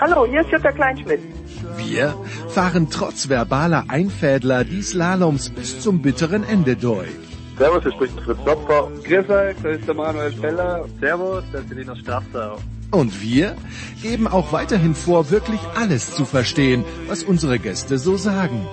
[0.00, 1.20] Hallo, hier ist Jutta Kleinschmidt.
[1.76, 2.14] Wir
[2.48, 7.10] fahren trotz verbaler Einfädler die Slaloms bis zum bitteren Ende durch.
[7.58, 8.90] Servus, hier spricht Fritz Klopfer.
[9.04, 10.86] Grüß euch, das ist der Manuel Feller.
[11.00, 12.56] Servus, das ist Linus Strafter.
[12.90, 13.56] Und wir
[14.02, 18.66] geben auch weiterhin vor, wirklich alles zu verstehen, was unsere Gäste so sagen.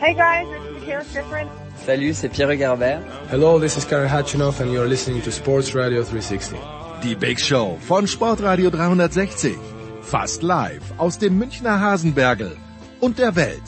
[0.00, 1.48] Hey guys, it's Michaela Schifrin.
[1.86, 3.00] Salut, c'est Pierre Garbert.
[3.30, 6.58] Hello, this is Karen Hatchinoff and you're listening to Sports Radio 360.
[7.04, 9.56] Die Big Show von Sportradio 360.
[10.04, 12.56] Fast live aus dem Münchner Hasenbergel
[13.00, 13.62] und der Welt.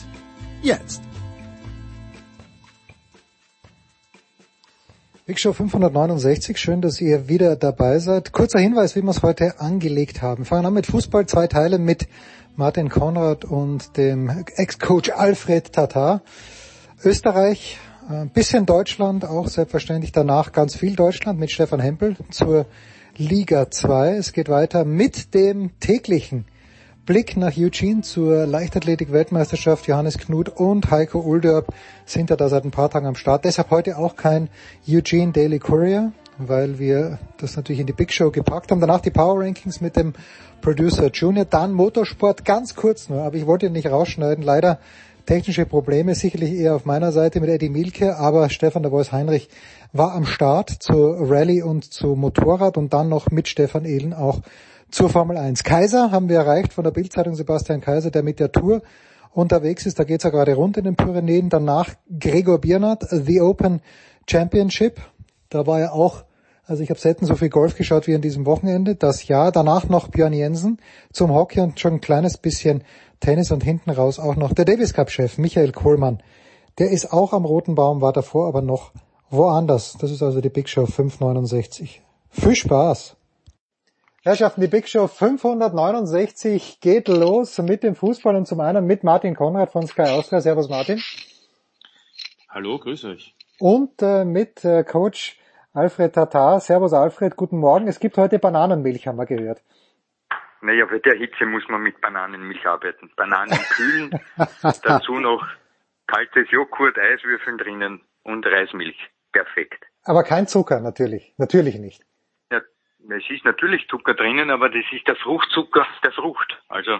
[0.61, 1.01] Jetzt.
[5.25, 8.31] Big Show 569, schön, dass ihr wieder dabei seid.
[8.31, 10.45] Kurzer Hinweis, wie wir es heute angelegt haben.
[10.45, 12.07] Fangen an mit Fußball, zwei Teile mit
[12.55, 16.21] Martin Konrad und dem Ex-Coach Alfred Tatar.
[17.03, 22.67] Österreich, ein bisschen Deutschland, auch selbstverständlich danach ganz viel Deutschland mit Stefan Hempel zur
[23.19, 24.17] Liga 2.
[24.17, 26.45] Es geht weiter mit dem täglichen
[27.07, 29.87] Blick nach Eugene zur Leichtathletik-Weltmeisterschaft.
[29.87, 31.73] Johannes Knut und Heiko Ulderb
[32.05, 33.43] sind ja da seit ein paar Tagen am Start.
[33.43, 34.49] Deshalb heute auch kein
[34.87, 38.81] Eugene Daily Courier, weil wir das natürlich in die Big Show gepackt haben.
[38.81, 40.13] Danach die Power Rankings mit dem
[40.61, 41.45] Producer Junior.
[41.45, 44.43] Dann Motorsport, ganz kurz nur, aber ich wollte ihn nicht rausschneiden.
[44.43, 44.77] Leider
[45.27, 49.49] technische Probleme, sicherlich eher auf meiner Seite mit Eddie Milke, aber Stefan der Voice Heinrich
[49.93, 54.41] war am Start zur Rallye und zu Motorrad und dann noch mit Stefan Ehlen auch
[54.89, 55.63] zur Formel 1.
[55.63, 58.81] Kaiser haben wir erreicht von der Bildzeitung Sebastian Kaiser, der mit der Tour
[59.33, 59.99] unterwegs ist.
[59.99, 61.49] Da geht's ja gerade rund in den Pyrenäen.
[61.49, 63.81] Danach Gregor Biernat, The Open
[64.29, 65.01] Championship.
[65.49, 66.23] Da war er auch,
[66.65, 68.95] also ich habe selten so viel Golf geschaut wie an diesem Wochenende.
[68.95, 69.51] Das Jahr.
[69.51, 70.79] Danach noch Björn Jensen
[71.11, 72.83] zum Hockey und schon ein kleines bisschen
[73.19, 76.19] Tennis und hinten raus auch noch der Davis Cup Chef Michael Kohlmann.
[76.77, 78.91] Der ist auch am Roten Baum, war davor aber noch
[79.29, 79.97] woanders.
[79.99, 82.01] Das ist also die Big Show 569.
[82.29, 83.17] Viel Spaß!
[84.23, 89.35] Herrschaften, die Big Show 569 geht los mit dem Fußball und zum einen mit Martin
[89.35, 90.41] Konrad von Sky Austria.
[90.41, 91.01] Servus Martin.
[92.49, 93.35] Hallo, grüß euch.
[93.59, 95.39] Und äh, mit äh, Coach
[95.73, 96.59] Alfred Tatar.
[96.59, 97.87] Servus Alfred, guten Morgen.
[97.87, 99.61] Es gibt heute Bananenmilch, haben wir gehört.
[100.61, 103.11] Naja, bei der Hitze muss man mit Bananenmilch arbeiten.
[103.15, 104.19] Bananen kühlen,
[104.83, 105.45] dazu noch
[106.07, 108.97] kaltes Joghurt, Eiswürfeln drinnen und Reismilch.
[109.37, 109.85] Perfekt.
[110.03, 111.35] Aber kein Zucker, natürlich.
[111.37, 112.01] Natürlich nicht.
[112.51, 112.59] Ja,
[113.09, 116.57] es ist natürlich Zucker drinnen, aber das ist der Fruchtzucker der Frucht.
[116.69, 116.99] Also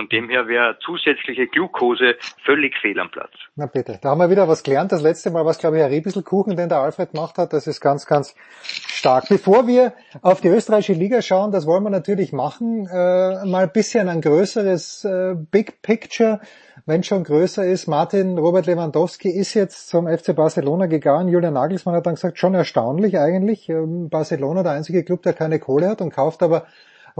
[0.00, 2.14] von dem her wäre zusätzliche Glucose
[2.46, 3.32] völlig fehl am Platz.
[3.54, 4.92] Na bitte, da haben wir wieder was gelernt.
[4.92, 7.52] Das letzte Mal war es, glaube ich, ein Riebisselkuchen, den der Alfred gemacht hat.
[7.52, 9.28] Das ist ganz, ganz stark.
[9.28, 13.72] Bevor wir auf die österreichische Liga schauen, das wollen wir natürlich machen, äh, mal ein
[13.72, 16.40] bisschen ein größeres äh, Big Picture,
[16.86, 17.86] wenn schon größer ist.
[17.86, 21.28] Martin Robert Lewandowski ist jetzt zum FC Barcelona gegangen.
[21.28, 23.68] Julian Nagelsmann hat dann gesagt, schon erstaunlich eigentlich.
[23.68, 26.64] Ähm, Barcelona der einzige Club, der keine Kohle hat und kauft aber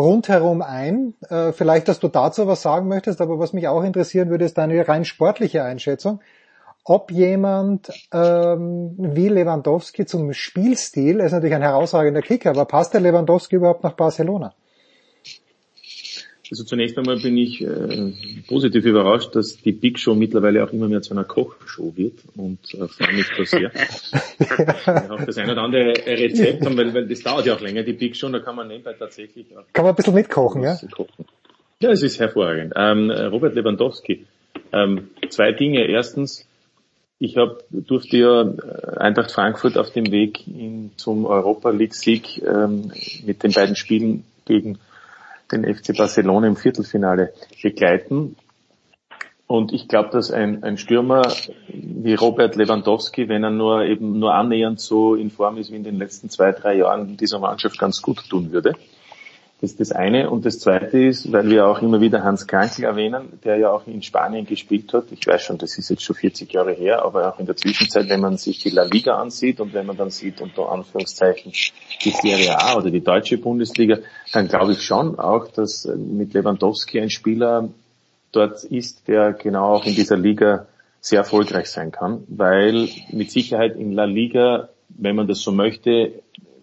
[0.01, 1.15] rundherum ein.
[1.29, 4.59] Äh, vielleicht, dass du dazu was sagen möchtest, aber was mich auch interessieren würde, ist
[4.59, 6.21] deine rein sportliche Einschätzung.
[6.85, 12.95] Ob jemand ähm, wie Lewandowski zum Spielstil, er ist natürlich ein herausragender Kicker, aber passt
[12.95, 14.55] der Lewandowski überhaupt nach Barcelona?
[16.51, 18.13] Also zunächst einmal bin ich äh,
[18.49, 22.59] positiv überrascht, dass die Big Show mittlerweile auch immer mehr zu einer Kochshow wird und
[22.75, 23.71] äh, freue mich da sehr.
[24.87, 25.11] ja.
[25.11, 27.93] auch das ein oder andere Rezept haben, weil, weil das dauert ja auch länger, die
[27.93, 30.77] Big Show, da kann man nebenbei tatsächlich auch Kann man ein bisschen mitkochen, ja?
[30.91, 31.25] Kochen.
[31.81, 32.73] Ja, es ist hervorragend.
[32.75, 34.27] Ähm, Robert Lewandowski,
[34.73, 35.87] ähm, zwei Dinge.
[35.87, 36.49] Erstens,
[37.21, 42.43] ich hab, durfte ja äh, Eintracht Frankfurt auf dem Weg in, zum Europa League Sieg
[42.43, 42.93] ähm,
[43.25, 44.81] mit den beiden Spielen gegen
[45.53, 48.37] den FC Barcelona im Viertelfinale begleiten.
[49.47, 51.23] Und ich glaube, dass ein, ein Stürmer
[51.67, 55.83] wie Robert Lewandowski, wenn er nur eben nur annähernd so in Form ist wie in
[55.83, 58.75] den letzten zwei, drei Jahren dieser Mannschaft ganz gut tun würde.
[59.61, 60.31] Das ist das eine.
[60.31, 63.87] Und das zweite ist, weil wir auch immer wieder Hans Krankel erwähnen, der ja auch
[63.87, 65.05] in Spanien gespielt hat.
[65.11, 68.09] Ich weiß schon, das ist jetzt schon 40 Jahre her, aber auch in der Zwischenzeit,
[68.09, 71.53] wenn man sich die La Liga ansieht und wenn man dann sieht, unter Anführungszeichen,
[72.03, 73.99] die Serie A oder die deutsche Bundesliga,
[74.33, 77.69] dann glaube ich schon auch, dass mit Lewandowski ein Spieler
[78.33, 80.67] dort ist, der genau auch in dieser Liga
[81.03, 86.13] sehr erfolgreich sein kann, weil mit Sicherheit in La Liga, wenn man das so möchte,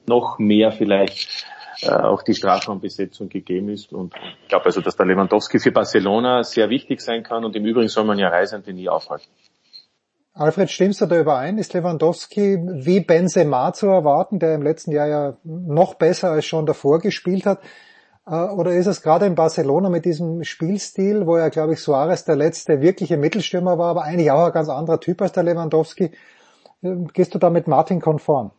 [0.07, 1.45] noch mehr vielleicht
[1.81, 3.93] äh, auch die Strafraumbesetzung gegeben ist.
[3.93, 4.13] Und
[4.43, 7.87] ich glaube also, dass der Lewandowski für Barcelona sehr wichtig sein kann und im Übrigen
[7.87, 9.29] soll man ja Reisende nie aufhalten.
[10.33, 11.57] Alfred, stimmst du da überein?
[11.57, 16.67] Ist Lewandowski wie Benzema zu erwarten, der im letzten Jahr ja noch besser als schon
[16.67, 17.59] davor gespielt hat?
[18.27, 22.25] Äh, oder ist es gerade in Barcelona mit diesem Spielstil, wo ja, glaube ich, Suarez
[22.25, 26.11] der letzte wirkliche Mittelstürmer war, aber eigentlich auch ein ganz anderer Typ als der Lewandowski?
[26.83, 28.51] Äh, gehst du da mit Martin konform?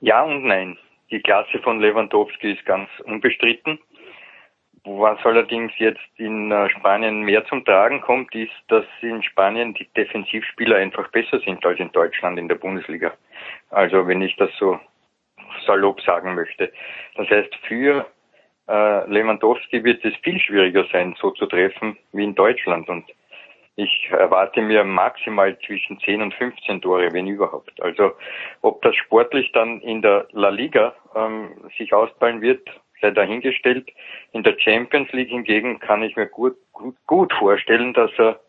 [0.00, 0.78] Ja und nein.
[1.10, 3.78] Die Klasse von Lewandowski ist ganz unbestritten.
[4.84, 9.88] Was allerdings jetzt in äh, Spanien mehr zum Tragen kommt, ist, dass in Spanien die
[9.96, 13.14] Defensivspieler einfach besser sind als in Deutschland in der Bundesliga.
[13.70, 14.78] Also wenn ich das so
[15.66, 16.72] salopp sagen möchte.
[17.16, 18.06] Das heißt, für
[18.68, 22.88] äh, Lewandowski wird es viel schwieriger sein, so zu treffen wie in Deutschland.
[22.88, 23.04] Und
[23.76, 27.80] ich erwarte mir maximal zwischen 10 und 15 Tore, wenn überhaupt.
[27.80, 28.12] Also
[28.62, 32.68] ob das sportlich dann in der La Liga ähm, sich ausballen wird,
[33.00, 33.88] sei dahingestellt.
[34.32, 38.40] In der Champions League hingegen kann ich mir gut, gut, gut vorstellen, dass er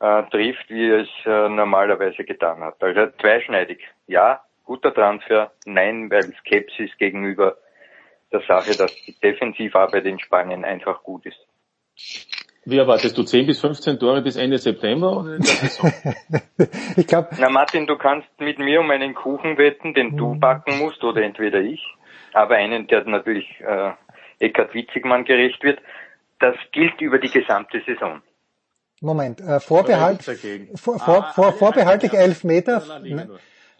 [0.00, 2.82] äh, trifft, wie er es äh, normalerweise getan hat.
[2.82, 3.80] Also zweischneidig.
[4.06, 5.52] Ja, guter Transfer.
[5.64, 7.56] Nein, weil Skepsis gegenüber
[8.32, 11.38] der Sache, dass die Defensivarbeit in Spanien einfach gut ist.
[12.64, 15.90] Wie erwartest du 10 bis 15 Tore bis Ende September oder in der Saison?
[16.96, 17.28] ich glaube.
[17.38, 20.40] Na Martin, du kannst mit mir um einen Kuchen wetten, den du mhm.
[20.40, 21.82] backen musst oder entweder ich
[22.38, 23.90] aber einen, der natürlich äh,
[24.38, 25.80] Eckhard Witzigmann gerecht wird.
[26.38, 28.22] Das gilt über die gesamte Saison.
[29.00, 30.22] Moment, äh, Vorbehalt,
[30.76, 32.82] vor, vor, ah, vor, vorbehaltlich elf Meter,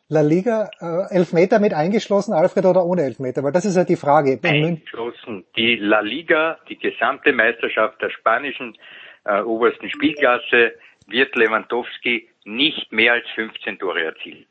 [0.08, 3.44] La Liga, äh, elf Meter mit eingeschlossen, Alfred, oder ohne elf Meter?
[3.44, 4.40] Weil das ist ja die Frage.
[4.42, 5.44] Eingeschlossen.
[5.56, 8.76] Die La Liga, die gesamte Meisterschaft der spanischen
[9.24, 10.72] äh, obersten Spielklasse,
[11.06, 14.46] wird Lewandowski nicht mehr als 15 Tore erzielen.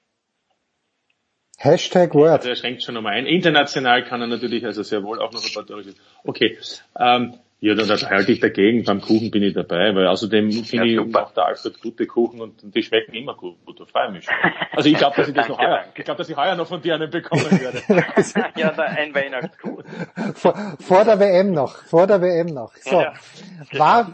[1.57, 2.39] Hashtag Word.
[2.39, 3.25] Also er schränkt schon nochmal ein.
[3.25, 5.83] International kann er natürlich also sehr wohl auch noch ein paar Tore
[6.23, 6.57] Okay.
[6.97, 8.83] Ähm, ja, dann das halte ich dagegen.
[8.83, 12.39] Beim Kuchen bin ich dabei, weil außerdem finde ja, ich, macht der Alfred gute Kuchen
[12.39, 13.55] und die schmecken immer gut.
[13.65, 14.35] gut da freue mich schon.
[14.73, 16.83] Also ich glaube, dass ich das noch heuer, ich glaube, dass ich heuer noch von
[16.83, 17.81] dir einen bekommen werde.
[18.55, 19.85] ja, da ein Weihnachtskuchen.
[20.35, 22.75] Vor, vor der WM noch, vor der WM noch.
[22.75, 23.01] So.
[23.01, 23.13] Ja.
[23.71, 24.11] War,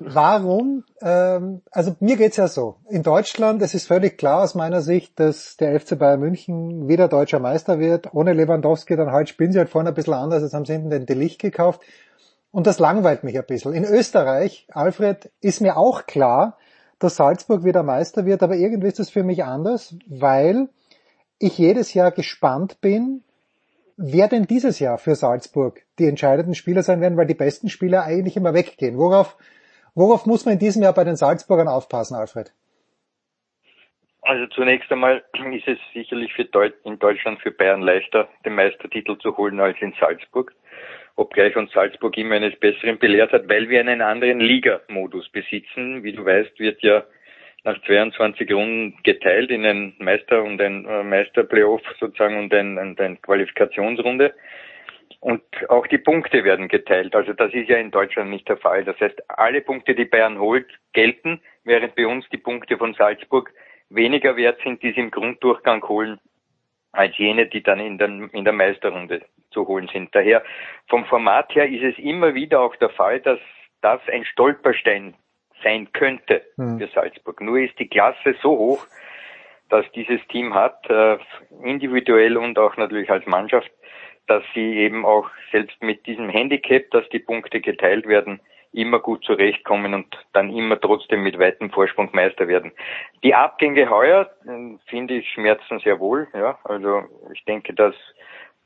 [0.00, 2.76] warum, ähm, also mir geht's ja so.
[2.88, 7.08] In Deutschland, es ist völlig klar aus meiner Sicht, dass der FC Bayern München wieder
[7.08, 8.14] deutscher Meister wird.
[8.14, 10.88] Ohne Lewandowski, dann halt spielen sie halt vorne ein bisschen anders, als haben sie hinten
[10.88, 11.82] den Delicht gekauft.
[12.56, 13.74] Und das langweilt mich ein bisschen.
[13.74, 16.56] In Österreich, Alfred, ist mir auch klar,
[16.98, 20.70] dass Salzburg wieder Meister wird, aber irgendwie ist das für mich anders, weil
[21.38, 23.22] ich jedes Jahr gespannt bin,
[23.98, 28.04] wer denn dieses Jahr für Salzburg die entscheidenden Spieler sein werden, weil die besten Spieler
[28.04, 28.96] eigentlich immer weggehen.
[28.96, 29.36] Worauf,
[29.94, 32.54] worauf muss man in diesem Jahr bei den Salzburgern aufpassen, Alfred?
[34.22, 35.22] Also zunächst einmal
[35.52, 39.92] ist es sicherlich Deut in Deutschland für Bayern leichter, den Meistertitel zu holen als in
[40.00, 40.54] Salzburg
[41.16, 46.02] obgleich uns Salzburg immer eines Besseren belehrt hat, weil wir einen anderen Liga-Modus besitzen.
[46.02, 47.04] Wie du weißt, wird ja
[47.64, 53.20] nach 22 Runden geteilt in ein Meister- und ein äh, Meister-Playoff sozusagen und ein, ein
[53.22, 54.34] Qualifikationsrunde.
[55.20, 57.16] Und auch die Punkte werden geteilt.
[57.16, 58.84] Also das ist ja in Deutschland nicht der Fall.
[58.84, 63.52] Das heißt, alle Punkte, die Bayern holt, gelten, während bei uns die Punkte von Salzburg
[63.88, 66.20] weniger wert sind, die sie im Grunddurchgang holen,
[66.92, 69.22] als jene, die dann in der, in der Meisterrunde
[69.56, 70.14] zu holen sind.
[70.14, 70.42] Daher
[70.88, 73.38] vom Format her ist es immer wieder auch der Fall, dass
[73.80, 75.14] das ein Stolperstein
[75.62, 76.78] sein könnte mhm.
[76.78, 77.40] für Salzburg.
[77.40, 78.86] Nur ist die Klasse so hoch,
[79.70, 81.16] dass dieses Team hat, äh,
[81.64, 83.70] individuell und auch natürlich als Mannschaft,
[84.26, 88.40] dass sie eben auch selbst mit diesem Handicap, dass die Punkte geteilt werden,
[88.72, 92.72] immer gut zurechtkommen und dann immer trotzdem mit weitem Vorsprung Meister werden.
[93.24, 96.28] Die Abgänge heuer äh, finde ich schmerzen sehr wohl.
[96.34, 97.94] Ja, also ich denke, dass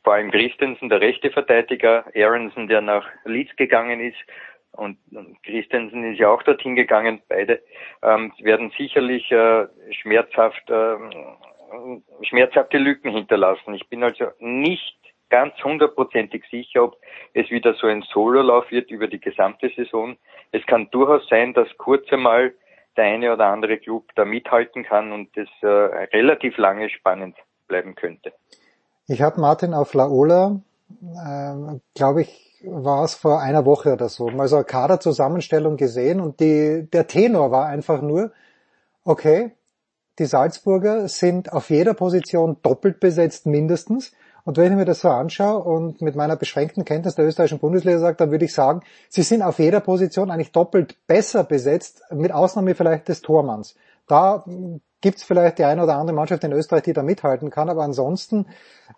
[0.02, 4.19] vor allem Christensen, der rechte Verteidiger, Aronson, der nach Leeds gegangen ist,
[4.73, 4.99] und
[5.42, 7.61] Christensen ist ja auch dorthin gegangen, beide
[8.02, 10.97] ähm, werden sicherlich äh, schmerzhaft, äh,
[12.23, 13.75] schmerzhafte Lücken hinterlassen.
[13.75, 14.97] Ich bin also nicht
[15.28, 16.97] ganz hundertprozentig sicher, ob
[17.35, 20.16] es wieder so ein Sololauf wird über die gesamte Saison.
[20.52, 22.52] Es kann durchaus sein, dass kurz einmal
[22.97, 27.37] der eine oder andere Club da mithalten kann und es äh, relativ lange spannend
[27.69, 28.33] bleiben könnte.
[29.10, 30.60] Ich habe Martin auf Laola,
[31.02, 36.20] äh, glaube ich, war es vor einer Woche oder so, mal so eine Kaderzusammenstellung gesehen
[36.20, 38.30] und die, der Tenor war einfach nur,
[39.02, 39.50] okay,
[40.20, 44.12] die Salzburger sind auf jeder Position doppelt besetzt mindestens.
[44.44, 47.98] Und wenn ich mir das so anschaue und mit meiner beschränkten Kenntnis der österreichischen Bundesliga
[47.98, 52.30] sage, dann würde ich sagen, sie sind auf jeder Position eigentlich doppelt besser besetzt, mit
[52.30, 53.74] Ausnahme vielleicht des Tormanns.
[54.06, 54.44] Da
[55.00, 57.83] gibt es vielleicht die eine oder andere Mannschaft in Österreich, die da mithalten kann, aber
[57.83, 58.47] ansonsten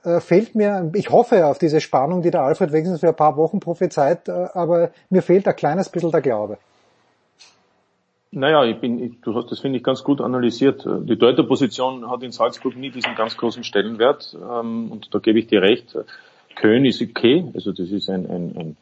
[0.04, 3.36] äh, fehlt mir, ich hoffe auf diese Spannung, die der Alfred wenigstens für ein paar
[3.36, 6.58] Wochen prophezeit, äh, aber mir fehlt ein kleines bisschen der Glaube.
[8.34, 10.86] Naja, ich bin, ich, du hast das finde ich ganz gut analysiert.
[10.86, 15.38] Die deutsche Position hat in Salzburg nie diesen ganz großen Stellenwert ähm, und da gebe
[15.38, 15.96] ich dir recht.
[16.56, 18.76] Köln ist okay, also das ist ein, ein, ein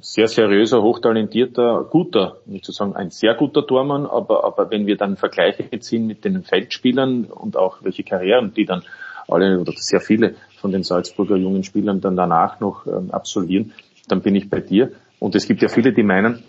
[0.00, 4.96] sehr seriöser, hochtalentierter, guter, nicht zu sagen ein sehr guter Tormann, aber, aber wenn wir
[4.96, 8.84] dann Vergleiche ziehen mit den Feldspielern und auch welche Karrieren, die dann
[9.26, 13.72] alle oder sehr viele von den Salzburger jungen Spielern dann danach noch ähm, absolvieren,
[14.08, 14.92] dann bin ich bei dir.
[15.18, 16.42] Und es gibt ja viele, die meinen,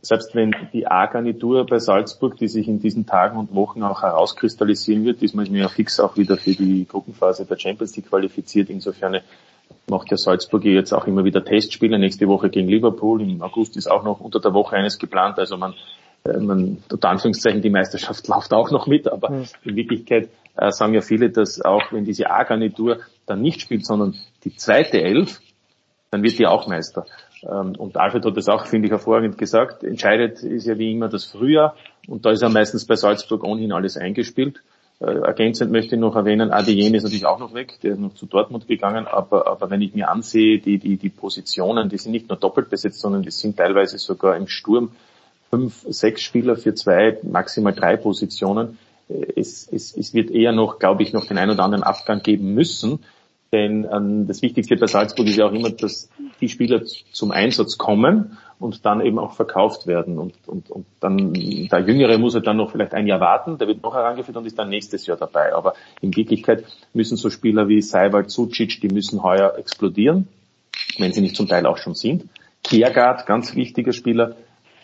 [0.00, 5.04] selbst wenn die A-Garnitur bei Salzburg, die sich in diesen Tagen und Wochen auch herauskristallisieren
[5.04, 8.70] wird, diesmal ist mir ja fix auch wieder für die Gruppenphase der Champions League qualifiziert.
[8.70, 9.20] Insofern
[9.88, 11.98] macht der Salzburg jetzt auch immer wieder Testspiele.
[11.98, 13.20] Nächste Woche gegen Liverpool.
[13.22, 15.38] Im August ist auch noch unter der Woche eines geplant.
[15.38, 15.74] Also man,
[16.24, 19.10] äh, man, unter Anführungszeichen, die Meisterschaft läuft auch noch mit.
[19.10, 19.44] Aber mhm.
[19.64, 24.14] in Wirklichkeit äh, sagen ja viele, dass auch wenn diese A-Garnitur dann nicht spielt, sondern
[24.44, 25.40] die zweite Elf,
[26.10, 27.06] dann wird die auch Meister.
[27.42, 29.84] Ähm, und Alfred hat das auch, finde ich, hervorragend gesagt.
[29.84, 31.76] Entscheidet ist ja wie immer das Frühjahr
[32.08, 34.62] und da ist ja meistens bei Salzburg ohnehin alles eingespielt.
[35.04, 38.14] Äh, ergänzend möchte ich noch erwähnen, Adeyemi ist natürlich auch noch weg, der ist noch
[38.14, 42.12] zu Dortmund gegangen, aber, aber wenn ich mir ansehe, die, die, die Positionen, die sind
[42.12, 44.92] nicht nur doppelt besetzt, sondern die sind teilweise sogar im Sturm
[45.50, 48.78] fünf, sechs Spieler für zwei, maximal drei Positionen.
[49.08, 52.22] Äh, es, es, es wird eher noch, glaube ich, noch den ein oder anderen Abgang
[52.22, 53.00] geben müssen.
[53.54, 56.82] Denn ähm, das Wichtigste bei Salzburg ist ja auch immer, dass die Spieler
[57.12, 60.18] zum Einsatz kommen und dann eben auch verkauft werden.
[60.18, 63.68] Und, und, und dann der Jüngere muss er dann noch vielleicht ein Jahr warten, der
[63.68, 65.54] wird noch herangeführt und ist dann nächstes Jahr dabei.
[65.54, 70.26] Aber in Wirklichkeit müssen so Spieler wie Seiwald, Sucic, die müssen heuer explodieren,
[70.98, 72.24] wenn sie nicht zum Teil auch schon sind.
[72.64, 74.34] Kiergaard, ganz wichtiger Spieler,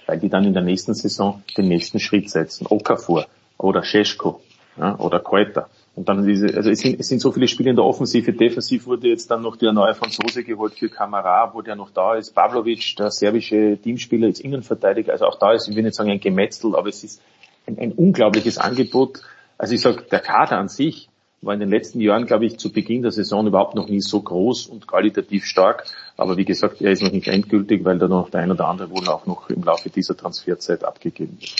[0.06, 2.68] weil die dann in der nächsten Saison den nächsten Schritt setzen.
[2.70, 3.26] Okafor
[3.58, 4.40] oder Scheschko
[4.78, 5.68] ja, oder Keuter.
[5.96, 8.32] Und dann diese, also es sind, es sind so viele Spiele in der Offensive.
[8.32, 12.14] Defensiv wurde jetzt dann noch der neue Franzose geholt für Kamara, wo der noch da
[12.14, 12.34] ist.
[12.34, 15.12] Pavlovic, der serbische Teamspieler, jetzt Innenverteidiger.
[15.12, 17.20] Also auch da ist, ich will nicht sagen ein Gemetzel, aber es ist
[17.66, 19.22] ein, ein unglaubliches Angebot.
[19.58, 21.08] Also ich sage, der Kader an sich
[21.42, 24.20] war in den letzten Jahren, glaube ich, zu Beginn der Saison überhaupt noch nie so
[24.20, 25.86] groß und qualitativ stark.
[26.16, 28.90] Aber wie gesagt, er ist noch nicht endgültig, weil da noch der ein oder andere
[28.90, 31.56] wohl auch noch im Laufe dieser Transferzeit abgegeben wird.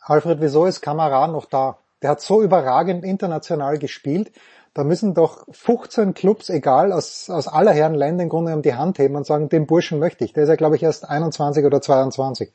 [0.00, 1.76] Alfred, wieso ist Kamara noch da?
[2.02, 4.32] Der hat so überragend international gespielt.
[4.74, 8.74] Da müssen doch 15 Clubs, egal aus, aus aller Herren Länder, im Grunde genommen die
[8.74, 10.32] Hand heben und sagen, den Burschen möchte ich.
[10.32, 12.50] Der ist ja, glaube ich, erst 21 oder 22.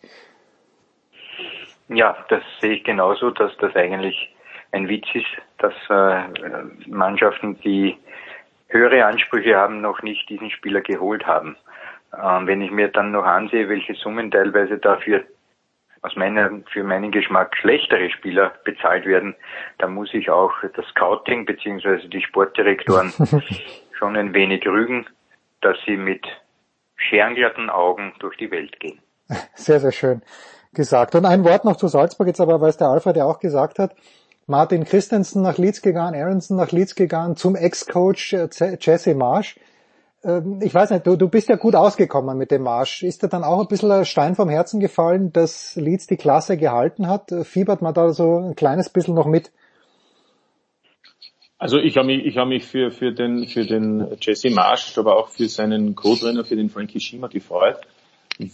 [1.89, 4.36] Ja, das sehe ich genauso, dass das eigentlich
[4.72, 5.25] ein Witz ist,
[5.60, 7.98] dass äh, Mannschaften, die
[8.68, 11.56] höhere Ansprüche haben, noch nicht diesen Spieler geholt haben.
[12.13, 15.24] Ähm, wenn ich mir dann noch ansehe, welche Summen teilweise dafür
[16.07, 19.35] aus meiner, für meinen Geschmack schlechtere Spieler bezahlt werden,
[19.77, 23.11] dann muss ich auch das Scouting beziehungsweise die Sportdirektoren
[23.97, 25.05] schon ein wenig rügen,
[25.61, 26.25] dass sie mit
[26.95, 28.99] scherenglatten Augen durch die Welt gehen.
[29.53, 30.21] Sehr, sehr schön
[30.73, 31.15] gesagt.
[31.15, 33.79] Und ein Wort noch zu Salzburg jetzt aber, weil es der Alfred ja auch gesagt
[33.79, 33.95] hat.
[34.45, 38.47] Martin Christensen nach Leeds gegangen, Aronson nach Leeds gegangen, zum Ex-Coach äh,
[38.79, 39.59] Jesse Marsch.
[40.24, 43.03] Ähm, ich weiß nicht, du, du bist ja gut ausgekommen mit dem Marsch.
[43.03, 46.57] Ist dir dann auch ein bisschen ein Stein vom Herzen gefallen, dass Leeds die Klasse
[46.57, 47.31] gehalten hat?
[47.43, 49.51] Fiebert man da so ein kleines bisschen noch mit?
[51.59, 55.17] Also ich habe mich, ich habe mich für, für den, für den Jesse Marsch, aber
[55.17, 57.77] auch für seinen Co-Trainer, für den Frankie Schima gefreut,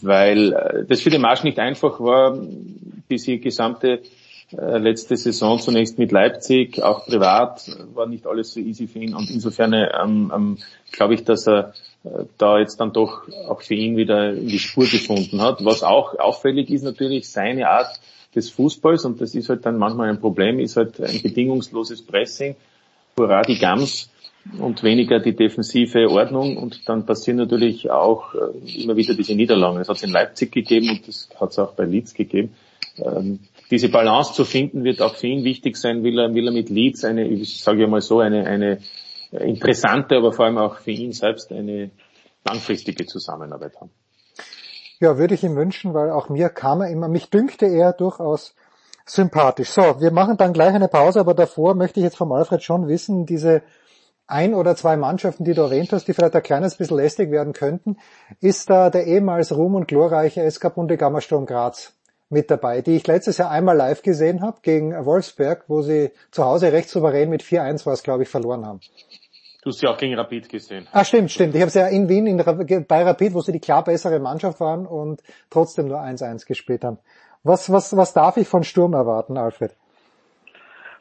[0.01, 2.37] weil äh, das für den Marsch nicht einfach war,
[3.09, 4.01] diese gesamte
[4.57, 9.15] äh, letzte Saison zunächst mit Leipzig, auch privat war nicht alles so easy für ihn
[9.15, 10.57] und insofern ähm, ähm,
[10.91, 14.85] glaube ich, dass er äh, da jetzt dann doch auch für ihn wieder die Spur
[14.85, 15.63] gefunden hat.
[15.65, 17.99] Was auch auffällig ist natürlich seine Art
[18.35, 22.55] des Fußballs und das ist halt dann manchmal ein Problem, ist halt ein bedingungsloses Pressing,
[23.17, 24.09] hurra die Gams
[24.59, 29.79] und weniger die defensive Ordnung und dann passieren natürlich auch äh, immer wieder diese Niederlagen.
[29.79, 32.53] Es hat es in Leipzig gegeben und das hat es auch bei Leeds gegeben.
[32.97, 33.39] Ähm,
[33.71, 36.69] diese Balance zu finden wird auch für ihn wichtig sein, will er, will er mit
[36.69, 38.79] Leeds eine, ich sage mal so, eine, eine
[39.31, 41.91] interessante, aber vor allem auch für ihn selbst eine
[42.45, 43.91] langfristige Zusammenarbeit haben.
[44.99, 48.55] Ja, würde ich ihm wünschen, weil auch mir kam er immer, mich dünkte er durchaus
[49.05, 49.69] sympathisch.
[49.69, 52.87] So, wir machen dann gleich eine Pause, aber davor möchte ich jetzt vom Alfred schon
[52.87, 53.63] wissen, diese
[54.27, 57.53] ein oder zwei Mannschaften, die du erwähnt hast, die vielleicht ein kleines bisschen lästig werden
[57.53, 57.97] könnten,
[58.39, 61.93] ist da der ehemals ruhm- und glorreiche SK Bundegammer Sturm Graz
[62.33, 66.43] mit dabei, die ich letztes Jahr einmal live gesehen habe gegen Wolfsberg, wo sie zu
[66.43, 68.81] Hause recht souverän mit 4-1 war es, glaube ich, verloren haben.
[69.63, 70.87] Du hast sie auch gegen Rapid gesehen.
[70.91, 71.55] Ah, stimmt, stimmt.
[71.55, 74.59] Ich habe sie ja in Wien in, bei Rapid, wo sie die klar bessere Mannschaft
[74.59, 76.99] waren und trotzdem nur 1-1 gespielt haben.
[77.43, 79.73] Was, was, was darf ich von Sturm erwarten, Alfred?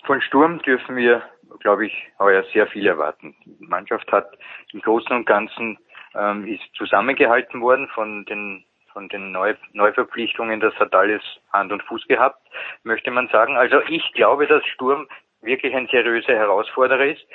[0.07, 1.23] Von Sturm dürfen wir,
[1.59, 3.35] glaube ich, heuer sehr viel erwarten.
[3.45, 4.27] Die Mannschaft hat
[4.73, 5.79] im Großen und Ganzen
[6.15, 10.61] ähm, ist zusammengehalten worden von den von den Neu Neuverpflichtungen.
[10.61, 11.23] Das hat alles
[11.53, 12.41] Hand und Fuß gehabt,
[12.83, 13.57] möchte man sagen.
[13.57, 15.09] Also ich glaube, dass Sturm
[15.41, 17.27] wirklich ein seriöser Herausforderer ist.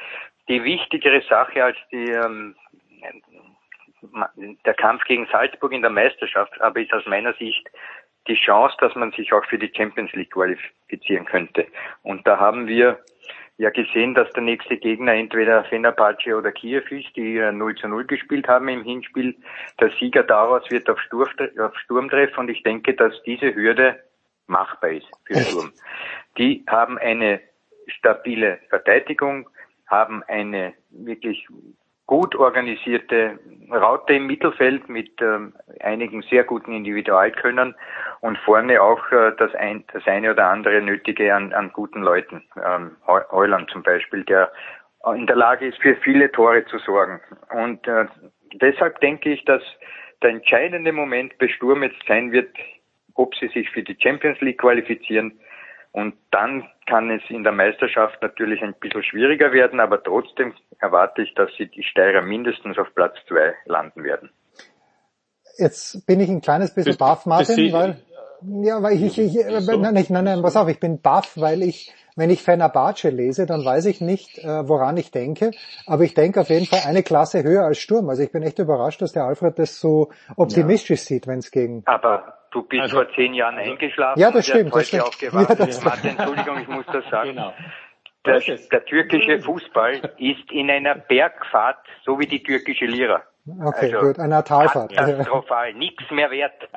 [0.48, 2.56] Die wichtigere Sache als die ähm,
[4.66, 7.68] der Kampf gegen Salzburg in der Meisterschaft, aber ist aus meiner Sicht
[8.28, 11.66] die Chance, dass man sich auch für die Champions League qualifizieren könnte.
[12.04, 13.00] Und da haben wir
[13.58, 18.06] ja gesehen, dass der nächste Gegner entweder Fenerbahce oder Kiew ist, die 0 zu 0
[18.06, 19.36] gespielt haben im Hinspiel.
[19.80, 21.28] Der Sieger daraus wird auf Sturm,
[21.60, 24.00] auf Sturm treffen und ich denke, dass diese Hürde
[24.46, 25.72] machbar ist für Sturm.
[26.38, 27.42] Die haben eine
[27.88, 29.50] stabile Verteidigung,
[29.88, 31.48] haben eine wirklich
[32.08, 33.38] gut organisierte
[33.70, 37.76] Raute im Mittelfeld mit ähm, einigen sehr guten Individualkönnern
[38.22, 42.44] und vorne auch äh, das, ein, das eine oder andere Nötige an, an guten Leuten.
[42.66, 44.52] Ähm, Heuland zum Beispiel, der
[45.16, 47.20] in der Lage ist, für viele Tore zu sorgen.
[47.54, 48.06] Und äh,
[48.54, 49.62] deshalb denke ich, dass
[50.24, 52.50] der entscheidende Moment bei Sturm jetzt sein wird,
[53.16, 55.40] ob sie sich für die Champions League qualifizieren
[55.98, 61.24] und dann kann es in der Meisterschaft natürlich ein bisschen schwieriger werden, aber trotzdem erwarte
[61.24, 64.30] ich, dass sie die Steirer mindestens auf Platz zwei landen werden.
[65.58, 67.98] Jetzt bin ich ein kleines bisschen baff, Martin, weil
[68.62, 71.64] ja, weil ich, ich, ich nein, nein, nein, nein, pass auf, ich bin baff, weil
[71.64, 75.50] ich, wenn ich Fenerbahce lese, dann weiß ich nicht, äh, woran ich denke,
[75.88, 78.08] aber ich denke auf jeden Fall eine Klasse höher als Sturm.
[78.08, 81.06] Also ich bin echt überrascht, dass der Alfred das so optimistisch ja.
[81.08, 81.82] sieht, wenn es gegen.
[81.86, 84.20] Aber Du bist also, vor zehn Jahren also, eingeschlafen.
[84.20, 84.74] Ja, das stimmt.
[84.74, 85.22] Das stimmt.
[85.22, 87.32] Ja, das Martin, Entschuldigung, ich muss das sagen.
[87.32, 87.54] Genau.
[88.26, 93.22] Der, der, türkische Fußball ist in einer Bergfahrt, so wie die türkische Lira.
[93.46, 94.94] Okay, also, gut, einer Talfahrt.
[94.94, 96.68] Katastrophal, nichts mehr wert.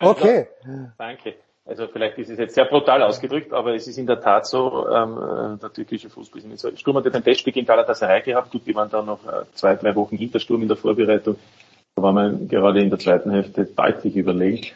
[0.00, 0.48] Okay.
[0.62, 1.34] Also, danke.
[1.66, 4.88] Also vielleicht ist es jetzt sehr brutal ausgedrückt, aber es ist in der Tat so,
[4.88, 6.74] ähm, der türkische Fußball ist nicht so.
[6.76, 9.74] Sturm hat ja den Testspiel gegen Galatasaray gehabt, gut, die waren da noch äh, zwei,
[9.74, 11.36] drei Wochen hinter Sturm in der Vorbereitung.
[11.96, 14.66] Da war man gerade in der zweiten Hälfte deutlich überlegen.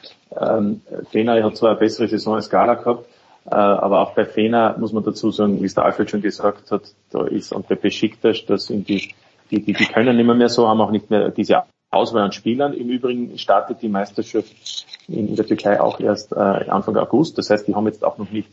[0.41, 3.07] Ähm, Fener hat zwar eine bessere Saison als Gala gehabt,
[3.45, 6.71] äh, aber auch bei Fener muss man dazu sagen, wie es der Alfred schon gesagt
[6.71, 9.13] hat, da ist Andre Besiktas, das sind die,
[9.51, 12.73] die, die, die können nicht mehr, so, haben auch nicht mehr diese Auswahl an Spielern.
[12.73, 17.37] Im Übrigen startet die Meisterschaft in, in der Türkei auch erst äh, Anfang August.
[17.37, 18.49] Das heißt, die haben jetzt auch noch nicht,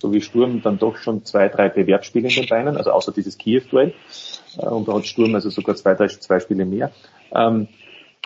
[0.00, 3.38] so wie Sturm, dann doch schon zwei, drei Bewerbsspiele in den Beinen, also außer dieses
[3.38, 3.94] Kiew-Duell.
[4.58, 6.90] Äh, und da hat Sturm also sogar zwei, drei, zwei Spiele mehr.
[7.34, 7.68] Ähm,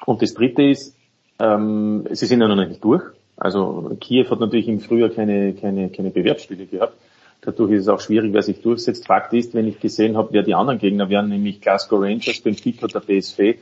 [0.04, 0.96] und das Dritte ist,
[1.38, 3.02] ähm, sie sind ja noch nicht durch.
[3.36, 6.94] Also Kiew hat natürlich im Frühjahr keine, keine, keine Bewerbsspiele gehabt.
[7.42, 9.06] Dadurch ist es auch schwierig, wer sich durchsetzt.
[9.06, 12.86] Fakt ist, wenn ich gesehen habe, wer die anderen Gegner wären, nämlich Glasgow Rangers, Benfica
[12.86, 13.56] oder BSV,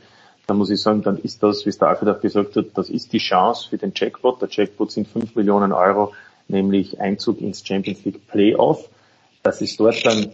[0.46, 2.88] dann muss ich sagen, dann ist das, wie es der Alfred auch gesagt hat, das
[2.88, 4.40] ist die Chance für den Jackpot.
[4.40, 6.12] Der Jackpot sind 5 Millionen Euro,
[6.48, 8.88] nämlich Einzug ins Champions League Playoff.
[9.42, 10.32] Dass es dort dann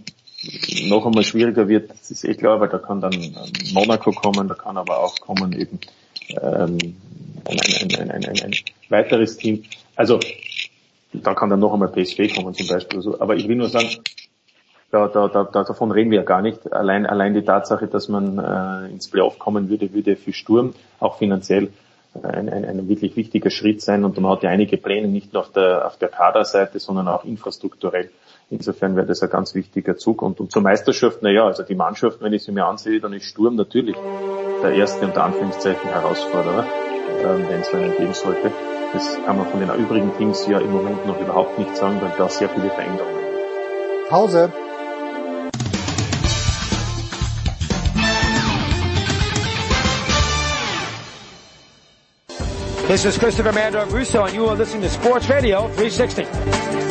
[0.89, 3.13] noch einmal schwieriger wird, das ist eh klar, weil da kann dann
[3.73, 5.79] Monaco kommen, da kann aber auch kommen eben
[6.31, 6.79] ähm,
[7.45, 8.55] ein, ein, ein, ein,
[8.89, 9.65] weiteres Team.
[9.97, 10.21] Also
[11.13, 13.01] da kann dann noch einmal PSV kommen zum Beispiel.
[13.19, 13.89] Aber ich will nur sagen,
[14.91, 16.73] da, da, da, davon reden wir ja gar nicht.
[16.73, 21.19] Allein, allein die Tatsache, dass man äh, ins Playoff kommen würde, würde für Sturm auch
[21.19, 21.71] finanziell
[22.23, 25.43] ein, ein, ein wirklich wichtiger Schritt sein und man hat ja einige Pläne nicht nur
[25.43, 28.11] auf der, auf der Kaderseite, sondern auch infrastrukturell.
[28.51, 30.23] Insofern wäre das ein ganz wichtiger Zug.
[30.23, 33.27] Und, und zur Meisterschaft, naja, also die Mannschaft, wenn ich sie mir ansehe, dann ist
[33.27, 33.97] Sturm natürlich
[34.63, 36.67] der erste unter Anführungszeichen Herausforderer,
[37.23, 38.51] ähm, wenn es einen geben sollte.
[38.93, 42.13] Das kann man von den übrigen Teams ja im Moment noch überhaupt nicht sagen, weil
[42.19, 43.21] da sehr viele Veränderungen.
[44.09, 44.51] Pause.
[52.89, 56.90] This is Christopher Mandor Russo and you are listening to Sports Radio 360.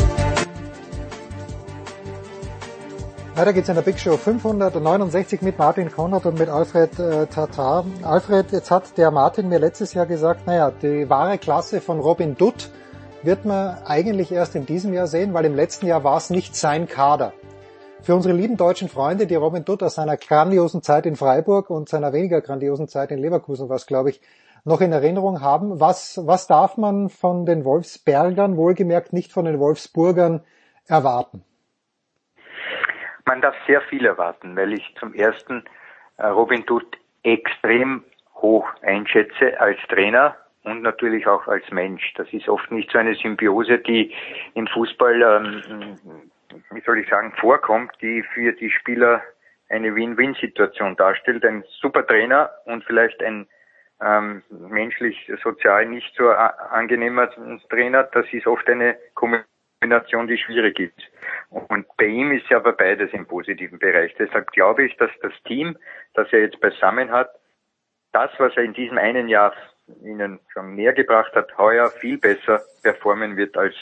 [3.39, 7.85] Weiter geht's in der Big Show 569 mit Martin Konrad und mit Alfred äh, Tatar.
[8.03, 12.35] Alfred, jetzt hat der Martin mir letztes Jahr gesagt, naja, die wahre Klasse von Robin
[12.35, 12.69] Dutt
[13.23, 16.53] wird man eigentlich erst in diesem Jahr sehen, weil im letzten Jahr war es nicht
[16.53, 17.31] sein Kader.
[18.01, 21.87] Für unsere lieben deutschen Freunde, die Robin Dutt aus seiner grandiosen Zeit in Freiburg und
[21.87, 24.19] seiner weniger grandiosen Zeit in Leverkusen, was glaube ich,
[24.65, 29.59] noch in Erinnerung haben, was, was darf man von den Wolfsbergern, wohlgemerkt nicht von den
[29.59, 30.41] Wolfsburgern,
[30.87, 31.45] erwarten?
[33.29, 35.63] Man darf sehr viel erwarten, weil ich zum ersten
[36.17, 42.11] äh, Robin Dutt extrem hoch einschätze als Trainer und natürlich auch als Mensch.
[42.15, 44.11] Das ist oft nicht so eine Symbiose, die
[44.55, 45.99] im Fußball, ähm,
[46.71, 49.21] wie soll ich sagen, vorkommt, die für die Spieler
[49.69, 51.45] eine Win-Win-Situation darstellt.
[51.45, 53.47] Ein super Trainer und vielleicht ein
[54.01, 57.29] ähm, menschlich, sozial nicht so angenehmer
[57.69, 58.09] Trainer.
[58.11, 59.45] Das ist oft eine Kombination,
[59.81, 61.11] die schwierig ist.
[61.49, 64.13] Und bei ihm ist ja aber beides im positiven Bereich.
[64.19, 65.77] Deshalb glaube ich, dass das Team,
[66.13, 67.29] das er jetzt beisammen hat,
[68.11, 69.53] das, was er in diesem einen Jahr
[70.03, 73.75] ihnen schon näher gebracht hat, heuer viel besser performen wird als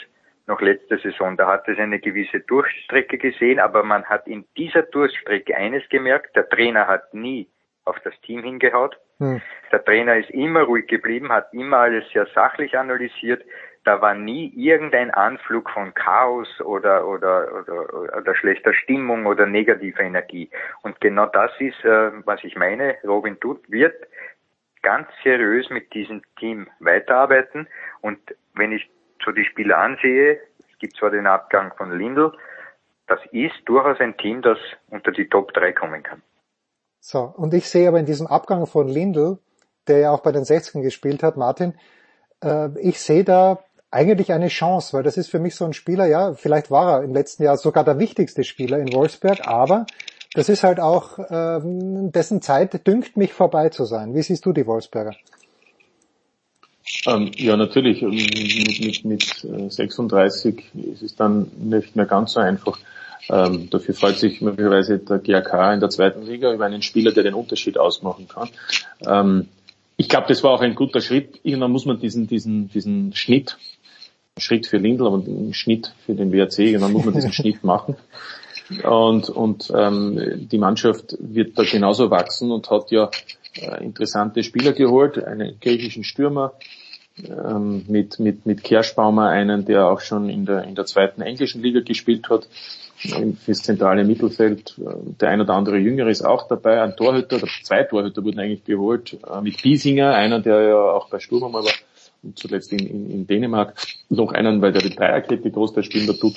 [0.46, 1.36] noch letzte Saison.
[1.36, 6.34] Da hat es eine gewisse Durchstrecke gesehen, aber man hat in dieser Durchstrecke eines gemerkt,
[6.36, 7.48] der Trainer hat nie
[7.84, 8.98] auf das Team hingehaut.
[9.18, 9.42] Hm.
[9.72, 13.42] Der Trainer ist immer ruhig geblieben, hat immer alles sehr sachlich analysiert.
[13.88, 20.00] Da war nie irgendein Anflug von Chaos oder, oder, oder, oder schlechter Stimmung oder negativer
[20.00, 20.50] Energie.
[20.82, 22.96] Und genau das ist, äh, was ich meine.
[23.02, 23.94] Robin Dutt wird
[24.82, 27.66] ganz seriös mit diesem Team weiterarbeiten.
[28.02, 28.18] Und
[28.54, 28.90] wenn ich
[29.24, 30.38] so die Spieler ansehe,
[30.70, 32.34] es gibt zwar den Abgang von Lindl,
[33.06, 34.58] das ist durchaus ein Team, das
[34.90, 36.20] unter die Top 3 kommen kann.
[37.00, 39.38] So, und ich sehe aber in diesem Abgang von Lindl,
[39.86, 41.72] der ja auch bei den 60 gespielt hat, Martin,
[42.44, 46.06] äh, ich sehe da eigentlich eine Chance, weil das ist für mich so ein Spieler,
[46.06, 49.86] ja, vielleicht war er im letzten Jahr sogar der wichtigste Spieler in Wolfsberg, aber
[50.34, 54.14] das ist halt auch, ähm, dessen Zeit dünkt mich vorbei zu sein.
[54.14, 55.14] Wie siehst du die Wolfsberger?
[57.06, 58.02] Ähm, ja, natürlich.
[58.02, 62.78] Ähm, mit, mit, mit 36 äh, ist es dann nicht mehr ganz so einfach.
[63.30, 67.24] Ähm, dafür freut sich möglicherweise der GAK in der zweiten Liga über einen Spieler, der
[67.24, 68.48] den Unterschied ausmachen kann.
[69.06, 69.48] Ähm,
[69.96, 71.40] ich glaube, das war auch ein guter Schritt.
[71.42, 73.58] Irgendwann muss man diesen, diesen, diesen Schnitt,
[74.40, 77.96] Schritt für Lindl, aber einen Schnitt für den WRC, irgendwann muss man diesen Schnitt machen.
[78.84, 83.10] Und, und ähm, die Mannschaft wird da genauso wachsen und hat ja
[83.54, 86.52] äh, interessante Spieler geholt, einen griechischen Stürmer,
[87.24, 91.62] ähm, mit, mit, mit Kerschbaumer, einen, der auch schon in der, in der zweiten englischen
[91.62, 92.48] Liga gespielt hat,
[93.44, 94.74] fürs zentrale Mittelfeld.
[95.20, 99.16] Der ein oder andere Jüngere ist auch dabei, ein Torhüter, zwei Torhüter wurden eigentlich geholt,
[99.28, 101.77] äh, mit Biesinger, einer, der ja auch bei Sturm war, und
[102.34, 103.74] zuletzt in, in, in Dänemark,
[104.08, 106.36] noch einen, weil der die Dreierkette Großteil spielen tut.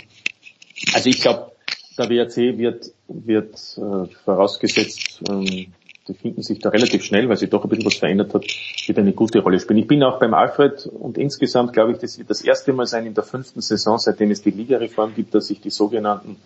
[0.93, 1.51] Also ich glaube,
[1.97, 5.73] der WRC wird, wird äh, vorausgesetzt, ähm,
[6.07, 8.45] die finden sich da relativ schnell, weil sich doch ein bisschen was verändert hat,
[8.87, 9.79] wird eine gute Rolle spielen.
[9.79, 13.05] Ich bin auch beim Alfred und insgesamt glaube ich, das wird das erste Mal sein
[13.05, 16.37] in der fünften Saison, seitdem es die Ligareform gibt, dass sich die sogenannten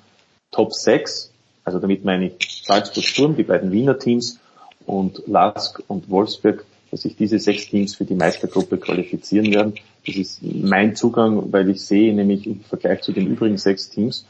[0.52, 1.32] Top 6,
[1.64, 4.40] also damit meine ich Salzburg Sturm, die beiden Wiener Teams
[4.86, 9.74] und Lask und Wolfsberg, dass sich diese sechs Teams für die Meistergruppe qualifizieren werden.
[10.08, 14.26] Das ist mein Zugang, weil ich sehe nämlich im Vergleich zu den übrigen sechs Teams,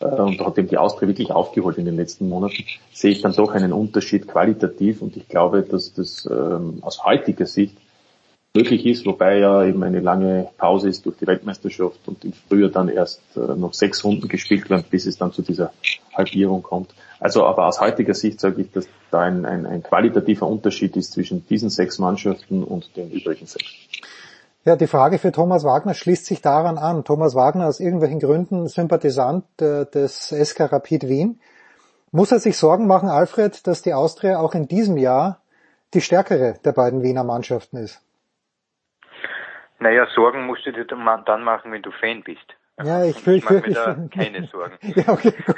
[0.00, 3.20] äh, und da hat eben die Austria wirklich aufgeholt in den letzten Monaten, sehe ich
[3.20, 7.76] dann doch einen Unterschied qualitativ und ich glaube, dass das ähm, aus heutiger Sicht
[8.52, 12.70] möglich ist, wobei ja eben eine lange Pause ist durch die Weltmeisterschaft und im Frühjahr
[12.70, 15.72] dann erst äh, noch sechs Runden gespielt werden, bis es dann zu dieser
[16.18, 16.94] Halbierung kommt.
[17.20, 21.12] Also aber aus heutiger Sicht sage ich, dass da ein, ein, ein qualitativer Unterschied ist
[21.12, 23.88] zwischen diesen sechs Mannschaften und den übrigen sechs.
[24.64, 27.04] Ja, die Frage für Thomas Wagner schließt sich daran an.
[27.04, 31.40] Thomas Wagner aus irgendwelchen Gründen Sympathisant äh, des SK Rapid Wien.
[32.10, 35.40] Muss er sich Sorgen machen, Alfred, dass die Austria auch in diesem Jahr
[35.94, 38.02] die stärkere der beiden Wiener Mannschaften ist?
[39.78, 42.57] Naja, Sorgen musst du dir dann machen, wenn du Fan bist.
[42.84, 44.78] Ja, ich fühle, ich, ich, ich keine Sorgen.
[44.82, 45.56] ja, okay, gut.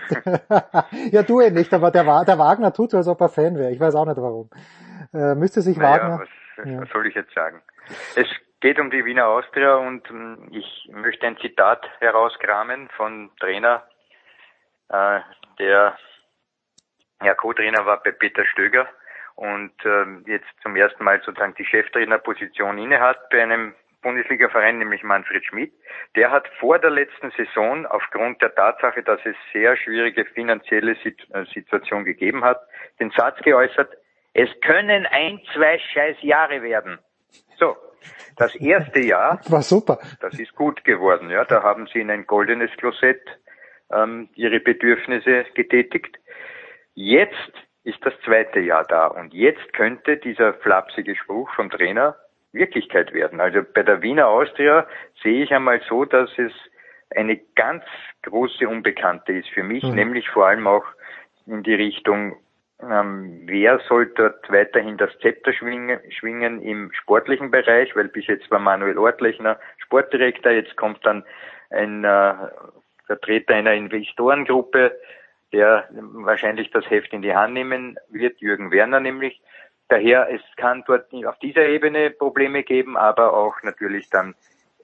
[1.13, 3.73] ja, du eh nicht, aber der, der Wagner tut so, als ob er Fan wäre.
[3.73, 4.51] Ich weiß auch nicht warum.
[5.13, 6.21] Äh, müsste sich naja, Wagner...
[6.21, 6.81] Was, ja.
[6.81, 7.63] was soll ich jetzt sagen?
[8.17, 8.27] Es
[8.61, 13.85] geht um die Wiener Austria und ähm, ich möchte ein Zitat herauskramen von Trainer,
[14.89, 15.21] äh,
[15.59, 15.97] der
[17.23, 18.89] ja, Co-Trainer war bei Peter Stöger
[19.35, 25.45] und ähm, jetzt zum ersten Mal sozusagen die Cheftrainerposition innehat bei einem Bundesliga-Verein, nämlich Manfred
[25.45, 25.73] Schmidt.
[26.17, 31.45] Der hat vor der letzten Saison aufgrund der Tatsache, dass es sehr schwierige finanzielle äh,
[31.53, 32.61] Situation gegeben hat,
[32.99, 33.91] den Satz geäußert,
[34.33, 36.99] es können ein, zwei scheiß Jahre werden.
[37.59, 37.77] So,
[38.37, 39.99] das erste Jahr war super.
[40.21, 41.31] Das ist gut geworden.
[41.31, 43.23] Ja, da haben sie in ein goldenes Klosett
[43.93, 46.17] ähm, ihre Bedürfnisse getätigt.
[46.95, 52.17] Jetzt ist das zweite Jahr da und jetzt könnte dieser flapsige Spruch vom Trainer
[52.53, 53.41] Wirklichkeit werden.
[53.41, 54.87] Also bei der Wiener Austria
[55.23, 56.53] sehe ich einmal so, dass es
[57.15, 57.85] eine ganz
[58.23, 59.95] große Unbekannte ist für mich, mhm.
[59.95, 60.85] nämlich vor allem auch
[61.47, 62.37] in die Richtung,
[62.83, 68.51] ähm, wer soll dort weiterhin das Zepter schwingen, schwingen im sportlichen Bereich, weil bis jetzt
[68.51, 71.25] war Manuel Ortlechner Sportdirektor, jetzt kommt dann
[71.71, 72.35] ein äh,
[73.07, 74.97] Vertreter einer Investorengruppe,
[75.53, 79.41] der wahrscheinlich das Heft in die Hand nehmen wird, Jürgen Werner nämlich.
[79.91, 84.37] Daher, es kann dort auf dieser Ebene Probleme geben, aber auch natürlich dann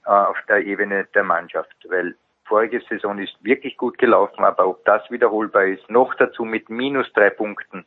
[0.05, 4.85] äh, auf der Ebene der Mannschaft, weil vorige Saison ist wirklich gut gelaufen, aber ob
[4.85, 7.87] das wiederholbar ist, noch dazu mit minus drei Punkten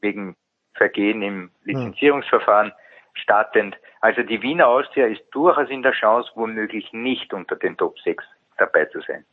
[0.00, 0.36] wegen
[0.74, 2.72] Vergehen im Lizenzierungsverfahren
[3.14, 3.76] startend.
[4.00, 8.24] Also die Wiener Austria ist durchaus in der Chance, womöglich nicht unter den Top 6
[8.56, 9.24] dabei zu sein.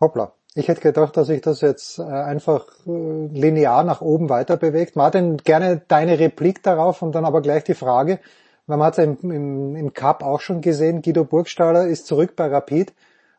[0.00, 0.32] Hoppla.
[0.58, 4.96] Ich hätte gedacht, dass sich das jetzt äh, einfach äh, linear nach oben weiter bewegt.
[4.96, 8.20] Martin, gerne deine Replik darauf und dann aber gleich die Frage,
[8.66, 12.46] man hat es im, im, im Cup auch schon gesehen, Guido Burgstaller ist zurück bei
[12.46, 12.94] Rapid.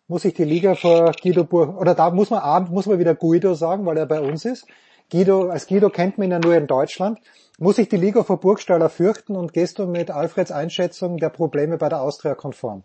[0.07, 3.55] Muss ich die Liga vor Guido Burg, oder da muss man, muss man wieder Guido
[3.55, 4.67] sagen, weil er bei uns ist.
[5.11, 7.17] Guido, als Guido kennt man ihn ja nur in Deutschland.
[7.57, 11.79] Muss ich die Liga vor Burgstaller fürchten und gehst du mit Alfreds Einschätzung der Probleme
[11.79, 12.83] bei der Austria konform?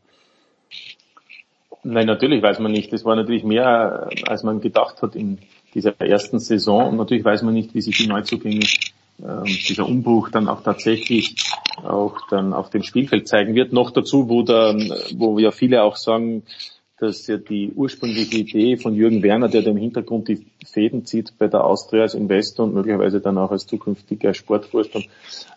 [1.85, 2.93] Nein, natürlich weiß man nicht.
[2.93, 5.39] Das war natürlich mehr, als man gedacht hat in
[5.75, 6.89] dieser ersten Saison.
[6.89, 8.67] Und natürlich weiß man nicht, wie sich die Neuzugänge
[9.21, 11.35] ähm, dieser Umbruch dann auch tatsächlich
[11.83, 13.73] auch dann auf dem Spielfeld zeigen wird.
[13.73, 16.45] Noch dazu, wo dann, wo ja viele auch sagen,
[17.03, 21.49] dass ja die ursprüngliche Idee von Jürgen Werner, der im Hintergrund die Fäden zieht bei
[21.49, 25.07] der Austria als Investor und möglicherweise dann auch als zukünftiger Sportvorstand,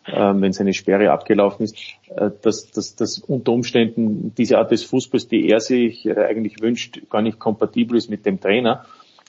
[0.08, 1.78] äh, wenn seine Sperre abgelaufen ist,
[2.10, 7.02] äh, dass, dass, dass unter Umständen diese Art des Fußballs, die er sich eigentlich wünscht,
[7.12, 8.86] gar nicht kompatibel ist mit dem Trainer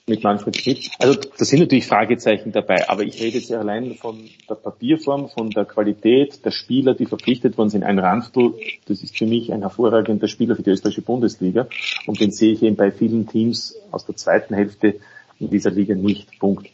[0.07, 0.89] mit Manfred Schmidt.
[0.99, 5.49] Also da sind natürlich Fragezeichen dabei, aber ich rede jetzt allein von der Papierform, von
[5.49, 7.83] der Qualität der Spieler, die verpflichtet worden sind.
[7.83, 8.53] Ein Randl,
[8.85, 11.67] das ist für mich ein hervorragender Spieler für die österreichische Bundesliga
[12.05, 14.95] und den sehe ich eben bei vielen Teams aus der zweiten Hälfte
[15.39, 16.39] in dieser Liga nicht.
[16.39, 16.67] Punkt.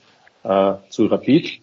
[0.43, 1.59] Äh, zu Rapid.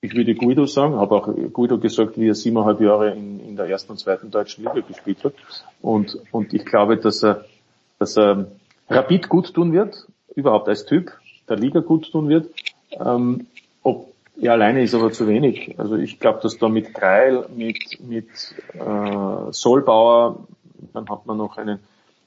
[0.00, 3.66] Ich würde Guido sagen, habe auch Guido gesagt, wie er siebeneinhalb Jahre in, in der
[3.66, 5.34] ersten und zweiten deutschen Liga gespielt hat.
[5.82, 7.44] Und, und ich glaube, dass er,
[7.98, 8.46] dass er
[8.88, 10.06] Rapid gut tun wird
[10.38, 11.12] überhaupt als Typ
[11.48, 12.48] der Liga gut tun wird.
[12.92, 13.46] Ähm,
[13.82, 15.74] ob er alleine ist aber zu wenig.
[15.78, 18.28] Also ich glaube, dass da mit Greil, mit, mit
[18.74, 20.46] äh, Solbauer,
[20.94, 21.80] dann hat man noch einen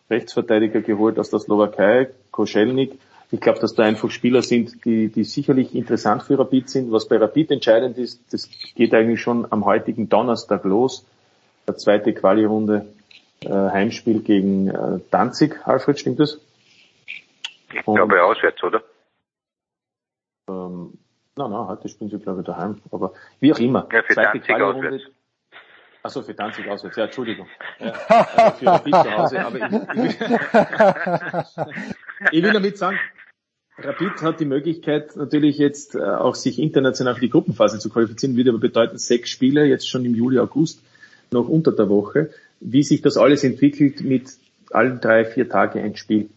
[0.09, 2.99] Rechtsverteidiger geholt aus der Slowakei, Koschelnik.
[3.31, 6.91] Ich glaube, dass da einfach Spieler sind, die, die sicherlich interessant für Rapid sind.
[6.91, 11.05] Was bei Rapid entscheidend ist, das geht eigentlich schon am heutigen Donnerstag los.
[11.65, 12.87] Der zweite Quali-Runde
[13.45, 15.65] äh, Heimspiel gegen äh, Danzig.
[15.65, 16.39] Alfred, stimmt das?
[17.73, 18.83] Ich glaube auswärts, oder?
[20.49, 20.97] Ähm,
[21.35, 22.81] nein, nein, heute spielen sie glaube ich daheim.
[22.91, 23.87] Aber wie auch immer.
[23.91, 25.03] Ja, für Zweite Danzig auswärts.
[26.03, 26.97] Achso, für Danzig auswärts.
[26.97, 27.47] Ja, Entschuldigung.
[27.79, 29.45] Ja, also für Rapid zu Hause.
[29.45, 29.63] Aber ich,
[30.05, 30.21] ich,
[32.31, 32.99] ich will damit sagen,
[33.77, 38.35] Rapid hat die Möglichkeit natürlich jetzt äh, auch sich international für die Gruppenphase zu qualifizieren,
[38.35, 40.81] würde aber bedeuten sechs Spiele jetzt schon im Juli, August,
[41.31, 42.31] noch unter der Woche.
[42.59, 44.33] Wie sich das alles entwickelt mit
[44.71, 46.29] allen drei, vier Tage ein Spiel.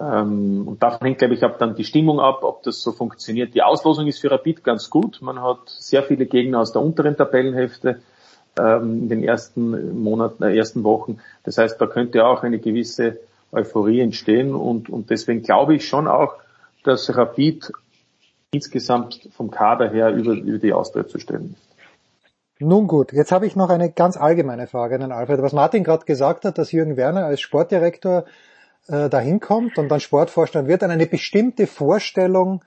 [0.00, 3.54] Ähm, und davon hängt, glaube ich, ab dann die Stimmung ab, ob das so funktioniert.
[3.54, 5.22] Die Auslosung ist für Rapid ganz gut.
[5.22, 8.00] Man hat sehr viele Gegner aus der unteren Tabellenhälfte
[8.58, 11.18] ähm, in den ersten Monaten, äh, ersten Wochen.
[11.44, 13.18] Das heißt, da könnte auch eine gewisse
[13.52, 16.34] Euphorie entstehen und, und deswegen glaube ich schon auch,
[16.84, 17.72] dass Rapid
[18.50, 21.66] insgesamt vom Kader her über, über die Austria zu stellen ist.
[22.58, 25.42] Nun gut, jetzt habe ich noch eine ganz allgemeine Frage an Alfred.
[25.42, 28.24] Was Martin gerade gesagt hat, dass Jürgen Werner als Sportdirektor
[28.88, 32.62] äh, dahin kommt und dann Sportvorstand wird, dann eine bestimmte Vorstellung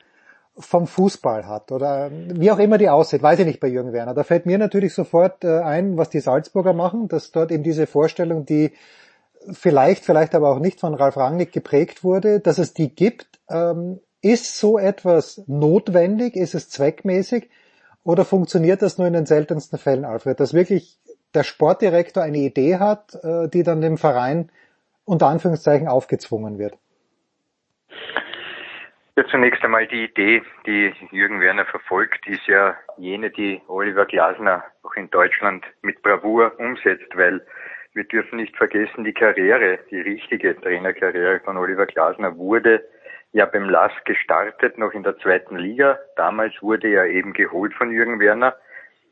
[0.57, 4.13] vom Fußball hat oder wie auch immer die aussieht, weiß ich nicht bei Jürgen Werner.
[4.13, 7.87] Da fällt mir natürlich sofort äh, ein, was die Salzburger machen, dass dort eben diese
[7.87, 8.73] Vorstellung, die
[9.51, 13.39] vielleicht, vielleicht aber auch nicht von Ralf Rangnick geprägt wurde, dass es die gibt.
[13.49, 16.35] Ähm, ist so etwas notwendig?
[16.35, 17.49] Ist es zweckmäßig?
[18.03, 20.99] Oder funktioniert das nur in den seltensten Fällen, Alfred, dass wirklich
[21.33, 24.51] der Sportdirektor eine Idee hat, äh, die dann dem Verein
[25.09, 26.77] unter Anführungszeichen aufgezwungen wird?
[29.17, 34.63] Ja, zunächst einmal die Idee, die Jürgen Werner verfolgt, ist ja jene, die Oliver Glasner
[34.83, 37.41] auch in Deutschland mit Bravour umsetzt, weil
[37.93, 42.81] wir dürfen nicht vergessen, die Karriere, die richtige Trainerkarriere von Oliver Glasner wurde
[43.33, 45.99] ja beim LAS gestartet, noch in der zweiten Liga.
[46.15, 48.55] Damals wurde er eben geholt von Jürgen Werner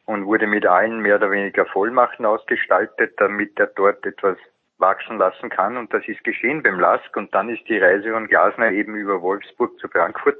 [0.05, 4.37] und wurde mit allen mehr oder weniger Vollmachten ausgestaltet, damit er dort etwas
[4.77, 5.77] wachsen lassen kann.
[5.77, 7.15] Und das ist geschehen beim LASK.
[7.17, 10.37] Und dann ist die Reise von Glasner eben über Wolfsburg zu Frankfurt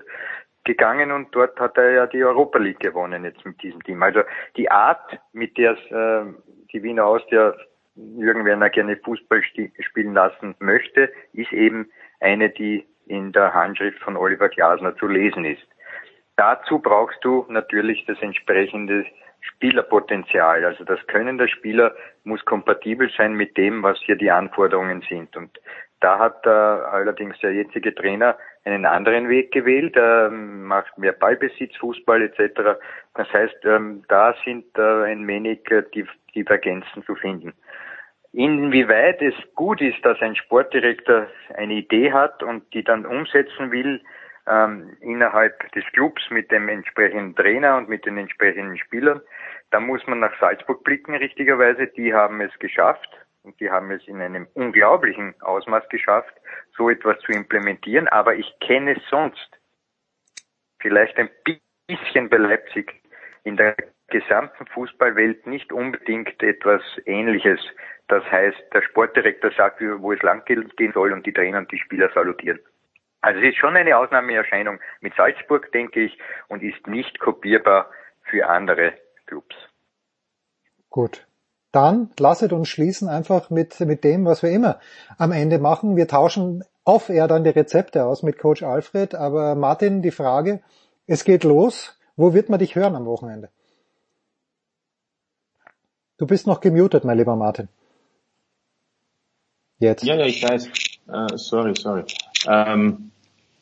[0.67, 4.03] gegangen und dort hat er ja die Europa League gewonnen jetzt mit diesem Team.
[4.03, 4.21] Also
[4.57, 6.33] die Art, mit der es äh,
[6.73, 7.55] die Wiener Austria
[7.95, 9.41] Jürgen Werner gerne Fußball
[9.79, 15.45] spielen lassen möchte, ist eben eine, die in der Handschrift von Oliver Glasner zu lesen
[15.45, 15.65] ist.
[16.35, 19.05] Dazu brauchst du natürlich das entsprechende
[19.47, 20.65] Spielerpotenzial.
[20.65, 25.35] Also das Können der Spieler muss kompatibel sein mit dem, was hier die Anforderungen sind.
[25.35, 25.59] Und
[25.99, 31.75] da hat äh, allerdings der jetzige Trainer einen anderen Weg gewählt, er macht mehr Ballbesitz,
[31.77, 32.79] Fußball etc.
[33.15, 35.83] Das heißt, ähm, da sind äh, ein wenig äh,
[36.35, 37.53] Divergenzen zu finden.
[38.33, 44.01] Inwieweit es gut ist, dass ein Sportdirektor eine Idee hat und die dann umsetzen will,
[44.47, 49.21] ähm, innerhalb des Clubs mit dem entsprechenden Trainer und mit den entsprechenden Spielern.
[49.71, 51.87] Da muss man nach Salzburg blicken, richtigerweise.
[51.87, 53.09] Die haben es geschafft,
[53.43, 56.33] und die haben es in einem unglaublichen Ausmaß geschafft,
[56.75, 58.07] so etwas zu implementieren.
[58.09, 59.49] Aber ich kenne sonst
[60.79, 61.29] vielleicht ein
[61.87, 63.01] bisschen bei Leipzig
[63.43, 63.75] in der
[64.09, 67.59] gesamten Fußballwelt nicht unbedingt etwas Ähnliches.
[68.09, 71.79] Das heißt, der Sportdirektor sagt, wo es lang gehen soll und die Trainer und die
[71.79, 72.59] Spieler salutieren.
[73.27, 77.89] Also es ist schon eine Ausnahmeerscheinung mit Salzburg, denke ich, und ist nicht kopierbar
[78.23, 78.93] für andere
[79.25, 79.53] Clubs.
[80.89, 81.27] Gut.
[81.73, 84.79] Dann lasset uns schließen einfach mit, mit dem, was wir immer
[85.17, 85.97] am Ende machen.
[85.97, 89.13] Wir tauschen auf er dann die Rezepte aus mit Coach Alfred.
[89.13, 90.61] Aber Martin, die Frage,
[91.05, 91.99] es geht los.
[92.15, 93.49] Wo wird man dich hören am Wochenende?
[96.17, 97.67] Du bist noch gemutet, mein lieber Martin.
[99.79, 100.05] Jetzt.
[100.05, 100.69] Ja, ja, ich weiß.
[101.09, 102.05] Uh, sorry, sorry.
[102.47, 103.11] Ähm,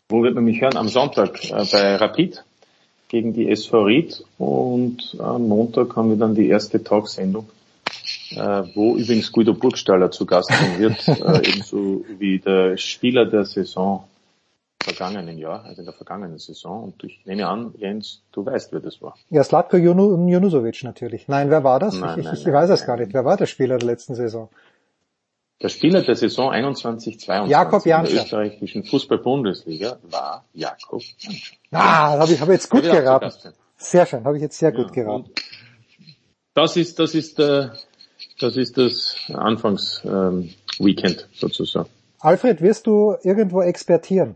[0.09, 0.77] wo wird man mich hören?
[0.77, 2.43] Am Sonntag äh, bei Rapid
[3.07, 7.47] gegen die SV Ried und am Montag haben wir dann die erste Talksendung,
[8.31, 13.45] äh, wo übrigens Guido Burgstaller zu Gast sein wird, äh, ebenso wie der Spieler der
[13.45, 14.03] Saison
[14.83, 16.83] vergangenen Jahr, also in der vergangenen Saison.
[16.83, 19.15] Und ich nehme an, Jens, du weißt, wer das war.
[19.31, 21.27] Ja, Slatko Junusovic natürlich.
[21.27, 21.99] Nein, wer war das?
[21.99, 23.13] Nein, ich, nein, ich, ich weiß es gar nicht.
[23.13, 24.49] Wer war der Spieler der letzten Saison?
[25.61, 28.09] Der Spieler der Saison 21-22 Jakob Janscher.
[28.09, 31.55] in der österreichischen Fußball-Bundesliga war Jakob Janscher.
[31.71, 33.31] Ah, habe ich, hab ich jetzt gut geraten.
[33.77, 35.31] Sehr schön, habe ich jetzt sehr ja, gut geraten.
[36.53, 37.69] Das ist, das ist, äh,
[38.39, 41.89] das ist das Anfangs-Weekend ähm, sozusagen.
[42.19, 44.35] Alfred, wirst du irgendwo expertieren?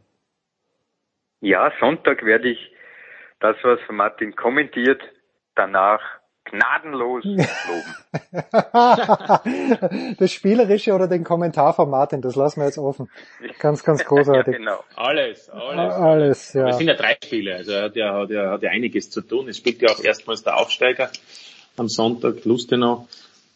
[1.42, 2.60] Ja, Sonntag werde ich
[3.40, 5.02] das, was Martin kommentiert,
[5.56, 6.02] danach
[6.50, 7.46] gnadenlos loben.
[10.20, 13.10] das Spielerische oder den Kommentar von Martin, das lassen wir jetzt offen.
[13.60, 14.54] Ganz, ganz großartig.
[14.54, 14.84] ja, genau.
[14.96, 15.94] Alles, alles.
[15.94, 16.70] Alles, ja.
[16.70, 19.22] Es sind ja drei Spiele, also er hat ja, hat ja, hat ja einiges zu
[19.22, 19.48] tun.
[19.50, 21.10] Es spielt ja auch erstmals der Aufsteiger
[21.78, 23.08] am Sonntag, Lustenau.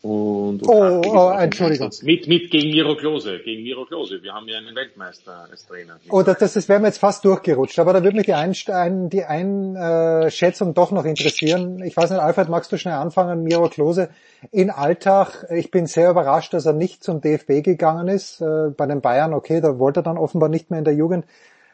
[0.03, 1.89] Und, oh, oh Entschuldigung.
[2.01, 4.21] Mit, mit gegen Miro Klose, gegen Miro Klose.
[4.21, 5.97] Wir haben ja einen Weltmeister als Trainer.
[6.09, 9.23] Oh, das, das, wäre mir jetzt fast durchgerutscht, aber da würde mich die, Einstein, die
[9.23, 11.81] Einschätzung doch noch interessieren.
[11.85, 13.43] Ich weiß nicht, Alfred, magst du schnell anfangen?
[13.43, 14.09] Miro Klose
[14.51, 15.45] in Alltag.
[15.51, 18.41] Ich bin sehr überrascht, dass er nicht zum DFB gegangen ist.
[18.41, 21.25] Äh, bei den Bayern, okay, da wollte er dann offenbar nicht mehr in der Jugend.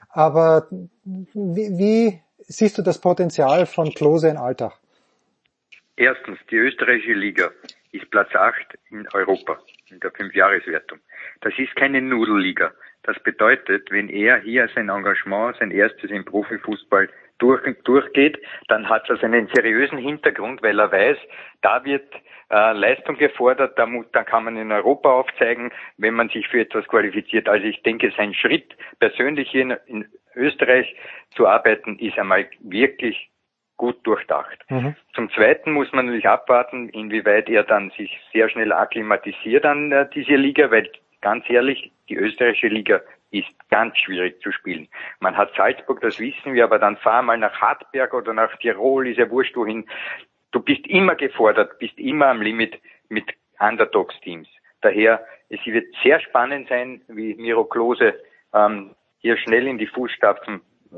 [0.08, 0.68] Aber
[1.34, 4.74] wie, wie siehst du das Potenzial von Klose in Alltag?
[5.96, 7.50] Erstens, die österreichische Liga
[7.92, 8.56] ist Platz 8
[8.92, 11.00] in Europa in der Fünfjahreswertung.
[11.42, 12.72] Das ist keine Nudelliga.
[13.04, 19.10] Das bedeutet, wenn er hier sein Engagement, sein erstes im Profifußball durch, durchgeht, dann hat
[19.10, 21.18] das einen seriösen Hintergrund, weil er weiß,
[21.62, 22.14] da wird
[22.52, 26.86] äh, Leistung gefordert, da, da kann man in Europa aufzeigen, wenn man sich für etwas
[26.88, 27.48] qualifiziert.
[27.48, 30.94] Also ich denke, sein Schritt, persönlich hier in, in Österreich
[31.36, 33.30] zu arbeiten, ist einmal wirklich
[33.80, 34.60] gut durchdacht.
[34.70, 34.96] Mhm.
[35.16, 40.08] Zum Zweiten muss man natürlich abwarten, inwieweit er dann sich sehr schnell akklimatisiert an äh,
[40.14, 44.88] diese Liga, weil ganz ehrlich, die österreichische Liga ist ganz schwierig zu spielen.
[45.20, 49.08] Man hat Salzburg, das wissen wir, aber dann fahr mal nach Hartberg oder nach Tirol,
[49.08, 49.86] ist ja wurscht wohin.
[50.52, 53.26] Du bist immer gefordert, bist immer am Limit mit
[53.60, 54.48] Underdogs-Teams.
[54.82, 58.20] Daher, es wird sehr spannend sein, wie Miro Klose
[58.54, 60.62] ähm, hier schnell in die Fußstapfen
[60.92, 60.96] äh,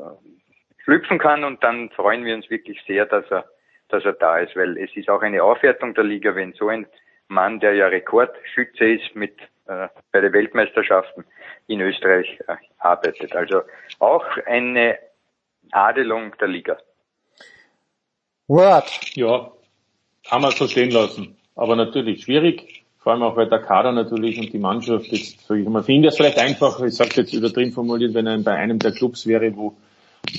[0.84, 3.46] schlüpfen kann und dann freuen wir uns wirklich sehr, dass er,
[3.90, 6.88] dass er da ist, weil es ist auch eine Aufwertung der Liga, wenn so ein
[7.28, 11.24] Mann, der ja Rekordschütze ist mit äh, bei den Weltmeisterschaften
[11.68, 13.34] in Österreich äh, arbeitet.
[13.36, 13.62] Also
[14.00, 14.98] auch eine
[15.72, 16.78] Adelung der Liga.
[18.48, 19.16] Word.
[19.16, 19.52] Ja,
[20.30, 21.38] kann man so stehen lassen.
[21.56, 25.62] Aber natürlich schwierig, vor allem auch weil der Kader natürlich und die Mannschaft jetzt, sage
[25.62, 28.80] ich mal, finde es vielleicht einfach, ich sage jetzt übertrieben formuliert, wenn er bei einem
[28.80, 29.78] der Clubs wäre, wo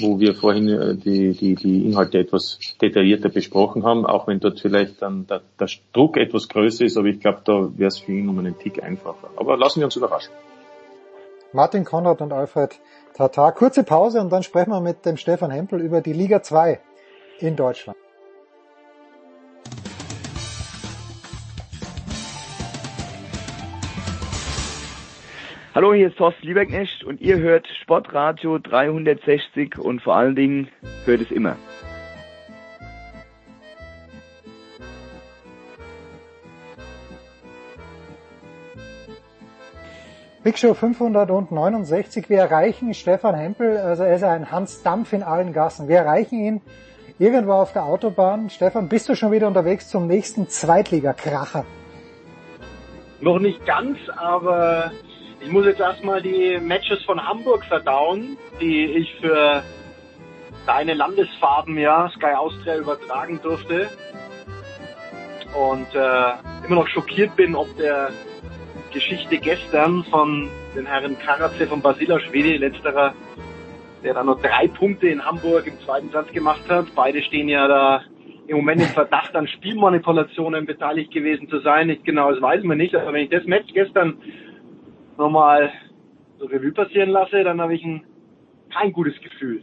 [0.01, 4.61] wo wir vorhin äh, die, die, die Inhalte etwas detaillierter besprochen haben, auch wenn dort
[4.61, 8.13] vielleicht dann der, der Druck etwas größer ist, aber ich glaube, da wäre es für
[8.13, 9.31] ihn um einen Tick einfacher.
[9.37, 10.33] Aber lassen wir uns überraschen.
[11.53, 12.81] Martin Konrad und Alfred
[13.15, 13.53] Tatar.
[13.53, 16.81] Kurze Pause und dann sprechen wir mit dem Stefan Hempel über die Liga 2
[17.41, 17.99] in Deutschland.
[25.75, 30.69] Hallo, hier ist Thorsten Lieberknecht und ihr hört Sportradio 360 und vor allen Dingen
[31.07, 31.57] hört es immer.
[40.45, 42.29] Big Show 569.
[42.29, 45.89] Wir erreichen Stefan Hempel, also er ist ein Hans Dampf in allen Gassen.
[45.89, 46.61] Wir erreichen ihn
[47.19, 48.51] irgendwo auf der Autobahn.
[48.51, 51.65] Stefan, bist du schon wieder unterwegs zum nächsten Zweitliga-Kracher?
[53.23, 54.93] Noch nicht ganz, aber
[55.43, 59.63] ich muss jetzt erstmal die Matches von Hamburg verdauen, die ich für
[60.67, 63.89] deine Landesfarben, ja, Sky Austria übertragen durfte.
[65.55, 68.11] Und äh, immer noch schockiert bin, ob der
[68.93, 73.13] Geschichte gestern von den Herren Karatze von Basilaschwili, letzterer,
[74.03, 76.87] der dann noch drei Punkte in Hamburg im zweiten Satz gemacht hat.
[76.95, 78.03] Beide stehen ja da
[78.47, 81.89] im Moment im Verdacht an Spielmanipulationen beteiligt gewesen zu sein.
[81.89, 82.95] Nicht genau, das weiß man nicht.
[82.95, 84.17] Aber wenn ich das Match gestern
[85.23, 85.71] nochmal
[86.39, 88.03] so Revue passieren lasse, dann habe ich ein,
[88.73, 89.63] kein gutes Gefühl.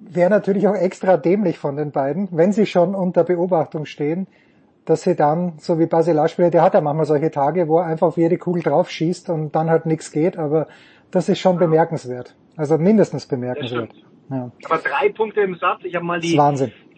[0.00, 4.26] Wäre natürlich auch extra dämlich von den beiden, wenn sie schon unter Beobachtung stehen,
[4.84, 8.08] dass sie dann, so wie Basilashvili, der hat ja manchmal solche Tage, wo er einfach
[8.08, 10.66] auf jede Kugel drauf schießt und dann halt nichts geht, aber
[11.10, 12.34] das ist schon bemerkenswert.
[12.56, 13.92] Also mindestens bemerkenswert.
[13.94, 14.11] Ja.
[14.64, 16.38] Aber drei Punkte im Satz, ich habe mal die,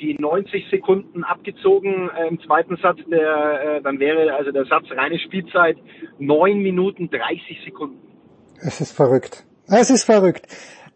[0.01, 4.87] die 90 Sekunden abgezogen äh, im zweiten Satz, der, äh, dann wäre also der Satz
[4.91, 5.77] reine Spielzeit
[6.19, 7.99] neun Minuten 30 Sekunden.
[8.61, 9.45] Es ist verrückt.
[9.67, 10.47] Es ist verrückt.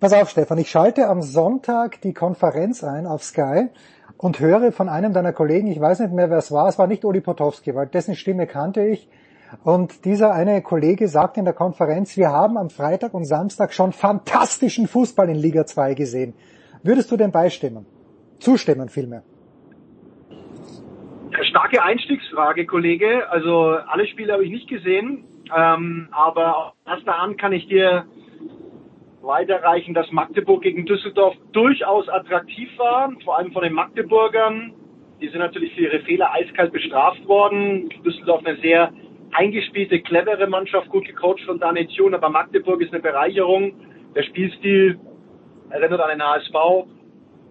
[0.01, 3.69] Pass auf, Stefan, ich schalte am Sonntag die Konferenz ein auf Sky
[4.17, 6.87] und höre von einem deiner Kollegen, ich weiß nicht mehr, wer es war, es war
[6.87, 9.09] nicht Uli Potowski, weil dessen Stimme kannte ich.
[9.65, 13.93] Und dieser eine Kollege sagt in der Konferenz, wir haben am Freitag und Samstag schon
[13.93, 16.35] fantastischen Fußball in Liga 2 gesehen.
[16.83, 17.87] Würdest du denn beistimmen?
[18.39, 19.23] Zustimmen vielmehr?
[21.43, 23.29] Starke Einstiegsfrage, Kollege.
[23.31, 25.25] Also alle Spiele habe ich nicht gesehen,
[25.57, 28.05] ähm, aber erster Hand kann ich dir
[29.23, 34.73] weiterreichen, dass Magdeburg gegen Düsseldorf durchaus attraktiv war, vor allem von den Magdeburgern.
[35.21, 37.89] Die sind natürlich für ihre Fehler eiskalt bestraft worden.
[38.05, 38.93] Düsseldorf eine sehr
[39.33, 43.73] eingespielte, clevere Mannschaft, gut gecoacht von Daniel Thune, aber Magdeburg ist eine Bereicherung.
[44.15, 44.99] Der Spielstil
[45.71, 46.87] erinnert an den HSV.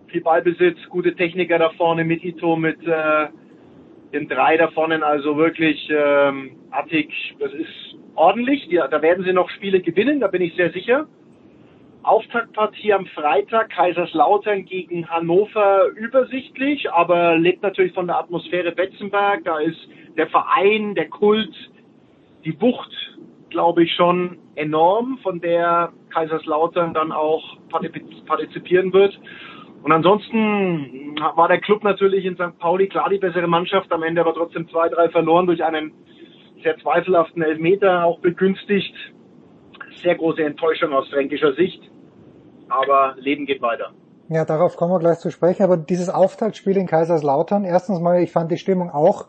[0.07, 3.27] Viel Ballbesitz, gute Techniker da vorne mit Ito, mit äh,
[4.13, 8.67] den drei da vorne, also wirklich ähm, Attic, das ist ordentlich.
[8.69, 11.07] Die, da werden sie noch Spiele gewinnen, da bin ich sehr sicher.
[12.03, 19.43] Auftaktpartie am Freitag, Kaiserslautern gegen Hannover übersichtlich, aber lebt natürlich von der Atmosphäre Betzenberg.
[19.43, 21.53] Da ist der Verein, der Kult,
[22.43, 22.91] die Wucht,
[23.49, 29.19] glaube ich, schon enorm, von der Kaiserslautern dann auch partizipieren wird.
[29.83, 32.57] Und ansonsten war der Club natürlich in St.
[32.59, 35.93] Pauli klar die bessere Mannschaft, am Ende aber trotzdem 2-3 verloren durch einen
[36.63, 38.95] sehr zweifelhaften Elfmeter, auch begünstigt.
[40.01, 41.81] Sehr große Enttäuschung aus fränkischer Sicht
[42.69, 43.91] aber Leben geht weiter.
[44.29, 45.63] Ja, darauf kommen wir gleich zu sprechen.
[45.63, 49.27] Aber dieses Auftaktspiel in Kaiserslautern, erstens mal, ich fand die Stimmung auch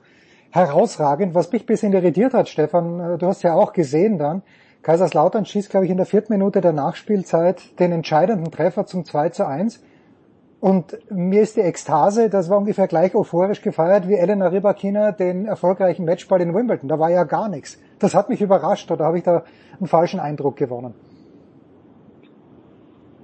[0.51, 1.34] herausragend.
[1.34, 4.42] Was mich ein bisschen irritiert hat, Stefan, äh, du hast ja auch gesehen dann,
[4.82, 9.30] Kaiserslautern schießt, glaube ich, in der vierten Minute der Nachspielzeit den entscheidenden Treffer zum 2
[9.30, 9.82] zu 1.
[10.61, 15.46] Und mir ist die Ekstase, das war ungefähr gleich euphorisch gefeiert wie Elena Rybakina den
[15.46, 16.88] erfolgreichen Matchball in Wimbledon.
[16.88, 17.78] Da war ja gar nichts.
[17.99, 19.44] Das hat mich überrascht oder habe ich da
[19.78, 20.94] einen falschen Eindruck gewonnen?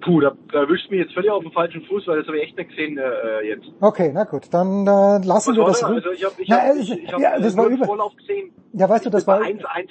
[0.05, 2.45] Puh, da, da erwischt mich jetzt völlig auf dem falschen Fuß, weil das habe ich
[2.45, 3.67] echt nicht gesehen äh, jetzt.
[3.81, 5.81] Okay, na gut, dann äh, lassen Was wir das.
[5.81, 5.87] Da?
[5.89, 7.87] Also ich habe ich hab, ich, ich hab, ja, das war über.
[7.87, 8.53] Vorlauf gesehen.
[8.75, 9.91] Ja, weißt du, das, das war 1 1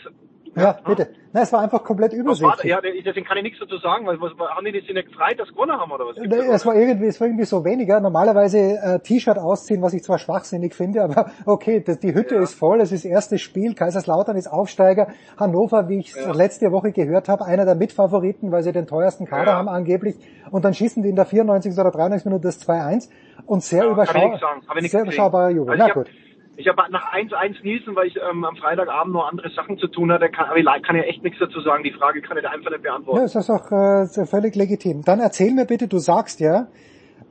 [0.55, 1.09] ja, bitte.
[1.31, 2.71] Na, es war einfach komplett übersichtlich.
[2.71, 5.49] Ja, deswegen kann ich nichts dazu sagen, weil was, haben die nicht nicht gefreut, dass
[5.49, 6.17] gewonnen haben oder was?
[6.17, 7.99] Nee, es war irgendwie, es war irgendwie so weniger.
[7.99, 12.41] Normalerweise äh, T-Shirt ausziehen, was ich zwar schwachsinnig finde, aber okay, das, die Hütte ja.
[12.41, 16.31] ist voll, es ist erstes Spiel, Kaiserslautern ist Aufsteiger, Hannover, wie ich ja.
[16.33, 19.57] letzte Woche gehört habe, einer der Mitfavoriten, weil sie den teuersten Kader ja.
[19.57, 20.15] haben angeblich.
[20.51, 21.73] Und dann schießen die in der 94.
[21.73, 22.25] oder 93.
[22.25, 23.09] Minute das 2-1
[23.47, 24.37] und sehr, überschau
[24.81, 25.71] sehr überschaubarer Jubel.
[25.71, 26.09] Also Na gut.
[26.55, 30.11] Ich habe nach 1-1 Nielsen, weil ich ähm, am Freitagabend noch andere Sachen zu tun
[30.11, 31.83] hatte, kann, aber kann ja echt nichts dazu sagen.
[31.83, 33.17] Die Frage kann ich einfach nicht beantworten.
[33.17, 35.01] Ja, das ist auch äh, völlig legitim.
[35.03, 36.67] Dann erzähl mir bitte, du sagst ja,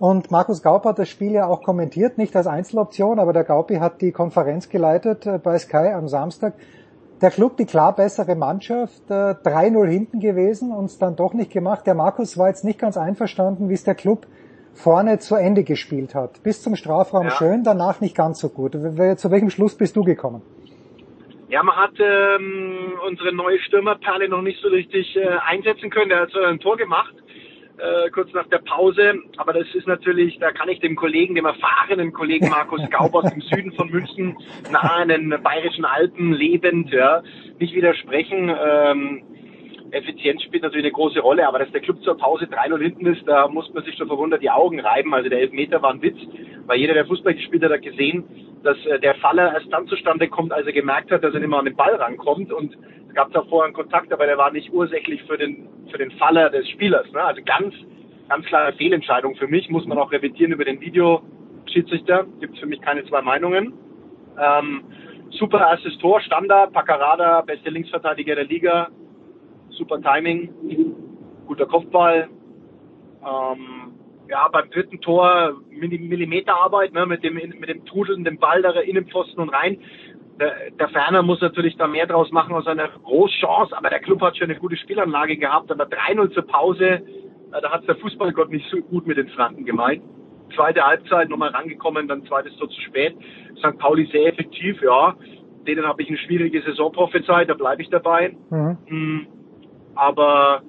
[0.00, 3.76] und Markus Gaup hat das Spiel ja auch kommentiert, nicht als Einzeloption, aber der Gaupi
[3.76, 6.54] hat die Konferenz geleitet äh, bei Sky am Samstag.
[7.20, 11.52] Der Club die klar bessere Mannschaft, äh, 3-0 hinten gewesen und es dann doch nicht
[11.52, 11.86] gemacht.
[11.86, 14.26] Der Markus war jetzt nicht ganz einverstanden, wie es der Club
[14.74, 16.42] vorne zu Ende gespielt hat.
[16.42, 17.30] Bis zum Strafraum ja.
[17.30, 18.72] schön, danach nicht ganz so gut.
[18.72, 20.42] Zu welchem Schluss bist du gekommen?
[21.48, 26.08] Ja, man hat ähm, unsere neue Stürmerperle noch nicht so richtig äh, einsetzen können.
[26.08, 27.14] Der hat so ein Tor gemacht,
[27.76, 29.16] äh, kurz nach der Pause.
[29.36, 33.30] Aber das ist natürlich, da kann ich dem Kollegen, dem erfahrenen Kollegen Markus Gaub aus
[33.30, 34.34] dem Süden von München,
[34.70, 37.22] nahe an den bayerischen Alpen lebend, ja,
[37.58, 38.48] nicht widersprechen.
[38.48, 39.22] Ähm,
[39.93, 43.28] Effizienz spielt natürlich eine große Rolle, aber dass der Club zur Pause 3-0 hinten ist,
[43.28, 45.12] da muss man sich schon verwundert die Augen reiben.
[45.12, 46.16] Also der Elfmeter war ein Witz,
[46.66, 48.24] weil jeder, der Fußball gespielt hat, hat gesehen,
[48.62, 51.49] dass äh, der Faller erst dann zustande kommt, als er gemerkt hat, dass er nicht
[51.49, 52.53] mehr an den Ball rankommt.
[52.53, 52.76] Und
[53.09, 56.11] es gab da vorher einen Kontakt, aber der war nicht ursächlich für den, für den
[56.12, 57.11] Faller des Spielers.
[57.12, 57.22] Ne?
[57.22, 57.74] Also ganz,
[58.28, 62.24] ganz klare Fehlentscheidung für mich, muss man auch revidieren über den Videoschiedsrichter.
[62.40, 63.74] Gibt es für mich keine zwei Meinungen.
[64.40, 64.84] Ähm,
[65.32, 68.88] super erstes Tor, Standard, Paccarada, beste Linksverteidiger der Liga,
[69.83, 70.49] super Timing,
[71.47, 72.28] guter Kopfball.
[73.20, 73.93] Ähm,
[74.28, 79.49] ja, beim dritten Tor Millimeterarbeit ne, mit dem mit dem trudelnden Ball da Innenpfosten und
[79.49, 79.78] rein.
[80.39, 84.20] der, der Ferner muss natürlich da mehr draus machen aus einer Großchance, aber der Club
[84.22, 87.03] hat schon eine gute Spielanlage gehabt, aber 3-0 zur Pause, äh,
[87.61, 90.03] da hat der Fußballgott nicht so gut mit den Franken gemeint.
[90.55, 93.16] Zweite Halbzeit nochmal rangekommen, dann zweites Tor zu spät.
[93.59, 93.78] St.
[93.78, 95.16] Pauli sehr effektiv, ja.
[95.66, 98.37] Denen habe ich eine schwierige Saison prophezeit, da bleibe ich dabei.
[98.51, 99.26] Mhm.
[99.95, 100.62] Aber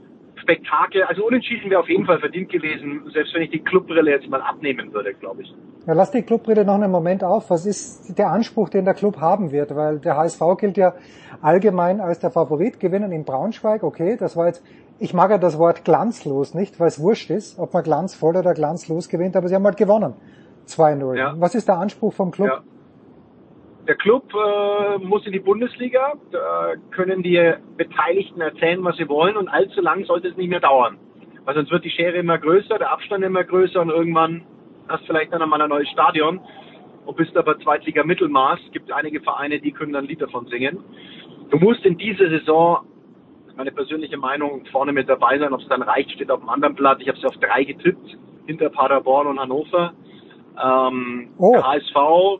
[0.43, 4.27] Spektakel, also unentschieden wäre auf jeden Fall verdient gewesen, selbst wenn ich die Clubbrille jetzt
[4.27, 5.53] mal abnehmen würde, glaube ich.
[5.85, 7.49] Ja, lass die Clubbrille noch einen Moment auf.
[7.49, 9.75] Was ist der Anspruch, den der Club haben wird?
[9.75, 10.93] Weil der HSV gilt ja
[11.41, 12.79] allgemein als der Favorit.
[12.79, 14.63] Gewinnen in Braunschweig, okay, das war jetzt,
[14.99, 18.53] ich mag ja das Wort glanzlos nicht, weil es wurscht ist, ob man glanzvoll oder
[18.53, 20.13] glanzlos gewinnt, aber sie haben halt gewonnen.
[20.67, 21.17] 2-0.
[21.17, 21.33] Ja.
[21.37, 22.47] Was ist der Anspruch vom Club?
[22.47, 22.61] Ja.
[23.87, 29.35] Der Club äh, muss in die Bundesliga, da können die Beteiligten erzählen, was sie wollen
[29.35, 30.97] und allzu lang sollte es nicht mehr dauern.
[31.43, 34.45] Weil sonst wird die Schere immer größer, der Abstand immer größer und irgendwann
[34.87, 36.39] hast du vielleicht dann einmal ein neues Stadion
[37.05, 38.59] und bist aber Zweitliga Mittelmaß.
[38.65, 40.79] Es gibt einige Vereine, die können dann ein Lied davon singen.
[41.49, 42.85] Du musst in dieser Saison,
[43.57, 45.51] meine persönliche Meinung, vorne mit dabei sein.
[45.51, 47.01] Ob es dann reicht, steht auf dem anderen Blatt.
[47.01, 49.93] Ich habe sie auf drei getippt, hinter Paderborn und Hannover.
[50.63, 51.61] Ähm, oh.
[51.61, 52.39] HSV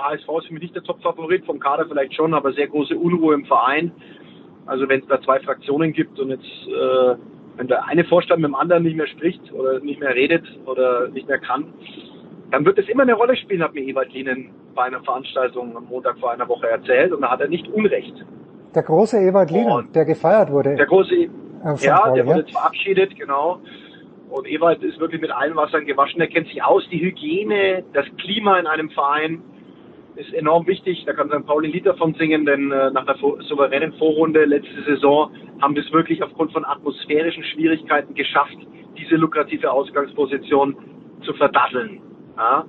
[0.00, 2.96] der HSV ist für mich nicht der Top-Favorit, vom Kader vielleicht schon, aber sehr große
[2.96, 3.92] Unruhe im Verein.
[4.66, 7.14] Also wenn es da zwei Fraktionen gibt und jetzt, äh,
[7.56, 11.08] wenn der eine Vorstand mit dem anderen nicht mehr spricht oder nicht mehr redet oder
[11.08, 11.72] nicht mehr kann,
[12.50, 15.84] dann wird es immer eine Rolle spielen, hat mir Ewald Lienen bei einer Veranstaltung am
[15.84, 18.14] Montag vor einer Woche erzählt und da hat er nicht Unrecht.
[18.74, 20.76] Der große Ewald Lienen, der gefeiert wurde.
[20.76, 21.30] Der große, e-
[21.80, 23.60] ja, der wurde verabschiedet, genau.
[24.30, 26.20] Und Ewald ist wirklich mit allen Wassern gewaschen.
[26.20, 29.42] Er kennt sich aus, die Hygiene, das Klima in einem Verein
[30.20, 31.02] ist enorm wichtig.
[31.06, 31.46] Da kann St.
[31.46, 35.82] Pauli ein Lied davon singen, denn äh, nach der souveränen Vorrunde letzte Saison haben wir
[35.82, 38.56] es wirklich aufgrund von atmosphärischen Schwierigkeiten geschafft,
[38.98, 40.76] diese lukrative Ausgangsposition
[41.24, 42.00] zu verdasseln.
[42.36, 42.66] Ja?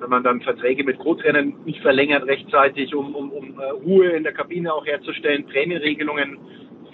[0.00, 4.24] Wenn man dann Verträge mit Co-Trainern nicht verlängert rechtzeitig, um, um, um uh, Ruhe in
[4.24, 6.38] der Kabine auch herzustellen, Prämienregelungen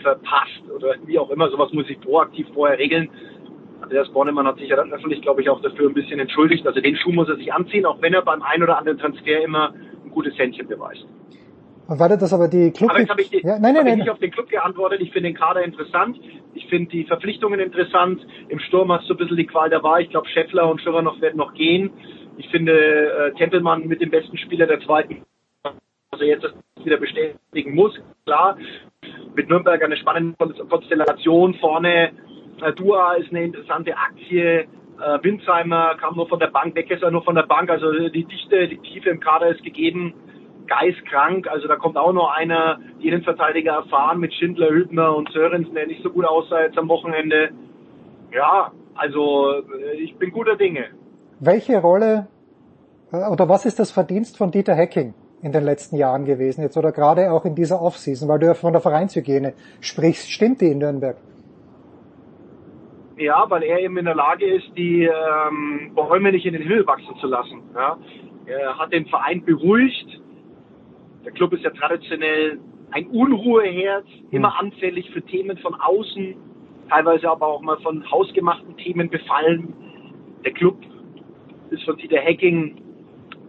[0.02, 3.08] verpasst oder wie auch immer, sowas muss ich proaktiv vorher regeln.
[3.80, 6.66] Andreas Bornemann hat sich ja dann öffentlich, glaube ich, auch dafür ein bisschen entschuldigt.
[6.66, 9.42] Also den Schuh muss er sich anziehen, auch wenn er beim einen oder anderen Transfer
[9.42, 9.72] immer
[10.10, 11.06] ein gutes Händchen beweist.
[11.86, 12.90] War das aber die Club?
[12.90, 15.00] Aber jetzt habe ich, die, ja, nein, nein, nein, ich nicht auf den Club geantwortet.
[15.00, 16.20] Ich finde den Kader interessant.
[16.54, 18.24] Ich finde die Verpflichtungen interessant.
[18.48, 20.02] Im Sturm hast du ein bisschen die Qual der Wahl.
[20.02, 21.90] Ich glaube, Scheffler und Schirrer werden noch gehen.
[22.36, 25.22] Ich finde äh, Tempelmann mit dem besten Spieler der zweiten,
[26.10, 26.52] also jetzt das
[26.84, 27.92] wieder bestätigen muss,
[28.24, 28.56] klar.
[29.34, 30.36] Mit Nürnberg eine spannende
[30.68, 32.12] Konstellation vorne.
[32.62, 34.66] Äh, Dua ist eine interessante Aktie.
[35.00, 37.70] Äh, Winsheimer kam nur von der Bank, Weckesser nur von der Bank.
[37.70, 40.14] Also die Dichte, die Tiefe im Kader ist gegeben.
[40.66, 45.28] Geist krank, also da kommt auch noch einer, die Innenverteidiger erfahren mit Schindler, Hübner und
[45.32, 47.50] Sörensen, der nicht so gut aussah jetzt am Wochenende.
[48.32, 50.84] Ja, also äh, ich bin guter Dinge.
[51.40, 52.28] Welche Rolle
[53.12, 56.76] äh, oder was ist das Verdienst von Dieter Hecking in den letzten Jahren gewesen jetzt
[56.76, 60.68] oder gerade auch in dieser Offseason, weil du ja von der Vereinshygiene sprichst, stimmt die
[60.68, 61.16] in Nürnberg?
[63.20, 66.86] Ja, weil er eben in der Lage ist, die ähm, Bäume nicht in den Himmel
[66.86, 67.60] wachsen zu lassen.
[67.74, 67.98] Ja.
[68.46, 70.20] Er hat den Verein beruhigt.
[71.26, 72.58] Der Club ist ja traditionell
[72.92, 76.34] ein Unruheherd, immer anfällig für Themen von außen,
[76.88, 79.74] teilweise aber auch mal von hausgemachten Themen befallen.
[80.42, 80.78] Der Club
[81.68, 82.80] ist von Dieter Hacking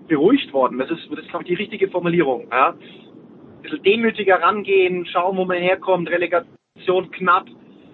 [0.10, 0.80] beruhigt worden.
[0.80, 2.48] Das ist, das ist glaube ich, die richtige Formulierung.
[2.52, 2.72] Ja.
[2.72, 7.46] Ein bisschen demütiger rangehen, schauen, wo man herkommt, Relegation knapp,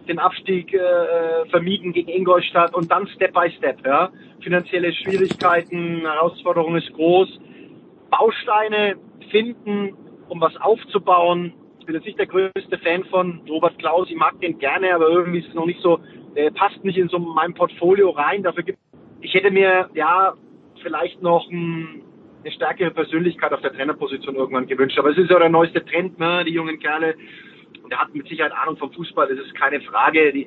[0.07, 3.85] den Abstieg äh, vermieden gegen Ingolstadt und dann Step by Step.
[3.85, 4.09] Ja.
[4.41, 7.39] Finanzielle Schwierigkeiten, Herausforderung ist groß.
[8.09, 8.95] Bausteine
[9.31, 9.93] finden,
[10.29, 11.53] um was aufzubauen.
[11.79, 14.09] Ich bin jetzt nicht der größte Fan von Robert Klaus.
[14.09, 15.99] Ich mag den gerne, aber irgendwie ist es noch nicht so,
[16.35, 18.43] der passt nicht in so mein Portfolio rein.
[18.43, 18.79] Dafür gibt
[19.21, 20.33] ich hätte mir ja
[20.81, 22.01] vielleicht noch ein,
[22.43, 24.97] eine stärkere Persönlichkeit auf der Trainerposition irgendwann gewünscht.
[24.99, 26.43] Aber es ist ja der neueste Trend, ne?
[26.45, 27.15] die jungen Kerle
[27.88, 30.33] und er hat mit Sicherheit Ahnung vom Fußball, das ist keine Frage.
[30.33, 30.45] Die,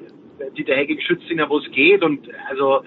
[0.58, 2.04] die der Hecking schützt ihn ja, wo es geht.
[2.04, 2.82] Und also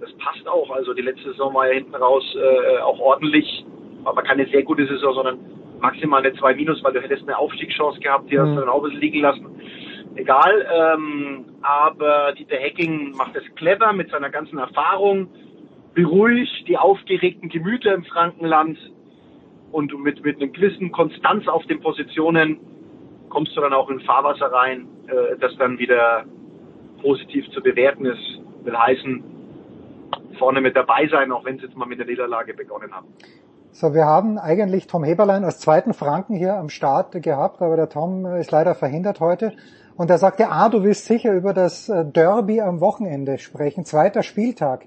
[0.00, 0.70] das passt auch.
[0.70, 3.66] Also die letzte Saison war ja hinten raus äh, auch ordentlich,
[4.04, 5.38] aber keine sehr gute Saison, sondern
[5.82, 8.40] maximal eine 2 Minus, weil du hättest eine Aufstiegschance gehabt, die mhm.
[8.40, 9.46] hast du dann auch ein bisschen liegen lassen.
[10.14, 15.28] Egal, ähm, aber Dieter Hecking macht es clever mit seiner ganzen Erfahrung,
[15.92, 18.78] beruhigt die aufgeregten Gemüter im Frankenland
[19.70, 22.58] und mit, mit einem gewissen Konstanz auf den Positionen
[23.28, 26.24] kommst du dann auch in Fahrwasser rein, äh, das dann wieder
[27.02, 28.40] positiv zu bewerten ist.
[28.64, 29.24] Will heißen,
[30.38, 33.08] vorne mit dabei sein, auch wenn sie jetzt mal mit der Niederlage begonnen haben.
[33.70, 37.88] So, wir haben eigentlich Tom Heberlein als zweiten Franken hier am Start gehabt, aber der
[37.88, 39.52] Tom ist leider verhindert heute.
[39.96, 44.22] Und er sagte, ah, du willst sicher über das äh, Derby am Wochenende sprechen, zweiter
[44.22, 44.86] Spieltag.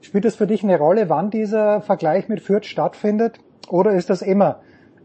[0.00, 3.38] Spielt es für dich eine Rolle, wann dieser Vergleich mit Fürth stattfindet?
[3.68, 4.60] Oder ist das immer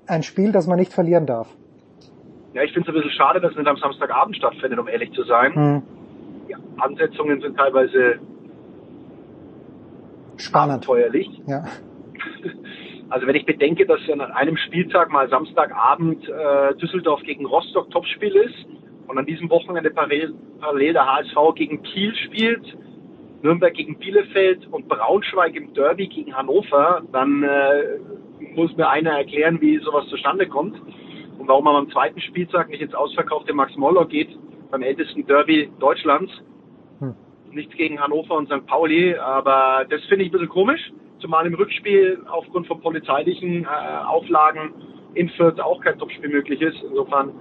[0.08, 1.48] ein Spiel, das man nicht verlieren darf.
[2.56, 5.12] Ja, ich finde es ein bisschen schade, dass es nicht am Samstagabend stattfindet, um ehrlich
[5.12, 5.54] zu sein.
[5.54, 5.84] Hm.
[6.48, 8.20] Die Ansetzungen sind teilweise
[10.38, 10.76] Spannend.
[10.76, 11.30] abenteuerlich.
[11.46, 11.66] Ja.
[13.08, 18.36] Also wenn ich bedenke, dass an einem Spieltag mal Samstagabend äh, Düsseldorf gegen Rostock Topspiel
[18.36, 18.66] ist
[19.08, 22.76] und an diesem Wochenende parallel, parallel der HSV gegen Kiel spielt,
[23.44, 28.00] Nürnberg gegen Bielefeld und Braunschweig im Derby gegen Hannover, dann äh,
[28.56, 30.76] muss mir einer erklären, wie sowas zustande kommt
[31.38, 34.30] und warum man am zweiten Spieltag nicht ins ausverkaufte Max Moller geht,
[34.72, 36.32] beim ältesten Derby Deutschlands.
[37.00, 37.16] Hm.
[37.52, 38.66] Nichts gegen Hannover und St.
[38.66, 44.06] Pauli, aber das finde ich ein bisschen komisch, zumal im Rückspiel aufgrund von polizeilichen äh,
[44.06, 44.74] Auflagen
[45.14, 46.78] in Fürth auch kein Topspiel möglich ist.
[46.84, 47.32] Insofern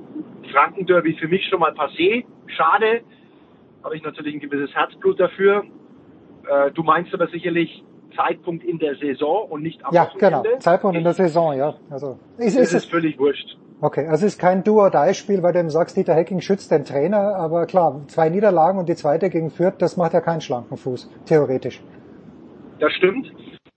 [0.52, 2.24] Franken-Derby für mich schon mal passé.
[2.46, 3.02] Schade,
[3.82, 5.64] habe ich natürlich ein gewisses Herzblut dafür.
[6.48, 7.82] Äh, du meinst aber sicherlich
[8.16, 10.48] Zeitpunkt in der Saison und nicht am Ja, Wochenende.
[10.48, 10.58] genau.
[10.60, 11.74] Zeitpunkt in der Saison, ja.
[11.90, 13.56] Also, ist, ist ist völlig wurscht.
[13.80, 14.06] okay.
[14.08, 17.66] Also, es ist kein Do-or-Die-Spiel, weil du eben sagst, Dieter Hecking schützt den Trainer, aber
[17.66, 21.80] klar, zwei Niederlagen und die zweite gegen Fürth, das macht ja keinen schlanken Fuß, theoretisch.
[22.80, 23.30] Das stimmt.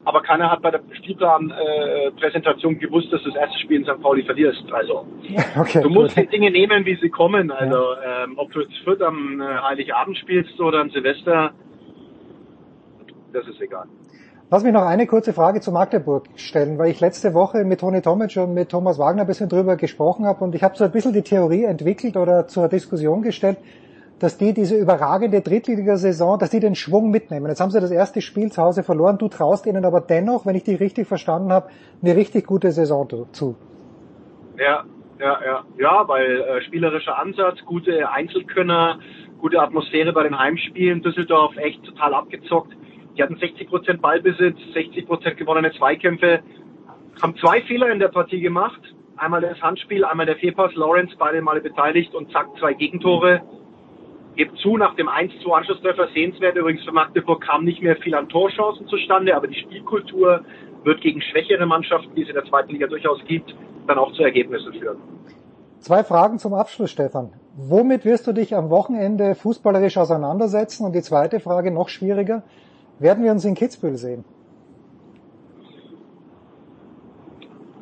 [0.05, 4.01] Aber keiner hat bei der Spielplan-Präsentation gewusst, dass du das erste Spiel in St.
[4.01, 4.63] Pauli verlierst.
[4.71, 5.05] Also
[5.59, 5.81] Okay.
[5.81, 6.23] du musst gut.
[6.23, 7.51] die Dinge nehmen, wie sie kommen.
[7.51, 7.75] Also
[8.05, 11.51] ähm, ob du jetzt Fürth am äh, Heiligabend spielst oder am Silvester,
[13.33, 13.85] das ist egal.
[14.49, 18.01] Lass mich noch eine kurze Frage zu Magdeburg stellen, weil ich letzte Woche mit Toni
[18.01, 20.91] Tomic und mit Thomas Wagner ein bisschen drüber gesprochen habe und ich habe so ein
[20.93, 23.57] bisschen die Theorie entwickelt oder zur Diskussion gestellt,
[24.19, 27.47] dass die diese überragende Drittligasaison, dass die den Schwung mitnehmen.
[27.47, 30.55] Jetzt haben sie das erste Spiel zu Hause verloren, du traust ihnen aber dennoch, wenn
[30.55, 31.69] ich die richtig verstanden habe,
[32.01, 33.57] eine richtig gute Saison zu.
[34.57, 34.85] Ja,
[35.19, 35.63] ja, ja.
[35.77, 38.99] Ja, weil äh, spielerischer Ansatz, gute Einzelkönner,
[39.39, 41.01] gute Atmosphäre bei den Heimspielen.
[41.01, 42.71] Düsseldorf echt total abgezockt.
[43.17, 46.41] Die hatten 60% Ballbesitz, 60% gewonnene Zweikämpfe,
[47.21, 48.79] haben zwei Fehler in der Partie gemacht.
[49.17, 50.75] Einmal das Handspiel, einmal der Fehlpass.
[50.75, 53.41] Lawrence beide Male beteiligt und zack, zwei Gegentore.
[54.35, 56.55] Gebt zu, nach dem 1-2 Anschlusstreffer sehenswert.
[56.55, 60.41] Übrigens für Magdeburg kam nicht mehr viel an Torchancen zustande, aber die Spielkultur
[60.83, 63.55] wird gegen schwächere Mannschaften, die es in der zweiten Liga durchaus gibt,
[63.87, 64.97] dann auch zu Ergebnissen führen.
[65.79, 67.31] Zwei Fragen zum Abschluss, Stefan.
[67.55, 70.85] Womit wirst du dich am Wochenende fußballerisch auseinandersetzen?
[70.85, 72.43] Und die zweite Frage, noch schwieriger,
[72.99, 74.25] werden wir uns in Kitzbühel sehen?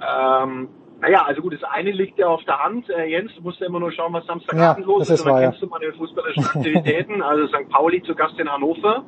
[0.02, 0.70] Ähm,
[1.02, 2.90] naja, also gut, das eine liegt ja auf der Hand.
[2.90, 5.20] Äh, Jens, du musst ja immer nur schauen, was Samstagabend Ja, los das ist.
[5.20, 5.50] ist dann wahr, ja.
[5.50, 7.22] kennst du meine fußballerischen Aktivitäten.
[7.22, 7.70] also St.
[7.70, 9.04] Pauli zu Gast in Hannover.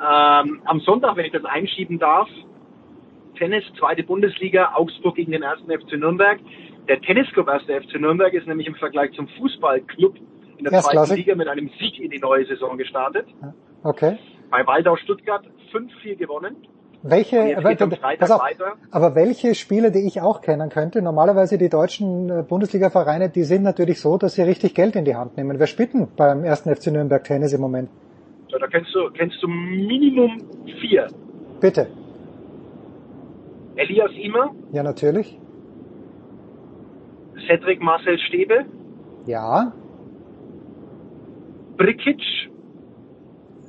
[0.00, 2.28] Ähm, am Sonntag, wenn ich das einschieben darf,
[3.36, 6.38] Tennis, zweite Bundesliga, Augsburg gegen den ersten FC Nürnberg.
[6.88, 10.16] Der Tennisclub erste FC Nürnberg ist nämlich im Vergleich zum Fußballclub
[10.56, 13.26] in der zweiten Liga mit einem Sieg in die neue Saison gestartet.
[13.84, 14.18] Okay.
[14.50, 16.56] Bei Waldau Stuttgart 5-4 gewonnen.
[17.02, 18.72] Welche, Freitag pass auf, weiter.
[18.90, 23.62] aber welche Spiele, die ich auch kennen könnte, normalerweise die deutschen äh, Bundesliga-Vereine, die sind
[23.62, 25.60] natürlich so, dass sie richtig Geld in die Hand nehmen.
[25.60, 27.88] Wer spielt denn beim ersten FC Nürnberg Tennis im Moment?
[28.50, 30.42] So, da kennst du, kennst du Minimum
[30.80, 31.06] vier.
[31.60, 31.86] Bitte.
[33.76, 35.38] Elias Imer, Ja, natürlich.
[37.46, 38.64] Cedric Marcel Stebe,
[39.26, 39.72] Ja.
[41.76, 42.20] Brikic,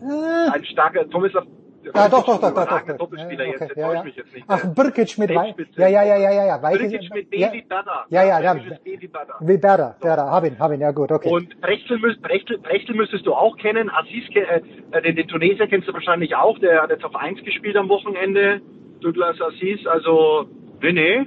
[0.04, 1.46] Ah, ein starker Tomislav.
[1.94, 2.98] ah doch, doch, doch, doch, doch.
[2.98, 4.04] Doppelspieler Ja, jetzt, okay, jetzt ja, ja.
[4.04, 4.46] mich jetzt nicht.
[4.48, 5.30] Ach, Brkic mit.
[5.32, 5.44] Ja,
[5.88, 6.58] ja, ja, ja, ja, ja.
[6.58, 8.06] Brikic mit ja, Baby Berda.
[8.10, 8.54] Ja, ja, ja.
[8.84, 9.34] Baby Berda.
[9.42, 11.30] Wie Berda, Berda, hab ihn, hab ihn, ja gut, okay.
[11.30, 13.90] Und Brechtel, Brechtel, Brechtel müsstest du auch kennen.
[13.90, 14.46] Aziz, ke-
[14.92, 16.60] äh, den, den Tunesier kennst du wahrscheinlich auch.
[16.60, 18.62] Der hat jetzt auf 1 gespielt am Wochenende.
[19.02, 19.86] Douglas Aziz.
[19.88, 20.48] Also,
[20.82, 21.26] nee, nee.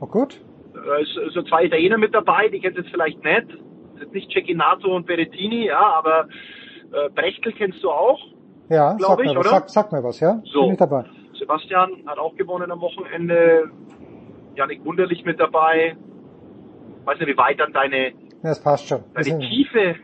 [0.00, 0.40] Oh, gut.
[0.74, 2.48] Da ist so zwei Italiener mit dabei.
[2.48, 3.46] Die kennst du jetzt vielleicht nicht.
[3.94, 6.26] Das ist nicht Cecchinato und Berettini, ja, aber
[6.92, 8.18] äh, Brechtel kennst du auch.
[8.68, 9.48] Ja, sag ich, mir, was, oder?
[9.50, 10.40] sag, sag mir was, ja?
[10.44, 10.62] So.
[10.62, 11.04] Bin ich dabei.
[11.38, 13.70] Sebastian hat auch gewonnen am Wochenende.
[14.54, 15.96] Janik Wunderlich mit dabei.
[17.04, 18.12] Weiß nicht, wie weit dann deine, Ja,
[18.44, 19.02] das passt schon.
[19.14, 19.78] Deine sind- Tiefe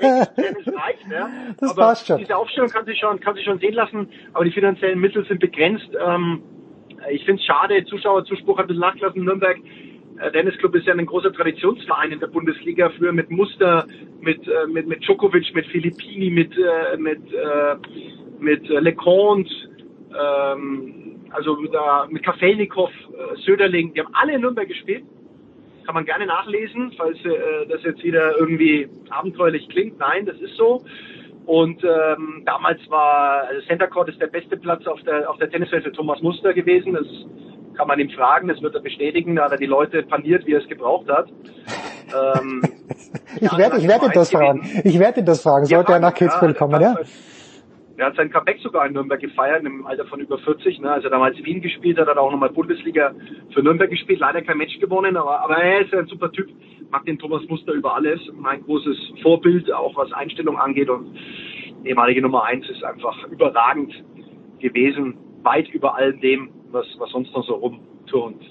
[0.00, 1.28] reicht, ja.
[1.58, 2.18] Das aber passt schon.
[2.18, 5.40] Diese Aufstellung kann sich schon, kann sich schon sehen lassen, aber die finanziellen Mittel sind
[5.40, 5.90] begrenzt.
[6.04, 6.42] Ähm,
[7.10, 9.24] ich finde es schade, Zuschauerzuspruch hat ein bisschen nachgelassen.
[9.24, 9.58] Nürnberg
[10.28, 13.86] Tennisclub ist ja ein großer Traditionsverein in der Bundesliga, früher mit Muster,
[14.20, 17.76] mit, äh, mit, mit Djokovic, mit Filippini, mit, äh, mit, äh,
[18.38, 19.50] mit äh, Leconte,
[20.18, 21.78] ähm, also mit, äh,
[22.10, 25.04] mit Kafelnikov, äh, Söderling, die haben alle in Nürnberg gespielt.
[25.86, 29.98] Kann man gerne nachlesen, falls äh, das jetzt wieder irgendwie abenteuerlich klingt.
[29.98, 30.84] Nein, das ist so.
[31.46, 35.50] Und ähm, damals war also Center Court ist der beste Platz auf der auf der
[35.50, 36.92] Tenniswelt für Thomas Muster gewesen.
[36.92, 37.06] Das
[37.76, 39.36] kann man ihm fragen, das wird er bestätigen.
[39.36, 41.28] Da hat er die Leute paniert, wie er es gebraucht hat.
[41.28, 42.62] ähm,
[43.40, 44.68] Ich werde, ich werde ihn das fragen.
[44.84, 46.96] Ich werde ihn das fragen, sollte er nach Kitzbühel kommen, ja?
[47.96, 50.80] Er hat sein Comeback sogar in Nürnberg gefeiert, im Alter von über 40.
[50.80, 50.90] Ne?
[50.90, 53.12] Als er damals Wien gespielt hat, hat er auch nochmal Bundesliga
[53.52, 54.20] für Nürnberg gespielt.
[54.20, 56.48] Leider kein Match gewonnen, aber, aber er ist ein super Typ.
[56.90, 58.18] Mag den Thomas Muster über alles.
[58.34, 60.88] Mein großes Vorbild, auch was Einstellung angeht.
[60.88, 61.14] Und
[61.84, 63.92] ehemalige Nummer eins ist einfach überragend
[64.60, 65.18] gewesen.
[65.42, 68.42] Weit über all dem, was, was sonst noch so rumturnt.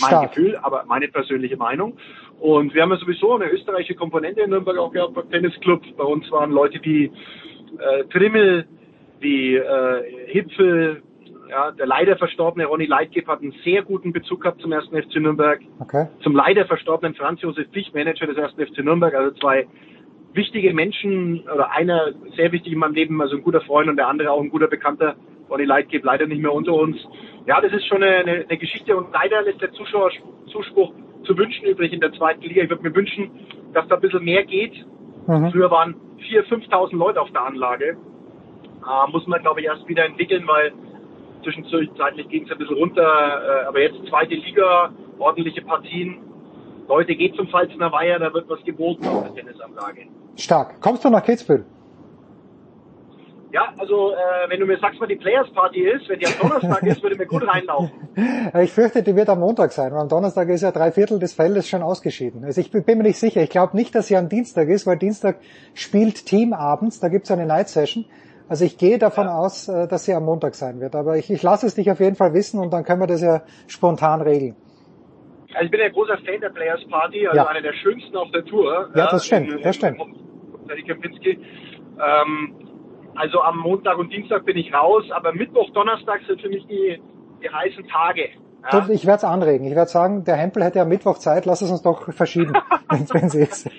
[0.00, 0.34] Mein Stark.
[0.34, 1.96] Gefühl, aber meine persönliche Meinung.
[2.38, 5.82] Und wir haben ja sowieso eine österreichische Komponente in Nürnberg auch gehabt beim Tennisclub.
[5.96, 8.66] Bei uns waren Leute wie äh, Trimmel,
[9.18, 11.02] wie äh, Hipfel,
[11.50, 15.16] ja, der leider verstorbene Ronny Leitgeb hat einen sehr guten Bezug gehabt zum ersten FC
[15.16, 15.60] Nürnberg.
[15.80, 16.06] Okay.
[16.22, 19.66] Zum leider verstorbenen Franz Josef Pfich, Manager des ersten FC Nürnberg, also zwei
[20.32, 24.06] wichtige Menschen oder einer sehr wichtig in meinem Leben, also ein guter Freund und der
[24.06, 25.16] andere auch ein guter Bekannter,
[25.50, 26.96] Ronny Leitgeb, leider nicht mehr unter uns.
[27.46, 30.10] Ja, das ist schon eine, eine, Geschichte und leider lässt der Zuschauer
[30.52, 30.92] Zuspruch
[31.24, 32.62] zu wünschen übrig in der zweiten Liga.
[32.62, 33.30] Ich würde mir wünschen,
[33.72, 34.74] dass da ein bisschen mehr geht.
[35.26, 35.50] Mhm.
[35.50, 35.94] Früher waren
[36.30, 37.96] 4.000, 5.000 Leute auf der Anlage.
[38.86, 40.72] Äh, muss man, glaube ich, erst wieder entwickeln, weil
[41.42, 43.02] zwischenzeitlich ging es ein bisschen runter.
[43.02, 46.18] Äh, aber jetzt zweite Liga, ordentliche Partien.
[46.88, 50.06] Leute, geht zum Pfalzner Weiher, da wird was geboten auf der Tennisanlage.
[50.36, 50.80] Stark.
[50.80, 51.64] Kommst du nach Kitzbühel?
[53.52, 56.32] Ja, also äh, wenn du mir sagst, wann die Players Party ist, wenn die am
[56.40, 57.90] Donnerstag ist, würde mir gut reinlaufen.
[58.62, 61.32] Ich fürchte, die wird am Montag sein, weil am Donnerstag ist ja drei Viertel des
[61.34, 62.44] Feldes schon ausgeschieden.
[62.44, 63.42] Also ich bin mir nicht sicher.
[63.42, 65.38] Ich glaube nicht, dass sie am Dienstag ist, weil Dienstag
[65.74, 68.04] spielt Team abends, da gibt's eine Night Session.
[68.48, 69.36] Also ich gehe davon ja.
[69.36, 70.94] aus, äh, dass sie am Montag sein wird.
[70.94, 73.20] Aber ich, ich lasse es dich auf jeden Fall wissen und dann können wir das
[73.22, 74.54] ja spontan regeln.
[75.54, 77.46] Also ich bin ein großer Fan der Players Party, also Ja.
[77.48, 78.90] einer der schönsten auf der Tour.
[78.94, 79.98] Ja, das stimmt, in- das stimmt.
[80.86, 81.38] Kempinski.
[81.98, 82.54] Ähm,
[83.14, 87.00] also am Montag und Dienstag bin ich raus, aber Mittwoch, Donnerstag sind für mich die,
[87.42, 88.30] die heißen Tage.
[88.70, 88.86] Ja?
[88.90, 89.66] Ich werde es anregen.
[89.66, 92.52] Ich werde sagen, der Hempel hätte am Mittwoch Zeit, lass es uns doch verschieben,
[92.88, 93.70] wenn es ist.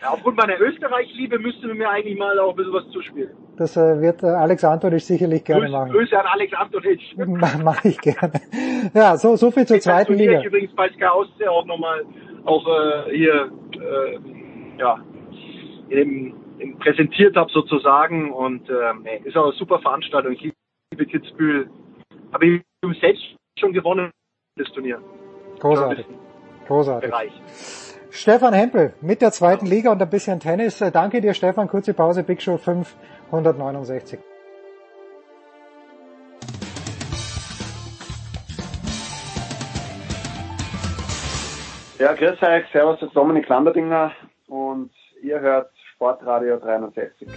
[0.00, 3.30] Ja, aufgrund meiner Österreich-Liebe müsste mir eigentlich mal auch ein bisschen was zuspielen.
[3.56, 5.92] Das äh, wird äh, Alex Antonisch sicherlich gerne Grüße, machen.
[5.92, 7.00] Grüße an Alex Antonic.
[7.64, 8.40] Mache ich gerne.
[8.94, 10.40] Ja, so, so viel zur zweiten Gratuliere Liga.
[10.40, 12.04] ich übrigens bei Sky Austria auch nochmal
[12.44, 14.18] auch äh, hier äh,
[14.78, 14.98] ja,
[15.90, 16.41] eben, eben
[16.78, 18.68] präsentiert habe sozusagen und
[19.02, 20.32] nee, ist auch eine super Veranstaltung.
[20.32, 20.52] Ich
[20.92, 21.70] liebe Kitzbühel.
[22.32, 22.62] Habe ich
[23.00, 23.22] selbst
[23.58, 24.10] schon gewonnen,
[24.56, 25.00] das Turnier.
[25.60, 26.06] Großartig.
[26.66, 27.10] Großartig.
[27.10, 27.32] Bereich.
[28.10, 30.80] Stefan Hempel mit der zweiten Liga und ein bisschen Tennis.
[30.80, 31.68] Äh, Danke dir, Stefan.
[31.68, 34.20] Kurze Pause, Big Show 569.
[41.98, 44.12] Ja, grüß euch, servus, das ist Dominik Landerdinger
[44.48, 44.90] und
[45.22, 45.70] ihr hört
[46.02, 47.28] Sportradio 360.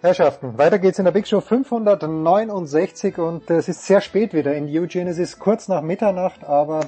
[0.00, 4.68] Herrschaften, weiter geht's in der Big Show 569 und es ist sehr spät wieder in
[4.68, 5.10] Eugene.
[5.10, 6.82] Es ist kurz nach Mitternacht, aber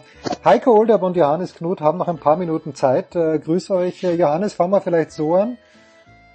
[0.44, 3.16] Heiko Olderb und Johannes Knut haben noch ein paar Minuten Zeit.
[3.16, 4.04] Äh, grüß euch.
[4.04, 5.58] Äh, Johannes, fangen wir vielleicht so an.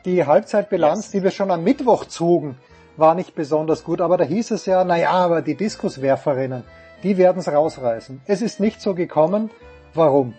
[0.03, 2.57] Die Halbzeitbilanz, die wir schon am Mittwoch zogen,
[2.97, 6.65] war nicht besonders gut, aber da hieß es ja, naja, aber die Diskuswerferinnen,
[7.03, 8.20] die werden's rausreißen.
[8.26, 9.49] Es ist nicht so gekommen.
[9.93, 10.34] Warum?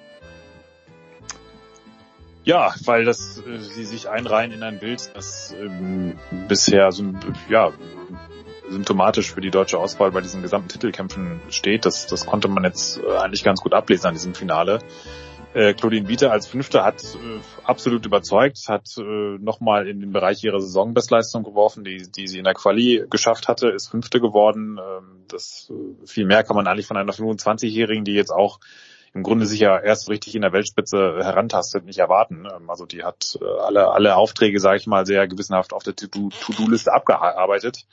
[2.49, 6.19] Ja, weil das äh, sie sich einreihen in ein Bild, das ähm,
[6.49, 7.05] bisher so,
[7.51, 7.75] ja,
[8.71, 11.85] symptomatisch für die deutsche Auswahl bei diesen gesamten Titelkämpfen steht.
[11.85, 14.79] Das, das konnte man jetzt äh, eigentlich ganz gut ablesen an diesem Finale.
[15.53, 20.43] Äh, Claudine Bieter als Fünfte hat äh, absolut überzeugt, hat äh, nochmal in den Bereich
[20.43, 24.79] ihrer Saisonbestleistung geworfen, die, die sie in der Quali geschafft hatte, ist Fünfte geworden.
[24.79, 28.59] Ähm, das äh, viel mehr kann man eigentlich von einer 25-Jährigen, die jetzt auch
[29.15, 32.47] im Grunde sich ja erst richtig in der Weltspitze herantastet, nicht erwarten.
[32.47, 35.97] Ähm, Also die hat äh, alle, alle Aufträge, sage ich mal, sehr gewissenhaft auf der
[35.97, 37.87] To-Do-Liste abgearbeitet.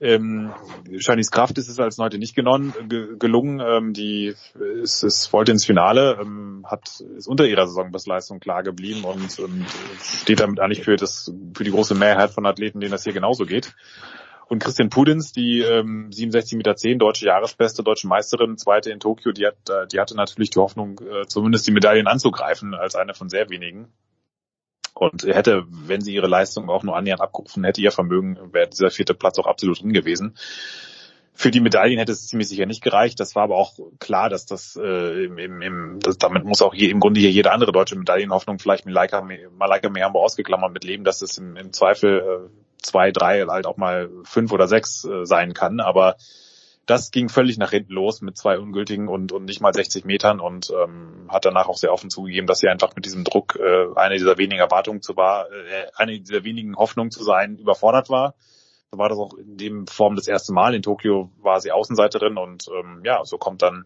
[0.00, 0.52] Ähm,
[0.98, 3.60] Shanice Kraft ist es als heute nicht genommen, ge gelungen.
[3.60, 4.34] Ähm, die
[4.80, 9.66] ist, ist, wollte ins Finale, ähm, hat ist unter ihrer Saisonbestleistung klar geblieben und, und
[10.00, 13.44] steht damit eigentlich für das für die große Mehrheit von Athleten, denen das hier genauso
[13.44, 13.74] geht.
[14.48, 19.46] Und Christian Pudins, die ähm, 67,10 Meter, deutsche Jahresbeste, deutsche Meisterin, zweite in Tokio, die,
[19.46, 23.28] hat, äh, die hatte natürlich die Hoffnung, äh, zumindest die Medaillen anzugreifen, als eine von
[23.28, 23.92] sehr wenigen.
[24.94, 28.90] Und hätte, wenn sie ihre Leistung auch nur annähernd abgerufen hätte, ihr Vermögen, wäre dieser
[28.90, 30.34] vierte Platz auch absolut drin gewesen.
[31.34, 33.20] Für die Medaillen hätte es ziemlich sicher nicht gereicht.
[33.20, 36.74] Das war aber auch klar, dass das, äh, im, im, im, das damit muss auch
[36.74, 39.24] je, im Grunde hier jede andere deutsche Medaillenhoffnung, vielleicht Malaika,
[39.56, 43.76] Malaika Mehambo ausgeklammert, mit leben, dass es im, im Zweifel äh, zwei, drei, halt auch
[43.76, 45.80] mal fünf oder sechs äh, sein kann.
[45.80, 46.16] Aber
[46.88, 50.40] das ging völlig nach hinten los mit zwei ungültigen und, und nicht mal 60 Metern
[50.40, 53.94] und ähm, hat danach auch sehr offen zugegeben, dass sie einfach mit diesem Druck, äh,
[53.94, 58.34] eine dieser wenigen Erwartungen zu war, äh, eine dieser wenigen Hoffnungen zu sein, überfordert war.
[58.90, 60.74] So war das auch in dem Form das erste Mal.
[60.74, 63.84] In Tokio war sie Außenseiterin und ähm, ja, so kommt dann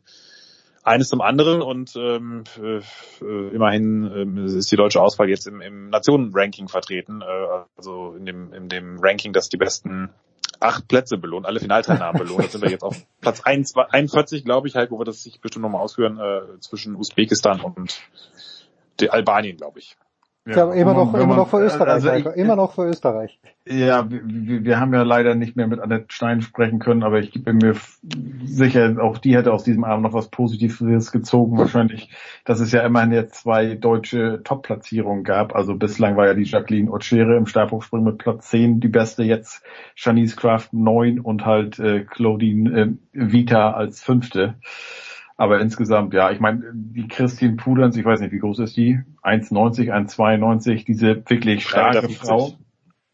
[0.82, 2.80] eines zum anderen und ähm, äh,
[3.24, 8.52] immerhin äh, ist die deutsche Auswahl jetzt im, im Nationenranking vertreten, äh, also in dem,
[8.52, 10.10] in dem Ranking, das die besten
[10.58, 12.42] acht Plätze belohnt, alle Finalteilnahmen belohnt.
[12.42, 15.82] Jetzt sind wir jetzt auf Platz 41, glaube ich, Heiko, wird das sich bestimmt nochmal
[15.82, 18.00] ausführen, äh, zwischen Usbekistan und
[19.08, 19.96] Albanien, glaube ich.
[20.44, 23.38] Ja, ja immer noch, immer noch für Österreich, also ich, immer noch für Österreich.
[23.64, 27.32] Ja, wir, wir haben ja leider nicht mehr mit Annette Stein sprechen können, aber ich
[27.44, 27.76] bin mir
[28.44, 32.10] sicher, auch die hätte aus diesem Abend noch was Positives gezogen, wahrscheinlich,
[32.44, 35.54] dass es ja immerhin jetzt zwei deutsche Top-Platzierungen gab.
[35.54, 39.62] Also bislang war ja die Jacqueline Otschere im Stabhochspringen mit Platz 10 die beste, jetzt
[39.94, 44.56] Shanice Kraft 9 und halt äh, Claudine äh, Vita als fünfte.
[45.36, 49.00] Aber insgesamt, ja, ich meine, die Christine Puderns, ich weiß nicht, wie groß ist die?
[49.22, 52.52] 1,90, 1,92, diese wirklich starke Frau.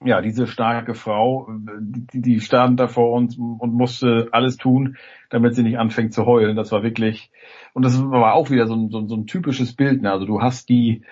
[0.04, 1.48] Ja, diese starke Frau,
[1.80, 4.96] die, die stand da vor uns und musste alles tun,
[5.28, 6.56] damit sie nicht anfängt zu heulen.
[6.56, 7.32] Das war wirklich,
[7.72, 10.02] und das war auch wieder so ein, so ein, so ein typisches Bild.
[10.02, 10.12] Ne?
[10.12, 11.02] Also du hast die,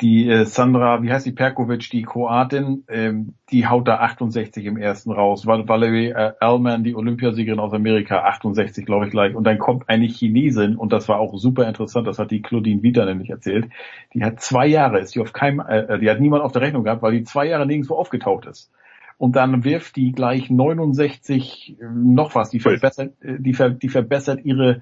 [0.00, 4.76] die äh, Sandra, wie heißt die Perkovic, die Kroatin, ähm, die haut da 68 im
[4.76, 5.46] ersten raus.
[5.46, 9.34] Val Valerie äh, Allman, die Olympiasiegerin aus Amerika, 68 glaube ich gleich.
[9.34, 12.82] Und dann kommt eine Chinesin und das war auch super interessant, das hat die Claudine
[12.82, 13.68] Vita nämlich erzählt.
[14.14, 16.62] Die hat zwei Jahre, ist die auf keinem, äh, äh, die hat niemand auf der
[16.62, 18.70] Rechnung gehabt, weil die zwei Jahre nirgendwo aufgetaucht ist.
[19.18, 23.90] Und dann wirft die gleich 69 äh, noch was, die verbessert, äh, die, ver, die
[23.90, 24.80] verbessert ihre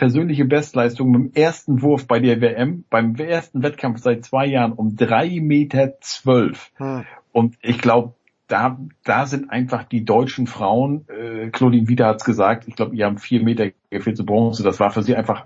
[0.00, 4.72] persönliche Bestleistung mit dem ersten Wurf bei der WM, beim ersten Wettkampf seit zwei Jahren
[4.72, 6.72] um drei Meter zwölf.
[6.76, 7.04] Hm.
[7.32, 8.14] Und ich glaube,
[8.48, 13.04] da, da sind einfach die deutschen Frauen, äh, Claudine Wieder hat's gesagt, ich glaube, ihr
[13.04, 15.44] haben vier Meter gefehlt zu Bronze, das war für sie einfach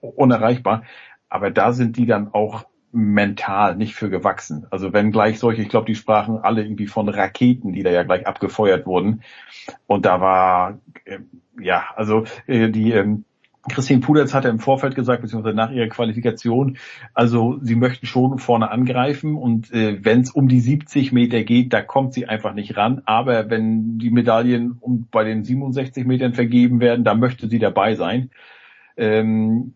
[0.00, 0.84] unerreichbar.
[1.28, 4.68] Aber da sind die dann auch mental nicht für gewachsen.
[4.70, 8.04] Also wenn gleich solche, ich glaube, die sprachen alle irgendwie von Raketen, die da ja
[8.04, 9.22] gleich abgefeuert wurden.
[9.88, 11.18] Und da war, äh,
[11.60, 13.24] ja, also äh, die, ähm,
[13.68, 16.78] Christine Puderz hatte im Vorfeld gesagt, beziehungsweise nach ihrer Qualifikation,
[17.12, 21.72] also sie möchten schon vorne angreifen und äh, wenn es um die 70 Meter geht,
[21.72, 23.02] da kommt sie einfach nicht ran.
[23.04, 27.94] Aber wenn die Medaillen um, bei den 67 Metern vergeben werden, da möchte sie dabei
[27.94, 28.30] sein.
[28.96, 29.74] Ähm,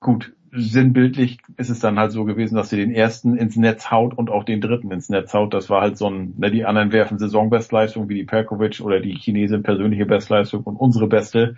[0.00, 4.16] gut, sinnbildlich ist es dann halt so gewesen, dass sie den ersten ins Netz haut
[4.16, 5.52] und auch den dritten ins Netz haut.
[5.52, 9.14] Das war halt so ein, ne, die anderen werfen Saisonbestleistung wie die Perkovic oder die
[9.14, 11.56] Chinesin persönliche Bestleistung und unsere beste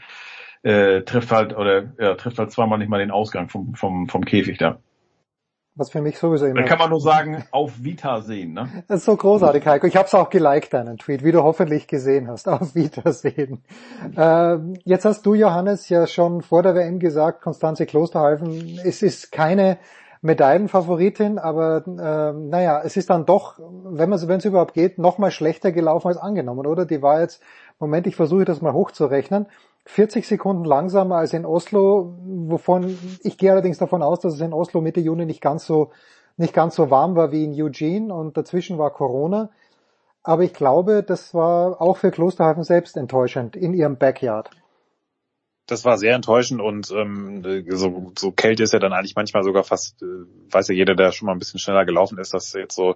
[0.62, 4.24] äh, trifft halt oder ja, trifft halt zweimal nicht mal den Ausgang vom, vom, vom
[4.24, 4.78] Käfig da.
[5.78, 6.62] Was für mich sowieso immer.
[6.62, 8.66] Da kann man nur sagen, auf Vita sehen, ne?
[8.88, 9.86] Das ist so großartig, Heiko.
[9.86, 12.48] Ich habe es auch geliked, deinen Tweet, wie du hoffentlich gesehen hast.
[12.48, 13.62] Auf Vita sehen.
[14.16, 19.32] Äh, jetzt hast du, Johannes, ja schon vor der WM gesagt, Konstanze Klosterhalfen, es ist
[19.32, 19.76] keine
[20.22, 25.72] Medaillenfavoritin, aber äh, naja, es ist dann doch, wenn es überhaupt geht, noch mal schlechter
[25.72, 26.86] gelaufen als angenommen, oder?
[26.86, 27.42] Die war jetzt,
[27.78, 29.46] Moment, ich versuche das mal hochzurechnen.
[29.86, 34.52] 40 Sekunden langsamer als in Oslo, wovon ich gehe allerdings davon aus, dass es in
[34.52, 35.90] Oslo Mitte Juni nicht ganz so
[36.36, 39.50] nicht ganz so warm war wie in Eugene und dazwischen war Corona.
[40.22, 44.50] Aber ich glaube, das war auch für Klosterhalfen selbst enttäuschend in ihrem Backyard
[45.66, 49.64] das war sehr enttäuschend und ähm, so, so Kälte ist ja dann eigentlich manchmal sogar
[49.64, 50.06] fast, äh,
[50.50, 52.94] weiß ja jeder, der schon mal ein bisschen schneller gelaufen ist, dass jetzt so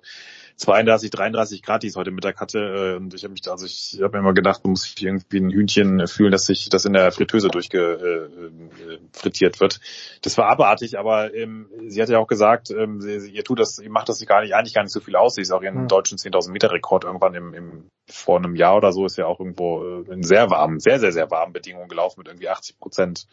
[0.57, 2.59] 32, 33 Grad, die es heute Mittag hatte.
[2.59, 5.51] Äh, und ich habe mich, also ich habe mir immer gedacht, muss sich irgendwie ein
[5.51, 9.81] Hühnchen fühlen, dass sich das in der Fritteuse durchgefrittiert äh, wird.
[10.23, 13.79] Das war abartig, aber ähm, sie hat ja auch gesagt, ähm, sie, ihr tut das,
[13.79, 15.35] ihr macht das gar nicht, eigentlich gar nicht so viel aus.
[15.35, 15.89] Sie ist auch ihren mhm.
[15.89, 19.41] deutschen 10.000 Meter Rekord irgendwann im, im vor einem Jahr oder so ist ja auch
[19.41, 23.27] irgendwo äh, in sehr warmen, sehr, sehr, sehr warmen Bedingungen gelaufen mit irgendwie 80 Prozent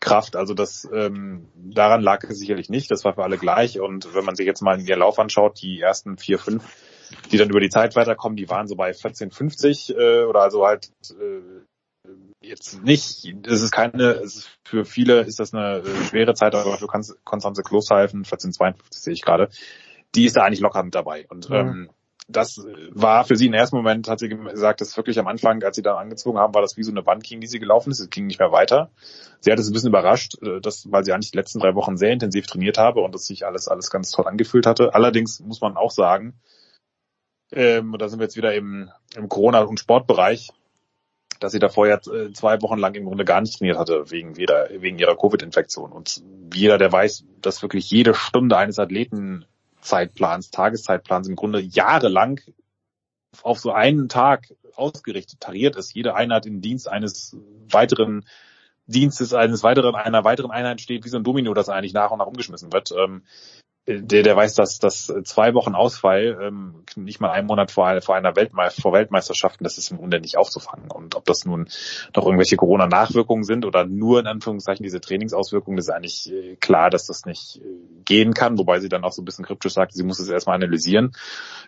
[0.00, 0.36] Kraft.
[0.36, 2.90] Also das ähm, daran lag es sicherlich nicht.
[2.90, 3.80] Das war für alle gleich.
[3.80, 6.64] Und wenn man sich jetzt mal in ihr Lauf anschaut, die ersten vier, fünf,
[7.30, 10.90] die dann über die Zeit weiterkommen, die waren so bei 14,50 äh, oder also halt
[11.10, 11.40] äh,
[12.40, 16.54] jetzt nicht, das ist keine, es ist für viele ist das eine äh, schwere Zeit,
[16.54, 19.50] aber für Konstanze Klosterhalfen, 14,52 sehe ich gerade,
[20.14, 21.26] die ist da eigentlich locker mit dabei.
[21.28, 21.60] Und ja.
[21.60, 21.90] ähm,
[22.28, 25.76] das war für sie im ersten Moment, hat sie gesagt, dass wirklich am Anfang, als
[25.76, 28.00] sie da angezogen haben, war das wie so eine Wand, gegen die sie gelaufen ist.
[28.00, 28.90] Es ging nicht mehr weiter.
[29.40, 31.96] Sie hat es ein bisschen überrascht, äh, dass, weil sie eigentlich die letzten drei Wochen
[31.96, 34.94] sehr intensiv trainiert habe und dass sich alles, alles ganz toll angefühlt hatte.
[34.94, 36.34] Allerdings muss man auch sagen,
[37.52, 40.50] ähm, da sind wir jetzt wieder im, im Corona- und Sportbereich,
[41.40, 44.36] dass sie davor ja äh, zwei Wochen lang im Grunde gar nicht trainiert hatte, wegen,
[44.36, 45.90] weder, wegen ihrer Covid-Infektion.
[45.92, 46.22] Und
[46.54, 49.44] jeder, der weiß, dass wirklich jede Stunde eines Athleten
[49.80, 52.40] Zeitplans, Tageszeitplans im Grunde jahrelang
[53.42, 55.94] auf so einen Tag ausgerichtet, tariert ist.
[55.94, 57.36] Jede Einheit im Dienst eines
[57.70, 58.26] weiteren
[58.86, 62.18] Dienstes, eines weiteren, einer weiteren Einheit steht wie so ein Domino, das eigentlich nach und
[62.18, 62.92] nach umgeschmissen wird.
[62.92, 63.22] Ähm,
[63.86, 68.02] der, der weiß, dass dass zwei Wochen Ausfall, ähm, nicht mal einen Monat vor, einer,
[68.02, 70.90] vor einer Weltmeister, vor Weltmeisterschaften, das ist im Grunde nicht aufzufangen.
[70.90, 71.68] Und ob das nun
[72.14, 76.90] noch irgendwelche Corona-Nachwirkungen sind oder nur in Anführungszeichen diese Trainingsauswirkungen, das ist eigentlich äh, klar,
[76.90, 79.94] dass das nicht äh, gehen kann, wobei sie dann auch so ein bisschen kryptisch sagt,
[79.94, 81.12] sie muss es erstmal analysieren.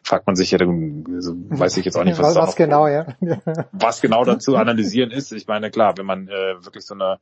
[0.02, 3.06] Fragt man sich ja, also weiß ich jetzt auch nicht, was, was genau, ja.
[3.72, 5.32] was genau dazu analysieren ist.
[5.32, 7.18] Ich meine, klar, wenn man äh, wirklich so eine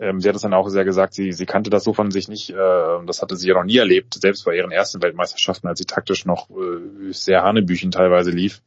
[0.00, 2.28] ähm, sie hat es dann auch sehr gesagt, sie, sie kannte das so von sich
[2.28, 2.50] nicht.
[2.50, 2.54] Äh,
[3.06, 6.24] das hatte sie ja noch nie erlebt, selbst bei ihren ersten Weltmeisterschaften, als sie taktisch
[6.24, 8.62] noch äh, sehr Hanebüchen teilweise lief,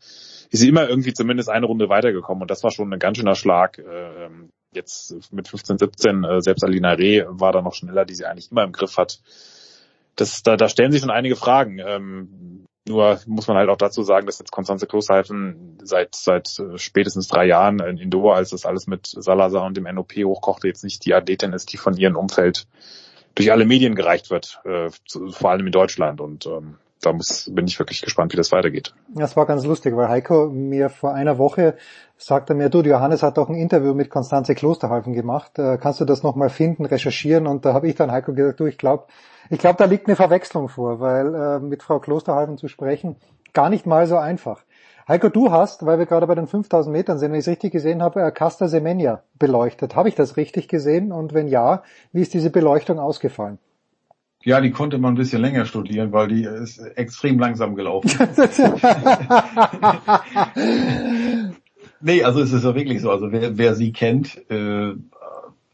[0.51, 2.43] ist sie immer irgendwie zumindest eine Runde weitergekommen.
[2.43, 3.79] Und das war schon ein ganz schöner Schlag.
[3.79, 4.29] Äh,
[4.73, 8.51] jetzt mit 15, 17, äh, selbst Alina Reh war da noch schneller, die sie eigentlich
[8.51, 9.19] immer im Griff hat.
[10.15, 11.79] Das, da, da stellen sich schon einige Fragen.
[11.79, 16.77] Ähm, nur muss man halt auch dazu sagen, dass jetzt Konstanze Klosterhalfen seit seit äh,
[16.77, 20.83] spätestens drei Jahren in, Doha, als das alles mit Salazar und dem NOP hochkochte, jetzt
[20.83, 22.67] nicht die Athletin ist, die von ihrem Umfeld
[23.35, 24.89] durch alle Medien gereicht wird, äh,
[25.31, 26.21] vor allem in Deutschland.
[26.21, 28.93] Und ähm, da muss, bin ich wirklich gespannt, wie das weitergeht.
[29.09, 31.75] Das war ganz lustig, weil Heiko mir vor einer Woche
[32.17, 36.05] sagte mir, du, Johannes hat doch ein Interview mit Konstanze Klosterhalfen gemacht, äh, kannst du
[36.05, 37.47] das nochmal finden, recherchieren?
[37.47, 39.05] Und da habe ich dann Heiko gesagt, du, ich glaube,
[39.49, 43.17] ich glaube, da liegt eine Verwechslung vor, weil äh, mit Frau Klosterhalfen zu sprechen,
[43.53, 44.63] gar nicht mal so einfach.
[45.05, 47.73] Heiko, du hast, weil wir gerade bei den 5000 Metern sind, wenn ich es richtig
[47.73, 49.95] gesehen habe, äh, Casta Semenya beleuchtet.
[49.95, 51.11] Habe ich das richtig gesehen?
[51.11, 51.83] Und wenn ja,
[52.13, 53.59] wie ist diese Beleuchtung ausgefallen?
[54.43, 58.11] Ja, die konnte man ein bisschen länger studieren, weil die ist extrem langsam gelaufen.
[62.01, 63.09] nee, also es ist ja wirklich so.
[63.09, 64.93] Also wer, wer sie kennt, äh,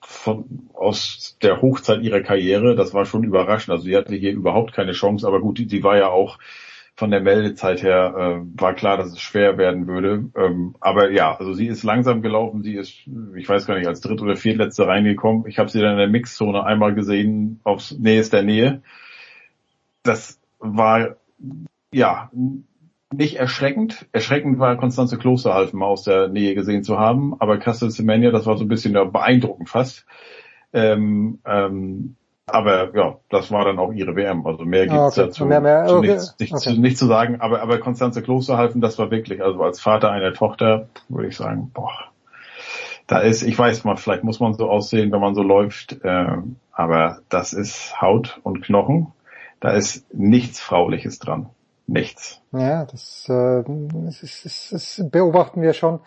[0.02, 2.76] von, aus der Hochzeit ihrer Karriere.
[2.76, 3.72] Das war schon überraschend.
[3.72, 6.40] Also sie hatte hier überhaupt keine Chance, aber gut, sie war ja auch
[7.00, 10.26] von der Meldezeit her äh, war klar, dass es schwer werden würde.
[10.36, 14.02] Ähm, aber ja, also sie ist langsam gelaufen, sie ist, ich weiß gar nicht, als
[14.02, 15.48] dritt oder viertletzte reingekommen.
[15.48, 18.82] Ich habe sie dann in der Mixzone einmal gesehen, aufs nächster Nähe.
[20.04, 21.16] Das war
[21.94, 22.30] ja
[23.14, 24.06] nicht erschreckend.
[24.12, 28.58] Erschreckend war Konstanze Klosterhalfen aus der Nähe gesehen zu haben, aber Castel Semenya, das war
[28.58, 30.06] so ein bisschen ja, beeindruckend fast.
[30.74, 32.18] Ähm, ähm,
[32.54, 34.46] aber ja, das war dann auch ihre WM.
[34.46, 35.28] Also mehr gibt's okay.
[35.28, 35.86] dazu mehr, mehr.
[35.88, 36.08] Okay.
[36.08, 36.78] Nichts, nichts, okay.
[36.78, 37.42] nicht zu sagen.
[37.42, 41.72] Aber, aber Konstanze Klosterhalfen, das war wirklich, also als Vater einer Tochter, würde ich sagen,
[41.74, 41.94] boah,
[43.08, 46.38] da ist, ich weiß mal, vielleicht muss man so aussehen, wenn man so läuft, äh,
[46.72, 49.08] aber das ist Haut und Knochen.
[49.60, 51.50] Da ist nichts Frauliches dran
[51.90, 52.42] nichts.
[52.52, 53.64] Ja, das, äh,
[54.06, 56.00] das, ist, das beobachten wir schon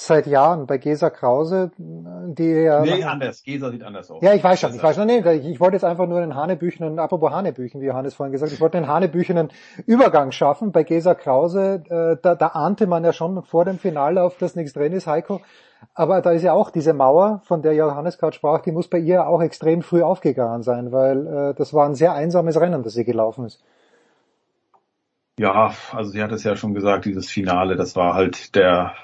[0.00, 2.80] seit Jahren bei Gesa Krause, die ja...
[2.82, 3.42] Nee, anders.
[3.42, 4.22] Gesa sieht anders aus.
[4.22, 5.06] Ja, ich weiß schon, ich weiß schon.
[5.06, 8.52] Nee, ich, ich wollte jetzt einfach nur einen Hanebüchenen, apropos Hanebüchen, wie Johannes vorhin gesagt,
[8.52, 9.48] ich wollte einen Hanebüchenen
[9.86, 10.70] Übergang schaffen.
[10.70, 14.72] Bei Gesa Krause, äh, da, da ahnte man ja schon vor dem Finallauf, dass nichts
[14.72, 15.40] drin ist, Heiko.
[15.94, 18.98] Aber da ist ja auch diese Mauer, von der Johannes gerade sprach, die muss bei
[18.98, 22.94] ihr auch extrem früh aufgegangen sein, weil äh, das war ein sehr einsames Rennen, das
[22.94, 23.62] sie gelaufen ist.
[25.38, 28.94] Ja, also sie hat es ja schon gesagt, dieses Finale, das war halt der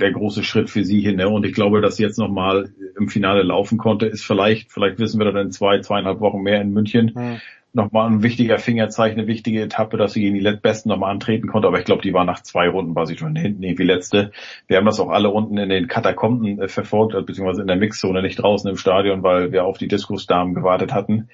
[0.00, 1.16] der große Schritt für sie hin.
[1.16, 1.28] Ne?
[1.28, 5.20] Und ich glaube, dass sie jetzt nochmal im Finale laufen konnte, ist vielleicht, vielleicht wissen
[5.20, 7.12] wir dann in zwei, zweieinhalb Wochen mehr in München.
[7.14, 7.40] Mhm.
[7.72, 11.68] Nochmal ein wichtiger Fingerzeichen, eine wichtige Etappe, dass sie gegen die Besten nochmal antreten konnte.
[11.68, 14.32] Aber ich glaube, die war nach zwei Runden, war sie schon hinten irgendwie letzte.
[14.66, 18.22] Wir haben das auch alle unten in den Katakomben äh, verfolgt, beziehungsweise in der Mixzone,
[18.22, 21.28] nicht draußen im Stadion, weil wir auf die Diskusdamen gewartet hatten.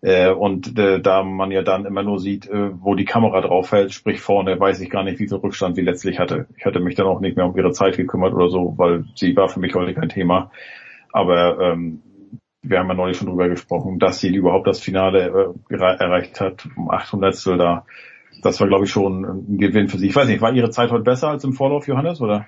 [0.00, 3.72] Äh, und äh, da man ja dann immer nur sieht, äh, wo die Kamera drauf
[3.72, 6.46] hält, sprich vorne, weiß ich gar nicht, wie viel Rückstand sie letztlich hatte.
[6.56, 9.36] Ich hatte mich dann auch nicht mehr um ihre Zeit gekümmert oder so, weil sie
[9.36, 10.52] war für mich heute kein Thema.
[11.12, 12.02] Aber ähm,
[12.62, 16.68] wir haben ja neulich schon drüber gesprochen, dass sie überhaupt das Finale äh, erreicht hat,
[16.76, 17.84] um 800 da.
[18.42, 20.06] Das war, glaube ich, schon ein Gewinn für sie.
[20.06, 22.46] Ich weiß nicht, war ihre Zeit heute besser als im Vorlauf, Johannes, oder?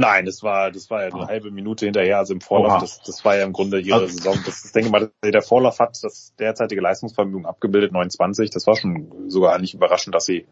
[0.00, 3.22] Nein, das war, das war ja eine halbe Minute hinterher, also im Vorlauf, das, das
[3.22, 4.38] war ja im Grunde ihre also, Saison.
[4.46, 8.48] Das, ich denke mal, der Vorlauf hat das derzeitige Leistungsvermögen abgebildet, 29.
[8.48, 10.46] Das war schon sogar nicht überraschend, dass sie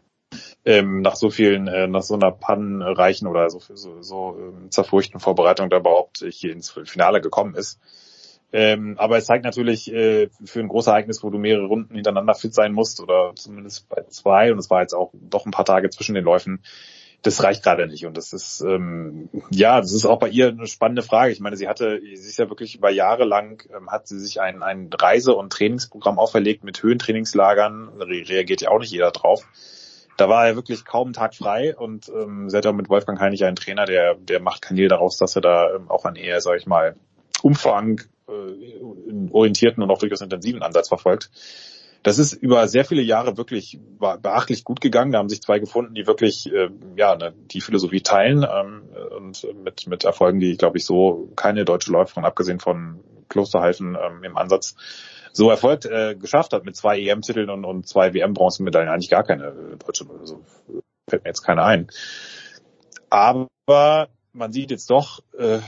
[0.65, 5.19] ähm, nach so vielen, äh, nach so einer pannenreichen oder so, so, so ähm, zerfurchten
[5.19, 7.79] Vorbereitung da überhaupt hier ins Finale gekommen ist.
[8.53, 12.35] Ähm, aber es zeigt natürlich äh, für ein großes Ereignis, wo du mehrere Runden hintereinander
[12.35, 15.65] fit sein musst oder zumindest bei zwei und es war jetzt auch doch ein paar
[15.65, 16.61] Tage zwischen den Läufen,
[17.21, 18.05] das reicht gerade nicht.
[18.05, 21.31] Und das ist, ähm, ja, das ist auch bei ihr eine spannende Frage.
[21.31, 24.39] Ich meine, sie hatte, sie ist ja wirklich über Jahre lang, ähm, hat sie sich
[24.39, 27.89] ein, ein Reise- und Trainingsprogramm auferlegt mit Höhentrainingslagern.
[27.99, 29.45] Re reagiert ja auch nicht jeder drauf.
[30.15, 33.19] Da war ja wirklich kaum ein Tag frei und ähm, sie hat auch mit Wolfgang
[33.19, 36.41] Heinig einen Trainer, der, der macht Kanäle daraus, dass er da ähm, auch einen eher,
[36.41, 36.95] sag ich mal,
[37.41, 41.29] Umfang äh, orientierten und auch durchaus intensiven Ansatz verfolgt
[42.03, 45.11] das ist über sehr viele Jahre wirklich beachtlich gut gegangen.
[45.11, 48.83] Da haben sich zwei gefunden, die wirklich äh, ja ne, die Philosophie teilen ähm,
[49.17, 54.23] und mit mit Erfolgen, die glaube ich so keine deutsche Läuferin abgesehen von Klosterhalfen ähm,
[54.23, 54.75] im Ansatz
[55.33, 58.89] so Erfolg äh, geschafft hat mit zwei EM-Titeln und, und zwei WM-Bronzemedaillen.
[58.89, 60.41] Eigentlich gar keine äh, deutsche, also
[61.07, 61.87] fällt mir jetzt keine ein.
[63.09, 65.59] Aber man sieht jetzt doch, äh,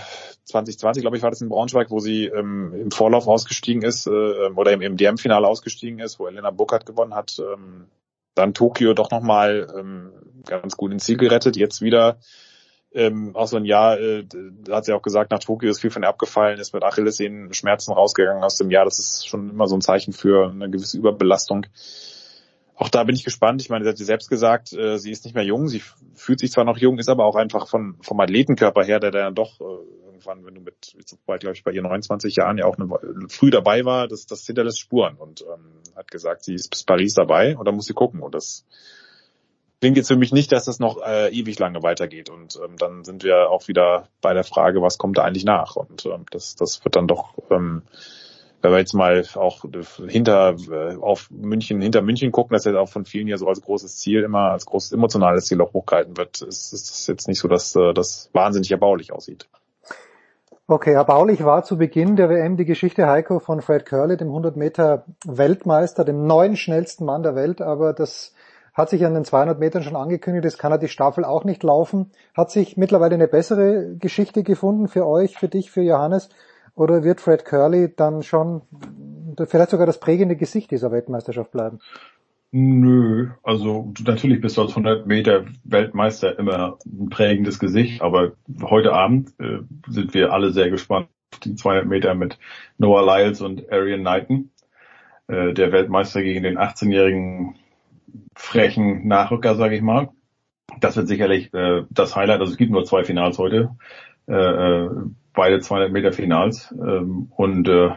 [0.46, 4.50] 2020, glaube ich, war das in Braunschweig, wo sie ähm, im Vorlauf ausgestiegen ist äh,
[4.56, 7.40] oder im, im DM-Finale ausgestiegen ist, wo Elena Burkhardt gewonnen hat.
[7.40, 7.88] Ähm,
[8.36, 10.12] dann Tokio doch nochmal ähm,
[10.46, 11.58] ganz gut ins Ziel gerettet.
[11.58, 12.20] Jetzt wieder
[12.94, 14.26] ähm, auch so ein Jahr, äh,
[14.70, 17.94] hat sie auch gesagt, nach Tokio ist viel von ihr abgefallen, ist mit Achillessehnen Schmerzen
[17.94, 18.86] rausgegangen aus dem Jahr.
[18.86, 21.66] Das ist schon immer so ein Zeichen für eine gewisse Überbelastung.
[22.82, 23.62] Auch da bin ich gespannt.
[23.62, 25.68] Ich meine, sie hat selbst gesagt, äh, sie ist nicht mehr jung.
[25.68, 25.84] Sie
[26.16, 29.36] fühlt sich zwar noch jung, ist aber auch einfach von, vom Athletenkörper her, der dann
[29.36, 30.96] doch äh, irgendwann, wenn du mit,
[31.28, 32.90] bald, glaube ich, bei ihr 29 Jahren ja auch eine,
[33.30, 37.14] früh dabei war, das, das hinterlässt Spuren und ähm, hat gesagt, sie ist bis Paris
[37.14, 38.20] dabei und da muss sie gucken.
[38.24, 38.66] Und das
[39.80, 42.32] klingt jetzt für mich nicht, dass das noch äh, ewig lange weitergeht.
[42.32, 45.76] Und ähm, dann sind wir auch wieder bei der Frage, was kommt da eigentlich nach?
[45.76, 47.84] Und ähm, das, das wird dann doch, ähm,
[48.62, 49.66] wenn wir jetzt mal auch
[50.08, 53.62] hinter äh, auf München, hinter München gucken, das jetzt auch von vielen ja so als
[53.62, 57.40] großes Ziel immer, als großes emotionales Ziel auch hochgehalten wird, ist, ist das jetzt nicht
[57.40, 59.48] so, dass äh, das wahnsinnig erbaulich aussieht.
[60.68, 64.56] Okay, erbaulich war zu Beginn der WM die Geschichte Heiko von Fred Curley, dem 100
[64.56, 68.34] Meter Weltmeister, dem neuen schnellsten Mann der Welt, aber das
[68.74, 71.62] hat sich an den 200 Metern schon angekündigt, das kann er die Staffel auch nicht
[71.64, 72.12] laufen.
[72.34, 76.30] Hat sich mittlerweile eine bessere Geschichte gefunden für euch, für dich, für Johannes?
[76.82, 78.64] Oder wird Fred Curley dann schon
[79.48, 81.78] vielleicht sogar das prägende Gesicht dieser Weltmeisterschaft bleiben?
[82.50, 88.32] Nö, also natürlich bist du als 100 Meter Weltmeister immer ein prägendes Gesicht, aber
[88.64, 89.60] heute Abend äh,
[89.90, 92.40] sind wir alle sehr gespannt auf die 200 Meter mit
[92.80, 94.50] Noah Lyles und Arian Knighton.
[95.28, 97.58] Äh, der Weltmeister gegen den 18-jährigen
[98.36, 100.10] frechen Nachrücker, sage ich mal.
[100.80, 102.40] Das wird sicherlich äh, das Highlight.
[102.40, 103.70] Also es gibt nur zwei Finals heute,
[104.28, 104.90] äh, äh
[105.34, 106.74] beide 200 Meter Finals.
[106.74, 107.92] Ähm, und äh,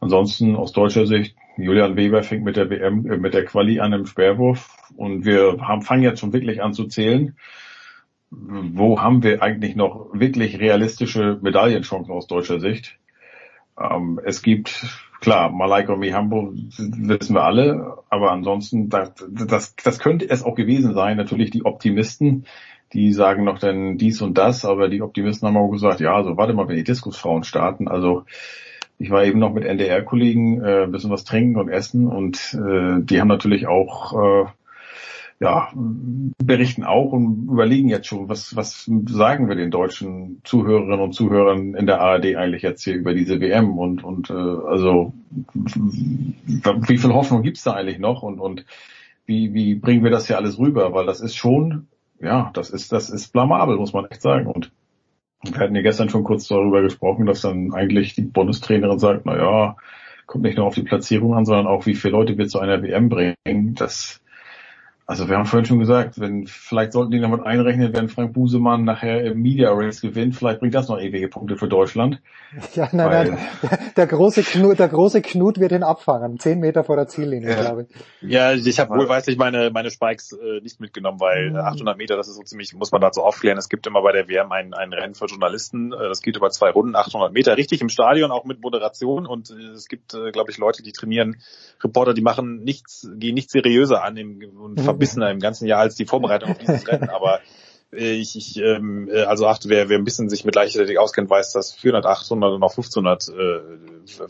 [0.00, 3.92] ansonsten aus deutscher Sicht, Julian Weber fängt mit der WM, äh, mit der Quali an
[3.92, 7.36] im Sperrwurf und wir haben, fangen jetzt schon wirklich an zu zählen.
[8.30, 12.98] Wo haben wir eigentlich noch wirklich realistische Medaillenchancen aus deutscher Sicht?
[13.78, 14.84] Ähm, es gibt
[15.20, 20.94] klar, Malaika Mihambo wissen wir alle, aber ansonsten, das, das, das könnte es auch gewesen
[20.94, 21.16] sein.
[21.16, 22.46] Natürlich die Optimisten,
[22.94, 26.36] die sagen noch dann dies und das, aber die Optimisten haben auch gesagt, ja, also
[26.36, 28.24] warte mal, wenn die Diskusfrauen starten, also
[28.98, 33.02] ich war eben noch mit NDR-Kollegen äh, ein bisschen was trinken und essen und äh,
[33.02, 34.46] die haben natürlich auch äh,
[35.40, 41.12] ja, berichten auch und überlegen jetzt schon, was, was sagen wir den deutschen Zuhörerinnen und
[41.12, 45.12] Zuhörern in der ARD eigentlich jetzt hier über diese WM und, und äh, also
[45.52, 48.64] wie viel Hoffnung gibt's da eigentlich noch und, und
[49.26, 50.92] wie, wie bringen wir das hier alles rüber?
[50.92, 51.88] Weil das ist schon,
[52.24, 54.46] ja, das ist, das ist blamabel, muss man echt sagen.
[54.46, 54.72] Und
[55.42, 59.36] wir hatten ja gestern schon kurz darüber gesprochen, dass dann eigentlich die Bundestrainerin sagt, na
[59.36, 59.76] ja,
[60.26, 62.82] kommt nicht nur auf die Platzierung an, sondern auch wie viele Leute wir zu einer
[62.82, 63.74] WM bringen.
[63.74, 64.20] Das,
[65.06, 68.84] also wir haben vorhin schon gesagt, wenn vielleicht sollten die damit einrechnen, wenn Frank Busemann
[68.84, 72.20] nachher im Media Race gewinnt, vielleicht bringt das noch ewige Punkte für Deutschland.
[72.74, 76.60] Ja, nein, Weil, nein, der, der, große Knut, der große Knut wird ihn abfangen, zehn
[76.60, 77.60] Meter vor der Ziellinie, ja.
[77.60, 78.30] glaube ich.
[78.30, 81.56] Ja, ich habe wohlweislich meine meine Spikes äh, nicht mitgenommen, weil mhm.
[81.56, 83.58] 800 Meter, das ist so ziemlich, muss man dazu aufklären.
[83.58, 86.50] Es gibt immer bei der WM ein, ein Rennen für Journalisten, äh, das geht über
[86.50, 90.30] zwei Runden, 800 Meter, richtig im Stadion, auch mit Moderation und äh, es gibt, äh,
[90.30, 91.42] glaube ich, Leute, die trainieren,
[91.82, 95.80] Reporter, die machen nichts, gehen nicht seriöser an im, und mhm verbissener im ganzen Jahr
[95.80, 97.10] als die Vorbereitung auf dieses Rennen.
[97.10, 97.40] Aber
[97.92, 101.30] äh, ich, ich ähm, äh, also achte, wer, wer ein bisschen sich mit Leichtathletik auskennt,
[101.30, 103.60] weiß, dass 400, 800 und auch 1500, äh,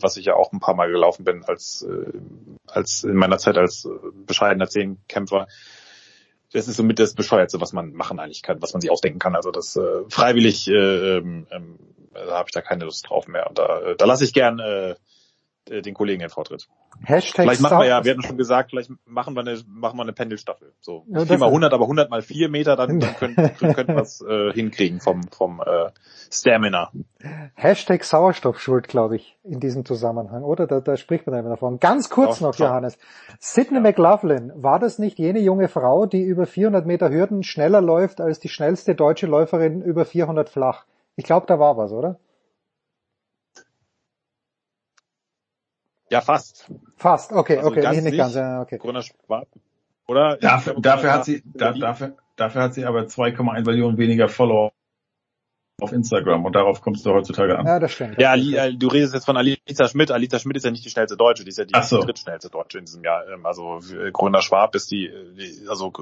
[0.00, 2.12] was ich ja auch ein paar Mal gelaufen bin als äh,
[2.66, 3.90] als in meiner Zeit als äh,
[4.26, 5.46] bescheidener Zehnkämpfer,
[6.52, 9.34] das ist somit das Bescheuertste, was man machen eigentlich kann, was man sich ausdenken kann.
[9.34, 11.78] Also das äh, freiwillig, äh, ähm, ähm
[12.12, 13.48] da habe ich da keine Lust drauf mehr.
[13.48, 14.94] Und da, äh, da lasse ich gern äh,
[15.70, 16.68] äh, den Kollegen den Vortritt.
[17.02, 20.02] Hashtag vielleicht machen wir ja, wir hatten schon gesagt, vielleicht machen wir eine, machen wir
[20.02, 20.72] eine Pendelstaffel.
[20.80, 24.02] So ja, 4 mal 100, aber 100 mal 4 Meter, dann, dann können, können wir
[24.02, 25.90] es äh, hinkriegen vom, vom äh,
[26.30, 26.90] Stamina.
[27.54, 30.66] Hashtag Sauerstoffschuld, glaube ich, in diesem Zusammenhang, oder?
[30.66, 31.78] Da, da spricht man immer davon.
[31.80, 32.98] Ganz kurz noch, Johannes.
[33.38, 33.82] Sidney ja.
[33.82, 38.40] McLaughlin, war das nicht jene junge Frau, die über 400 Meter Hürden schneller läuft als
[38.40, 40.84] die schnellste deutsche Läuferin über 400 flach?
[41.16, 42.18] Ich glaube, da war was, oder?
[46.14, 46.70] Ja, fast.
[46.96, 48.78] Fast, okay, also okay, ganz nicht, nicht ganz, ja, okay.
[50.06, 50.36] Oder?
[50.36, 54.72] Dafür, dafür hat sie, da, dafür, dafür hat sie aber 2,1 Millionen weniger Follower
[55.80, 57.66] auf Instagram und darauf kommst du heutzutage an.
[57.66, 58.20] Ja, das stimmt.
[58.20, 60.12] Ja, Ali, äh, du redest jetzt von Alisa Schmidt.
[60.12, 62.00] Alisa Schmidt ist ja nicht die schnellste Deutsche, die ist ja die, so.
[62.00, 63.26] drittschnellste Deutsche in diesem Jahr.
[63.28, 65.92] Ähm, also äh, Grüner Schwab ist die, die also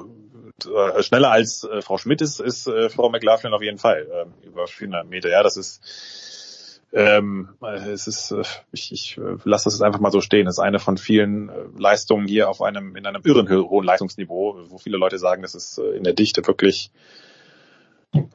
[0.66, 4.34] äh, schneller als äh, Frau Schmidt ist, ist äh, Frau McLaughlin auf jeden Fall ähm,
[4.42, 5.30] über 400 Meter.
[5.30, 5.80] Ja, das ist
[6.92, 10.46] ähm, es ist, äh, ich, ich äh, lasse das jetzt einfach mal so stehen.
[10.46, 14.58] Es ist eine von vielen äh, Leistungen hier auf einem in einem irren hohen Leistungsniveau,
[14.68, 16.90] wo viele Leute sagen, das ist in der Dichte wirklich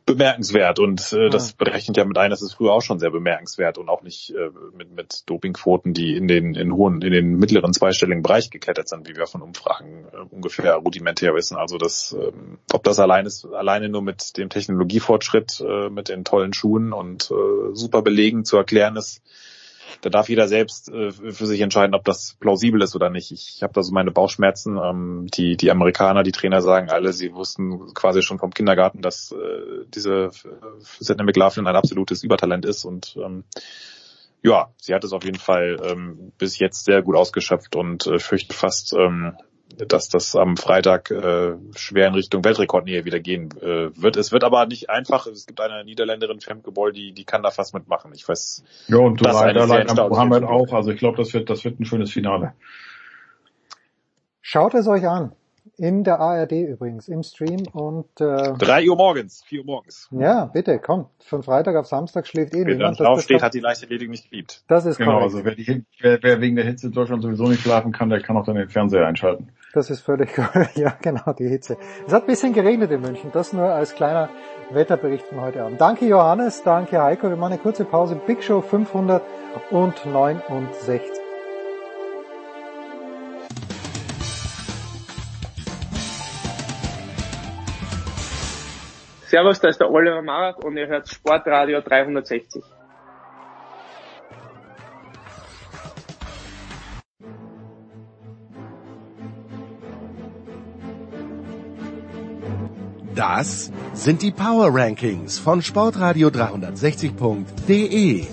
[0.06, 3.78] bemerkenswert und äh, das berechnet ja mit ein, das ist früher auch schon sehr bemerkenswert
[3.78, 7.74] und auch nicht äh, mit, mit Dopingquoten, die in den in hohen, in den mittleren
[7.74, 11.58] zweistelligen Bereich geklettert sind, wie wir von Umfragen äh, ungefähr rudimentär wissen.
[11.58, 16.24] Also das, ähm, ob das allein ist, alleine nur mit dem Technologiefortschritt, äh, mit den
[16.24, 19.22] tollen Schuhen und äh, super Belegen zu erklären ist,
[20.01, 23.31] da darf jeder selbst äh, für sich entscheiden, ob das plausibel ist oder nicht.
[23.31, 24.77] Ich, ich habe da so meine Bauchschmerzen.
[24.77, 29.31] Ähm, die, die Amerikaner, die Trainer sagen alle, sie wussten quasi schon vom Kindergarten, dass
[29.31, 30.30] äh, diese äh,
[30.99, 33.43] Sidney McLaughlin ein absolutes Übertalent ist und ähm,
[34.43, 38.19] ja, sie hat es auf jeden Fall ähm, bis jetzt sehr gut ausgeschöpft und äh,
[38.19, 39.35] fürchte fast, ähm,
[39.78, 44.18] dass das am Freitag äh, schwer in Richtung Weltrekordnähe wieder gehen äh, wird.
[44.18, 45.28] Es wird aber nicht einfach.
[45.28, 48.12] Es gibt eine Niederländerin, Femke Boll, die, die kann da fast mitmachen.
[48.16, 48.64] Ich weiß.
[48.88, 50.74] Ja, und das leider Mohammed auch.
[50.74, 52.54] Also ich glaube, das wird, das wird ein schönes Finale.
[54.41, 55.34] Schaut es euch an.
[55.80, 60.08] In der ARD übrigens, im Stream und äh, drei Uhr morgens, vier Uhr morgens.
[60.12, 61.06] Ja, bitte, komm.
[61.20, 62.98] Von Freitag auf Samstag schläft eh niemand.
[62.98, 64.64] Wer drauf steht, hat die Leichtathletik nicht geliebt.
[64.68, 65.36] Das ist genau, korrekt.
[65.36, 68.22] also wer, die, wer, wer wegen der Hitze in Deutschland sowieso nicht schlafen kann, der
[68.22, 69.49] kann auch dann den Fernseher einschalten.
[69.78, 70.76] Das ist völlig korrekt.
[70.76, 71.78] Ja, genau, die Hitze.
[72.08, 73.30] Es hat ein bisschen geregnet in München.
[73.32, 74.28] Das nur als kleiner
[74.72, 75.80] Wetterbericht von heute Abend.
[75.80, 77.30] Danke Johannes, danke Heiko.
[77.30, 78.20] Wir machen eine kurze Pause.
[78.26, 80.99] Big Show 569.
[89.28, 92.64] Servus, da ist der Oliver Marat und ihr hört Sportradio 360.
[103.18, 108.27] Das sind die Power Rankings von Sportradio 360.de.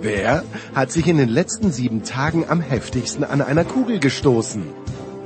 [0.00, 4.62] Wer hat sich in den letzten sieben Tagen am heftigsten an einer Kugel gestoßen?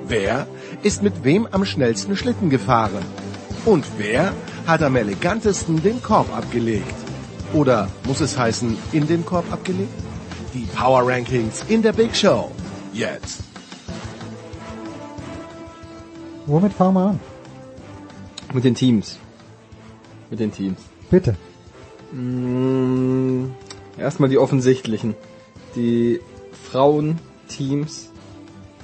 [0.07, 0.47] Wer
[0.83, 3.05] ist mit wem am schnellsten Schlitten gefahren?
[3.67, 4.33] Und wer
[4.67, 6.95] hat am elegantesten den Korb abgelegt?
[7.53, 9.93] Oder muss es heißen, in den Korb abgelegt?
[10.55, 12.51] Die Power Rankings in der Big Show.
[12.95, 13.41] Jetzt.
[16.47, 17.32] Womit fangen wir an?
[18.53, 19.19] Mit den Teams.
[20.31, 20.79] Mit den Teams.
[21.11, 21.37] Bitte.
[22.13, 23.49] Mmh,
[23.99, 25.15] erstmal die offensichtlichen.
[25.75, 26.21] Die
[26.71, 28.11] Frauenteams,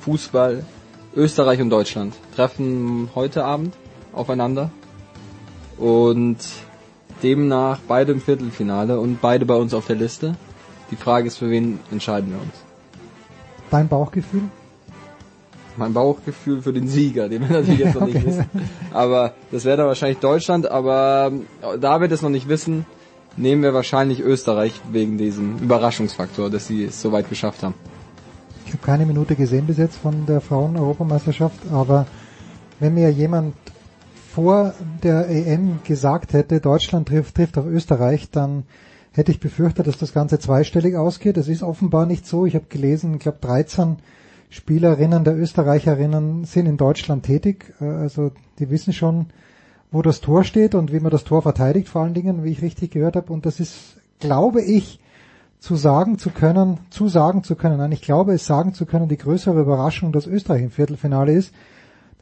[0.01, 0.65] Fußball,
[1.15, 3.75] Österreich und Deutschland treffen heute Abend
[4.13, 4.71] aufeinander.
[5.77, 6.39] Und
[7.23, 10.37] demnach beide im Viertelfinale und beide bei uns auf der Liste.
[10.91, 12.55] Die Frage ist, für wen entscheiden wir uns?
[13.71, 14.43] Dein Bauchgefühl?
[15.79, 18.27] Mein Bauchgefühl für den Sieger, den wir natürlich jetzt noch nicht okay.
[18.27, 18.47] wissen.
[18.93, 21.33] Aber das wäre dann wahrscheinlich Deutschland, aber
[21.81, 22.85] da wir das noch nicht wissen,
[23.37, 27.75] nehmen wir wahrscheinlich Österreich wegen diesem Überraschungsfaktor, dass sie es so weit geschafft haben.
[28.67, 32.07] Ich habe keine Minute gesehen bis jetzt von der Frauen-Europameisterschaft, aber
[32.81, 33.55] wenn mir jemand
[34.35, 38.65] vor der EM gesagt hätte, Deutschland trifft, trifft auf Österreich, dann
[39.13, 41.37] hätte ich befürchtet, dass das Ganze zweistellig ausgeht.
[41.37, 42.47] Das ist offenbar nicht so.
[42.47, 43.97] Ich habe gelesen, ich glaube 13
[44.51, 47.75] Spielerinnen der Österreicherinnen sind in Deutschland tätig.
[47.81, 49.27] Also die wissen schon,
[49.91, 52.63] wo das Tor steht und wie man das Tor verteidigt, vor allen Dingen, wie ich
[52.63, 53.33] richtig gehört habe.
[53.33, 55.01] Und das ist, glaube ich,
[55.61, 59.09] zu sagen zu können, zu sagen zu können, nein, ich glaube es sagen zu können,
[59.09, 61.53] die größere Überraschung, dass Österreich im Viertelfinale ist.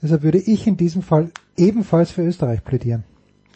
[0.03, 3.05] Deshalb würde ich in diesem Fall ebenfalls für Österreich plädieren.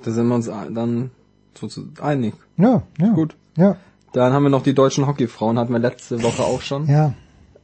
[0.03, 1.11] Da sind wir uns dann
[1.55, 2.35] so einig.
[2.57, 3.13] Ja, ja.
[3.13, 3.37] Gut.
[3.57, 3.77] Ja.
[4.13, 6.87] Dann haben wir noch die deutschen Hockeyfrauen, hatten wir letzte Woche auch schon.
[6.87, 7.15] Ja.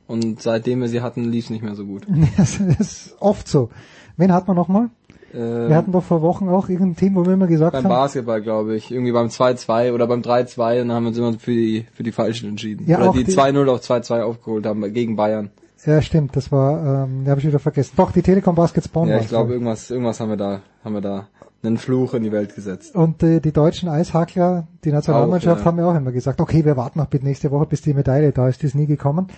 [0.07, 2.07] Und seitdem wir sie hatten, lief es nicht mehr so gut.
[2.37, 3.71] das ist oft so.
[4.17, 4.91] Wen hat man nochmal?
[5.35, 7.91] Ähm, wir hatten doch vor Wochen auch irgendein Team, wo wir immer gesagt beim haben.
[7.91, 8.91] Beim Basketball, glaube ich.
[8.91, 12.03] Irgendwie beim 2-2 oder beim 3-2 und dann haben wir uns immer für die, für
[12.03, 12.87] die Falschen entschieden.
[12.89, 15.51] Ja, oder die, die 2-0 auf 2-2 aufgeholt haben gegen Bayern.
[15.85, 17.93] Ja, stimmt, das war, ähm, habe ich wieder vergessen.
[17.97, 21.01] Doch, die Telekom Baskets Bonn Ja, ich glaube, irgendwas, irgendwas haben wir da, haben wir
[21.01, 21.29] da
[21.63, 22.95] einen Fluch in die Welt gesetzt.
[22.95, 25.67] Und äh, die deutschen Eishackler, die Nationalmannschaft, Auch, ja.
[25.67, 28.33] haben ja auch immer gesagt, okay, wir warten noch bis nächste Woche, bis die Medaille
[28.33, 29.29] da ist, die ist nie gekommen.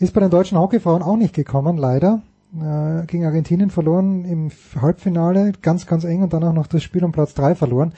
[0.00, 2.22] Ist bei den deutschen Hockeyfrauen auch nicht gekommen, leider.
[2.54, 4.50] Äh, gegen Argentinien verloren im
[4.80, 7.92] Halbfinale, ganz, ganz eng und dann auch noch das Spiel um Platz drei verloren.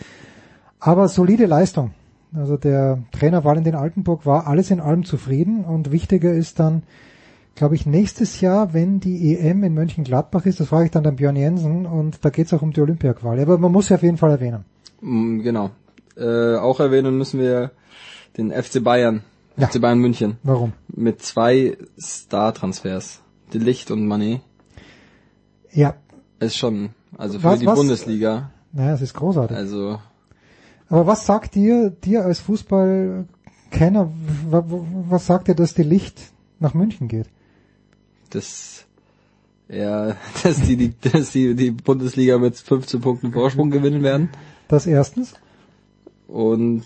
[0.80, 1.92] Aber solide Leistung.
[2.34, 6.82] Also der Trainer Valentin Altenburg war alles in allem zufrieden und wichtiger ist dann,
[7.54, 11.16] glaube ich, nächstes Jahr, wenn die EM in Mönchengladbach ist, das frage ich dann den
[11.16, 13.42] Björn Jensen und da geht es auch um die Olympiaquali.
[13.42, 14.64] Aber man muss sie auf jeden Fall erwähnen.
[15.00, 15.70] Mm, Genau.
[16.16, 17.70] Äh, auch erwähnen müssen wir
[18.36, 19.22] den FC Bayern.
[19.56, 19.66] Ja.
[19.68, 20.36] FC Bayern München.
[20.42, 20.72] Warum?
[20.88, 23.20] Mit zwei Star-Transfers.
[23.52, 24.40] De Licht und Manet.
[25.72, 25.94] Ja.
[26.40, 28.50] Ist schon, also für Was- die was- Bundesliga.
[28.72, 29.56] Naja, es ist großartig.
[29.56, 29.98] Also,
[30.88, 33.26] Aber was sagt dir, dir als Fußball
[33.70, 34.10] Kenner,
[34.50, 36.20] wa- wa- was sagt ihr, dass die Licht
[36.58, 37.26] nach München geht?
[38.30, 38.84] Das,
[39.68, 44.30] ja, dass die, die, dass die, die Bundesliga mit 15 Punkten Vorsprung gewinnen werden.
[44.68, 45.34] Das erstens.
[46.26, 46.84] Und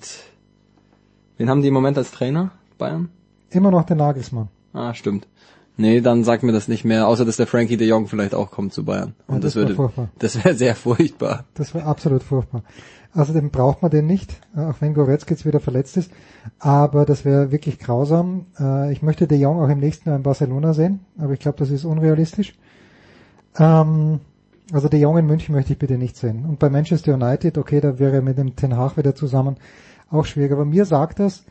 [1.38, 2.50] wen haben die im Moment als Trainer?
[2.78, 3.08] Bayern?
[3.50, 4.48] Immer noch der Nagelsmann.
[4.72, 5.26] Ah, stimmt.
[5.78, 8.50] Nee, dann sagt mir das nicht mehr, außer dass der Frankie de Jong vielleicht auch
[8.50, 9.14] kommt zu Bayern.
[9.28, 10.08] Ja, Und das das, wär würde, furchtbar.
[10.18, 11.44] das wäre sehr furchtbar.
[11.54, 12.62] Das wäre absolut furchtbar.
[13.14, 16.10] Außerdem braucht man den nicht, äh, auch wenn Goretzka jetzt wieder verletzt ist.
[16.58, 18.46] Aber das wäre wirklich grausam.
[18.58, 21.58] Äh, Ich möchte De Jong auch im nächsten Jahr in Barcelona sehen, aber ich glaube,
[21.58, 22.54] das ist unrealistisch.
[23.58, 24.20] Ähm,
[24.72, 26.44] Also De Jong in München möchte ich bitte nicht sehen.
[26.46, 29.56] Und bei Manchester United, okay, da wäre er mit dem Ten Hag wieder zusammen
[30.10, 30.52] auch schwierig.
[30.52, 31.44] Aber mir sagt das,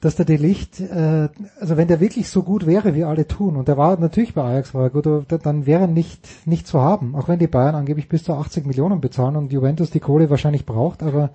[0.00, 1.28] dass der Delicht, äh,
[1.60, 4.42] also wenn der wirklich so gut wäre, wie alle tun, und der war natürlich bei
[4.42, 7.16] Ajax war er gut, aber dann wäre er nicht, nicht zu haben.
[7.16, 10.66] Auch wenn die Bayern angeblich bis zu 80 Millionen bezahlen und Juventus die Kohle wahrscheinlich
[10.66, 11.30] braucht, aber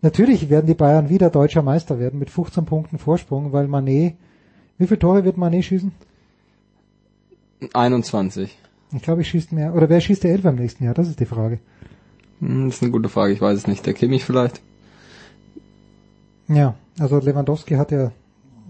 [0.00, 4.14] natürlich werden die Bayern wieder deutscher Meister werden mit 15 Punkten Vorsprung, weil Manet,
[4.78, 5.90] wie viele Tore wird Manet schießen?
[7.74, 8.56] 21.
[8.92, 10.94] Ich glaube, ich schießt mehr, oder wer schießt der Elfer im nächsten Jahr?
[10.94, 11.58] Das ist die Frage.
[12.38, 13.84] Hm, Das ist eine gute Frage, ich weiß es nicht.
[13.86, 14.62] Der Kimmich vielleicht?
[16.48, 18.10] Ja, also Lewandowski hat ja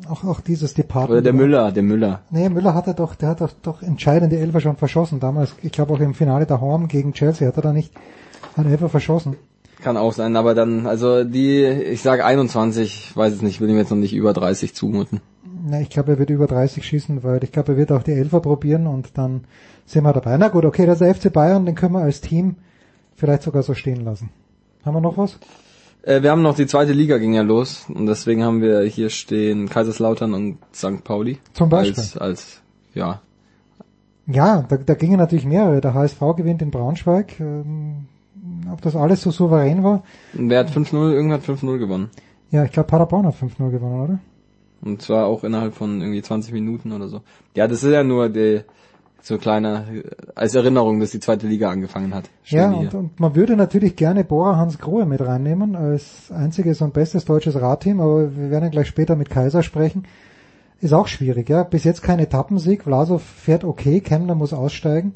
[0.09, 1.10] auch, auch dieses Department.
[1.10, 2.20] Oder der Müller, der Müller.
[2.30, 5.20] Nee, Müller hat er doch, der hat doch, doch entscheidende Elfer schon verschossen.
[5.20, 7.92] Damals, ich glaube auch im Finale der Horm gegen Chelsea hat er da nicht
[8.56, 9.36] einen Elfer verschossen.
[9.80, 13.70] Kann auch sein, aber dann, also die, ich sage 21, ich weiß es nicht, will
[13.70, 15.20] ihm jetzt noch nicht über 30 zumuten.
[15.64, 18.12] Na, ich glaube, er wird über 30 schießen, weil ich glaube, er wird auch die
[18.12, 19.42] Elfer probieren und dann
[19.86, 20.36] sind wir dabei.
[20.36, 22.56] Na gut, okay, das ist der FC Bayern, den können wir als Team
[23.14, 24.30] vielleicht sogar so stehen lassen.
[24.84, 25.38] Haben wir noch was?
[26.03, 29.11] Äh, wir haben noch die zweite Liga ging ja los und deswegen haben wir hier
[29.11, 31.05] stehen Kaiserslautern und St.
[31.05, 31.39] Pauli.
[31.53, 31.99] Zum Beispiel.
[31.99, 32.62] Als, als
[32.95, 33.20] ja,
[34.27, 35.81] Ja, da, da gingen natürlich mehrere.
[35.81, 37.41] Der HSV gewinnt in Braunschweig.
[37.41, 38.07] Ähm,
[38.70, 40.03] ob das alles so souverän war?
[40.33, 41.12] Wer hat 5-0?
[41.12, 42.11] Irgendwer hat 5-0 gewonnen.
[42.51, 44.19] Ja, ich glaube, Paderborn hat 5-0 gewonnen, oder?
[44.81, 47.23] Und zwar auch innerhalb von irgendwie 20 Minuten oder so.
[47.55, 48.61] Ja, das ist ja nur die,
[49.20, 49.85] so kleiner,
[50.35, 52.31] als Erinnerung, dass die zweite Liga angefangen hat.
[52.45, 56.95] Ja, und, und man würde natürlich gerne Bora Hans Grohe mit reinnehmen als einziges und
[56.95, 60.05] bestes deutsches Radteam, aber wir werden gleich später mit Kaiser sprechen.
[60.81, 61.65] Ist auch schwierig, ja.
[61.65, 62.85] Bis jetzt kein Etappensieg.
[62.85, 65.15] Vlasov fährt okay, Kemmler muss aussteigen.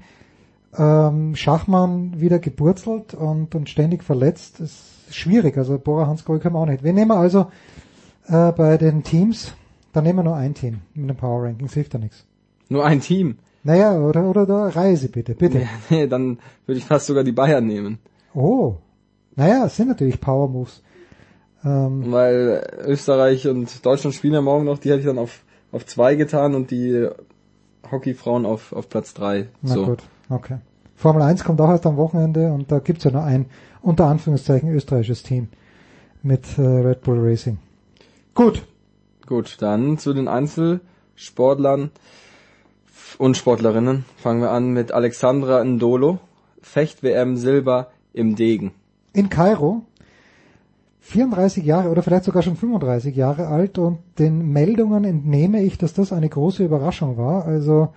[0.76, 4.58] Ähm, Schachmann wieder geburzelt und, und ständig verletzt.
[4.58, 5.56] Ist schwierig.
[5.56, 6.82] Also Bora Hans Grohe können wir auch nicht.
[6.82, 7.46] Wir nehmen also
[8.26, 9.54] äh, bei den Teams,
[9.92, 12.24] dann nehmen wir nur ein Team mit den Power Rankings, hilft ja nichts.
[12.68, 13.36] Nur ein Team.
[13.64, 15.58] Naja, oder, oder da Reise bitte, bitte.
[15.58, 17.98] Nee, nee, dann würde ich fast sogar die Bayern nehmen.
[18.34, 18.76] Oh.
[19.36, 20.82] Naja, es sind natürlich Power Moves.
[21.64, 25.86] Ähm, Weil Österreich und Deutschland spielen ja morgen noch, die hätte ich dann auf, auf
[25.86, 27.08] zwei getan und die
[27.90, 29.48] Hockeyfrauen auf, auf Platz drei.
[29.62, 29.86] na so.
[29.86, 30.58] gut, okay.
[30.96, 33.46] Formel 1 kommt auch erst am Wochenende und da gibt's ja nur ein,
[33.80, 35.48] unter Anführungszeichen, österreichisches Team
[36.22, 37.58] mit äh, Red Bull Racing.
[38.34, 38.62] Gut.
[39.26, 41.90] Gut, dann zu den Einzelsportlern
[43.18, 44.04] und Sportlerinnen.
[44.16, 46.18] Fangen wir an mit Alexandra Ndolo.
[46.60, 48.72] Fecht-WM Silber im Degen.
[49.12, 49.82] In Kairo,
[51.00, 55.92] 34 Jahre oder vielleicht sogar schon 35 Jahre alt und den Meldungen entnehme ich, dass
[55.92, 57.44] das eine große Überraschung war.
[57.44, 57.92] Also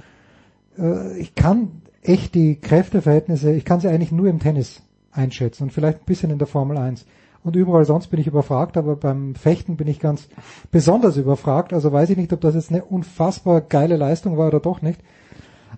[0.78, 4.82] äh, ich kann echt die Kräfteverhältnisse, ich kann sie eigentlich nur im Tennis
[5.12, 7.06] einschätzen und vielleicht ein bisschen in der Formel 1.
[7.46, 10.28] Und überall sonst bin ich überfragt, aber beim Fechten bin ich ganz
[10.72, 11.74] besonders überfragt.
[11.74, 15.00] Also weiß ich nicht, ob das jetzt eine unfassbar geile Leistung war oder doch nicht.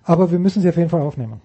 [0.02, 1.42] Aber wir müssen sie auf jeden Fall aufnehmen.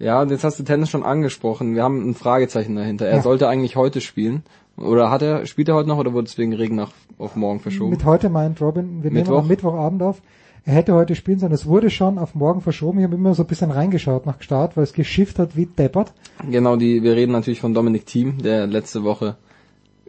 [0.00, 1.76] Ja, und jetzt hast du Tennis schon angesprochen.
[1.76, 3.06] Wir haben ein Fragezeichen dahinter.
[3.06, 3.22] Er Ja.
[3.22, 4.42] sollte eigentlich heute spielen.
[4.76, 7.60] Oder hat er, spielt er heute noch oder wurde es wegen Regen nach, auf morgen
[7.60, 7.90] verschoben?
[7.90, 9.38] Mit heute meint Robin, wir nehmen Mittwoch?
[9.38, 10.20] am Mittwochabend auf.
[10.66, 11.52] Er hätte heute spielen sollen.
[11.52, 12.98] Es wurde schon auf morgen verschoben.
[12.98, 16.14] Ich habe immer so ein bisschen reingeschaut nach Start, weil es geschifft hat wie deppert.
[16.50, 19.36] Genau, die, wir reden natürlich von Dominik Thiem, der letzte Woche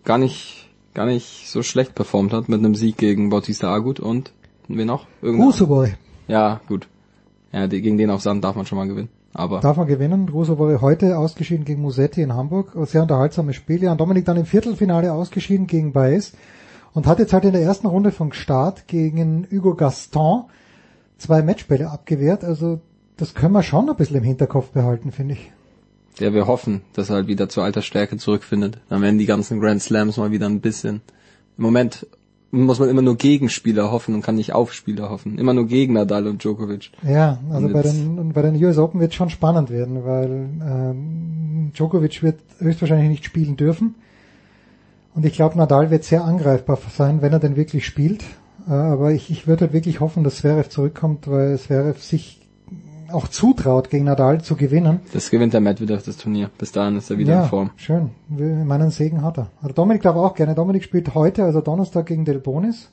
[0.06, 4.32] gar nicht, gar nicht so schlecht performt hat mit einem Sieg gegen Bautista Agut und
[4.70, 5.08] wen noch?
[5.22, 5.94] Rusoboy
[6.28, 6.88] Ja, gut.
[7.52, 9.10] Ja, die, gegen den auf Sand darf man schon mal gewinnen.
[9.34, 10.30] Aber darf man gewinnen.
[10.30, 12.72] Rusoboy heute ausgeschieden gegen Musetti in Hamburg.
[12.86, 13.84] Sehr unterhaltsames Spiel.
[13.84, 16.32] Ja, und Dominik dann im Viertelfinale ausgeschieden gegen Baez
[16.96, 20.46] und hat jetzt halt in der ersten Runde vom Start gegen Hugo Gaston
[21.18, 22.44] zwei Matchbälle abgewehrt.
[22.44, 22.80] Also
[23.18, 25.52] das können wir schon ein bisschen im Hinterkopf behalten, finde ich.
[26.20, 28.80] der wir hoffen, dass er halt wieder zur alter Stärke zurückfindet.
[28.90, 31.02] Dann werden die ganzen Grand Slams mal wieder ein bisschen.
[31.58, 32.08] Im Moment
[32.52, 35.38] muss man immer nur Gegenspieler hoffen und kann nicht auf Spieler hoffen.
[35.38, 36.92] Immer nur gegen Nadal und Djokovic.
[37.04, 41.72] Ja, also bei den, bei den US Open wird es schon spannend werden, weil ähm,
[41.74, 43.96] Djokovic wird höchstwahrscheinlich nicht spielen dürfen.
[45.16, 48.24] Und ich glaube, Nadal wird sehr angreifbar sein, wenn er denn wirklich spielt.
[48.68, 52.42] Äh, aber ich, ich würde halt wirklich hoffen, dass Zverev zurückkommt, weil Zverev sich
[53.12, 55.00] auch zutraut, gegen Nadal zu gewinnen.
[55.14, 56.50] Das gewinnt der Medvedev das Turnier.
[56.58, 57.72] Bis dahin ist er wieder ja, in Form.
[57.78, 58.10] schön.
[58.28, 59.48] Meinen Segen hat er.
[59.62, 60.56] Also Dominik darf auch gerne.
[60.56, 62.92] Dominik spielt heute, also Donnerstag gegen Del Bonis.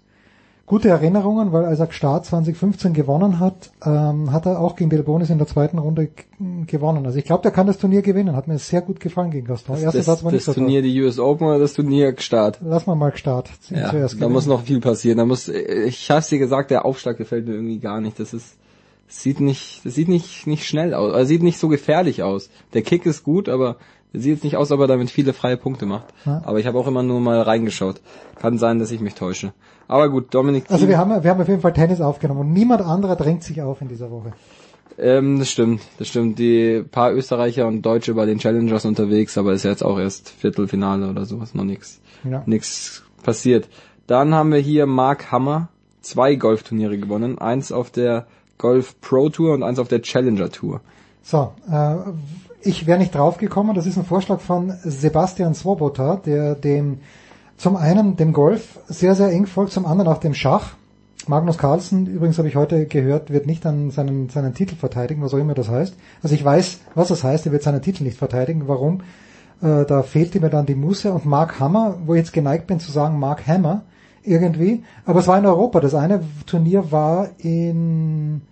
[0.65, 5.03] Gute Erinnerungen, weil als er Start 2015 gewonnen hat, ähm, hat er auch gegen Del
[5.03, 6.11] Bonis in der zweiten Runde
[6.67, 7.05] gewonnen.
[7.05, 8.37] Also ich glaube, der kann das Turnier gewinnen.
[8.37, 9.77] Hat mir sehr gut gefallen gegen Gaston.
[9.83, 12.61] Das, das, das, das Turnier, die US Open oder das Turnier Start?
[12.63, 13.51] Lass mal mal Start.
[13.71, 15.19] Ja, da muss noch viel passieren.
[15.19, 18.21] Da muss, ich habe dir gesagt, der Aufschlag gefällt mir irgendwie gar nicht.
[18.21, 18.57] Das ist,
[19.09, 22.51] sieht nicht, das sieht nicht, nicht schnell aus, also sieht nicht so gefährlich aus.
[22.73, 23.77] Der Kick ist gut, aber
[24.21, 26.07] sieht jetzt nicht aus, ob er damit viele freie Punkte macht.
[26.27, 26.43] Ja.
[26.45, 28.01] Aber ich habe auch immer nur mal reingeschaut.
[28.37, 29.53] Kann sein, dass ich mich täusche.
[29.89, 30.65] Aber gut, Dominik.
[30.69, 33.63] Also wir haben, wir haben auf jeden Fall Tennis aufgenommen und niemand anderer drängt sich
[33.63, 34.33] auf in dieser Woche.
[34.99, 36.39] Ähm, das stimmt, das stimmt.
[36.39, 41.09] Die paar Österreicher und Deutsche bei den Challengers unterwegs, aber ist jetzt auch erst Viertelfinale
[41.09, 42.43] oder sowas, noch nichts, ja.
[42.47, 43.69] nichts passiert.
[44.07, 45.69] Dann haben wir hier Mark Hammer,
[46.01, 48.27] zwei Golfturniere gewonnen, eins auf der
[48.59, 50.81] Golf Pro Tour und eins auf der Challenger Tour.
[51.23, 51.97] So, äh,
[52.65, 53.75] ich wäre nicht draufgekommen.
[53.75, 57.01] Das ist ein Vorschlag von Sebastian Swoboda, der dem
[57.57, 60.75] zum einen dem Golf sehr, sehr eng folgt, zum anderen auch dem Schach.
[61.29, 65.33] Magnus Carlsen, übrigens habe ich heute gehört, wird nicht an seinen, seinen Titel verteidigen, was
[65.33, 65.95] auch immer das heißt.
[66.23, 68.67] Also ich weiß, was das heißt, er wird seinen Titel nicht verteidigen.
[68.67, 69.03] Warum?
[69.63, 71.13] Äh, da fehlte mir dann die Musse.
[71.13, 73.83] Und Mark Hammer, wo ich jetzt geneigt bin zu sagen Mark Hammer,
[74.25, 74.83] irgendwie.
[75.05, 75.79] Aber es war in Europa.
[75.79, 78.43] Das eine Turnier war in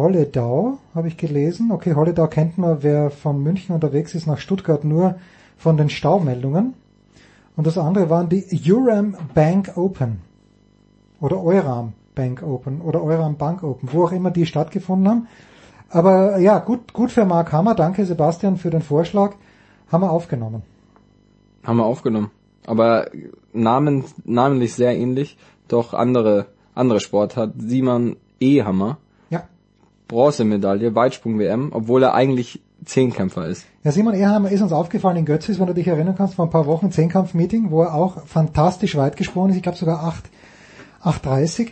[0.00, 1.70] Holledau, habe ich gelesen.
[1.70, 5.16] Okay, Holledau kennt man, wer von München unterwegs ist nach Stuttgart, nur
[5.56, 6.74] von den Staumeldungen.
[7.56, 10.20] Und das andere waren die Uram Bank Open.
[11.20, 12.80] Oder Euram Bank Open.
[12.80, 13.90] Oder Euram Bank Open.
[13.92, 15.28] Wo auch immer die stattgefunden haben.
[15.90, 17.74] Aber ja, gut, gut für Mark Hammer.
[17.74, 19.34] Danke Sebastian für den Vorschlag.
[19.92, 20.62] Haben wir aufgenommen.
[21.62, 22.30] Haben wir aufgenommen.
[22.66, 23.10] Aber
[23.52, 25.36] Namen, namentlich sehr ähnlich.
[25.68, 28.88] Doch andere, andere Sport hat Simon Ehammer.
[28.88, 29.09] Ja.
[30.10, 33.64] Bronzemedaille, Weitsprung-WM, obwohl er eigentlich Zehnkämpfer ist.
[33.84, 36.50] Ja, Simon Ehammer ist uns aufgefallen in Götzis, wenn du dich erinnern kannst, vor ein
[36.50, 40.24] paar Wochen Zehnkampf-Meeting, wo er auch fantastisch weit gesprungen ist, ich glaube sogar 8,
[41.04, 41.68] 8,30.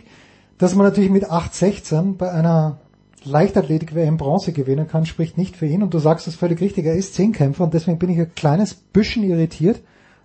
[0.57, 2.77] Dass man natürlich mit 8,16 bei einer
[3.25, 5.83] Leichtathletik-WM Bronze gewinnen kann, spricht nicht für ihn.
[5.83, 8.73] Und du sagst es völlig richtig, er ist Zehnkämpfer und deswegen bin ich ein kleines
[8.73, 9.81] bisschen irritiert,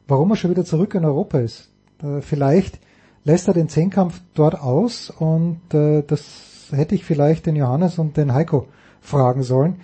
[0.07, 1.69] warum er schon wieder zurück in Europa ist.
[2.01, 2.79] Äh, vielleicht
[3.25, 6.03] lässt er den Zehnkampf dort aus und äh,
[6.71, 8.67] das hätte ich vielleicht den Johannes und den Heiko
[9.01, 9.77] fragen sollen.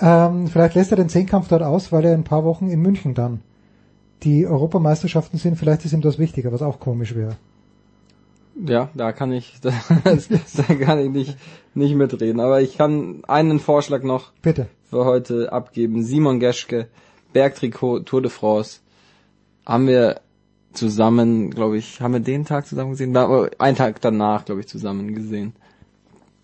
[0.00, 2.80] Ähm, vielleicht lässt er den Zehnkampf dort aus, weil er in ein paar Wochen in
[2.80, 3.42] München dann
[4.22, 5.56] die Europameisterschaften sind.
[5.56, 7.36] Vielleicht ist ihm das wichtiger, was auch komisch wäre.
[8.66, 9.72] Ja, da kann ich, da,
[10.04, 11.36] da kann ich nicht,
[11.74, 12.40] nicht mitreden.
[12.40, 14.66] Aber ich kann einen Vorschlag noch Bitte.
[14.88, 16.02] für heute abgeben.
[16.02, 16.88] Simon Geschke,
[17.32, 18.80] Bergtrikot, Tour de France.
[19.66, 20.20] Haben wir
[20.72, 23.16] zusammen, glaube ich, haben wir den Tag zusammen gesehen?
[23.16, 25.54] Einen Tag danach, glaube ich, zusammen gesehen.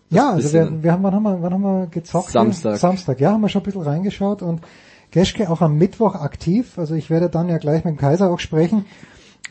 [0.09, 2.31] Ja, also wir, wir haben, wann haben wir, wann haben wir gezockt?
[2.31, 2.77] Samstag.
[2.77, 4.61] Samstag, ja, haben wir schon ein bisschen reingeschaut und
[5.11, 6.77] Geschke auch am Mittwoch aktiv.
[6.77, 8.85] Also ich werde dann ja gleich mit dem Kaiser auch sprechen.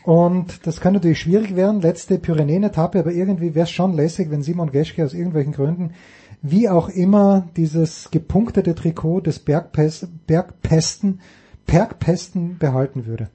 [0.03, 4.41] Und das kann natürlich schwierig werden, letzte Pyrenäen-Etappe, aber irgendwie wäre es schon lässig, wenn
[4.41, 5.95] Simon Geschke aus irgendwelchen Gründen,
[6.41, 11.19] wie auch immer, dieses gepunktete Trikot des Bergpest, Bergpesten,
[11.65, 13.29] Bergpesten behalten würde.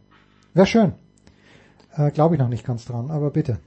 [0.55, 0.93] Wäre schön.
[1.95, 3.59] Äh, Glaube ich noch nicht ganz dran, aber bitte.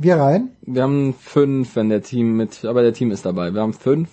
[0.00, 0.50] Wir rein?
[0.62, 3.52] Wir haben fünf, wenn der Team mit, aber der Team ist dabei.
[3.52, 4.08] Wir haben fünf.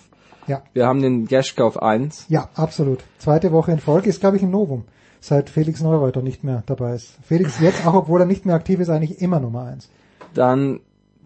[0.48, 0.62] Ja.
[0.72, 2.26] Wir haben den Geschke auf eins.
[2.28, 3.04] Ja, absolut.
[3.18, 4.84] Zweite Woche in Folge ist, glaube ich, ein Novum,
[5.20, 7.16] seit Felix Neureuter nicht mehr dabei ist.
[7.22, 9.88] Felix jetzt, auch obwohl er nicht mehr aktiv ist, eigentlich immer Nummer eins.
[10.34, 10.80] Dann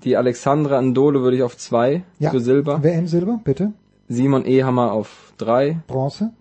[0.05, 2.31] die Alexandra Andole würde ich auf zwei ja.
[2.31, 2.83] für Silber.
[2.83, 3.73] WM Silber, bitte.
[4.09, 5.81] Simon Ehammer auf drei.
[5.87, 6.33] Bronze.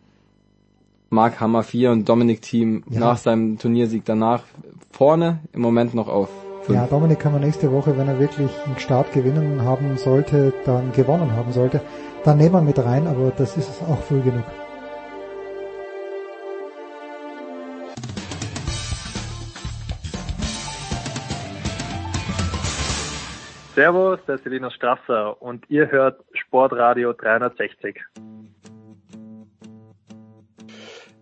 [1.09, 2.99] Mark Hammer vier und Dominik Team ja.
[2.99, 4.43] nach seinem Turniersieg danach
[4.91, 6.29] vorne, im Moment noch auf
[6.67, 10.91] ja, Dominik kann man nächste Woche, wenn er wirklich einen Start gewinnen haben sollte, dann
[10.91, 11.81] gewonnen haben sollte,
[12.23, 14.43] dann nehmen wir mit rein, aber das ist auch früh genug.
[23.75, 27.95] Servus, der ist Selina Strasser und ihr hört Sportradio 360.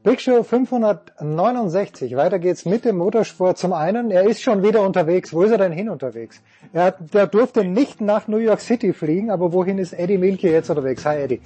[0.08, 2.16] Big Show 569.
[2.16, 3.58] Weiter geht's mit dem Motorsport.
[3.58, 5.34] Zum einen, er ist schon wieder unterwegs.
[5.34, 6.42] Wo ist er denn hin unterwegs?
[6.72, 10.70] Er, der durfte nicht nach New York City fliegen, aber wohin ist Eddie Milke jetzt
[10.70, 11.06] unterwegs?
[11.06, 11.42] Hi Eddie.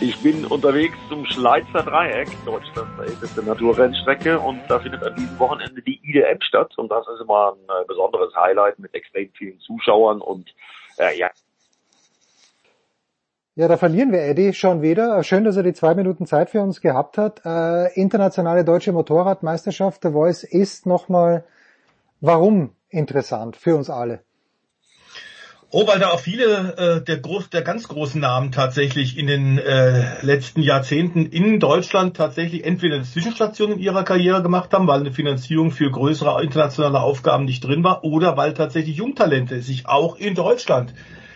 [0.00, 5.82] Ich bin unterwegs zum Schleizer Dreieck, Deutschlands älteste Naturrennstrecke und da findet an diesem Wochenende
[5.82, 10.22] die IDM statt und das ist immer ein äh, besonderes Highlight mit extrem vielen Zuschauern
[10.22, 10.48] und
[10.96, 11.28] äh, ja,
[13.54, 15.22] ja, da verlieren wir Eddie schon wieder.
[15.24, 17.42] Schön, dass er die zwei Minuten Zeit für uns gehabt hat.
[17.44, 21.44] Äh, internationale deutsche Motorradmeisterschaft, der Voice ist nochmal,
[22.20, 24.20] warum interessant für uns alle?
[25.74, 29.58] Oh, weil da auch viele äh, der, groß, der ganz großen Namen tatsächlich in den
[29.58, 35.00] äh, letzten Jahrzehnten in Deutschland tatsächlich entweder eine Zwischenstation in ihrer Karriere gemacht haben, weil
[35.00, 40.16] eine Finanzierung für größere internationale Aufgaben nicht drin war, oder weil tatsächlich Jungtalente sich auch
[40.16, 40.92] in Deutschland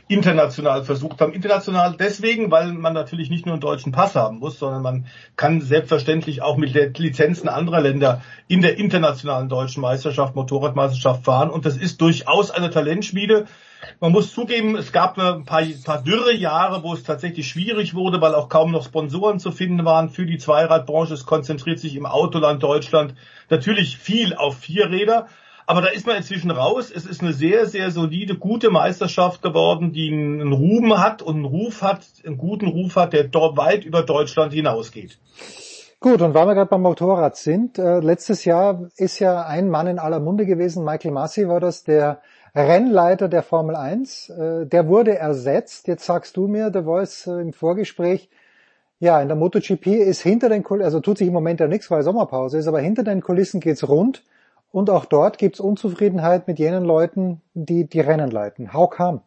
[0.09, 1.33] international versucht haben.
[1.33, 5.07] International deswegen, weil man natürlich nicht nur einen deutschen Pass haben muss, sondern man
[5.37, 11.51] kann selbstverständlich auch mit Lizenzen anderer Länder in der internationalen deutschen Meisterschaft, Motorradmeisterschaft fahren.
[11.51, 13.47] Und das ist durchaus eine Talentschmiede.
[14.01, 18.21] Man muss zugeben, es gab ein paar, paar dürre Jahre, wo es tatsächlich schwierig wurde,
[18.21, 21.15] weil auch kaum noch Sponsoren zu finden waren für die Zweiradbranche.
[21.15, 23.15] Es konzentriert sich im Autoland Deutschland
[23.51, 25.27] natürlich viel auf Vierräder.
[25.67, 26.93] Aber da ist man inzwischen raus.
[26.95, 31.45] Es ist eine sehr, sehr solide, gute Meisterschaft geworden, die einen Ruhm hat und einen
[31.45, 35.19] Ruf hat, einen guten Ruf hat, der dort weit über Deutschland hinausgeht.
[35.99, 39.89] Gut, und weil wir gerade beim Motorrad sind, äh, letztes Jahr ist ja ein Mann
[39.89, 42.21] in aller Munde gewesen, Michael Massi war das, der
[42.55, 45.89] Rennleiter der Formel 1, äh, der wurde ersetzt.
[45.89, 48.29] Jetzt sagst du mir, der Voice äh, im Vorgespräch,
[49.01, 51.91] ja, in der MotoGP ist hinter den Kulissen, also tut sich im Moment ja nichts,
[51.91, 54.23] weil Sommerpause ist, aber hinter den Kulissen geht's rund.
[54.77, 58.75] Und auch dort gibt es Unzufriedenheit mit jenen Leuten, die die Rennen leiten.
[58.75, 59.23] How come?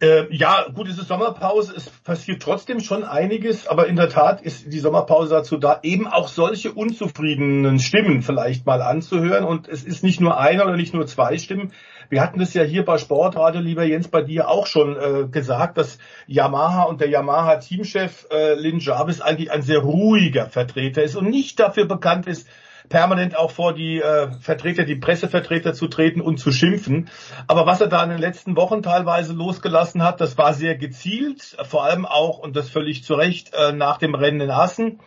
[0.00, 4.40] Äh, ja, gut, es ist Sommerpause, es passiert trotzdem schon einiges, aber in der Tat
[4.40, 9.44] ist die Sommerpause dazu da, eben auch solche unzufriedenen Stimmen vielleicht mal anzuhören.
[9.44, 11.74] Und es ist nicht nur einer oder nicht nur zwei Stimmen.
[12.08, 15.76] Wir hatten es ja hier bei Sportradio, lieber Jens, bei dir auch schon äh, gesagt,
[15.76, 21.28] dass Yamaha und der Yamaha-Teamchef äh, Lynn Jarvis eigentlich ein sehr ruhiger Vertreter ist und
[21.28, 22.48] nicht dafür bekannt ist,
[22.90, 27.08] permanent auch vor die äh, Vertreter, die Pressevertreter zu treten und zu schimpfen.
[27.46, 31.56] Aber was er da in den letzten Wochen teilweise losgelassen hat, das war sehr gezielt,
[31.62, 35.00] vor allem auch, und das völlig zu Recht, äh, nach dem Rennen in Assen.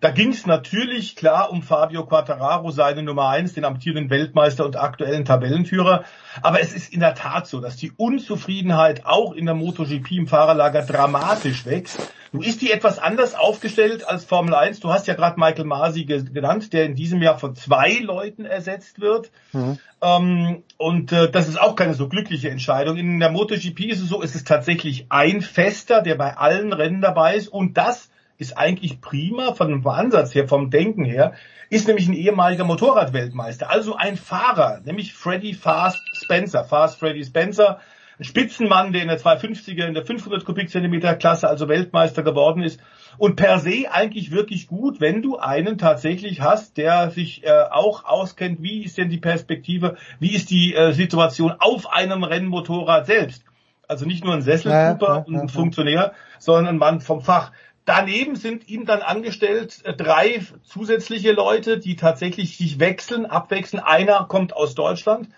[0.00, 4.76] Da ging es natürlich klar um Fabio Quattararo, seine Nummer eins, den amtierenden Weltmeister und
[4.76, 6.04] aktuellen Tabellenführer.
[6.42, 10.26] Aber es ist in der Tat so, dass die Unzufriedenheit auch in der MotoGP im
[10.26, 11.98] Fahrerlager dramatisch wächst.
[12.32, 14.80] Nun ist die etwas anders aufgestellt als Formel 1.
[14.80, 19.00] Du hast ja gerade Michael Masi genannt, der in diesem Jahr von zwei Leuten ersetzt
[19.00, 19.30] wird.
[19.52, 19.78] Mhm.
[20.02, 22.98] Ähm, und äh, das ist auch keine so glückliche Entscheidung.
[22.98, 27.00] In der MotoGP ist es so, es ist tatsächlich ein Fester, der bei allen Rennen
[27.00, 27.48] dabei ist.
[27.48, 28.07] Und das
[28.38, 31.34] ist eigentlich prima von dem Ansatz her, vom Denken her,
[31.70, 37.80] ist nämlich ein ehemaliger Motorradweltmeister, also ein Fahrer, nämlich Freddy Fast Spencer, Fast Freddy Spencer,
[38.18, 42.80] ein Spitzenmann, der in der 250er, in der 500 Kubikzentimeter Klasse also Weltmeister geworden ist
[43.16, 48.04] und per se eigentlich wirklich gut, wenn du einen tatsächlich hast, der sich äh, auch
[48.04, 53.44] auskennt, wie ist denn die Perspektive, wie ist die äh, Situation auf einem Rennmotorrad selbst.
[53.88, 57.52] Also nicht nur ein Sesselpuper ja, ja, und ein Funktionär, sondern ein Mann vom Fach.
[57.88, 63.82] Daneben sind ihm dann angestellt äh, drei zusätzliche Leute, die tatsächlich sich wechseln, abwechseln.
[63.82, 65.30] Einer kommt aus Deutschland,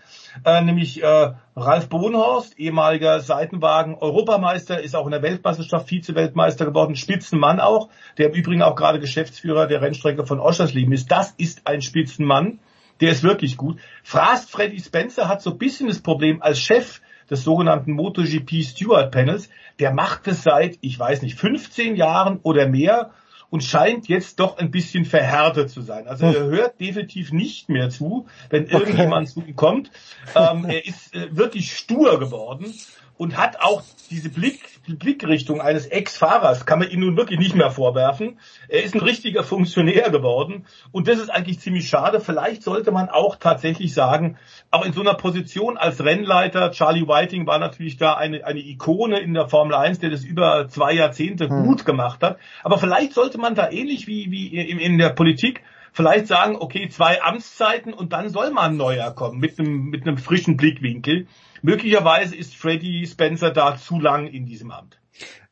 [0.44, 7.60] äh, nämlich äh, Ralf Bohnhorst, ehemaliger Seitenwagen-Europameister, ist auch in der Weltmeisterschaft Vize-Weltmeister geworden, Spitzenmann
[7.60, 11.08] auch, der im Übrigen auch gerade Geschäftsführer der Rennstrecke von Oschersleben ist.
[11.12, 12.58] Das ist ein Spitzenmann,
[13.00, 13.78] der ist wirklich gut.
[14.02, 17.00] Fast Freddy Spencer hat so ein bisschen das Problem als Chef
[17.30, 19.48] des sogenannten MotoGP Steward Panels.
[19.78, 23.10] Der macht es seit, ich weiß nicht, 15 Jahren oder mehr
[23.50, 26.06] und scheint jetzt doch ein bisschen verhärtet zu sein.
[26.06, 26.50] Also er hm.
[26.50, 29.40] hört definitiv nicht mehr zu, wenn irgendjemand okay.
[29.40, 29.90] zu ihm kommt.
[30.34, 32.72] Ähm, er ist äh, wirklich stur geworden
[33.20, 34.60] und hat auch diese Blick,
[34.98, 38.40] Blickrichtung eines Ex-Fahrers, kann man ihm nun wirklich nicht mehr vorwerfen.
[38.66, 42.20] Er ist ein richtiger Funktionär geworden und das ist eigentlich ziemlich schade.
[42.20, 44.38] Vielleicht sollte man auch tatsächlich sagen,
[44.70, 49.20] auch in so einer Position als Rennleiter, Charlie Whiting war natürlich da eine, eine Ikone
[49.20, 51.64] in der Formel 1, der das über zwei Jahrzehnte hm.
[51.64, 52.38] gut gemacht hat.
[52.64, 55.60] Aber vielleicht sollte man da ähnlich wie, wie in, in der Politik
[55.92, 60.06] vielleicht sagen, okay, zwei Amtszeiten und dann soll mal ein neuer kommen mit einem, mit
[60.06, 61.26] einem frischen Blickwinkel.
[61.62, 65.00] Möglicherweise ist Freddie Spencer da zu lang in diesem Amt.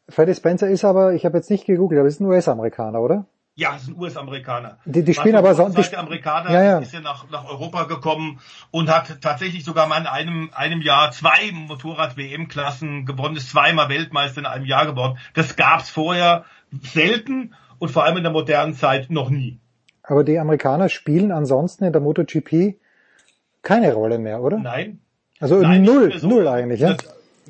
[0.09, 3.27] Freddie Spencer ist aber, ich habe jetzt nicht gegoogelt, aber ist ein US-Amerikaner, oder?
[3.55, 4.79] Ja, ist ein US-Amerikaner.
[4.85, 5.75] Die, die spielen aber sonst.
[5.91, 6.79] Der Amerikaner ja, ja.
[6.79, 8.39] ist ja nach, nach Europa gekommen
[8.71, 14.39] und hat tatsächlich sogar mal in einem, einem Jahr zwei Motorrad-WM-Klassen gewonnen, ist zweimal Weltmeister
[14.39, 15.19] in einem Jahr geworden.
[15.35, 16.45] Das gab's vorher
[16.83, 19.59] selten und vor allem in der modernen Zeit noch nie.
[20.05, 22.79] Aber die Amerikaner spielen ansonsten in der MotoGP
[23.63, 24.59] keine Rolle mehr, oder?
[24.59, 25.01] Nein,
[25.41, 26.29] also Nein, null, so.
[26.29, 26.97] null eigentlich, ja?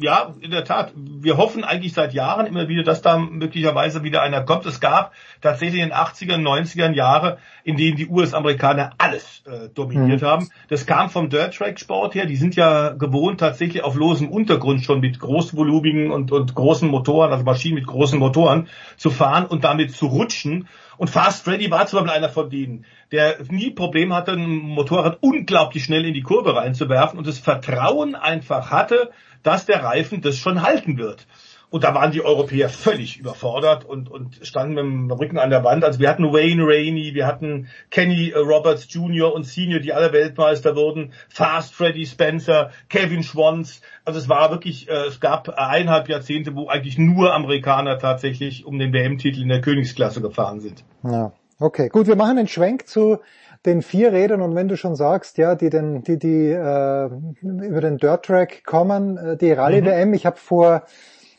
[0.00, 0.92] ja, in der Tat.
[0.94, 4.66] Wir hoffen eigentlich seit Jahren immer wieder, dass da möglicherweise wieder einer kommt.
[4.66, 10.22] Es gab tatsächlich in den 80er, 90er Jahre, in denen die US-Amerikaner alles äh, dominiert
[10.22, 10.26] mhm.
[10.26, 10.48] haben.
[10.68, 12.26] Das kam vom Dirt-Track-Sport her.
[12.26, 17.32] Die sind ja gewohnt, tatsächlich auf losem Untergrund schon mit großvolumigen und, und großen Motoren,
[17.32, 20.68] also Maschinen mit großen Motoren zu fahren und damit zu rutschen.
[20.98, 25.18] Und Fast Freddy war zum Beispiel einer von denen, der nie Probleme hatte, ein Motorrad
[25.20, 29.10] unglaublich schnell in die Kurve reinzuwerfen und das Vertrauen einfach hatte,
[29.44, 31.26] dass der Reifen das schon halten wird.
[31.70, 35.64] Und da waren die Europäer völlig überfordert und, und standen mit dem Rücken an der
[35.64, 35.84] Wand.
[35.84, 39.34] Also wir hatten Wayne Rainey, wir hatten Kenny äh, Roberts Jr.
[39.34, 43.82] und Senior, die alle Weltmeister wurden, Fast Freddy Spencer, Kevin Schwanz.
[44.04, 48.78] Also es war wirklich, äh, es gab eineinhalb Jahrzehnte, wo eigentlich nur Amerikaner tatsächlich um
[48.78, 50.84] den WM-Titel in der Königsklasse gefahren sind.
[51.04, 51.90] Ja, okay.
[51.90, 53.18] Gut, wir machen einen Schwenk zu
[53.66, 57.10] den vier Rädern und wenn du schon sagst, ja, die den, die, die äh,
[57.42, 60.14] über den Dirt Track kommen, äh, die Rallye WM, mhm.
[60.14, 60.84] ich habe vor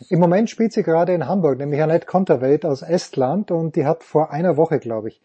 [0.09, 4.03] im Moment spielt sie gerade in Hamburg, nämlich Annette Konterwelt aus Estland und die hat
[4.03, 5.21] vor einer Woche, glaube ich,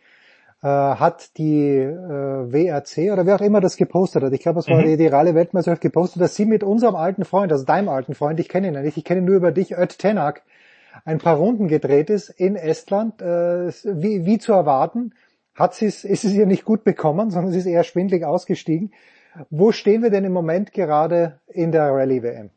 [0.63, 4.69] äh, hat die äh, WRC oder wer auch immer das gepostet hat, ich glaube, es
[4.69, 4.87] war mhm.
[4.87, 8.41] die, die Rallye Weltmeisterschaft gepostet, dass sie mit unserem alten Freund, also deinem alten Freund,
[8.41, 10.43] ich kenne ihn ja nicht, ich kenne ihn nur über dich, Ött Tenak,
[11.05, 15.13] ein paar Runden gedreht ist in Estland, äh, wie, wie zu erwarten,
[15.55, 18.93] hat sie es, ist es ihr nicht gut bekommen, sondern sie ist eher schwindlig ausgestiegen.
[19.51, 22.51] Wo stehen wir denn im Moment gerade in der Rallye WM?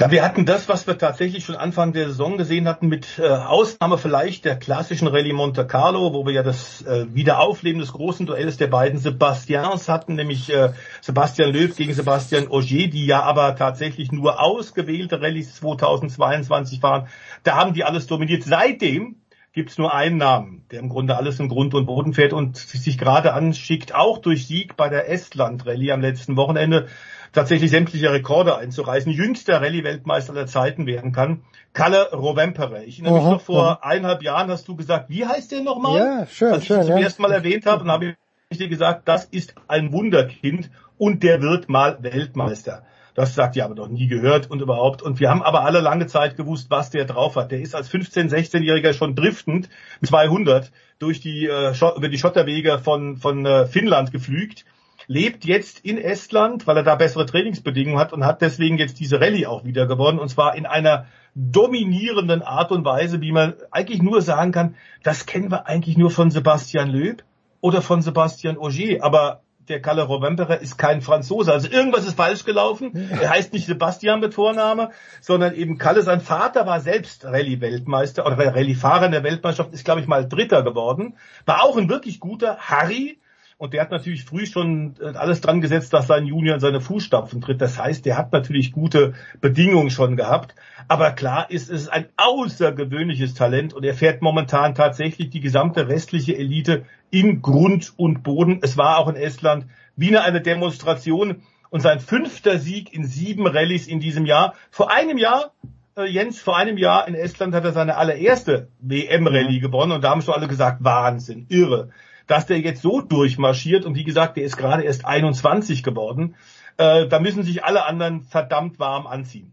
[0.00, 3.28] Ja, wir hatten das, was wir tatsächlich schon Anfang der Saison gesehen hatten, mit äh,
[3.28, 8.26] Ausnahme vielleicht der klassischen Rallye Monte Carlo, wo wir ja das äh, Wiederaufleben des großen
[8.26, 13.54] Duells der beiden Sebastians hatten, nämlich äh, Sebastian Löw gegen Sebastian Ogier, die ja aber
[13.54, 17.06] tatsächlich nur ausgewählte Rallyes 2022 waren.
[17.44, 18.42] Da haben die alles dominiert.
[18.42, 19.16] Seitdem
[19.52, 22.98] gibt's nur einen Namen, der im Grunde alles in Grund und Boden fährt und sich
[22.98, 26.88] gerade anschickt, auch durch Sieg bei der Estland Rallye am letzten Wochenende
[27.32, 31.42] tatsächlich sämtliche Rekorde einzureißen, jüngster Rallye-Weltmeister der Zeiten werden kann.
[31.72, 32.84] Kalle Rovempere.
[32.84, 33.78] Ich erinnere mich noch vor aha.
[33.82, 35.98] eineinhalb Jahren hast du gesagt, wie heißt der nochmal?
[35.98, 36.76] Ja, schön, Als schön.
[36.76, 37.04] ich ihn zum ja.
[37.04, 38.16] ersten Mal erwähnt habe, und habe
[38.50, 42.84] ich dir gesagt, das ist ein Wunderkind und der wird mal Weltmeister.
[43.14, 45.02] Das sagt ihr aber noch nie gehört und überhaupt.
[45.02, 47.50] Und wir haben aber alle lange Zeit gewusst, was der drauf hat.
[47.50, 49.68] Der ist als 15-, 16-Jähriger schon driftend
[50.02, 54.64] 200 durch die, äh, über die Schotterwege von, von äh, Finnland geflügt
[55.06, 59.20] lebt jetzt in Estland, weil er da bessere Trainingsbedingungen hat und hat deswegen jetzt diese
[59.20, 64.02] Rallye auch wieder gewonnen und zwar in einer dominierenden Art und Weise, wie man eigentlich
[64.02, 67.24] nur sagen kann, das kennen wir eigentlich nur von Sebastian Löb
[67.60, 71.52] oder von Sebastian Auger, aber der Kalle Rovemperer ist kein Franzose.
[71.52, 73.08] Also irgendwas ist falsch gelaufen.
[73.10, 76.02] Er heißt nicht Sebastian mit Vorname, sondern eben Kalle.
[76.02, 80.62] Sein Vater war selbst Rallye-Weltmeister oder Rallye-Fahrer in der Weltmeisterschaft, ist glaube ich mal Dritter
[80.62, 81.16] geworden.
[81.46, 83.18] War auch ein wirklich guter Harry,
[83.62, 86.80] und der hat natürlich früh schon äh, alles dran gesetzt, dass sein Junior in seine
[86.80, 87.60] Fußstapfen tritt.
[87.60, 90.56] Das heißt, der hat natürlich gute Bedingungen schon gehabt.
[90.88, 95.86] Aber klar ist, es ist ein außergewöhnliches Talent und er fährt momentan tatsächlich die gesamte
[95.86, 98.58] restliche Elite in Grund und Boden.
[98.62, 103.86] Es war auch in Estland wie eine Demonstration und sein fünfter Sieg in sieben Rallyes
[103.86, 104.54] in diesem Jahr.
[104.72, 105.52] Vor einem Jahr
[105.96, 110.10] äh, Jens, vor einem Jahr in Estland hat er seine allererste WM-Rallye gewonnen und da
[110.10, 111.90] haben schon alle gesagt, Wahnsinn, irre
[112.32, 116.34] dass der jetzt so durchmarschiert und wie gesagt, der ist gerade erst 21 geworden.
[116.78, 119.52] Äh, da müssen sich alle anderen verdammt warm anziehen.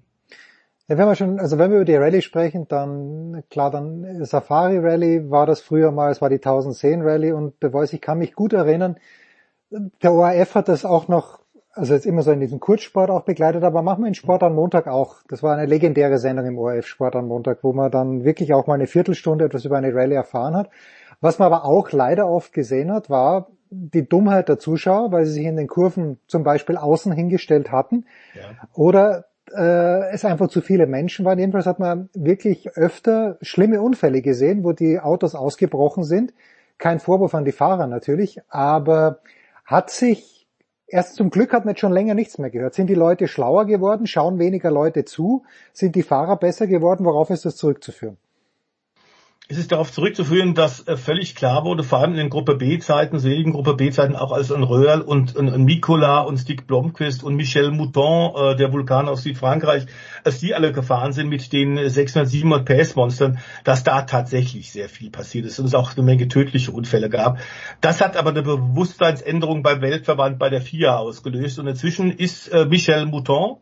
[0.87, 4.77] Ja, wenn wir schon, also wenn wir über die Rallye sprechen, dann klar, dann Safari
[4.79, 8.33] Rallye war das früher mal, es war die 1010 Rallye und weiß, ich kann mich
[8.33, 8.95] gut erinnern,
[10.01, 11.41] der ORF hat das auch noch,
[11.73, 14.55] also jetzt immer so in diesem Kurzsport auch begleitet, aber machen wir in Sport am
[14.55, 15.17] Montag auch.
[15.27, 18.67] Das war eine legendäre Sendung im ORF Sport am Montag, wo man dann wirklich auch
[18.67, 20.69] mal eine Viertelstunde etwas über eine Rallye erfahren hat.
[21.21, 25.33] Was man aber auch leider oft gesehen hat, war die Dummheit der Zuschauer, weil sie
[25.33, 28.05] sich in den Kurven zum Beispiel außen hingestellt hatten.
[28.35, 28.67] Ja.
[28.73, 31.39] Oder äh, es einfach zu viele Menschen waren.
[31.39, 36.33] Jedenfalls hat man wirklich öfter schlimme Unfälle gesehen, wo die Autos ausgebrochen sind.
[36.77, 39.19] Kein Vorwurf an die Fahrer natürlich, aber
[39.65, 40.39] hat sich
[40.91, 42.73] Erst zum Glück hat man jetzt schon länger nichts mehr gehört.
[42.73, 44.07] Sind die Leute schlauer geworden?
[44.07, 45.43] Schauen weniger Leute zu?
[45.71, 47.05] Sind die Fahrer besser geworden?
[47.05, 48.17] Worauf ist das zurückzuführen?
[49.51, 53.17] Es ist darauf zurückzuführen, dass äh, völlig klar wurde, vor allem in den Gruppe B-Zeiten,
[53.17, 57.71] seligen Gruppe B-Zeiten, auch als ein Röhrl und ein, Mikola und Stig Blomqvist und Michel
[57.71, 59.87] Mouton, äh, der Vulkan aus Südfrankreich,
[60.23, 65.09] als die alle gefahren sind mit den 600, 700 PS-Monstern, dass da tatsächlich sehr viel
[65.09, 67.39] passiert ist und es auch eine Menge tödliche Unfälle gab.
[67.81, 72.67] Das hat aber eine Bewusstseinsänderung beim Weltverband bei der FIA ausgelöst und inzwischen ist äh,
[72.67, 73.57] Michel Mouton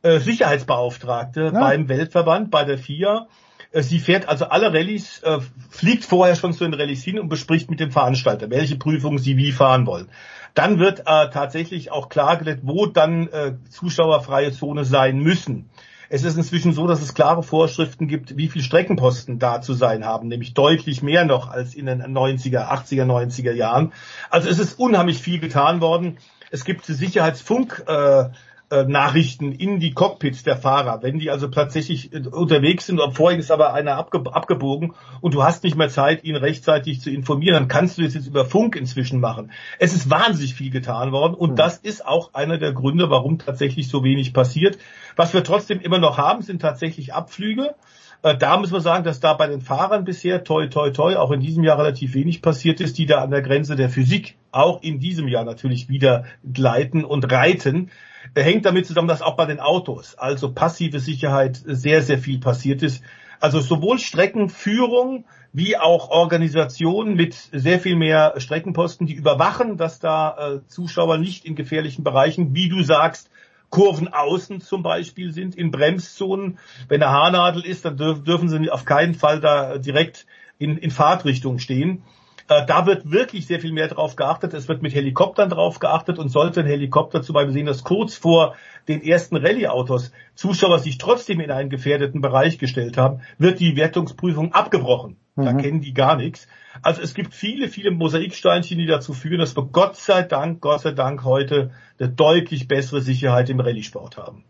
[0.00, 1.50] Sicherheitsbeauftragte ja.
[1.50, 3.26] beim Weltverband, bei der FIA
[3.72, 5.38] sie fährt also alle Rallyes, äh,
[5.70, 9.36] fliegt vorher schon zu den Rallyes hin und bespricht mit dem Veranstalter, welche Prüfungen sie
[9.36, 10.08] wie fahren wollen.
[10.54, 15.68] Dann wird äh, tatsächlich auch klargelegt, wo dann äh, zuschauerfreie Zone sein müssen.
[16.10, 20.06] Es ist inzwischen so, dass es klare Vorschriften gibt, wie viel Streckenposten da zu sein
[20.06, 23.92] haben, nämlich deutlich mehr noch als in den 90er, 80er, 90er Jahren.
[24.30, 26.16] Also es ist unheimlich viel getan worden.
[26.50, 27.84] Es gibt Sicherheitsfunk.
[27.86, 28.30] Äh, äh,
[28.70, 31.02] Nachrichten in die Cockpits der Fahrer.
[31.02, 35.42] Wenn die also tatsächlich äh, unterwegs sind, vorhin ist aber einer abge abgebogen und du
[35.42, 38.76] hast nicht mehr Zeit, ihn rechtzeitig zu informieren, dann kannst du das jetzt über Funk
[38.76, 39.52] inzwischen machen.
[39.78, 41.56] Es ist wahnsinnig viel getan worden und mhm.
[41.56, 44.78] das ist auch einer der Gründe, warum tatsächlich so wenig passiert.
[45.16, 47.74] Was wir trotzdem immer noch haben, sind tatsächlich Abflüge.
[48.22, 51.30] Äh, da müssen wir sagen, dass da bei den Fahrern bisher toi toi toi auch
[51.30, 54.82] in diesem Jahr relativ wenig passiert ist, die da an der Grenze der Physik auch
[54.82, 57.90] in diesem Jahr natürlich wieder gleiten und reiten
[58.36, 62.82] hängt damit zusammen, dass auch bei den Autos, also passive Sicherheit, sehr, sehr viel passiert
[62.82, 63.02] ist.
[63.40, 70.36] Also sowohl Streckenführung wie auch Organisationen mit sehr viel mehr Streckenposten, die überwachen, dass da
[70.36, 73.30] äh, Zuschauer nicht in gefährlichen Bereichen, wie du sagst,
[73.70, 76.58] Kurven außen zum Beispiel sind, in Bremszonen.
[76.88, 80.26] Wenn eine Haarnadel ist, dann dürf, dürfen sie auf keinen Fall da direkt
[80.58, 82.02] in, in Fahrtrichtung stehen.
[82.48, 84.54] Äh, da wird wirklich sehr viel mehr drauf geachtet.
[84.54, 88.16] Es wird mit Helikoptern drauf geachtet und sollte ein Helikopter zum Beispiel sehen, dass kurz
[88.16, 88.54] vor
[88.88, 94.52] den ersten Rallye-Autos Zuschauer sich trotzdem in einen gefährdeten Bereich gestellt haben, wird die Wertungsprüfung
[94.54, 95.16] abgebrochen.
[95.36, 95.58] Da mhm.
[95.58, 96.48] kennen die gar nichts.
[96.82, 100.80] Also es gibt viele, viele Mosaiksteinchen, die dazu führen, dass wir Gott sei Dank, Gott
[100.80, 104.44] sei Dank heute eine deutlich bessere Sicherheit im Rallye-Sport haben.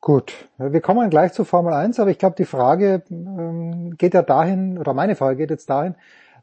[0.00, 4.22] Gut, wir kommen gleich zur Formel 1, aber ich glaube, die Frage ähm, geht ja
[4.22, 5.94] dahin, oder meine Frage geht jetzt dahin,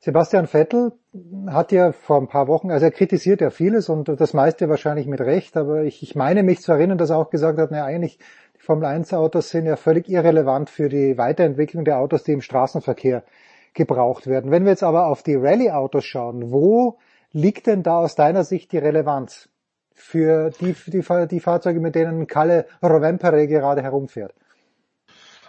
[0.04, 0.94] Sebastian Vettel
[1.46, 5.06] hat ja vor ein paar Wochen, also er kritisiert ja vieles und das meiste wahrscheinlich
[5.06, 7.86] mit Recht, aber ich, ich meine mich zu erinnern, dass er auch gesagt hat, naja,
[7.86, 8.18] eigentlich
[8.58, 12.42] die Formel 1 Autos sind ja völlig irrelevant für die Weiterentwicklung der Autos, die im
[12.42, 13.24] Straßenverkehr
[13.76, 14.50] gebraucht werden.
[14.50, 16.98] Wenn wir jetzt aber auf die Rallye-Autos schauen, wo
[17.32, 19.50] liegt denn da aus deiner Sicht die Relevanz
[19.94, 24.34] für die, die, die Fahrzeuge, mit denen Kalle Rovempere gerade herumfährt?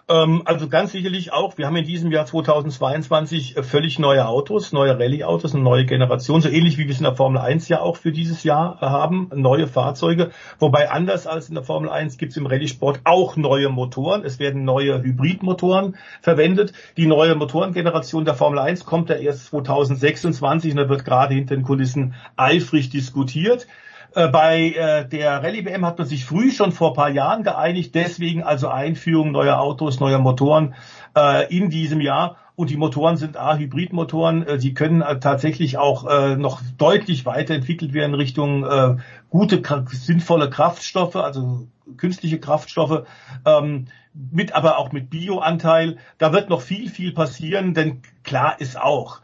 [0.08, 4.72] Ähm, also ganz sicherlich auch, wir haben in diesem Jahr 2022 äh, völlig neue Autos,
[4.72, 7.80] neue Rallye-Autos, eine neue Generation, so ähnlich wie wir es in der Formel 1 ja
[7.80, 10.30] auch für dieses Jahr äh, haben, neue Fahrzeuge.
[10.58, 14.24] Wobei anders als in der Formel 1 gibt es im Rallye-Sport auch neue Motoren.
[14.24, 16.72] Es werden neue Hybridmotoren verwendet.
[16.96, 21.54] Die neue Motorengeneration der Formel 1 kommt ja erst 2026 und da wird gerade hinter
[21.54, 23.68] den Kulissen eifrig diskutiert.
[24.14, 27.94] Äh, bei äh, der Rallye WM hat man sich früh schon vor paar Jahren geeinigt,
[27.94, 30.74] deswegen also Einführung neuer Autos, neuer Motoren
[31.16, 32.36] äh, in diesem Jahr.
[32.54, 37.24] Und die Motoren sind A, Hybridmotoren, äh, die können äh, tatsächlich auch äh, noch deutlich
[37.24, 38.96] weiterentwickelt werden Richtung äh,
[39.30, 41.66] gute, sinnvolle Kraftstoffe, also
[41.96, 43.04] künstliche Kraftstoffe,
[43.46, 45.96] ähm, mit aber auch mit Bioanteil.
[46.18, 49.22] Da wird noch viel, viel passieren, denn klar ist auch,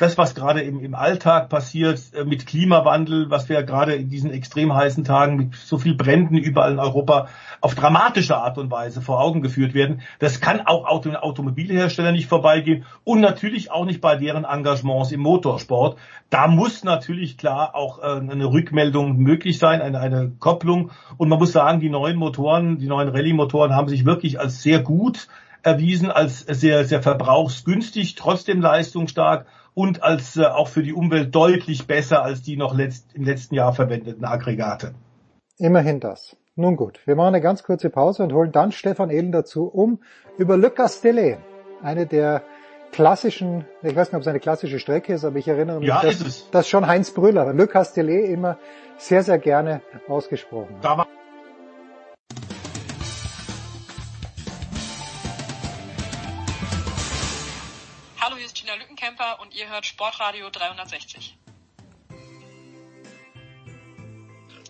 [0.00, 4.30] das, was gerade im, im Alltag passiert äh, mit Klimawandel, was wir gerade in diesen
[4.30, 7.28] extrem heißen Tagen mit so viel Bränden überall in Europa
[7.60, 12.28] auf dramatische Art und Weise vor Augen geführt werden, das kann auch Auto Automobilhersteller nicht
[12.28, 15.98] vorbeigehen und natürlich auch nicht bei deren Engagements im Motorsport.
[16.30, 20.92] Da muss natürlich klar auch äh, eine Rückmeldung möglich sein, eine, eine Kopplung.
[21.18, 24.80] Und man muss sagen, die neuen Motoren, die neuen Rallye-Motoren haben sich wirklich als sehr
[24.80, 25.28] gut
[25.62, 31.86] erwiesen als sehr, sehr verbrauchsgünstig, trotzdem leistungsstark und als äh, auch für die Umwelt deutlich
[31.86, 34.94] besser als die noch letzt, im letzten Jahr verwendeten Aggregate.
[35.58, 36.36] Immerhin das.
[36.56, 40.00] Nun gut, wir machen eine ganz kurze Pause und holen dann Stefan Ehlen dazu, um
[40.36, 41.38] über Le Castellet,
[41.82, 42.42] eine der
[42.92, 46.02] klassischen, ich weiß nicht, ob es eine klassische Strecke ist, aber ich erinnere mich, ja,
[46.02, 48.58] dass, dass schon Heinz Brüller Le Castellet immer
[48.98, 51.08] sehr, sehr gerne ausgesprochen hat.
[59.50, 61.36] Und ihr hört Sportradio 360.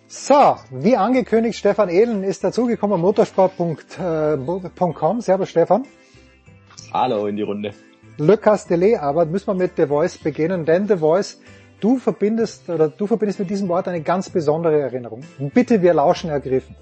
[0.07, 5.21] So, wie angekündigt, Stefan Ehlen ist dazugekommen, motorsport.com.
[5.21, 5.87] Servus Stefan.
[6.93, 7.73] Hallo in die Runde.
[8.17, 11.41] Le Castellet, aber müssen wir mit The Voice beginnen, denn The Voice,
[11.81, 15.23] du verbindest, oder du verbindest mit diesem Wort eine ganz besondere Erinnerung.
[15.39, 16.75] Bitte, wir lauschen ergriffen.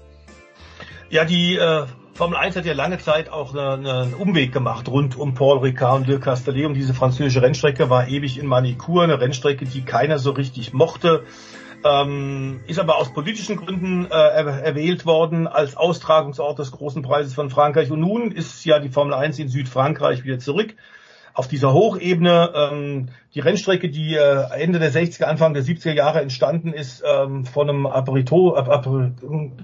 [1.09, 1.85] Ja, die äh,
[2.19, 6.07] Formel 1 hat ja lange Zeit auch einen Umweg gemacht rund um Paul Ricard und
[6.09, 6.65] Le Castellet.
[6.65, 11.23] Und diese französische Rennstrecke war ewig in Manikur, eine Rennstrecke, die keiner so richtig mochte.
[11.85, 17.49] Ähm, ist aber aus politischen Gründen äh, erwählt worden als Austragungsort des großen Preises von
[17.49, 17.89] Frankreich.
[17.89, 20.75] Und nun ist ja die Formel 1 in Südfrankreich wieder zurück
[21.39, 22.51] auf dieser Hochebene.
[22.53, 27.45] Ähm, die Rennstrecke, die äh, Ende der 60er, Anfang der 70er Jahre entstanden ist, ähm,
[27.45, 29.11] von einem Aperito, Aper,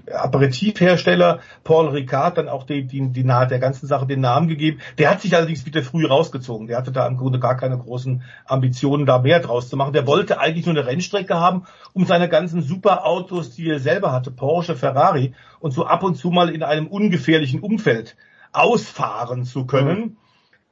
[0.10, 4.80] Aperitivhersteller, Paul Ricard, dann auch die, die, die der ganzen Sache den Namen gegeben.
[4.98, 6.68] Der hat sich allerdings wieder früh rausgezogen.
[6.68, 9.92] Der hatte da im Grunde gar keine großen Ambitionen, da mehr draus zu machen.
[9.92, 14.32] Der wollte eigentlich nur eine Rennstrecke haben, um seine ganzen Superautos, die er selber hatte,
[14.32, 18.16] Porsche, Ferrari, und so ab und zu mal in einem ungefährlichen Umfeld
[18.54, 20.00] ausfahren zu können.
[20.00, 20.18] Mhm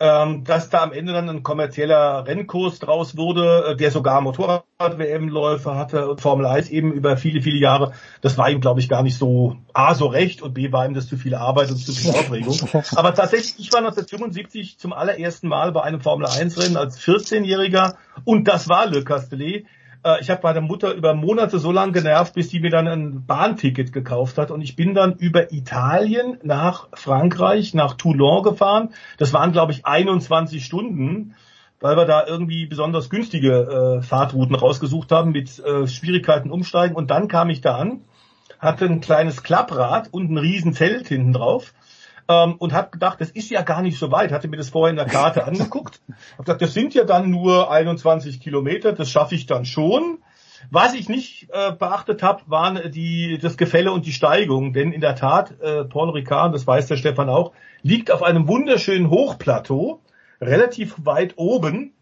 [0.03, 5.75] ähm, dass da am Ende dann ein kommerzieller Rennkurs draus wurde, äh, der sogar Motorrad-WM-Läufe
[5.75, 7.93] hatte und Formel 1 eben über viele, viele Jahre.
[8.19, 10.93] Das war ihm, glaube ich, gar nicht so A, so recht und B, war ihm
[10.93, 12.59] das zu viel Arbeit und zu viel Aufregung.
[12.97, 17.93] Aber tatsächlich, ich war 1975 zum allerersten Mal bei einem Formel 1-Rennen als 14-Jähriger
[18.25, 19.65] und das war Le Castellet
[20.03, 23.25] äh, ich habe meine Mutter über Monate so lange genervt, bis die mir dann ein
[23.25, 24.51] Bahnticket gekauft hat.
[24.51, 28.89] Und ich bin dann über Italien nach Frankreich, nach Toulon gefahren.
[29.17, 31.35] Das waren, glaube ich, 21 Stunden,
[31.80, 36.95] weil wir da irgendwie besonders günstige äh, Fahrtrouten rausgesucht haben mit äh, Schwierigkeiten umsteigen.
[36.95, 38.01] Und dann kam ich da an,
[38.59, 41.73] hatte ein kleines Klapprad und ein riesen Zelt hinten drauf
[42.27, 44.31] ähm, und habe gedacht, das ist ja gar nicht so weit.
[44.31, 46.01] Hatte mir das vorher in der Karte angeguckt.
[46.33, 50.19] Habe gesagt, das sind ja dann nur 21 Kilometer, das schaffe ich dann schon.
[50.71, 54.73] Was ich nicht äh, beachtet habe, waren die, das Gefälle und die Steigung.
[54.73, 57.51] Denn in der Tat, äh, Paul Ricard, das weiß der Stefan auch,
[57.81, 59.99] liegt auf einem wunderschönen Hochplateau,
[60.39, 61.93] relativ weit oben.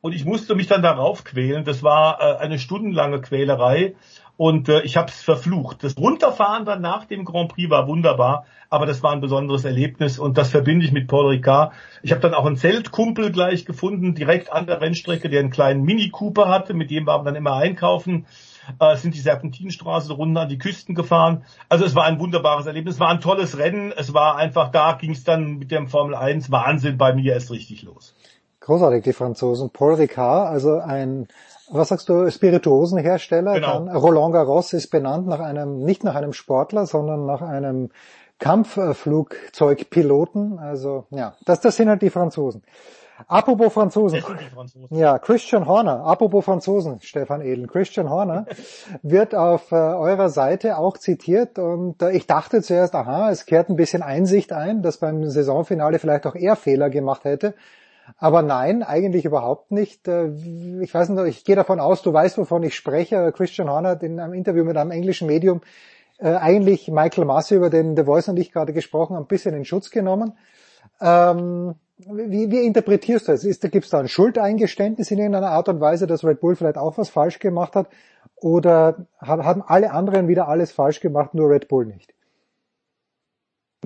[0.00, 1.64] Und ich musste mich dann darauf quälen.
[1.64, 3.94] Das war äh, eine stundenlange Quälerei
[4.36, 5.84] und äh, ich habe es verflucht.
[5.84, 10.18] Das Runterfahren dann nach dem Grand Prix war wunderbar, aber das war ein besonderes Erlebnis
[10.18, 11.72] und das verbinde ich mit Paul Ricard.
[12.02, 15.82] Ich habe dann auch einen Zeltkumpel gleich gefunden, direkt an der Rennstrecke, der einen kleinen
[15.82, 18.26] Mini Cooper hatte, mit dem waren wir dann immer einkaufen.
[18.78, 21.44] Äh, sind die Serpentinstraße runter an die Küsten gefahren.
[21.68, 24.94] Also es war ein wunderbares Erlebnis, es war ein tolles Rennen, es war einfach da,
[24.94, 28.14] ging es dann mit dem Formel 1 Wahnsinn bei mir erst richtig los.
[28.60, 29.70] Großartig, die Franzosen.
[29.70, 31.28] Paul Ricard, also ein
[31.70, 33.54] was sagst du, Spirituosenhersteller.
[33.54, 33.80] Genau.
[33.80, 37.90] Dann Roland Garros ist benannt nach einem, nicht nach einem Sportler, sondern nach einem
[38.38, 40.58] Kampfflugzeugpiloten.
[40.58, 42.62] Also ja, das, das sind halt die Franzosen.
[43.28, 44.20] Apropos Franzosen.
[44.20, 44.88] Franzosen.
[44.90, 46.04] Ja, Christian Horner.
[46.04, 47.68] Apropos Franzosen, Stefan Edel.
[47.68, 48.46] Christian Horner
[49.02, 53.68] wird auf äh, eurer Seite auch zitiert und äh, ich dachte zuerst, aha, es kehrt
[53.68, 57.54] ein bisschen Einsicht ein, dass beim Saisonfinale vielleicht auch er Fehler gemacht hätte.
[58.16, 60.08] Aber nein, eigentlich überhaupt nicht.
[60.08, 60.28] Äh,
[60.82, 63.32] ich weiß nicht, ich gehe davon aus, du weißt, wovon ich spreche.
[63.32, 65.62] Christian Horner hat in einem Interview mit einem englischen Medium
[66.18, 69.54] äh, eigentlich Michael Massey, über den The Voice und ich gerade gesprochen haben, ein bisschen
[69.54, 70.36] in Schutz genommen.
[71.00, 73.42] Ähm, wie, wie interpretierst du das?
[73.42, 76.98] Gibt es da ein Schuldeingeständnis in irgendeiner Art und Weise, dass Red Bull vielleicht auch
[76.98, 77.88] was falsch gemacht hat?
[78.36, 82.14] Oder haben alle anderen wieder alles falsch gemacht, nur Red Bull nicht?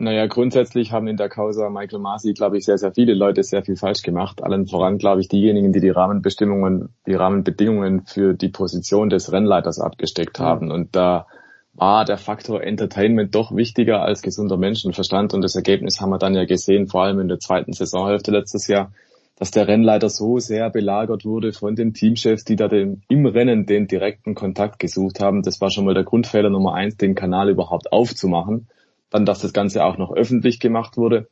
[0.01, 3.65] Naja, grundsätzlich haben in der Causa Michael Masi, glaube ich, sehr, sehr viele Leute sehr
[3.65, 4.43] viel falsch gemacht.
[4.43, 9.81] Allen voran, glaube ich, diejenigen, die die Rahmenbestimmungen, die Rahmenbedingungen für die Position des Rennleiters
[9.81, 10.45] abgesteckt mhm.
[10.45, 10.71] haben.
[10.71, 11.27] Und da
[11.75, 15.35] war der Faktor Entertainment doch wichtiger als gesunder Menschenverstand.
[15.35, 18.69] Und das Ergebnis haben wir dann ja gesehen, vor allem in der zweiten Saisonhälfte letztes
[18.69, 18.93] Jahr,
[19.37, 23.67] dass der Rennleiter so sehr belagert wurde von den Teamchefs, die da den, im Rennen
[23.67, 25.43] den direkten Kontakt gesucht haben.
[25.43, 28.69] Das war schon mal der Grundfehler Nummer eins, den Kanal überhaupt aufzumachen
[29.11, 31.29] dann, dass das Ganze auch noch öffentlich gemacht wurde.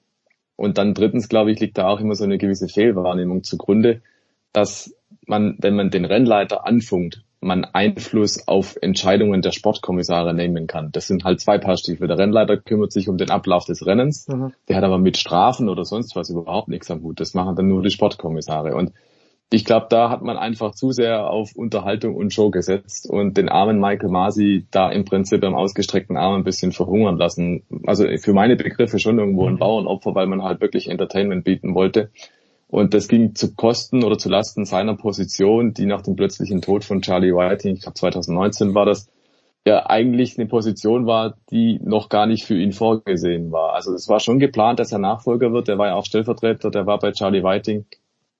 [0.56, 4.00] Und dann drittens, glaube ich, liegt da auch immer so eine gewisse Fehlwahrnehmung zugrunde,
[4.52, 4.94] dass
[5.26, 10.90] man, wenn man den Rennleiter anfunkt, man Einfluss auf Entscheidungen der Sportkommissare nehmen kann.
[10.92, 12.08] Das sind halt zwei Paar Stiefel.
[12.08, 14.52] Der Rennleiter kümmert sich um den Ablauf des Rennens, mhm.
[14.68, 17.20] der hat aber mit Strafen oder sonst was überhaupt nichts am Hut.
[17.20, 18.74] Das machen dann nur die Sportkommissare.
[18.74, 18.92] Und
[19.52, 23.48] ich glaube, da hat man einfach zu sehr auf Unterhaltung und Show gesetzt und den
[23.48, 27.62] armen Michael Masi da im Prinzip am ausgestreckten Arm ein bisschen verhungern lassen.
[27.86, 29.58] Also für meine Begriffe schon irgendwo ein mhm.
[29.58, 32.10] Bauernopfer, weil man halt wirklich Entertainment bieten wollte.
[32.68, 36.82] Und das ging zu Kosten oder zu Lasten seiner Position, die nach dem plötzlichen Tod
[36.82, 39.08] von Charlie Whiting, ich glaube 2019 war das,
[39.64, 43.74] ja eigentlich eine Position war, die noch gar nicht für ihn vorgesehen war.
[43.74, 45.68] Also es war schon geplant, dass er Nachfolger wird.
[45.68, 47.84] Der war ja auch Stellvertreter, der war bei Charlie Whiting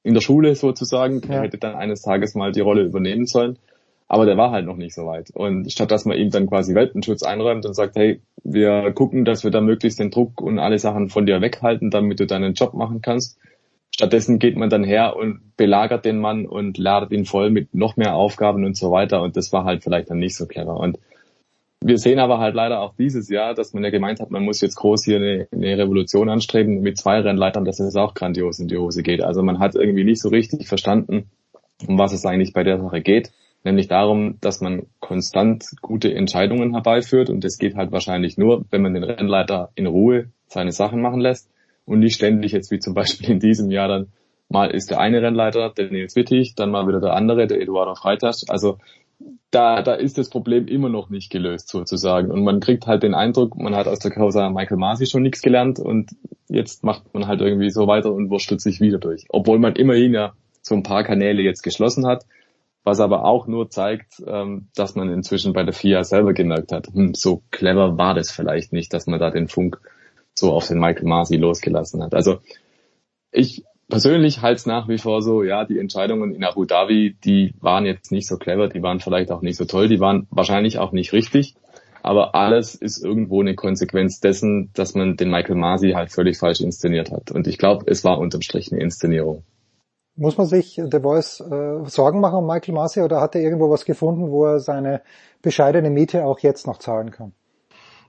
[0.07, 1.20] in der Schule sozusagen.
[1.23, 1.35] Ja.
[1.35, 3.59] Er hätte dann eines Tages mal die Rolle übernehmen sollen.
[4.07, 5.31] Aber der war halt noch nicht so weit.
[5.35, 9.43] Und statt dass man ihm dann quasi Welpenschutz einräumt und sagt, hey, wir gucken, dass
[9.43, 12.74] wir da möglichst den Druck und alle Sachen von dir weghalten, damit du deinen Job
[12.74, 13.37] machen kannst.
[13.93, 17.97] Stattdessen geht man dann her und belagert den Mann und ladet ihn voll mit noch
[17.97, 19.23] mehr Aufgaben und so weiter.
[19.23, 20.78] Und das war halt vielleicht dann nicht so clever.
[20.78, 21.01] Und
[21.86, 24.60] wir sehen aber halt leider auch dieses Jahr, dass man ja gemeint hat, man muss
[24.60, 28.68] jetzt groß hier eine, eine Revolution anstreben mit zwei Rennleitern, dass es auch grandios in
[28.68, 29.22] die Hose geht.
[29.22, 31.30] Also man hat irgendwie nicht so richtig verstanden,
[31.86, 33.30] um was es eigentlich bei der Sache geht.
[33.62, 38.82] Nämlich darum, dass man konstant gute Entscheidungen herbeiführt und das geht halt wahrscheinlich nur, wenn
[38.82, 41.50] man den Rennleiter in Ruhe seine Sachen machen lässt
[41.84, 44.06] und nicht ständig jetzt wie zum Beispiel in diesem Jahr dann
[44.48, 47.94] mal ist der eine Rennleiter, der Nils Wittig, dann mal wieder der andere, der Eduardo
[47.94, 48.48] Freitas.
[48.48, 48.78] Also
[49.51, 52.30] da, da ist das Problem immer noch nicht gelöst sozusagen.
[52.30, 55.43] Und man kriegt halt den Eindruck, man hat aus der Causa Michael Masi schon nichts
[55.43, 56.10] gelernt und
[56.48, 59.24] jetzt macht man halt irgendwie so weiter und wurstelt sich wieder durch.
[59.30, 62.26] Obwohl man immerhin ja so ein paar Kanäle jetzt geschlossen hat,
[62.84, 66.88] was aber auch nur zeigt, ähm, dass man inzwischen bei der FIA selber gemerkt hat,
[66.93, 69.80] hm, so clever war das vielleicht nicht, dass man da den Funk
[70.34, 72.14] so auf den Michael Masi losgelassen hat.
[72.14, 72.38] Also
[73.32, 77.86] ich persönlich halte nach wie vor so, ja, die Entscheidungen in Abu Dhabi, die waren
[77.86, 80.92] jetzt nicht so clever, die waren vielleicht auch nicht so toll, die waren wahrscheinlich auch
[80.92, 81.54] nicht richtig.
[82.02, 86.60] Aber alles ist irgendwo eine Konsequenz dessen, dass man den Michael Masi halt völlig falsch
[86.60, 87.32] inszeniert hat.
[87.32, 89.42] Und ich glaube, es war unterm Strich eine Inszenierung.
[90.14, 93.70] Muss man sich The Voice äh, Sorgen machen um Michael Masi oder hat er irgendwo
[93.70, 95.02] was gefunden, wo er seine
[95.42, 97.32] bescheidene Miete auch jetzt noch zahlen kann?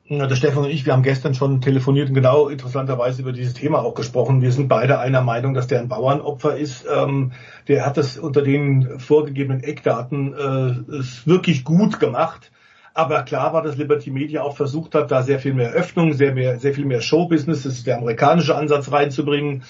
[0.09, 3.79] Der Stefan und ich, wir haben gestern schon telefoniert und genau interessanterweise über dieses Thema
[3.79, 4.41] auch gesprochen.
[4.41, 6.85] Wir sind beide einer Meinung, dass der ein Bauernopfer ist.
[6.89, 7.33] Ähm,
[7.67, 12.51] der hat das unter den vorgegebenen Eckdaten äh, wirklich gut gemacht.
[12.93, 16.33] Aber klar war, dass Liberty Media auch versucht hat, da sehr viel mehr Öffnung, sehr,
[16.33, 19.63] mehr, sehr viel mehr Showbusiness, das ist der amerikanische Ansatz reinzubringen.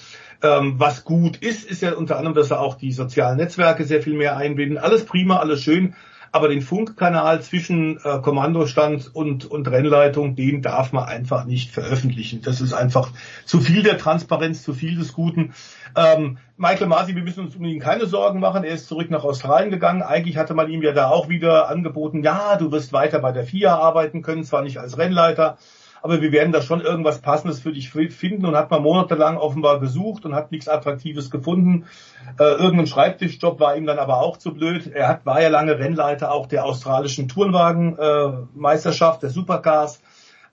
[0.43, 4.03] Ähm, was gut ist, ist ja unter anderem, dass er auch die sozialen Netzwerke sehr
[4.03, 4.77] viel mehr einbinden.
[4.77, 5.95] Alles prima, alles schön
[6.31, 12.41] aber den Funkkanal zwischen äh, Kommandostand und, und Rennleitung, den darf man einfach nicht veröffentlichen.
[12.41, 13.11] Das ist einfach
[13.45, 15.53] zu viel der Transparenz, zu viel des Guten.
[15.95, 18.63] Ähm, Michael Masi, wir müssen uns um ihn keine Sorgen machen.
[18.63, 20.01] Er ist zurück nach Australien gegangen.
[20.01, 23.43] Eigentlich hatte man ihm ja da auch wieder angeboten, ja, du wirst weiter bei der
[23.43, 25.57] FIA arbeiten können, zwar nicht als Rennleiter,
[26.01, 29.79] aber wir werden da schon irgendwas Passendes für dich finden und hat man monatelang offenbar
[29.79, 31.85] gesucht und hat nichts Attraktives gefunden.
[32.39, 34.87] Äh, irgendein Schreibtischjob war ihm dann aber auch zu blöd.
[34.87, 40.01] Er hat, war ja lange Rennleiter auch der australischen Tourenwagenmeisterschaft, äh, der Supercars.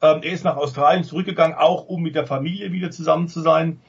[0.02, 3.80] Ähm, er ist nach Australien zurückgegangen, auch um mit der Familie wieder zusammen zu sein.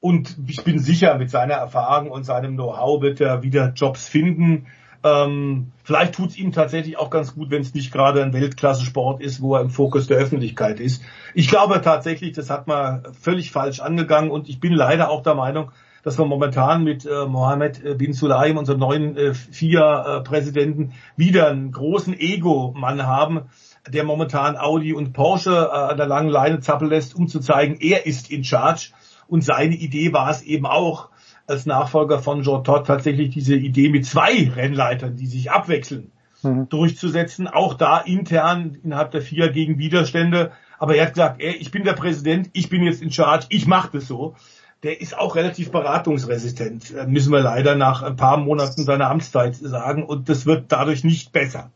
[0.00, 4.66] Und ich bin sicher, mit seiner Erfahrung und seinem Know-how wird er wieder Jobs finden.
[5.04, 9.20] Ähm, vielleicht tut es ihm tatsächlich auch ganz gut, wenn es nicht gerade ein Weltklasse-Sport
[9.20, 11.02] ist, wo er im Fokus der Öffentlichkeit ist.
[11.34, 15.34] Ich glaube tatsächlich, das hat man völlig falsch angegangen und ich bin leider auch der
[15.34, 15.72] Meinung,
[16.04, 21.70] dass wir momentan mit äh, Mohammed äh, bin Sulaim, unserem neuen äh, FIA-Präsidenten, wieder einen
[21.70, 23.42] großen Ego-Mann haben,
[23.86, 27.76] der momentan Audi und Porsche äh, an der langen Leine zappeln lässt, um zu zeigen,
[27.78, 28.92] er ist in Charge.
[29.26, 31.08] Und seine Idee war es eben auch,
[31.46, 36.10] als Nachfolger von Jean Todt tatsächlich diese Idee mit zwei Rennleitern, die sich abwechseln,
[36.42, 36.68] mhm.
[36.68, 37.48] durchzusetzen.
[37.48, 40.52] Auch da intern innerhalb der FIA gegen Widerstände.
[40.78, 43.66] Aber er hat gesagt, ey, ich bin der Präsident, ich bin jetzt in Charge, ich
[43.66, 44.34] mache das so.
[44.82, 49.56] Der ist auch relativ beratungsresistent, äh, müssen wir leider nach ein paar Monaten seiner Amtszeit
[49.56, 50.02] sagen.
[50.04, 51.70] Und das wird dadurch nicht besser.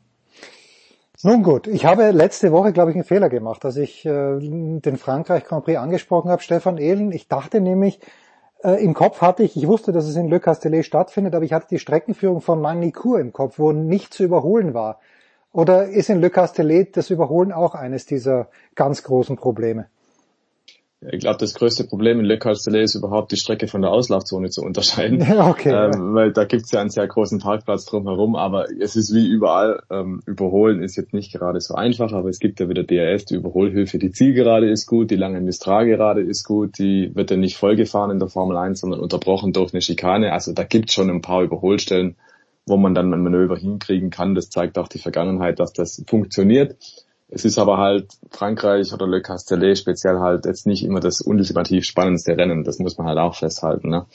[1.25, 4.99] Nun gut, ich habe letzte Woche, glaube ich, einen Fehler gemacht, als ich äh, den
[4.99, 7.11] Frankreich Grand Prix angesprochen habe, Stefan Ehlen.
[7.11, 7.99] Ich dachte nämlich,
[8.63, 11.53] äh, im Kopf hatte ich, ich wusste, dass es in Le Castellet stattfindet, aber ich
[11.53, 15.01] hatte die Streckenführung von Manicourt im Kopf, wo nicht zu überholen war.
[15.53, 19.87] Oder ist in Le Castellet das Überholen auch eines dieser ganz großen Probleme?
[21.01, 24.51] Ich glaube, das größte Problem in Le Castellet ist überhaupt die Strecke von der Auslaufzone
[24.51, 25.23] zu unterscheiden.
[25.39, 26.15] okay, ähm, ja.
[26.15, 30.21] Weil da gibt's ja einen sehr großen Parkplatz drumherum, aber es ist wie überall, ähm,
[30.27, 33.99] überholen ist jetzt nicht gerade so einfach, aber es gibt ja wieder DRS, die Überholhilfe,
[33.99, 38.19] die Zielgerade ist gut, die lange Mistral-Gerade ist gut, die wird ja nicht vollgefahren in
[38.19, 40.33] der Formel 1, sondern unterbrochen durch eine Schikane.
[40.33, 42.17] Also da gibt's schon ein paar Überholstellen,
[42.67, 44.35] wo man dann ein Manöver hinkriegen kann.
[44.35, 46.77] Das zeigt auch die Vergangenheit, dass das funktioniert.
[47.31, 51.85] Es ist aber halt Frankreich oder Le Castellet speziell halt jetzt nicht immer das ultimativ
[51.85, 52.65] spannendste Rennen.
[52.65, 53.91] Das muss man halt auch festhalten.
[53.91, 54.07] Ne?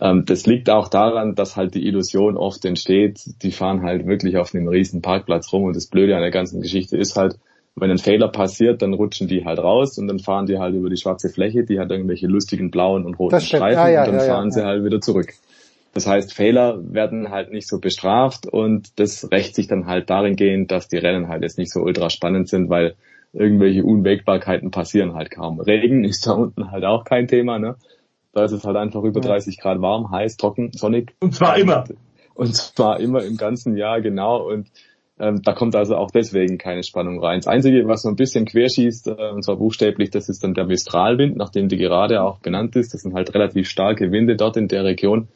[0.00, 4.36] Ähm, das liegt auch daran, dass halt die Illusion oft entsteht, die fahren halt wirklich
[4.36, 7.38] auf einem riesen Parkplatz rum und das Blöde an der ganzen Geschichte ist halt,
[7.74, 10.90] wenn ein Fehler passiert, dann rutschen die halt raus und dann fahren die halt über
[10.90, 14.26] die schwarze Fläche, die hat irgendwelche lustigen blauen und roten Streifen ja, ja, und dann
[14.26, 15.32] ja, fahren sie halt wieder zurück.
[15.98, 20.36] Das heißt, Fehler werden halt nicht so bestraft und das rächt sich dann halt darin
[20.36, 22.94] gehend, dass die Rennen halt jetzt nicht so ultra spannend sind, weil
[23.32, 25.58] irgendwelche Unwägbarkeiten passieren halt kaum.
[25.58, 27.74] Regen ist da unten halt auch kein Thema, ne?
[28.32, 31.16] Da ist es halt einfach über 30 Grad warm, heiß, trocken, sonnig.
[31.18, 31.82] Und zwar immer.
[32.34, 34.48] Und zwar immer im ganzen Jahr, genau.
[34.48, 34.68] Und
[35.18, 37.40] ähm, da kommt also auch deswegen keine Spannung rein.
[37.40, 40.66] Das Einzige, was so ein bisschen querschießt, äh, und zwar buchstäblich, das ist dann der
[40.66, 42.94] Mistralwind, nachdem die gerade auch benannt ist.
[42.94, 45.26] Das sind halt relativ starke Winde dort in der Region.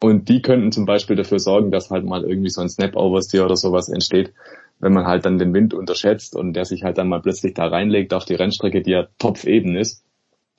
[0.00, 3.56] Und die könnten zum Beispiel dafür sorgen, dass halt mal irgendwie so ein Snap-Oversteer oder
[3.56, 4.32] sowas entsteht,
[4.78, 7.66] wenn man halt dann den Wind unterschätzt und der sich halt dann mal plötzlich da
[7.66, 10.04] reinlegt auf die Rennstrecke, die ja topfeben ist.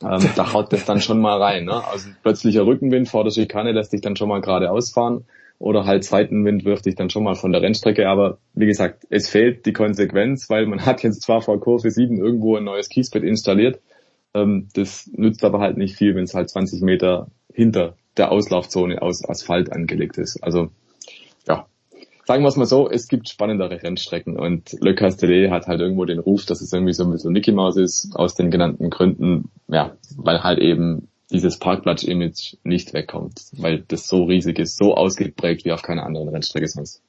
[0.01, 1.65] Ähm, da haut das dann schon mal rein.
[1.65, 1.83] Ne?
[1.91, 5.25] Also plötzlicher Rückenwind vor der Schikane lässt dich dann schon mal geradeaus fahren
[5.59, 8.07] oder halt Seitenwind wirft dich dann schon mal von der Rennstrecke.
[8.07, 12.17] Aber wie gesagt, es fehlt die Konsequenz, weil man hat jetzt zwar vor Kurve 7
[12.17, 13.79] irgendwo ein neues Kiesbett installiert,
[14.33, 19.01] ähm, das nützt aber halt nicht viel, wenn es halt 20 Meter hinter der Auslaufzone
[19.01, 20.43] aus Asphalt angelegt ist.
[20.43, 20.69] Also
[21.47, 21.67] ja,
[22.25, 26.05] sagen wir es mal so, es gibt spannendere Rennstrecken und Le Castellet hat halt irgendwo
[26.05, 29.49] den Ruf, dass es irgendwie so ein so Mickey Mouse ist, aus den genannten Gründen,
[29.67, 35.65] ja, weil halt eben dieses Parkplatz-Image nicht wegkommt, weil das so riesig ist, so ausgeprägt
[35.65, 37.01] wie auf keiner anderen Rennstrecke sonst.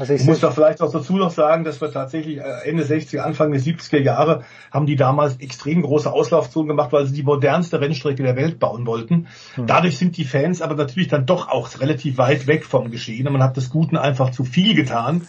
[0.00, 3.18] Also ich muss da vielleicht auch dazu noch sagen, dass wir tatsächlich äh, Ende 60er,
[3.18, 7.82] Anfang der 70er Jahre haben die damals extrem große Auslaufzonen gemacht, weil sie die modernste
[7.82, 9.26] Rennstrecke der Welt bauen wollten.
[9.56, 9.66] Hm.
[9.66, 13.26] Dadurch sind die Fans aber natürlich dann doch auch relativ weit weg vom Geschehen.
[13.26, 15.28] Und man hat des Guten einfach zu viel getan.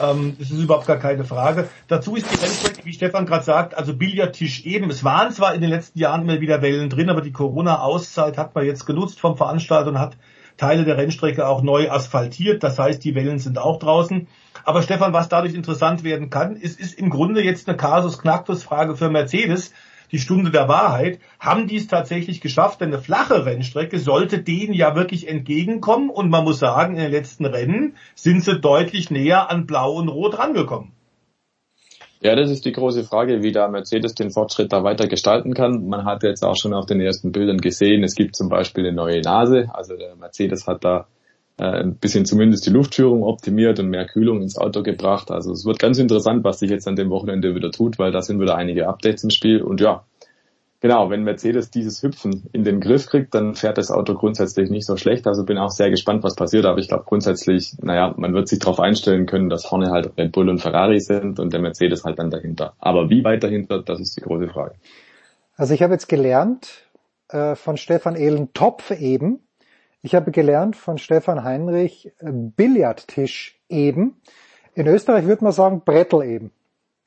[0.00, 1.68] Ähm, das ist überhaupt gar keine Frage.
[1.86, 4.88] Dazu ist die Rennstrecke, wie Stefan gerade sagt, also Billardtisch eben.
[4.88, 8.54] Es waren zwar in den letzten Jahren immer wieder Wellen drin, aber die Corona-Auszeit hat
[8.54, 10.16] man jetzt genutzt vom Veranstalter und hat
[10.56, 12.62] Teile der Rennstrecke auch neu asphaltiert.
[12.62, 14.26] Das heißt, die Wellen sind auch draußen.
[14.64, 18.64] Aber Stefan, was dadurch interessant werden kann, ist, ist im Grunde jetzt eine Kasus Knacktus
[18.64, 19.72] Frage für Mercedes
[20.12, 24.72] die Stunde der Wahrheit, haben die es tatsächlich geschafft, denn eine flache Rennstrecke sollte denen
[24.72, 29.50] ja wirklich entgegenkommen und man muss sagen, in den letzten Rennen sind sie deutlich näher
[29.50, 30.92] an Blau und Rot rangekommen.
[32.20, 35.86] Ja, das ist die große Frage, wie da Mercedes den Fortschritt da weiter gestalten kann.
[35.86, 38.96] Man hat jetzt auch schon auf den ersten Bildern gesehen, es gibt zum Beispiel eine
[38.96, 39.68] neue Nase.
[39.72, 41.06] Also der Mercedes hat da
[41.58, 45.30] äh, ein bisschen zumindest die Luftführung optimiert und mehr Kühlung ins Auto gebracht.
[45.30, 48.22] Also es wird ganz interessant, was sich jetzt an dem Wochenende wieder tut, weil da
[48.22, 49.62] sind wieder einige Updates im Spiel.
[49.62, 50.04] Und ja,
[50.80, 54.86] genau, wenn Mercedes dieses Hüpfen in den Griff kriegt, dann fährt das Auto grundsätzlich nicht
[54.86, 55.26] so schlecht.
[55.26, 56.66] Also bin auch sehr gespannt, was passiert.
[56.66, 60.32] Aber ich glaube grundsätzlich, naja, man wird sich darauf einstellen können, dass vorne halt Red
[60.32, 62.74] Bull und Ferrari sind und der Mercedes halt dann dahinter.
[62.78, 64.74] Aber wie weit dahinter, das ist die große Frage.
[65.56, 66.84] Also ich habe jetzt gelernt
[67.28, 69.40] äh, von Stefan Ehlen Topf eben,
[70.02, 74.20] ich habe gelernt von Stefan Heinrich äh, Billardtisch eben.
[74.74, 76.52] In Österreich würde man sagen Brettel eben.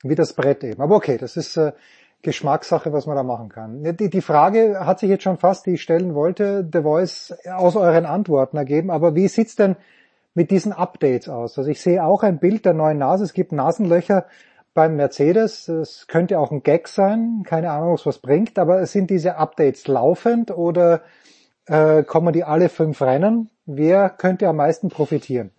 [0.02, 0.82] Wie das Brett eben.
[0.82, 1.72] Aber okay, das ist äh,
[2.22, 3.82] Geschmackssache, was man da machen kann.
[3.96, 7.76] Die, die Frage hat sich jetzt schon fast, die ich stellen wollte, The Voice aus
[7.76, 8.90] euren Antworten ergeben.
[8.90, 9.76] Aber wie sieht's denn
[10.34, 11.56] mit diesen Updates aus?
[11.58, 13.24] Also ich sehe auch ein Bild der neuen Nase.
[13.24, 14.26] Es gibt Nasenlöcher
[14.74, 15.68] beim Mercedes.
[15.68, 17.42] Es könnte auch ein Gag sein.
[17.46, 18.58] Keine Ahnung, was was bringt.
[18.58, 21.02] Aber sind diese Updates laufend oder
[21.66, 23.50] äh, kommen die alle fünf Rennen.
[23.64, 25.52] Wer könnte am meisten profitieren?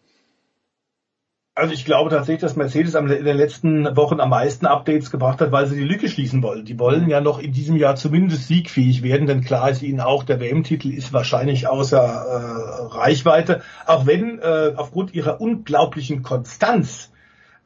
[1.54, 5.52] Also ich glaube tatsächlich, dass Mercedes in den letzten Wochen am meisten Updates gebracht hat,
[5.52, 6.64] weil sie die Lücke schließen wollen.
[6.64, 10.24] Die wollen ja noch in diesem Jahr zumindest siegfähig werden, denn klar ist ihnen auch,
[10.24, 17.12] der WM-Titel ist wahrscheinlich außer äh, Reichweite, auch wenn äh, aufgrund ihrer unglaublichen Konstanz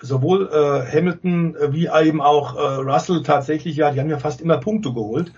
[0.01, 4.57] sowohl äh, Hamilton wie eben auch äh, Russell tatsächlich, ja, die haben ja fast immer
[4.57, 5.31] Punkte geholt,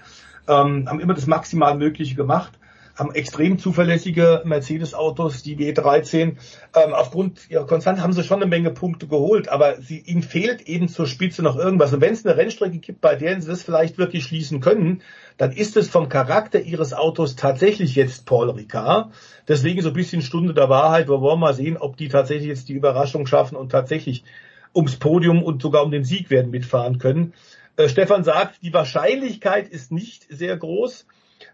[0.47, 2.56] ähm, haben immer das maximal Mögliche gemacht
[2.97, 6.21] haben extrem zuverlässige Mercedes-Autos, die W13.
[6.23, 10.61] Ähm, aufgrund ihrer Konstanz haben sie schon eine Menge Punkte geholt, aber sie, ihnen fehlt
[10.63, 11.93] eben zur Spitze noch irgendwas.
[11.93, 15.01] Und wenn es eine Rennstrecke gibt, bei der sie das vielleicht wirklich schließen können,
[15.37, 19.11] dann ist es vom Charakter ihres Autos tatsächlich jetzt Paul Ricard.
[19.47, 21.07] Deswegen so ein bisschen Stunde der Wahrheit.
[21.07, 24.23] Wir wollen mal sehen, ob die tatsächlich jetzt die Überraschung schaffen und tatsächlich
[24.75, 27.33] ums Podium und sogar um den Sieg werden mitfahren können.
[27.75, 31.05] Äh, Stefan sagt, die Wahrscheinlichkeit ist nicht sehr groß.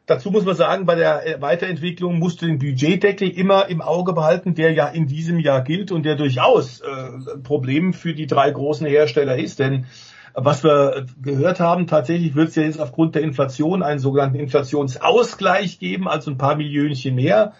[0.06, 4.12] Dazu muss man sagen, bei der äh, Weiterentwicklung musst du den Budgetdeckel immer im Auge
[4.12, 8.52] behalten, der ja in diesem Jahr gilt und der durchaus äh, Problem für die drei
[8.52, 9.60] großen Hersteller ist.
[9.60, 9.86] Denn
[10.34, 15.80] was wir gehört haben, tatsächlich wird es ja jetzt aufgrund der Inflation einen sogenannten Inflationsausgleich
[15.80, 17.54] geben, also ein paar Millionchen mehr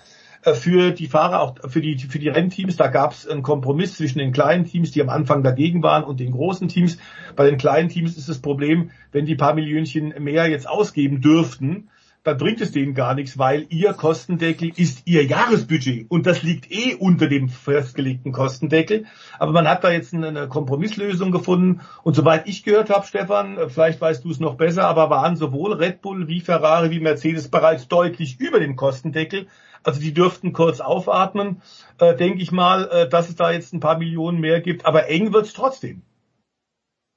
[0.44, 2.76] äh, für die Fahrer, auch für die, für die Rennteams.
[2.76, 6.20] Da gab es einen Kompromiss zwischen den kleinen Teams, die am Anfang dagegen waren, und
[6.20, 6.98] den großen Teams.
[7.38, 11.88] Bei den kleinen Teams ist das Problem, wenn die paar Millionchen mehr jetzt ausgeben dürften,
[12.24, 16.10] dann bringt es denen gar nichts, weil ihr Kostendeckel ist ihr Jahresbudget.
[16.10, 19.06] Und das liegt eh unter dem festgelegten Kostendeckel.
[19.40, 21.82] Aber man hat da jetzt eine Kompromisslösung gefunden.
[22.04, 25.74] Und soweit ich gehört habe, Stefan, vielleicht weißt du es noch besser, aber waren sowohl
[25.74, 29.48] Red Bull wie Ferrari wie Mercedes bereits deutlich über dem Kostendeckel.
[29.84, 31.62] Also die dürften kurz aufatmen,
[32.00, 35.10] äh, denke ich mal, äh, dass es da jetzt ein paar Millionen mehr gibt, aber
[35.10, 36.04] eng wird es trotzdem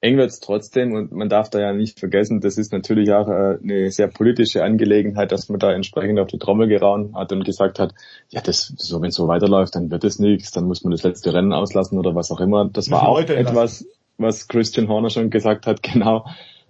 [0.07, 3.57] eng wird's trotzdem und man darf da ja nicht vergessen, das ist natürlich auch äh,
[3.61, 7.79] eine sehr politische Angelegenheit, dass man da entsprechend auf die Trommel gerauen hat und gesagt
[7.79, 7.93] hat,
[8.29, 11.03] ja, das so wenn es so weiterläuft, dann wird es nichts, dann muss man das
[11.03, 12.69] letzte Rennen auslassen oder was auch immer.
[12.69, 13.85] Das war auch etwas,
[14.17, 16.25] was Christian Horner schon gesagt hat, genau.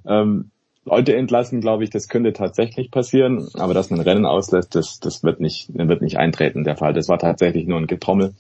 [0.06, 0.52] Ähm,
[0.88, 5.22] Leute entlassen, glaube ich, das könnte tatsächlich passieren, aber dass man Rennen auslässt, das, das
[5.22, 6.94] wird nicht, wird nicht eintreten, der Fall.
[6.94, 8.36] Das war tatsächlich nur ein Getrommel.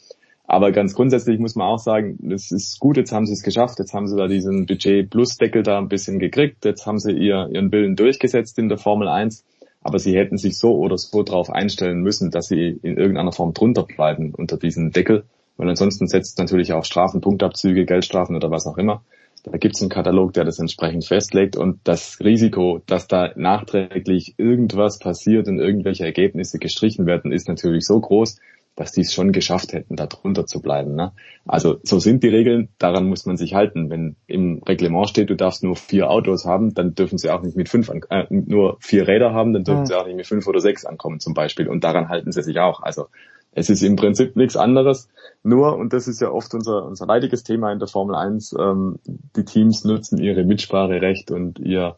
[0.49, 3.79] Aber ganz grundsätzlich muss man auch sagen, es ist gut, jetzt haben sie es geschafft,
[3.79, 7.69] jetzt haben sie da diesen Budget-Plus-Deckel da ein bisschen gekriegt, jetzt haben sie ihr, ihren
[7.73, 9.43] Willen durchgesetzt in der Formel 1,
[9.81, 13.53] aber sie hätten sich so oder so darauf einstellen müssen, dass sie in irgendeiner Form
[13.53, 15.25] drunter bleiben unter diesen Deckel,
[15.57, 19.03] weil ansonsten setzt natürlich auch Strafen, Punktabzüge, Geldstrafen oder was auch immer.
[19.43, 21.55] Da gibt es einen Katalog, der das entsprechend festlegt.
[21.55, 27.85] Und das Risiko, dass da nachträglich irgendwas passiert und irgendwelche Ergebnisse gestrichen werden, ist natürlich
[27.85, 28.39] so groß,
[28.77, 30.95] dass die es schon geschafft hätten, da drunter zu bleiben.
[30.95, 31.11] Ne?
[31.45, 33.89] Also so sind die Regeln, daran muss man sich halten.
[33.89, 37.57] Wenn im Reglement steht, du darfst nur vier Autos haben, dann dürfen sie auch nicht
[37.57, 39.85] mit fünf, an, äh, nur vier Räder haben, dann dürfen mhm.
[39.87, 41.67] sie auch nicht mit fünf oder sechs ankommen zum Beispiel.
[41.67, 42.81] Und daran halten sie sich auch.
[42.81, 43.07] Also
[43.51, 45.09] Es ist im Prinzip nichts anderes.
[45.41, 48.99] Nur, und das ist ja oft unser, unser leidiges Thema in der Formel 1, ähm,
[49.35, 51.95] die Teams nutzen ihre Mitspracherecht und ihr,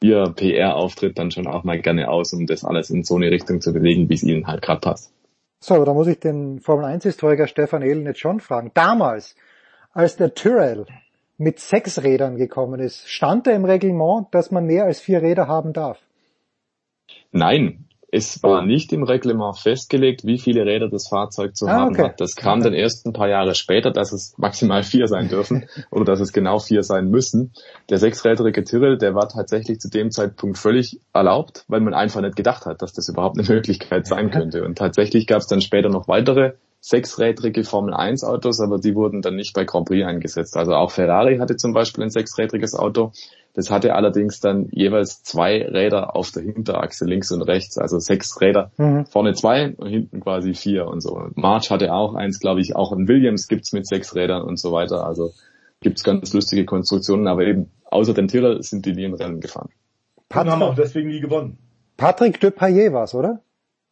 [0.00, 3.60] ihr PR-Auftritt dann schon auch mal gerne aus, um das alles in so eine Richtung
[3.60, 5.12] zu bewegen, wie es ihnen halt gerade passt.
[5.62, 8.72] So, aber da muss ich den Formel 1-Historiker Stefan Ehlen jetzt schon fragen.
[8.74, 9.36] Damals,
[9.92, 10.86] als der Tyrrell
[11.38, 15.46] mit sechs Rädern gekommen ist, stand da im Reglement, dass man mehr als vier Räder
[15.46, 16.00] haben darf?
[17.30, 17.84] Nein,
[18.14, 22.02] es war nicht im Reglement festgelegt, wie viele Räder das Fahrzeug zu ah, haben okay.
[22.02, 22.20] hat.
[22.20, 22.68] Das kam okay.
[22.68, 26.34] dann erst ein paar Jahre später, dass es maximal vier sein dürfen oder dass es
[26.34, 27.54] genau vier sein müssen.
[27.88, 32.36] Der sechsrädrige Tyrrell, der war tatsächlich zu dem Zeitpunkt völlig erlaubt, weil man einfach nicht
[32.36, 34.62] gedacht hat, dass das überhaupt eine Möglichkeit sein könnte.
[34.62, 39.22] Und tatsächlich gab es dann später noch weitere sechsrädrige Formel 1 Autos, aber die wurden
[39.22, 40.56] dann nicht bei Grand Prix eingesetzt.
[40.56, 43.12] Also auch Ferrari hatte zum Beispiel ein sechsrädriges Auto.
[43.54, 48.40] Das hatte allerdings dann jeweils zwei Räder auf der Hinterachse links und rechts, also sechs
[48.40, 48.72] Räder.
[48.78, 49.04] Mhm.
[49.06, 51.28] Vorne zwei und hinten quasi vier und so.
[51.34, 54.72] March hatte auch eins, glaube ich, auch in Williams gibt's mit sechs Rädern und so
[54.72, 55.06] weiter.
[55.06, 55.32] Also
[55.80, 59.68] gibt's ganz lustige Konstruktionen, aber eben außer den Tyrrell sind die nie in Rennen gefahren.
[60.30, 61.58] Patrick, haben auch deswegen nie gewonnen.
[61.98, 63.42] Patrick de Paillet war's, oder?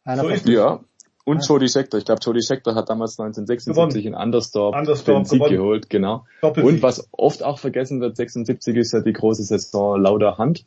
[0.03, 0.79] Einer so ist ja,
[1.23, 1.97] und Jody Scheckter.
[1.97, 4.05] Ich glaube, Jody Scheckter hat damals 1976 gewonnen.
[4.05, 5.55] in Andersdorf, Andersdorf den Sieg gewonnen.
[5.55, 6.25] geholt, genau.
[6.41, 6.73] Doppelsieg.
[6.73, 10.65] Und was oft auch vergessen wird, 76 ist ja die große Saison lauter Hand.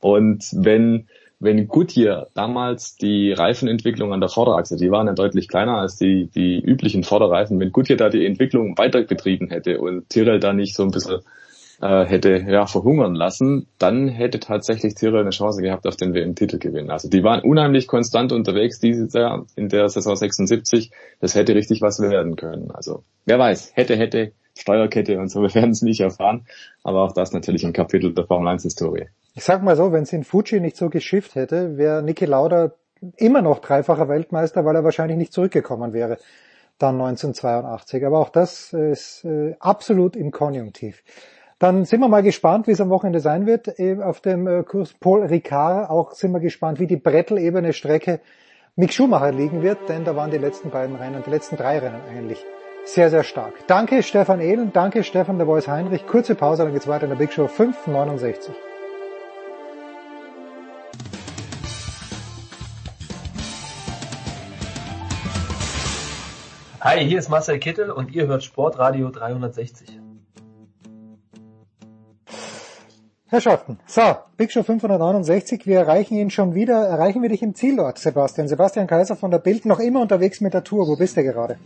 [0.00, 1.06] Und wenn,
[1.38, 6.28] wenn Goodyear damals die Reifenentwicklung an der Vorderachse, die waren ja deutlich kleiner als die,
[6.34, 10.74] die üblichen Vorderreifen, wenn Goodyear da die Entwicklung weiter betrieben hätte und Tyrrell da nicht
[10.74, 11.20] so ein bisschen
[11.82, 16.90] äh, hätte ja verhungern lassen, dann hätte tatsächlich Tyrrell eine Chance gehabt auf den WM-Titelgewinn.
[16.90, 20.92] Also die waren unheimlich konstant unterwegs dieses Jahr in der Saison 76.
[21.20, 22.70] Das hätte richtig was werden können.
[22.70, 26.46] Also wer weiß, hätte, hätte, Steuerkette und so, wir werden es nicht erfahren.
[26.84, 29.08] Aber auch das natürlich ein Kapitel der Formel 1 Historie.
[29.34, 32.72] Ich sag mal so, wenn es in Fuji nicht so geschifft hätte, wäre Niki Lauda
[33.16, 36.18] immer noch dreifacher Weltmeister, weil er wahrscheinlich nicht zurückgekommen wäre
[36.78, 38.04] dann 1982.
[38.06, 41.02] Aber auch das ist äh, absolut im Konjunktiv.
[41.62, 43.78] Dann sind wir mal gespannt, wie es am Wochenende sein wird.
[43.78, 48.18] Äh, auf dem äh, Kurs Paul Ricard auch sind wir gespannt, wie die Brettelebene Strecke
[48.74, 52.00] Mick Schumacher liegen wird, denn da waren die letzten beiden Rennen, die letzten drei Rennen
[52.10, 52.44] eigentlich
[52.84, 53.54] sehr, sehr stark.
[53.68, 56.04] Danke Stefan Ehlen, danke Stefan der Voice Heinrich.
[56.04, 58.52] Kurze Pause, dann geht's weiter in der Big Show 569.
[66.80, 70.01] Hi, hier ist Marcel Kittel und ihr hört Sportradio 360.
[73.32, 74.02] Herrschaften, so,
[74.36, 78.46] Big Show 569, wir erreichen ihn schon wieder, erreichen wir dich im Zielort, Sebastian.
[78.46, 81.56] Sebastian Kaiser von der Bild, noch immer unterwegs mit der Tour, wo bist du gerade?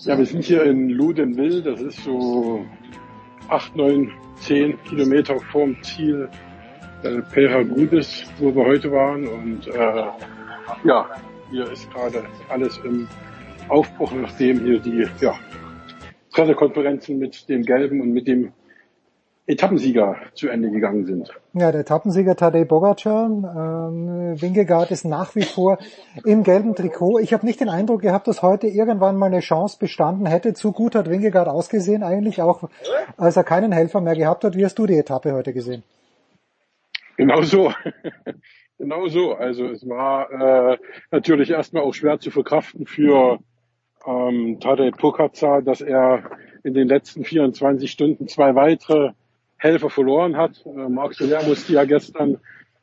[0.00, 2.64] Ja, wir sind hier in Ludenwil, das ist so
[3.48, 4.10] 8, 9,
[4.40, 6.28] 10 Kilometer vorm Ziel
[7.04, 10.06] äh, Pera Gudis, wo wir heute waren und äh,
[10.82, 11.06] ja,
[11.52, 13.06] hier ist gerade alles im
[13.68, 15.38] Aufbruch, nachdem hier die ja,
[16.32, 18.52] Pressekonferenzen mit dem Gelben und mit dem
[19.46, 21.30] Etappensieger zu Ende gegangen sind.
[21.52, 25.78] Ja, der Etappensieger Tadej Bogacar, ähm, Wingegaard ist nach wie vor
[26.24, 27.18] im gelben Trikot.
[27.18, 30.54] Ich habe nicht den Eindruck gehabt, dass heute irgendwann mal eine Chance bestanden hätte.
[30.54, 32.70] Zu gut hat Wingegaard ausgesehen eigentlich, auch
[33.18, 34.56] als er keinen Helfer mehr gehabt hat.
[34.56, 35.82] Wie hast du die Etappe heute gesehen?
[37.18, 37.70] Genau so.
[38.78, 39.34] genau so.
[39.34, 40.78] Also es war äh,
[41.10, 43.38] natürlich erstmal auch schwer zu verkraften für
[44.06, 46.30] ähm, Tadej Pogacar, dass er
[46.62, 49.10] in den letzten 24 Stunden zwei weitere
[49.64, 50.62] Helfer verloren hat.
[50.66, 52.38] Äh, Marc Soler musste ja gestern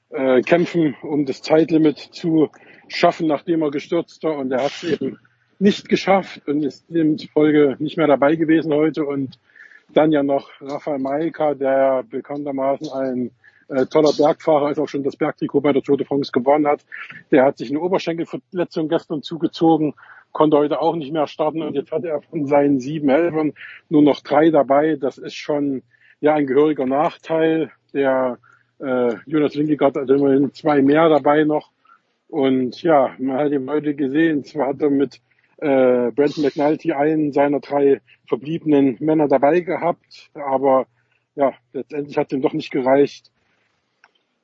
[0.09, 2.49] äh, kämpfen, um das Zeitlimit zu
[2.87, 4.37] schaffen, nachdem er gestürzt war.
[4.37, 5.19] Und er hat es eben
[5.59, 9.05] nicht geschafft und ist demzufolge nicht mehr dabei gewesen heute.
[9.05, 9.37] Und
[9.93, 13.31] dann ja noch Rafael Maika, der bekanntermaßen ein
[13.67, 16.83] äh, toller Bergfahrer ist, auch schon das Bergtrikot bei der Tour de France gewonnen hat.
[17.29, 19.93] Der hat sich eine Oberschenkelverletzung gestern zugezogen,
[20.31, 23.53] konnte heute auch nicht mehr starten und jetzt hat er von seinen sieben Helfern
[23.87, 24.95] nur noch drei dabei.
[24.95, 25.83] Das ist schon
[26.22, 27.72] ja ein gehöriger Nachteil.
[27.93, 28.38] Der
[28.80, 31.72] äh, Jonas Winkegaard hat immerhin zwei mehr dabei noch.
[32.30, 35.19] Und ja, man hat ihn heute gesehen, zwar hat er mit
[35.57, 40.88] äh, Brandon McNulty einen seiner drei verbliebenen Männer dabei gehabt, aber
[41.35, 43.31] ja, letztendlich hat ihm doch nicht gereicht,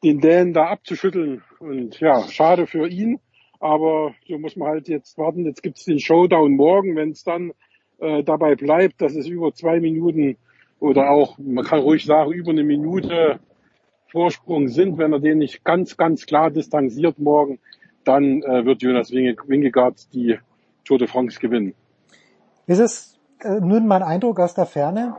[0.04, 1.44] den Dan da abzuschütteln.
[1.60, 3.20] Und ja, schade für ihn,
[3.60, 5.46] aber so muss man halt jetzt warten.
[5.46, 7.54] Jetzt gibt's den Showdown morgen, wenn es dann
[8.00, 10.38] äh, dabei bleibt, dass es über zwei Minuten
[10.80, 13.40] oder auch, man kann ruhig sagen, über eine Minute
[14.12, 17.60] Vorsprung sind, wenn er den nicht ganz, ganz klar distanziert morgen,
[18.04, 20.40] dann äh, wird Jonas Wingegaard die
[20.86, 21.74] Tour de France gewinnen.
[22.68, 25.16] Ist es äh, nun mein Eindruck aus der Ferne?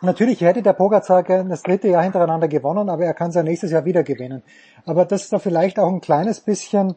[0.00, 3.84] Natürlich hätte der Pogacar das dritte Jahr hintereinander gewonnen, aber er kann ja nächstes Jahr
[3.84, 4.42] wieder gewinnen.
[4.86, 6.94] Aber dass da vielleicht auch ein kleines bisschen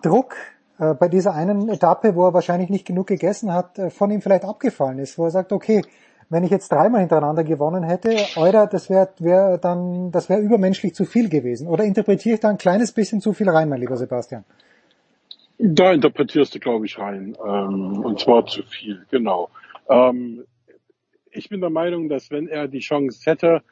[0.00, 0.34] Druck
[0.78, 4.22] äh, bei dieser einen Etappe, wo er wahrscheinlich nicht genug gegessen hat, äh, von ihm
[4.22, 5.82] vielleicht abgefallen ist, wo er sagt, okay,
[6.30, 10.94] wenn ich jetzt dreimal hintereinander gewonnen hätte, Eurer, das wäre wär dann, das wäre übermenschlich
[10.94, 11.68] zu viel gewesen.
[11.68, 14.44] Oder interpretiere ich da ein kleines bisschen zu viel rein, mein lieber Sebastian?
[15.58, 17.36] Da interpretierst du, glaube ich, rein.
[17.44, 19.48] Ähm, und zwar zu viel, genau.
[19.88, 20.44] Ähm,
[21.30, 23.62] ich bin der Meinung, dass wenn er die Chance hätte,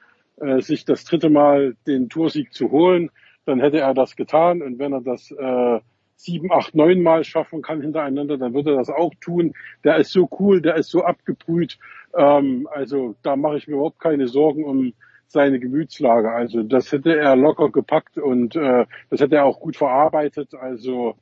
[0.40, 3.10] äh, sich das dritte Mal den Toursieg zu holen,
[3.44, 4.62] dann hätte er das getan.
[4.62, 5.80] Und wenn er das äh,
[6.16, 9.54] sieben, acht, neun Mal schaffen kann hintereinander, dann würde er das auch tun.
[9.84, 11.78] Der ist so cool, der ist so abgebrüht.
[12.16, 14.93] Ähm, also da mache ich mir überhaupt keine Sorgen um
[15.28, 16.30] seine Gemütslage.
[16.30, 20.55] Also das hätte er locker gepackt und äh, das hätte er auch gut verarbeitet.
[20.55, 21.16] Also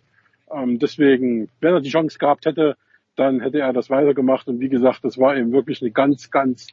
[0.53, 2.77] ähm, deswegen, wenn er die Chance gehabt hätte,
[3.17, 4.49] dann hätte er das weitergemacht.
[4.49, 6.69] Und wie gesagt, das war eben wirklich eine ganz, ganz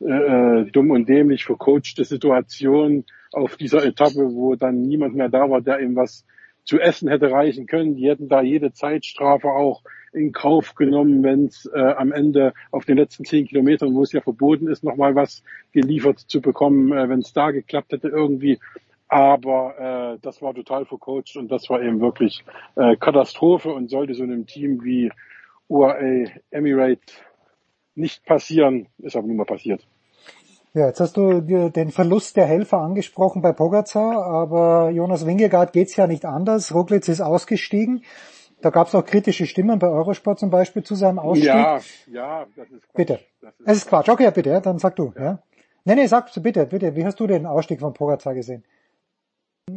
[0.00, 5.48] äh, äh, dumm und dämlich vercoachte Situation auf dieser Etappe, wo dann niemand mehr da
[5.48, 6.24] war, der ihm was
[6.66, 7.94] zu essen hätte reichen können.
[7.94, 9.82] Die hätten da jede Zeitstrafe auch
[10.12, 14.12] in Kauf genommen, wenn es äh, am Ende auf den letzten zehn Kilometern, wo es
[14.12, 18.58] ja verboten ist, nochmal was geliefert zu bekommen, äh, wenn es da geklappt hätte irgendwie.
[19.08, 22.44] Aber äh, das war total vercoacht und das war eben wirklich
[22.74, 25.12] äh, Katastrophe und sollte so einem Team wie
[25.68, 27.12] UAE Emirate
[27.94, 29.86] nicht passieren, ist aber nun mal passiert.
[30.76, 35.96] Ja, jetzt hast du den Verlust der Helfer angesprochen bei Pogacar, aber Jonas Wingegaard geht's
[35.96, 36.74] ja nicht anders.
[36.74, 38.04] Roglic ist ausgestiegen.
[38.60, 41.46] Da gab's auch kritische Stimmen bei Eurosport zum Beispiel zu seinem Ausstieg.
[41.46, 41.78] Ja,
[42.12, 42.94] ja, das ist Quatsch.
[42.94, 43.20] Bitte.
[43.40, 44.08] Das ist es ist Quatsch.
[44.10, 45.14] Okay, bitte, dann sag du.
[45.16, 45.24] Ja.
[45.24, 45.38] ja.
[45.86, 46.94] Nee, nee, sag bitte, bitte.
[46.94, 48.62] Wie hast du den Ausstieg von Pogacar gesehen?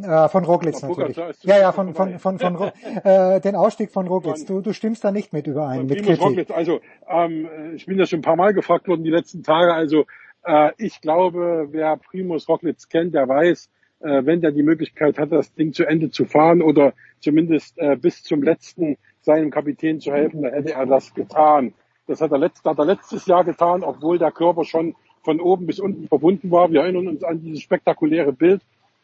[0.02, 1.16] Äh, von Roglic von natürlich.
[1.44, 2.72] Ja, ja, von, von, von, von, von
[3.04, 4.46] äh, den Ausstieg von Roglic.
[4.46, 6.20] Du, du stimmst da nicht mit überein, mit Kritik.
[6.20, 6.50] Roglic.
[6.50, 9.72] Also, ähm, ich bin ja schon ein paar Mal gefragt worden die letzten Tage.
[9.72, 10.04] Also,
[10.44, 15.32] äh, ich glaube, wer Primus Roglic kennt, der weiß, äh, wenn der die Möglichkeit hat,
[15.32, 20.12] das Ding zu Ende zu fahren oder zumindest äh, bis zum letzten seinem Kapitän zu
[20.12, 21.74] helfen, dann hätte er das getan.
[22.06, 25.66] Das hat er, letzt, hat er letztes Jahr getan, obwohl der Körper schon von oben
[25.66, 26.70] bis unten verbunden war.
[26.72, 28.62] Wir erinnern uns an dieses spektakuläre Bild.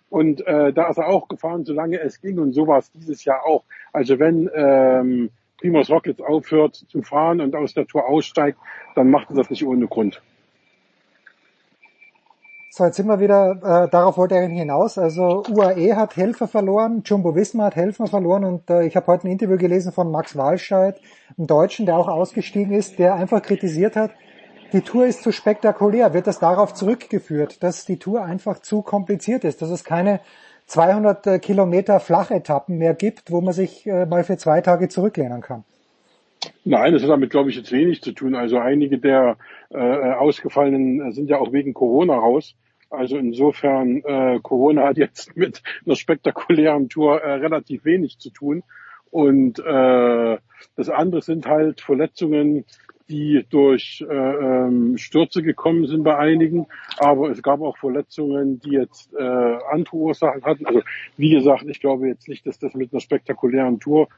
[0.09, 2.39] Und äh, da ist er auch gefahren, solange es ging.
[2.39, 3.65] Und so war es dieses Jahr auch.
[3.93, 8.59] Also wenn ähm, Primoz Rockets aufhört zu fahren und aus der Tour aussteigt,
[8.95, 10.23] dann macht er das nicht ohne Grund.
[12.79, 13.53] So, jetzt sind wir wieder,
[13.87, 14.99] äh, darauf wollte eigentlich hinaus.
[14.99, 19.27] Also UAE hat Helfer verloren, Jumbo Visma hat Helfer verloren und äh, ich habe heute
[19.27, 21.01] ein Interview gelesen von Max Walscheid,
[21.39, 24.11] einem Deutschen, der auch ausgestiegen ist, der einfach kritisiert hat,
[24.75, 26.13] die Tour ist zu spektakulär.
[26.13, 30.21] Wird das darauf zurückgeführt, dass die Tour einfach zu kompliziert ist, dass es keine
[30.67, 35.41] 200 äh, Kilometer Flachetappen mehr gibt, wo man sich äh, mal für zwei Tage zurücklehnen
[35.41, 35.65] kann?
[36.67, 38.35] Nein, das hat damit, glaube ich, jetzt wenig zu tun.
[38.35, 39.39] Also einige der
[39.71, 42.55] äh, Ausgefallenen sind ja auch wegen Corona raus.
[42.91, 48.63] Also insofern, äh, Corona hat jetzt mit einer spektakulären Tour äh, relativ wenig zu tun.
[49.11, 50.39] Und äh,
[50.77, 52.65] das andere sind halt Verletzungen,
[53.09, 56.67] die durch äh, ähm, Stürze gekommen sind bei einigen.
[56.99, 60.67] Aber es gab auch Verletzungen, die jetzt äh, andere Ursachen hatten.
[60.67, 60.83] Also
[61.17, 64.09] wie gesagt, ich glaube jetzt nicht, dass das mit einer spektakulären Tour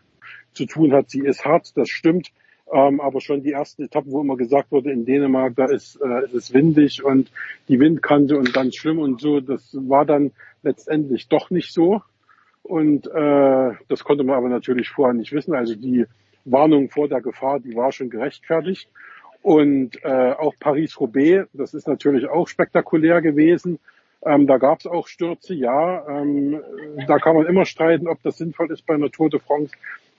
[0.52, 1.10] zu tun hat.
[1.10, 2.30] Sie ist hart, das stimmt.
[2.72, 6.24] Ähm, aber schon die ersten Etappen, wo immer gesagt wurde, in Dänemark, da ist, äh,
[6.26, 7.30] ist es windig und
[7.68, 10.32] die Windkante und ganz schlimm und so, das war dann
[10.62, 12.02] letztendlich doch nicht so.
[12.62, 15.54] Und äh, das konnte man aber natürlich vorher nicht wissen.
[15.54, 16.04] Also die
[16.44, 18.88] Warnung vor der Gefahr, die war schon gerechtfertigt.
[19.40, 23.78] Und äh, auch Paris-Roubaix, das ist natürlich auch spektakulär gewesen.
[24.22, 26.06] Ähm, da gab es auch Stürze, ja.
[26.08, 26.60] Ähm,
[27.06, 29.72] da kann man immer streiten, ob das sinnvoll ist bei einer Tour de France.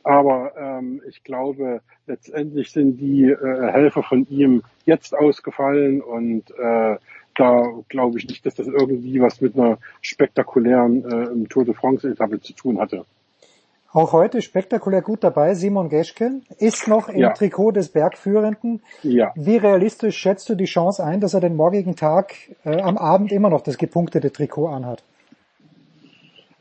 [0.10, 6.98] Aber ähm, ich glaube, letztendlich sind die äh, Helfer von ihm jetzt ausgefallen und äh,
[7.36, 12.42] da glaube ich nicht, dass das irgendwie was mit einer spektakulären äh, Tour de France-Etappe
[12.42, 13.06] zu tun hatte.
[13.92, 17.34] Auch heute spektakulär gut dabei, Simon Geschke ist noch im ja.
[17.34, 18.82] Trikot des Bergführenden.
[19.04, 19.32] Ja.
[19.36, 22.34] Wie realistisch schätzt du die Chance ein, dass er den morgigen Tag
[22.66, 25.04] äh, am Abend immer noch das gepunktete Trikot anhat?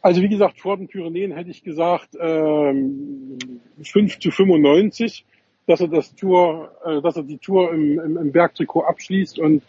[0.01, 3.39] Also wie gesagt, vor den Pyrenäen hätte ich gesagt ähm,
[3.83, 5.27] 5 zu 95,
[5.67, 9.63] dass er das Tour, äh, dass er die Tour im, im, im Bergtrikot abschließt und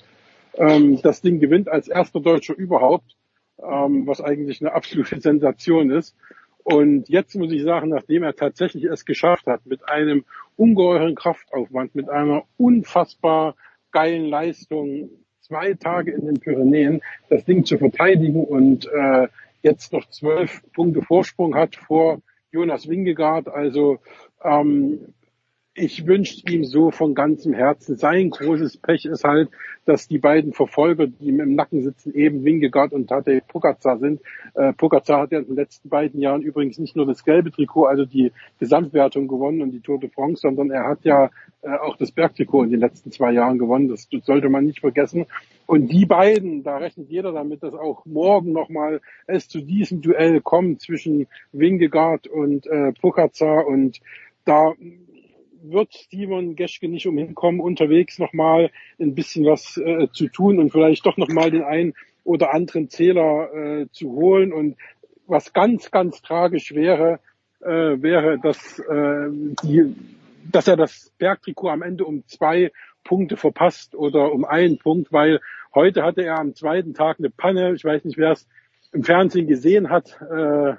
[0.56, 3.16] ähm, das Ding gewinnt als erster Deutscher überhaupt,
[3.62, 6.16] ähm, was eigentlich eine absolute Sensation ist.
[6.64, 10.26] Und jetzt muss ich sagen, nachdem er tatsächlich es geschafft hat, mit einem
[10.56, 13.56] ungeheuren Kraftaufwand, mit einer unfassbar
[13.92, 15.10] geilen Leistung,
[15.42, 19.28] zwei Tage in den Pyrenäen, das Ding zu verteidigen und äh,
[19.62, 22.22] jetzt noch zwölf Punkte Vorsprung hat vor
[22.52, 23.48] Jonas Wingegaard.
[23.48, 24.00] Also
[24.44, 25.14] ähm,
[25.80, 27.96] ich wünsche ihm so von ganzem Herzen.
[27.98, 29.50] Sein großes Pech ist halt,
[29.86, 34.22] dass die beiden Verfolger, die ihm im Nacken sitzen, eben Wingegaard und Tadej Pogacar sind.
[34.54, 37.86] Äh, Pogacar hat ja in den letzten beiden Jahren übrigens nicht nur das gelbe Trikot,
[37.86, 41.30] also die Gesamtwertung gewonnen und die Tour de France, sondern er hat ja
[41.62, 43.88] äh, auch das Bergtrikot in den letzten zwei Jahren gewonnen.
[43.88, 45.26] Das, das sollte man nicht vergessen.
[45.66, 50.42] Und die beiden, da rechnet jeder damit, dass auch morgen nochmal es zu diesem Duell
[50.42, 54.02] kommt zwischen Wingegaard und äh, Pogacar und
[54.46, 54.74] da
[55.64, 60.72] wird Steven Geschke nicht umhin kommen, unterwegs nochmal ein bisschen was äh, zu tun und
[60.72, 64.54] vielleicht doch nochmal den einen oder anderen Zähler äh, zu holen.
[64.54, 64.78] Und
[65.28, 67.20] was ganz, ganz tragisch wäre,
[67.62, 69.30] äh, wäre, dass, äh,
[69.64, 69.96] die,
[70.52, 72.72] dass er das Bergtrikot am Ende um zwei
[73.04, 75.40] Punkte verpasst oder um einen Punkt, weil
[75.74, 77.74] heute hatte er am zweiten Tag eine Panne.
[77.74, 78.48] Ich weiß nicht, wer es
[78.92, 80.20] im Fernsehen gesehen hat.
[80.22, 80.76] Äh,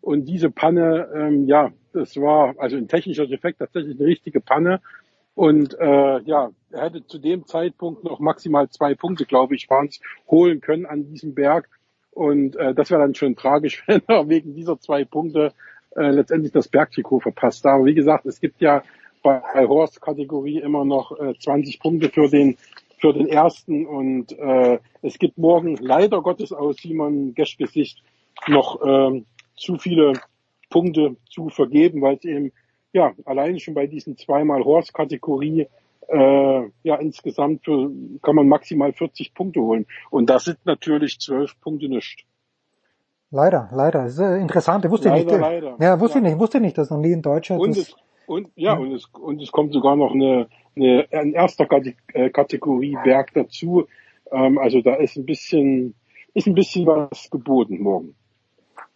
[0.00, 4.80] und diese Panne, ähm, ja, das war also ein technischer Defekt, tatsächlich eine richtige Panne.
[5.34, 9.86] Und äh, ja, er hätte zu dem Zeitpunkt noch maximal zwei Punkte, glaube ich, waren
[9.86, 11.68] es, holen können an diesem Berg.
[12.10, 15.52] Und äh, das wäre dann schon tragisch, wenn er wegen dieser zwei Punkte
[15.96, 17.64] äh, letztendlich das Bergtrikot verpasst.
[17.66, 18.82] Aber wie gesagt, es gibt ja
[19.22, 22.56] bei, Horst-Kategorie immer noch äh, 20 Punkte für den
[22.98, 28.00] für den ersten und äh, es gibt morgen leider Gottes aus Simon Geschkes Sicht
[28.46, 30.12] noch ähm, zu viele
[30.72, 32.52] Punkte zu vergeben, weil es eben
[32.92, 35.68] ja allein schon bei diesen zweimal Horse-Kategorie
[36.08, 37.90] äh, ja insgesamt für,
[38.22, 42.26] kann man maximal 40 Punkte holen und das sind natürlich zwölf Punkte nicht.
[43.30, 44.04] Leider, leider.
[44.04, 44.84] Das ist äh, interessant.
[44.84, 45.40] Ich wusste leider, nicht.
[45.40, 45.76] Leider.
[45.80, 46.24] Ja, wusste ja.
[46.24, 46.40] ich nicht.
[46.40, 47.62] Wusste nicht, dass noch nie in Deutschland.
[47.62, 47.96] Und es,
[48.26, 51.66] und ja, und es und es kommt sogar noch eine, eine ein erster
[52.12, 53.86] äh, Kategorie Berg dazu.
[54.30, 55.94] Ähm, also da ist ein bisschen
[56.34, 58.14] ist ein bisschen was geboten morgen.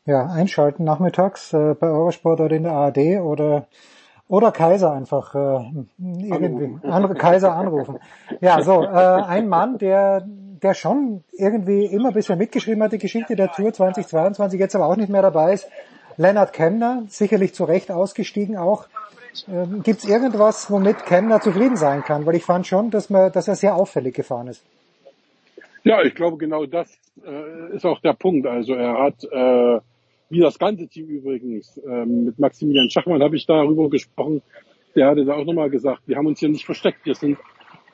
[0.06, 3.66] Ja, einschalten nachmittags äh, bei Eurosport oder in der ARD oder
[4.28, 7.98] oder Kaiser einfach äh, irgendwie andere Kaiser anrufen.
[8.40, 10.26] Ja, so äh, ein Mann, der
[10.62, 14.96] der schon irgendwie immer bisher mitgeschrieben hat die Geschichte der Tour 2022, jetzt aber auch
[14.96, 15.68] nicht mehr dabei ist.
[16.16, 18.86] Lennart Kemner, sicherlich zu Recht ausgestiegen auch.
[19.48, 22.24] Ähm, Gibt es irgendwas, womit Kemner zufrieden sein kann?
[22.24, 24.64] Weil ich fand schon, dass, man, dass er sehr auffällig gefahren ist.
[25.84, 26.88] Ja, ich glaube genau das
[27.24, 28.46] äh, ist auch der Punkt.
[28.46, 29.80] Also er hat äh,
[30.28, 31.80] wie das ganze Team übrigens.
[31.86, 34.42] Ähm, mit Maximilian Schachmann habe ich darüber gesprochen.
[34.94, 37.04] Der hatte da auch nochmal gesagt, wir haben uns hier nicht versteckt.
[37.04, 37.38] Wir sind,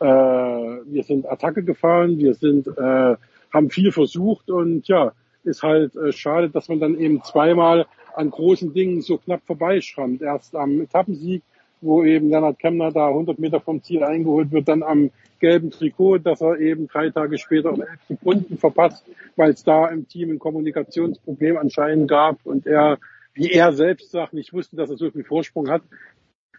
[0.00, 3.16] äh, wir sind Attacke gefahren, wir sind, äh,
[3.52, 5.12] haben viel versucht und ja,
[5.44, 10.22] ist halt äh, schade, dass man dann eben zweimal an großen Dingen so knapp vorbeischrammt.
[10.22, 11.42] Erst am Etappensieg
[11.82, 15.10] wo eben Lennart Kemner da 100 Meter vom Ziel eingeholt wird, dann am
[15.40, 19.04] gelben Trikot, dass er eben drei Tage später um elf Sekunden verpasst,
[19.36, 22.98] weil es da im Team ein Kommunikationsproblem anscheinend gab und er,
[23.34, 25.82] wie er selbst sagt, nicht wusste, dass er so viel Vorsprung hat.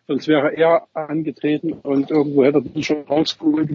[0.05, 3.69] Sonst wäre er angetreten und irgendwo hätte er die schon rausgeholt,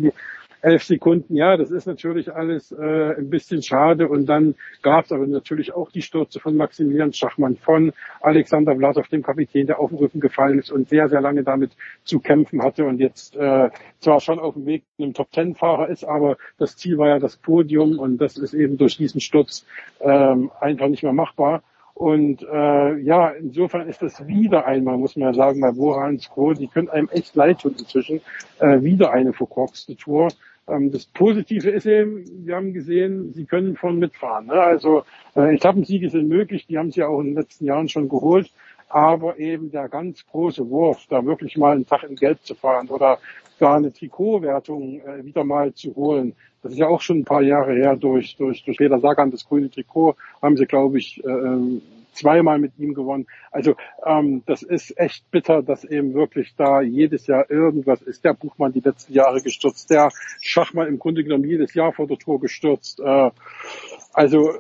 [0.61, 4.09] elf Sekunden, ja, das ist natürlich alles äh, ein bisschen schade.
[4.09, 9.09] Und dann gab es aber natürlich auch die Stürze von Maximilian Schachmann, von Alexander Vlasov,
[9.09, 11.73] dem Kapitän, der auf den Rücken gefallen ist und sehr, sehr lange damit
[12.05, 13.71] zu kämpfen hatte und jetzt äh,
[14.01, 17.99] zwar schon auf dem Weg einem Top-Ten-Fahrer ist, aber das Ziel war ja das Podium
[17.99, 19.67] und das ist eben durch diesen Sturz
[20.01, 21.63] ähm, einfach nicht mehr machbar.
[21.99, 26.55] Und äh, ja, insofern ist das wieder einmal, muss man ja sagen, bei Woran Skro,
[26.55, 28.21] die können einem echt leid tun inzwischen,
[28.61, 30.29] äh, wieder eine verkorkste Tour.
[30.69, 34.47] Ähm, das Positive ist eben, wir haben gesehen, sie können von mitfahren.
[34.47, 34.53] Ne?
[34.53, 35.03] Also
[35.35, 38.49] äh, Etappensiege sind möglich, die haben sie ja auch in den letzten Jahren schon geholt.
[38.89, 42.89] Aber eben der ganz große Wurf, da wirklich mal einen Tag in Gelb zu fahren
[42.89, 43.19] oder
[43.59, 47.43] gar eine Trikotwertung äh, wieder mal zu holen, das ist ja auch schon ein paar
[47.43, 51.81] Jahre her durch, durch, durch Leder Sagan, das grüne Trikot, haben sie, glaube ich, äh,
[52.13, 53.27] zweimal mit ihm gewonnen.
[53.51, 58.25] Also ähm, das ist echt bitter, dass eben wirklich da jedes Jahr irgendwas ist.
[58.25, 60.11] Der Buchmann die letzten Jahre gestürzt, der
[60.41, 63.01] Schachmann im Grunde genommen jedes Jahr vor der Tour gestürzt.
[63.01, 63.31] Äh,
[64.13, 64.53] also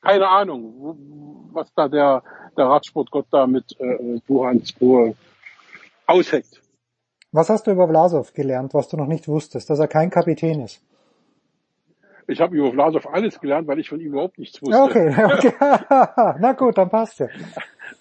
[0.00, 2.22] keine Ahnung, was da der,
[2.56, 5.14] der Radsportgott da mit äh, Buchans Spur
[6.06, 6.60] ausheckt.
[7.32, 10.60] Was hast du über Vlasov gelernt, was du noch nicht wusstest, dass er kein Kapitän
[10.60, 10.82] ist?
[12.26, 14.80] Ich habe über Vlasov alles gelernt, weil ich von ihm überhaupt nichts wusste.
[14.80, 15.52] Okay, okay.
[16.40, 17.28] na gut, dann passt ja.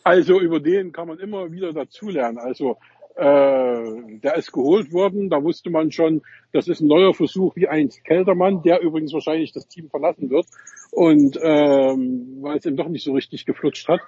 [0.03, 2.37] Also über den kann man immer wieder dazulernen.
[2.37, 2.77] Also
[3.15, 6.21] äh, der ist geholt worden, da wusste man schon,
[6.53, 10.45] das ist ein neuer Versuch wie ein Keltermann, der übrigens wahrscheinlich das Team verlassen wird
[10.91, 14.01] und ähm, weil es ihm doch nicht so richtig geflutscht hat.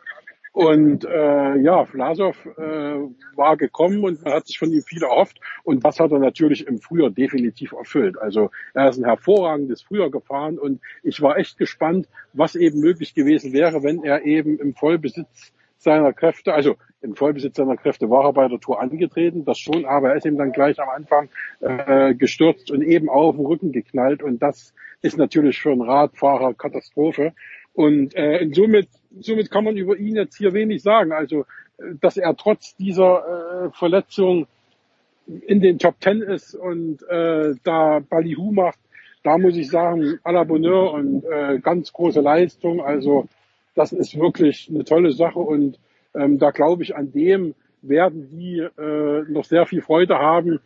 [0.53, 2.99] Und äh, ja, Vlasov äh,
[3.35, 5.39] war gekommen und man hat sich von ihm viel erhofft.
[5.63, 8.17] Und das hat er natürlich im Frühjahr definitiv erfüllt.
[8.19, 13.13] Also er ist ein hervorragendes Frühjahr gefahren und ich war echt gespannt, was eben möglich
[13.13, 15.53] gewesen wäre, wenn er eben im Vollbesitz
[15.83, 19.85] seiner Kräfte, also im Vollbesitz seiner Kräfte war er bei der Tour angetreten, das schon,
[19.85, 21.29] aber er ist ihm dann gleich am Anfang
[21.59, 26.53] äh, gestürzt und eben auf den Rücken geknallt und das ist natürlich für einen Radfahrer
[26.53, 27.33] Katastrophe.
[27.73, 28.87] Und äh, somit,
[29.19, 31.11] somit kann man über ihn jetzt hier wenig sagen.
[31.11, 31.45] Also,
[31.99, 34.47] dass er trotz dieser äh, Verletzung
[35.25, 38.79] in den Top Ten ist und äh, da Ballyhoo macht,
[39.23, 42.81] da muss ich sagen, à la Bonheur und äh, ganz große Leistung.
[42.81, 43.27] Also
[43.75, 45.79] das ist wirklich eine tolle Sache und
[46.13, 50.59] ähm, da glaube ich, an dem werden die äh, noch sehr viel Freude haben.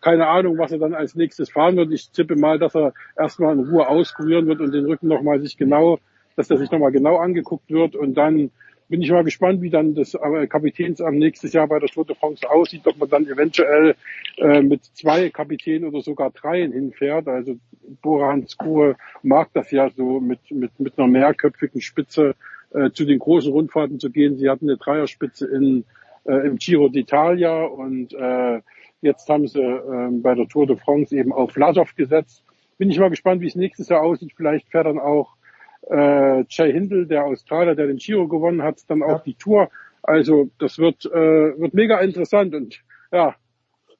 [0.00, 1.92] Keine Ahnung, was er dann als nächstes fahren wird.
[1.92, 5.56] Ich tippe mal, dass er erstmal in Ruhe auskurieren wird und den Rücken nochmal sich
[5.56, 5.98] genau,
[6.36, 8.50] dass er sich nochmal genau angeguckt wird und dann
[8.88, 12.14] bin ich mal gespannt, wie dann das äh, Kapitänsamt nächstes Jahr bei der Tour de
[12.14, 13.96] France aussieht, ob man dann eventuell
[14.36, 17.26] äh, mit zwei Kapitänen oder sogar dreien hinfährt.
[17.26, 17.56] Also
[18.02, 22.34] Bora Hansgrohe mag das ja so mit, mit, mit einer mehrköpfigen Spitze
[22.72, 24.36] äh, zu den großen Rundfahrten zu gehen.
[24.36, 25.84] Sie hatten eine Dreierspitze in,
[26.24, 28.60] äh, im Giro d'Italia und äh,
[29.00, 32.44] jetzt haben sie äh, bei der Tour de France eben auf Lasov gesetzt.
[32.78, 34.32] Bin ich mal gespannt, wie es nächstes Jahr aussieht.
[34.36, 35.35] Vielleicht fährt dann auch
[35.82, 39.68] äh, Jay Hindle, der Australier, der den Giro gewonnen hat, dann auch die Tour.
[40.02, 42.80] Also das wird, äh, wird mega interessant und
[43.12, 43.34] ja,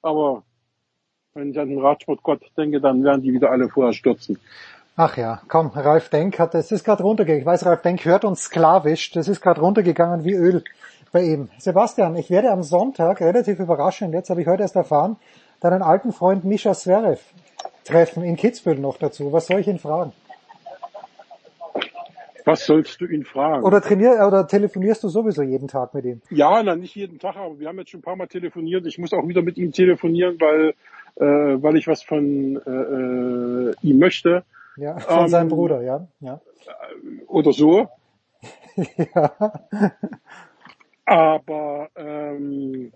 [0.03, 0.44] aber
[1.35, 4.39] wenn ich an den Radsportgott denke, dann werden die wieder alle vorher stürzen.
[4.97, 7.43] Ach ja, komm, Ralf Denk hat, es ist gerade runtergegangen.
[7.43, 9.11] Ich weiß, Ralf Denk hört uns sklavisch.
[9.11, 10.65] Das ist gerade runtergegangen wie Öl
[11.12, 11.51] bei ihm.
[11.59, 15.16] Sebastian, ich werde am Sonntag, relativ überraschend, jetzt habe ich heute erst erfahren,
[15.61, 17.20] deinen alten Freund Mischa Zverev
[17.85, 19.32] treffen in Kitzbühel noch dazu.
[19.32, 20.12] Was soll ich ihn fragen?
[22.47, 23.64] Was sollst du ihn fragen?
[23.64, 26.23] Oder trainier, oder telefonierst du sowieso jeden Tag mit ihm?
[26.31, 28.86] Ja, na, nicht jeden Tag, aber wir haben jetzt schon ein paar Mal telefoniert.
[28.86, 30.74] Ich muss auch wieder mit ihm telefonieren, weil,
[31.16, 34.44] äh, weil ich was von äh, äh ihm möchte.
[34.77, 36.06] Ja, von ähm, seinem Bruder, ja.
[36.20, 36.40] ja.
[37.27, 37.89] Oder so.
[38.77, 39.32] ja.
[41.05, 42.93] Aber ähm,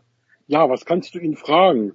[0.47, 1.95] ja, was kannst du ihn fragen?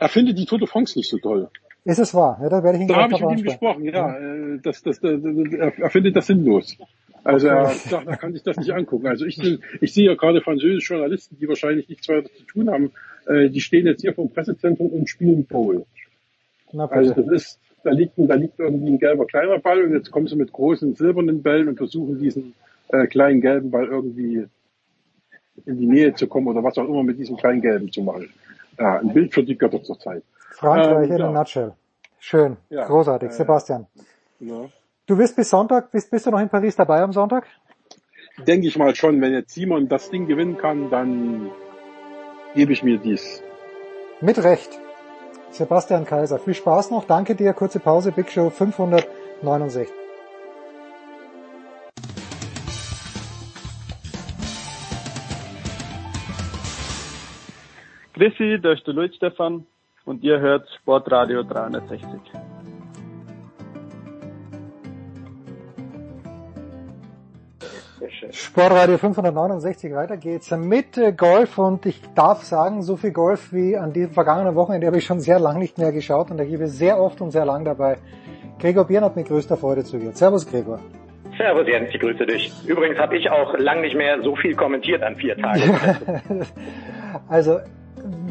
[0.00, 1.50] Er findet die Tour de France nicht so toll.
[1.86, 2.36] Ist es wahr?
[2.42, 3.92] Ja, da werde ich ihn Da habe ich mit ihm gesprochen, ja.
[3.92, 4.16] ja.
[4.18, 6.76] Äh, das, das, das, er, er findet das sinnlos.
[7.22, 9.06] Also er sagt, er kann sich das nicht angucken.
[9.06, 9.40] Also ich,
[9.80, 12.90] ich sehe ja gerade französische Journalisten, die wahrscheinlich nichts weiter zu tun haben,
[13.28, 15.86] äh, die stehen jetzt hier vom Pressezentrum und spielen Pole.
[16.76, 20.26] Also das ist, da liegt, da liegt irgendwie ein gelber kleiner Ball und jetzt kommen
[20.26, 22.54] sie mit großen silbernen Bällen und versuchen diesen
[22.88, 24.44] äh, kleinen gelben Ball irgendwie
[25.64, 28.28] in die Nähe zu kommen oder was auch immer mit diesem kleinen gelben zu machen.
[28.76, 30.24] Ja, ein Bild für die Götter zur Zeit.
[30.56, 31.28] Frankreich ähm, in ja.
[31.28, 31.72] a nutshell.
[32.18, 33.28] Schön, ja, großartig.
[33.28, 33.86] Äh, Sebastian.
[34.40, 34.64] Ja.
[35.06, 37.46] Du wirst bis Sonntag, bist, bist du noch in Paris dabei am Sonntag?
[38.46, 39.20] Denke ich mal schon.
[39.20, 41.50] Wenn jetzt Simon das Ding gewinnen kann, dann
[42.54, 43.42] gebe ich mir dies.
[44.20, 44.70] Mit Recht.
[45.50, 46.38] Sebastian Kaiser.
[46.38, 47.04] Viel Spaß noch.
[47.04, 47.52] Danke dir.
[47.52, 48.12] Kurze Pause.
[48.12, 49.88] Big Show 569.
[58.14, 59.66] Grüßi, da ist der Luis Stefan
[60.06, 62.08] und ihr hört Sportradio 360.
[68.30, 73.92] Sportradio 569, weiter geht's mit Golf und ich darf sagen, so viel Golf wie an
[73.92, 76.70] diesem vergangenen Wochenende habe ich schon sehr lang nicht mehr geschaut und da gebe ich
[76.70, 77.98] sehr oft und sehr lang dabei.
[78.58, 80.16] Gregor Bieren hat mit größter Freude zugehört.
[80.16, 80.80] Servus Gregor.
[81.36, 82.52] Servus Jens, ich grüße dich.
[82.66, 85.62] Übrigens habe ich auch lang nicht mehr so viel kommentiert an vier Tagen.
[87.28, 87.58] also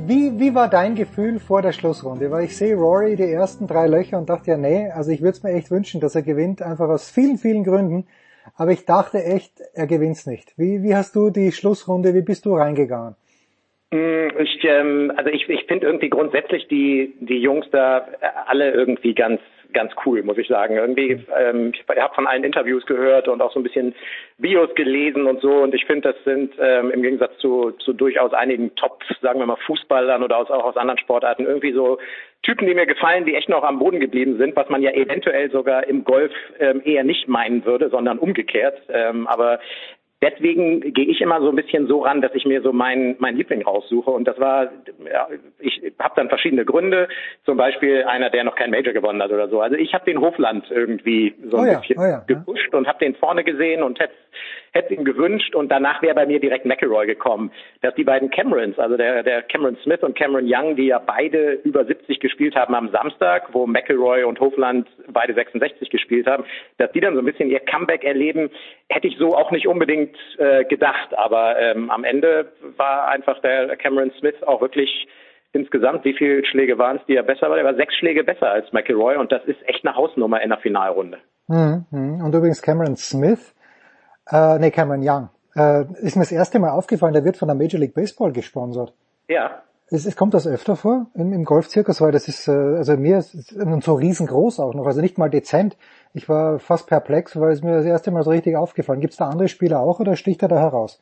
[0.07, 2.31] wie, wie war dein Gefühl vor der Schlussrunde?
[2.31, 5.31] Weil ich sehe Rory die ersten drei Löcher und dachte ja, nee, also ich würde
[5.31, 8.07] es mir echt wünschen, dass er gewinnt, einfach aus vielen, vielen Gründen.
[8.55, 10.53] Aber ich dachte echt, er gewinnt's nicht.
[10.57, 13.15] Wie, wie hast du die Schlussrunde, wie bist du reingegangen?
[13.91, 18.07] Mm, ich, ähm, also ich, ich finde irgendwie grundsätzlich die, die Jungs da
[18.47, 19.41] alle irgendwie ganz
[19.75, 20.77] ganz cool, muss ich sagen.
[20.77, 23.93] Irgendwie, ähm, ich habe von allen Interviews gehört und auch so ein bisschen
[24.39, 25.51] Bios gelesen und so.
[25.57, 29.45] Und ich finde, das sind ähm, im Gegensatz zu, zu durchaus einigen Top, sagen wir
[29.45, 31.99] mal, Fußballern oder aus, auch aus anderen Sportarten irgendwie so
[32.45, 35.49] Typen, die mir gefallen, die echt noch am Boden geblieben sind, was man ja eventuell
[35.49, 38.79] sogar im Golf ähm, eher nicht meinen würde, sondern umgekehrt.
[38.89, 39.59] Ähm, aber
[40.25, 43.35] deswegen gehe ich immer so ein bisschen so ran, dass ich mir so meinen mein
[43.35, 44.09] Liebling raussuche.
[44.09, 44.71] Und das war,
[45.11, 45.27] ja,
[45.59, 47.07] ich habe dann verschiedene Gründe.
[47.45, 49.61] Zum Beispiel einer, der noch kein Major gewonnen hat oder so.
[49.61, 52.77] Also ich habe den Hofland irgendwie so ein oh ja, bisschen oh ja, gepusht ja.
[52.77, 54.13] und habe den vorne gesehen und hätte
[54.75, 57.51] hätte ihm gewünscht und danach wäre bei mir direkt McElroy gekommen.
[57.81, 61.53] Dass die beiden Camerons, also der, der Cameron Smith und Cameron Young, die ja beide
[61.63, 66.43] über 70 gespielt haben am Samstag, wo McElroy und Hofland beide 66 gespielt haben,
[66.77, 68.49] dass die dann so ein bisschen ihr Comeback erleben,
[68.89, 71.17] hätte ich so auch nicht unbedingt äh, gedacht.
[71.17, 75.07] Aber ähm, am Ende war einfach der Cameron Smith auch wirklich
[75.53, 77.57] insgesamt, wie viele Schläge waren es, die er besser war?
[77.57, 80.59] Er war sechs Schläge besser als McElroy und das ist echt eine Hausnummer in der
[80.59, 81.17] Finalrunde.
[81.47, 82.21] Mhm.
[82.23, 83.55] Und übrigens Cameron Smith,
[84.31, 87.55] äh, nee, Cameron Young, Äh, ist mir das erste Mal aufgefallen, der wird von der
[87.55, 88.91] Major League Baseball gesponsert.
[89.29, 89.61] Ja.
[89.95, 93.19] Es, es kommt das öfter vor im, im Golfzirkus, weil das ist, äh, also mir
[93.19, 93.31] ist
[93.81, 95.77] so riesengroß auch noch, also nicht mal dezent.
[96.13, 98.99] Ich war fast perplex, weil es mir das erste Mal so richtig aufgefallen.
[98.99, 101.01] Gibt es da andere Spieler auch oder sticht er da heraus?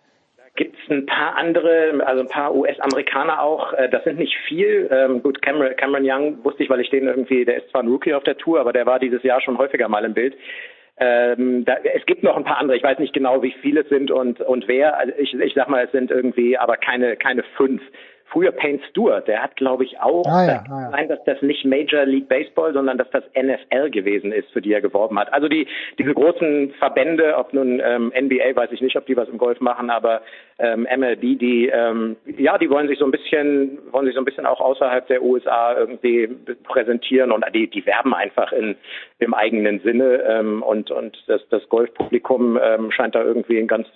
[0.55, 3.73] Gibt es ein paar andere, also ein paar US-Amerikaner auch.
[3.73, 4.87] Äh, das sind nicht viel.
[4.91, 7.87] Ähm, gut, Cameron, Cameron Young wusste ich, weil ich den irgendwie, der ist zwar ein
[7.87, 10.35] Rookie auf der Tour, aber der war dieses Jahr schon häufiger mal im Bild.
[10.97, 12.77] Ähm, da, es gibt noch ein paar andere.
[12.77, 14.95] Ich weiß nicht genau, wie viele es sind und und wer.
[14.95, 17.81] Also ich, ich sag mal, es sind irgendwie, aber keine keine fünf
[18.33, 20.91] früher Payne Stewart, der hat, glaube ich, auch ah, ja, ah, ja.
[20.91, 24.73] sein, dass das nicht Major League Baseball, sondern dass das NFL gewesen ist, für die
[24.73, 25.31] er geworben hat.
[25.31, 25.67] Also die
[25.99, 29.61] diese großen Verbände, ob nun ähm, NBA, weiß ich nicht, ob die was im Golf
[29.61, 30.21] machen, aber
[30.59, 34.25] ähm, MLB, die ähm, ja, die wollen sich so ein bisschen, wollen sich so ein
[34.25, 36.29] bisschen auch außerhalb der USA irgendwie
[36.63, 38.75] präsentieren und die, die werben einfach in
[39.19, 43.87] im eigenen Sinne ähm, und und das, das Golfpublikum ähm, scheint da irgendwie ein ganz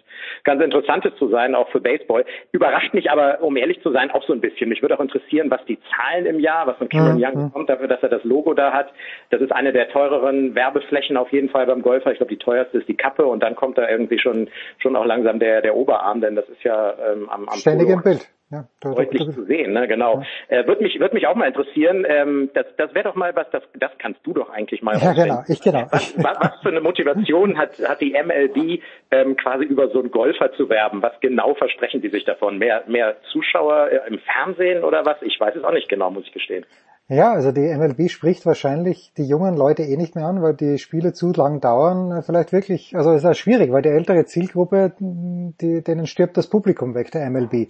[0.43, 2.25] ganz interessantes zu sein, auch für Baseball.
[2.51, 4.69] Überrascht mich aber, um ehrlich zu sein, auch so ein bisschen.
[4.69, 7.23] Mich würde auch interessieren, was die Zahlen im Jahr, was von Cameron mhm.
[7.23, 8.91] Young kommt, dafür, dass er das Logo da hat.
[9.29, 12.11] Das ist eine der teureren Werbeflächen auf jeden Fall beim Golfer.
[12.11, 15.05] Ich glaube, die teuerste ist die Kappe und dann kommt da irgendwie schon schon auch
[15.05, 18.27] langsam der der Oberarm, denn das ist ja ähm, am, am ständig im Bild.
[18.49, 19.89] Ja, deutlich zu sehen, ne?
[19.89, 20.23] genau.
[20.49, 20.59] Ja.
[20.59, 22.05] Äh, würde mich würde mich auch mal interessieren.
[22.07, 24.97] Ähm, das das wäre doch mal was, das das kannst du doch eigentlich mal.
[24.97, 25.85] Ja, genau, ich genau.
[25.91, 28.81] Was, was, was für eine Motivation hat hat die MLB
[29.11, 31.01] ähm, quasi über so einen Golfer zu werben?
[31.01, 32.57] Was genau versprechen die sich davon?
[32.57, 35.21] Mehr mehr Zuschauer äh, im Fernsehen oder was?
[35.23, 36.65] Ich weiß es auch nicht genau, muss ich gestehen.
[37.09, 40.77] Ja, also die MLB spricht wahrscheinlich die jungen Leute eh nicht mehr an, weil die
[40.77, 42.21] Spiele zu lang dauern.
[42.21, 46.47] Vielleicht wirklich, also es ist ja schwierig, weil die ältere Zielgruppe, die, denen stirbt das
[46.47, 47.69] Publikum weg, der MLB.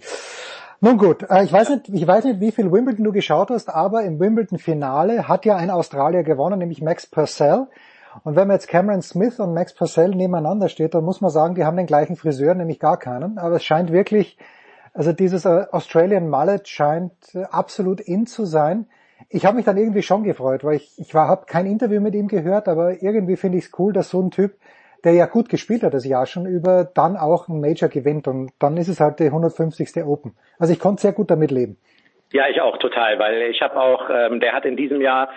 [0.80, 3.68] Nun gut, äh, ich weiß nicht, ich weiß nicht, wie viel Wimbledon du geschaut hast,
[3.68, 7.68] aber im Wimbledon-Finale hat ja ein Australier gewonnen, nämlich Max Purcell.
[8.24, 11.54] Und wenn man jetzt Cameron Smith und Max Purcell nebeneinander steht, dann muss man sagen,
[11.54, 13.38] die haben den gleichen Friseur, nämlich gar keinen.
[13.38, 14.36] Aber es scheint wirklich,
[14.94, 18.86] also dieses äh, Australian Mullet scheint äh, absolut in zu sein.
[19.30, 22.28] Ich habe mich dann irgendwie schon gefreut, weil ich, ich habe kein Interview mit ihm
[22.28, 24.52] gehört, aber irgendwie finde ich es cool, dass so ein Typ
[25.04, 28.50] der ja gut gespielt hat das Jahr schon über, dann auch ein Major gewinnt und
[28.58, 30.04] dann ist es halt die 150.
[30.04, 30.36] Open.
[30.58, 31.76] Also ich konnte sehr gut damit leben.
[32.32, 35.30] Ja, ich auch total, weil ich habe auch, ähm, der hat in diesem Jahr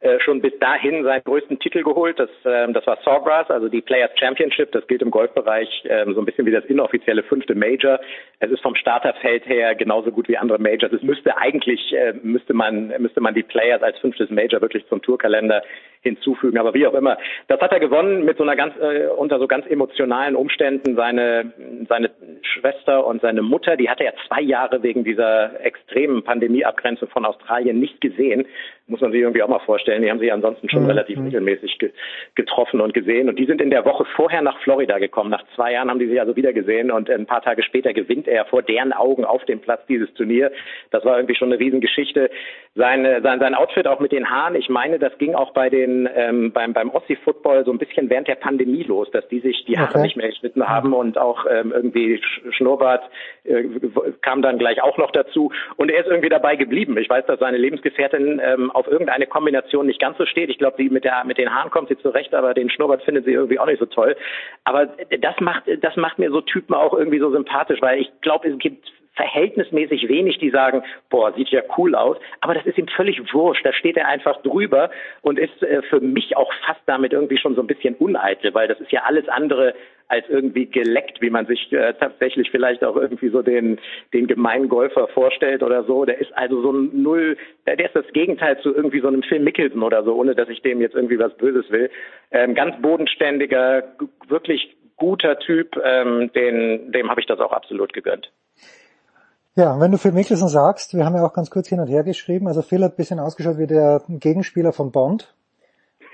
[0.00, 2.20] äh, schon bis dahin seinen größten Titel geholt.
[2.20, 4.70] Das, ähm, das war Sawgrass, also die Players Championship.
[4.70, 7.98] Das gilt im Golfbereich ähm, so ein bisschen wie das inoffizielle fünfte Major.
[8.38, 10.92] Es ist vom Starterfeld her genauso gut wie andere Majors.
[10.92, 15.02] Es müsste eigentlich äh, müsste man müsste man die Players als fünftes Major wirklich zum
[15.02, 15.62] Tourkalender
[16.02, 16.58] hinzufügen.
[16.58, 17.18] Aber wie auch immer,
[17.48, 20.96] das hat er gewonnen mit so einer ganz äh, unter so ganz emotionalen Umständen.
[20.96, 21.52] Seine
[21.88, 22.10] seine
[22.42, 27.78] Schwester und seine Mutter, die hatte er zwei Jahre wegen dieser extremen Pandemieabgrenzung von Australien
[27.78, 28.46] nicht gesehen.
[28.86, 30.02] Muss man sich irgendwie auch mal vorstellen.
[30.02, 30.88] Die haben sich ansonsten schon mhm.
[30.88, 31.90] relativ regelmäßig ge
[32.34, 33.28] getroffen und gesehen.
[33.28, 35.30] Und die sind in der Woche vorher nach Florida gekommen.
[35.30, 38.28] Nach zwei Jahren haben die sich also wieder gesehen und ein paar Tage später gewinnt
[38.28, 40.52] er vor deren Augen auf dem Platz dieses Turnier.
[40.90, 42.30] Das war irgendwie schon eine Riesengeschichte.
[42.74, 45.87] Sein, sein, sein Outfit auch mit den Haaren, ich meine, das ging auch bei den
[46.14, 49.64] ähm, beim beim Ossi Football so ein bisschen während der Pandemie los, dass die sich
[49.66, 50.02] die Haare okay.
[50.02, 52.20] nicht mehr geschnitten haben und auch ähm, irgendwie
[52.50, 53.02] Schnurrbart
[53.44, 53.64] äh,
[54.22, 56.96] kam dann gleich auch noch dazu und er ist irgendwie dabei geblieben.
[56.98, 60.50] Ich weiß, dass seine Lebensgefährtin ähm, auf irgendeine Kombination nicht ganz so steht.
[60.50, 63.24] Ich glaube, die mit der mit den Haaren kommt sie zurecht, aber den Schnurrbart findet
[63.24, 64.16] sie irgendwie auch nicht so toll.
[64.64, 68.48] Aber das macht das macht mir so Typen auch irgendwie so sympathisch, weil ich glaube,
[68.48, 72.86] es gibt verhältnismäßig wenig, die sagen, boah, sieht ja cool aus, aber das ist ihm
[72.88, 73.66] völlig wurscht.
[73.66, 74.90] Da steht er einfach drüber
[75.22, 78.68] und ist äh, für mich auch fast damit irgendwie schon so ein bisschen uneitel, weil
[78.68, 79.74] das ist ja alles andere
[80.06, 83.78] als irgendwie geleckt, wie man sich äh, tatsächlich vielleicht auch irgendwie so den
[84.14, 86.04] den gemeinen Golfer vorstellt oder so.
[86.04, 87.36] Der ist also so ein Null,
[87.66, 90.62] der, ist das Gegenteil zu irgendwie so einem Phil Mickelson oder so, ohne dass ich
[90.62, 91.90] dem jetzt irgendwie was Böses will.
[92.30, 93.82] Ähm, ganz bodenständiger,
[94.28, 98.30] wirklich guter Typ, ähm, den, dem habe ich das auch absolut gegönnt.
[99.58, 102.04] Ja, wenn du Phil Mickelson sagst, wir haben ja auch ganz kurz hin und her
[102.04, 105.34] geschrieben, also Phil hat ein bisschen ausgeschaut wie der Gegenspieler von Bond.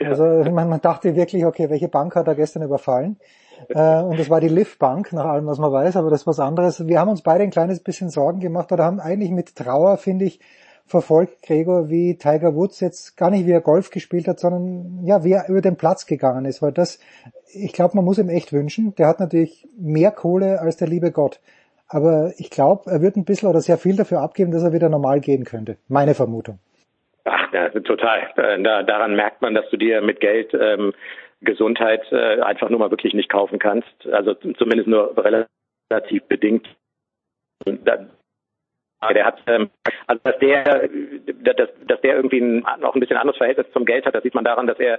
[0.00, 0.08] Ja.
[0.08, 3.18] Also man, man dachte wirklich, okay, welche Bank hat er gestern überfallen?
[3.68, 6.26] äh, und das war die Liv Bank, nach allem, was man weiß, aber das ist
[6.26, 6.86] was anderes.
[6.86, 10.24] Wir haben uns beide ein kleines bisschen Sorgen gemacht oder haben eigentlich mit Trauer, finde
[10.24, 10.40] ich,
[10.86, 15.22] verfolgt Gregor, wie Tiger Woods jetzt gar nicht wie er Golf gespielt hat, sondern ja,
[15.22, 16.98] wie er über den Platz gegangen ist, weil das,
[17.52, 18.94] ich glaube, man muss ihm echt wünschen.
[18.94, 21.40] Der hat natürlich mehr Kohle als der liebe Gott.
[21.88, 24.88] Aber ich glaube, er wird ein bisschen oder sehr viel dafür abgeben, dass er wieder
[24.88, 25.76] normal gehen könnte.
[25.88, 26.58] Meine Vermutung.
[27.24, 28.30] Ach, ja, total.
[28.36, 30.92] Da, daran merkt man, dass du dir mit Geld ähm,
[31.40, 34.06] Gesundheit äh, einfach nur mal wirklich nicht kaufen kannst.
[34.10, 36.66] Also zumindest nur relativ bedingt.
[37.64, 38.06] Da,
[39.12, 39.70] der hat, ähm,
[40.06, 40.88] also dass der,
[41.42, 44.34] dass, dass der irgendwie ein, noch ein bisschen anderes Verhältnis zum Geld hat, das sieht
[44.34, 44.98] man daran, dass er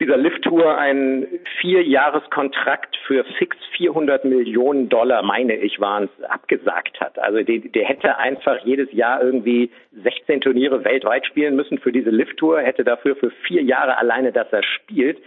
[0.00, 1.26] dieser Lift-Tour einen
[1.60, 7.18] Vierjahreskontrakt für fix 400 Millionen Dollar, meine ich, waren es, abgesagt hat.
[7.18, 9.70] Also der, der hätte einfach jedes Jahr irgendwie
[10.02, 14.50] 16 Turniere weltweit spielen müssen für diese Lift-Tour, hätte dafür für vier Jahre alleine, dass
[14.52, 15.18] er spielt,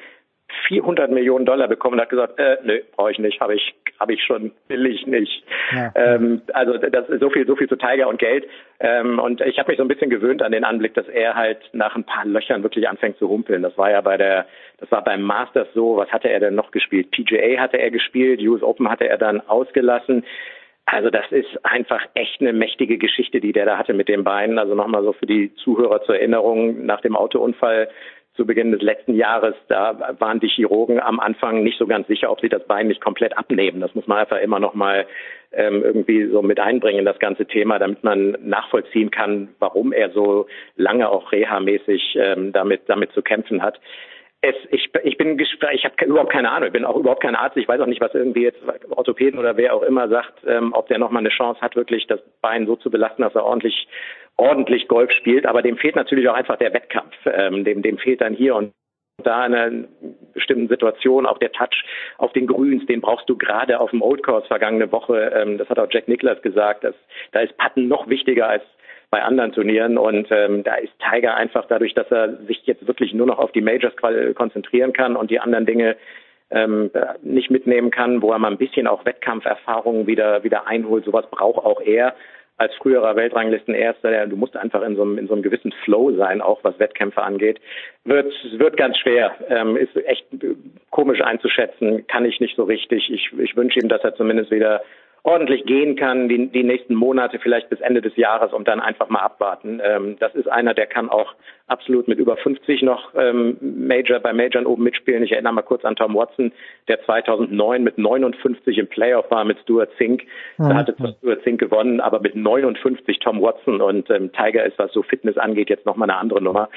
[0.68, 4.14] 400 Millionen Dollar bekommen und hat gesagt, äh, nö, brauche ich nicht, habe ich habe
[4.14, 5.44] ich schon, will ich nicht.
[5.72, 5.92] Ja.
[5.96, 8.46] Ähm, also das ist so viel, so viel zu Tiger und Geld.
[8.80, 11.60] Ähm, und ich habe mich so ein bisschen gewöhnt an den Anblick, dass er halt
[11.72, 13.62] nach ein paar Löchern wirklich anfängt zu humpeln.
[13.62, 14.46] Das war ja bei der,
[14.80, 15.98] das war beim Masters so.
[15.98, 17.12] Was hatte er denn noch gespielt?
[17.12, 20.26] PGA hatte er gespielt, US Open hatte er dann ausgelassen.
[20.86, 24.60] Also das ist einfach echt eine mächtige Geschichte, die der da hatte mit den Beinen.
[24.60, 27.88] Also nochmal so für die Zuhörer zur Erinnerung, nach dem Autounfall
[28.36, 32.32] zu Beginn des letzten Jahres, da waren die Chirurgen am Anfang nicht so ganz sicher,
[32.32, 33.80] ob sie das Bein nicht komplett abnehmen.
[33.80, 35.06] Das muss man einfach immer noch mal
[35.52, 40.48] ähm, irgendwie so mit einbringen, das ganze Thema, damit man nachvollziehen kann, warum er so
[40.76, 43.80] lange auch reha-mäßig ähm, damit, damit zu kämpfen hat.
[44.42, 47.56] Es, ich, ich bin ich habe überhaupt keine Ahnung, ich bin auch überhaupt kein Arzt,
[47.56, 50.88] ich weiß auch nicht, was irgendwie jetzt Orthopäden oder wer auch immer sagt, ähm, ob
[50.88, 53.88] der nochmal eine Chance hat, wirklich das Bein so zu belasten, dass er ordentlich
[54.38, 57.16] ordentlich Golf spielt, aber dem fehlt natürlich auch einfach der Wettkampf.
[57.26, 58.74] Ähm, dem, dem fehlt dann hier und
[59.24, 59.88] da in einer
[60.34, 61.86] bestimmten Situation auch der Touch
[62.18, 65.32] auf den Grüns, den brauchst du gerade auf dem Old Course vergangene Woche.
[65.36, 66.84] Ähm, das hat auch Jack Nicklaus gesagt.
[66.84, 66.96] Dass,
[67.32, 68.64] da ist Patten noch wichtiger als
[69.12, 73.14] bei anderen Turnieren und ähm, da ist Tiger einfach dadurch, dass er sich jetzt wirklich
[73.14, 73.94] nur noch auf die Majors
[74.34, 75.98] konzentrieren kann und die anderen Dinge
[76.50, 76.90] ähm,
[77.22, 81.06] nicht mitnehmen kann, wo er mal ein bisschen auch Wettkampferfahrung wieder wieder einholt.
[81.06, 82.16] Sowas braucht auch er
[82.58, 86.42] als früherer Weltranglistenerster, du musst einfach in so einem, in so einem gewissen Flow sein,
[86.42, 87.60] auch was Wettkämpfe angeht,
[88.06, 90.26] wird, wird ganz schwer, ähm, ist echt
[90.92, 93.10] komisch einzuschätzen, kann ich nicht so richtig.
[93.10, 94.82] Ich, ich wünsche ihm, dass er zumindest wieder
[95.24, 99.08] ordentlich gehen kann, die, die nächsten Monate, vielleicht bis Ende des Jahres und dann einfach
[99.08, 99.82] mal abwarten.
[99.82, 101.34] Ähm, das ist einer, der kann auch
[101.68, 105.24] absolut mit über 50 noch ähm, Major bei Majoren oben mitspielen.
[105.24, 106.52] Ich erinnere mal kurz an Tom Watson,
[106.90, 110.24] der 2009 mit 59 im Playoff war mit Stuart Zink.
[110.58, 110.70] Mhm.
[110.70, 114.78] Da hatte zwar Stuart Zink gewonnen, aber mit 59 Tom Watson und ähm, Tiger ist,
[114.78, 116.70] was so Fitness angeht, jetzt nochmal eine andere Nummer.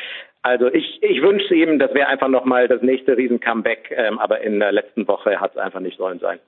[0.42, 4.60] Also ich, ich wünsche ihm, das wäre einfach nochmal das nächste Riesen-Comeback, ähm, aber in
[4.60, 6.38] der letzten Woche hat es einfach nicht sollen sein.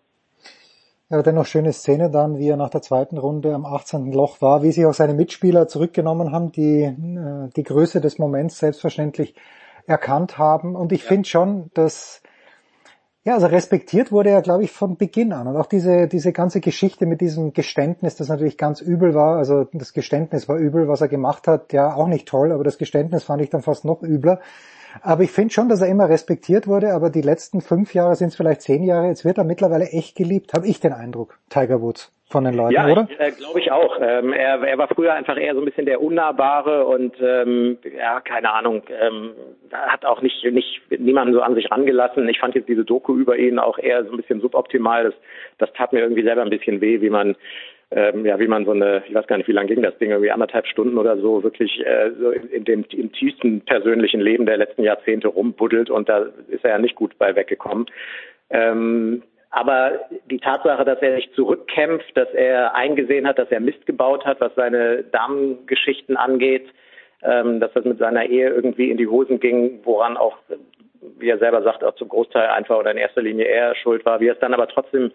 [1.11, 4.13] Ja, dennoch schöne Szene dann, wie er nach der zweiten Runde am 18.
[4.13, 8.59] Loch war, wie sich auch seine Mitspieler zurückgenommen haben, die äh, die Größe des Moments
[8.59, 9.35] selbstverständlich
[9.87, 10.77] erkannt haben.
[10.77, 11.09] Und ich ja.
[11.09, 12.21] finde schon, dass
[13.25, 15.47] ja, also respektiert wurde er, glaube ich, von Beginn an.
[15.49, 19.37] Und auch diese, diese ganze Geschichte mit diesem Geständnis, das natürlich ganz übel war.
[19.37, 22.79] Also das Geständnis war übel, was er gemacht hat, ja auch nicht toll, aber das
[22.79, 24.41] Geständnis fand ich dann fast noch übler.
[25.03, 28.29] Aber ich finde schon, dass er immer respektiert wurde, aber die letzten fünf Jahre sind
[28.29, 31.81] es vielleicht zehn Jahre, jetzt wird er mittlerweile echt geliebt, habe ich den Eindruck, Tiger
[31.81, 33.09] Woods von den Leuten, ja, oder?
[33.19, 33.99] Ja, äh, glaube ich auch.
[34.01, 38.21] Ähm, er, er war früher einfach eher so ein bisschen der Unnahbare und ähm, ja,
[38.21, 39.33] keine Ahnung, ähm,
[39.73, 42.29] hat auch nicht, nicht niemanden so an sich rangelassen.
[42.29, 45.05] Ich fand jetzt diese Doku über ihn auch eher so ein bisschen suboptimal.
[45.05, 45.15] Das,
[45.57, 47.35] das tat mir irgendwie selber ein bisschen weh, wie man
[47.91, 50.11] ähm, ja, wie man so eine, ich weiß gar nicht, wie lange ging das Ding,
[50.11, 54.59] irgendwie anderthalb Stunden oder so, wirklich äh, so in, dem im tiefsten persönlichen Leben der
[54.59, 57.87] letzten Jahrzehnte rumbuddelt und da ist er ja nicht gut bei weggekommen.
[58.51, 60.01] Ähm, aber
[60.31, 64.41] die Tatsache, dass er sich zurückkämpft, dass er eingesehen hat, dass er Mist gebaut hat,
[64.41, 66.67] was seine Damengeschichten angeht,
[67.23, 70.37] ähm, dass das mit seiner Ehe irgendwie in die Hosen ging, woran auch,
[71.19, 74.21] wie er selber sagt, auch zum Großteil einfach oder in erster Linie er schuld war,
[74.21, 75.11] wie er es dann aber trotzdem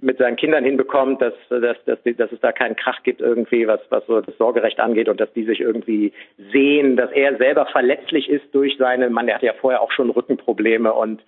[0.00, 3.80] mit seinen Kindern hinbekommt, dass, dass, dass, dass es da keinen Krach gibt irgendwie, was,
[3.88, 6.12] was so das Sorgerecht angeht und dass die sich irgendwie
[6.52, 10.10] sehen, dass er selber verletzlich ist durch seine, man, der hatte ja vorher auch schon
[10.10, 11.22] Rückenprobleme und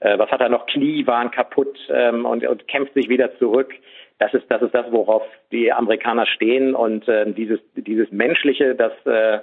[0.00, 3.74] äh, was hat er noch, Knie waren kaputt ähm, und, und kämpft sich wieder zurück.
[4.18, 8.92] Das ist, das ist das, worauf die Amerikaner stehen und äh, dieses, dieses Menschliche, das
[9.04, 9.40] äh,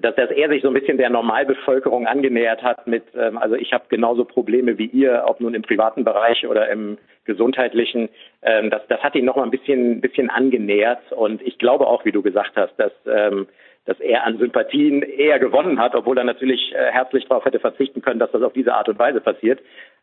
[0.00, 3.72] dass, dass er sich so ein bisschen der Normalbevölkerung angenähert hat mit, ähm, also ich
[3.72, 8.08] habe genauso Probleme wie ihr, ob nun im privaten Bereich oder im gesundheitlichen.
[8.42, 12.04] Ähm, das, das hat ihn noch mal ein bisschen, bisschen angenähert und ich glaube auch,
[12.04, 13.46] wie du gesagt hast, dass ähm,
[13.88, 18.02] dass er an Sympathien eher gewonnen hat, obwohl er natürlich äh, herzlich darauf hätte verzichten
[18.02, 19.60] können, dass das auf diese Art und Weise passiert.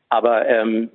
[0.10, 0.92] Aber ähm,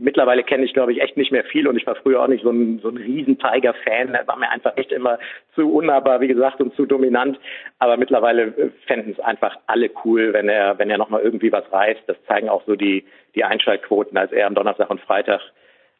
[0.00, 2.42] mittlerweile kenne ich, glaube ich, echt nicht mehr viel und ich war früher auch nicht
[2.42, 4.12] so ein, so ein riesen Tiger-Fan.
[4.12, 5.18] Er war mir einfach echt immer
[5.54, 7.38] zu unnahbar, wie gesagt, und zu dominant.
[7.78, 11.70] Aber mittlerweile äh, fänden es einfach alle cool, wenn er, wenn er nochmal irgendwie was
[11.72, 12.02] reißt.
[12.08, 13.04] Das zeigen auch so die,
[13.36, 15.40] die Einschaltquoten, als er am Donnerstag und Freitag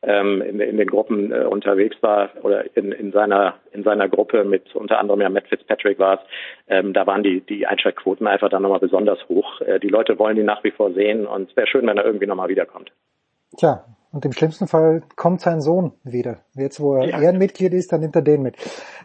[0.02, 4.44] ähm, in, in den Gruppen äh, unterwegs war oder in, in seiner in seiner Gruppe
[4.44, 6.20] mit unter anderem ja Matt Fitzpatrick war es,
[6.68, 9.60] ähm, da waren die die Einschaltquoten einfach dann nochmal besonders hoch.
[9.60, 12.04] Äh, die Leute wollen ihn nach wie vor sehen und es wäre schön, wenn er
[12.04, 12.90] irgendwie nochmal wiederkommt.
[13.56, 16.38] Tja, Und im schlimmsten Fall kommt sein Sohn wieder.
[16.54, 17.20] Jetzt, wo er ja.
[17.20, 18.56] Ehrenmitglied ist, dann nimmt er den mit.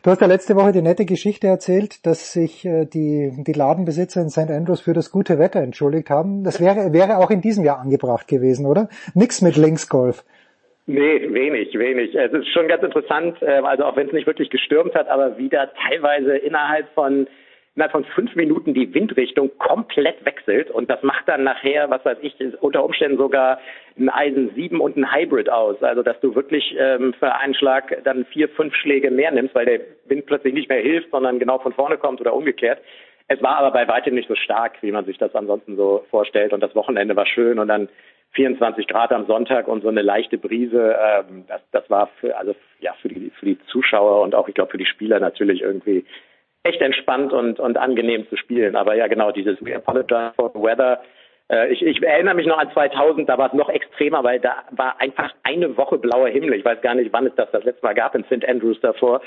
[0.03, 4.21] Du hast ja letzte Woche die nette Geschichte erzählt, dass sich äh, die, die Ladenbesitzer
[4.21, 4.51] in St.
[4.51, 6.43] Andrews für das gute Wetter entschuldigt haben.
[6.43, 8.87] Das wäre, wäre auch in diesem Jahr angebracht gewesen, oder?
[9.13, 10.23] Nix mit Linksgolf.
[10.87, 12.13] Nee, wenig, wenig.
[12.13, 15.37] Es ist schon ganz interessant, äh, also auch wenn es nicht wirklich gestürmt hat, aber
[15.37, 17.27] wieder teilweise innerhalb von
[17.75, 22.19] innerhalb von fünf Minuten die Windrichtung komplett wechselt und das macht dann nachher, was weiß
[22.21, 23.59] ich, unter Umständen sogar
[23.97, 25.81] ein Eisen 7 und ein Hybrid aus.
[25.83, 29.65] Also dass du wirklich ähm, für einen Schlag dann vier, fünf Schläge mehr nimmst, weil
[29.65, 32.79] der Wind plötzlich nicht mehr hilft, sondern genau von vorne kommt oder umgekehrt.
[33.27, 36.53] Es war aber bei weitem nicht so stark, wie man sich das ansonsten so vorstellt.
[36.53, 37.89] Und das Wochenende war schön und dann
[38.35, 40.95] 24 Grad am Sonntag und so eine leichte Brise.
[40.99, 44.55] Ähm, das, das war für, also ja für die für die Zuschauer und auch ich
[44.55, 46.05] glaube für die Spieler natürlich irgendwie
[46.63, 48.75] echt entspannt und, und angenehm zu spielen.
[48.75, 51.01] Aber ja, genau, dieses We apologize for the weather.
[51.47, 54.63] Äh, ich, ich erinnere mich noch an 2000, da war es noch extremer, weil da
[54.71, 56.55] war einfach eine Woche blauer Himmel.
[56.55, 58.47] Ich weiß gar nicht, wann es das das letzte Mal gab in St.
[58.47, 59.21] Andrews davor.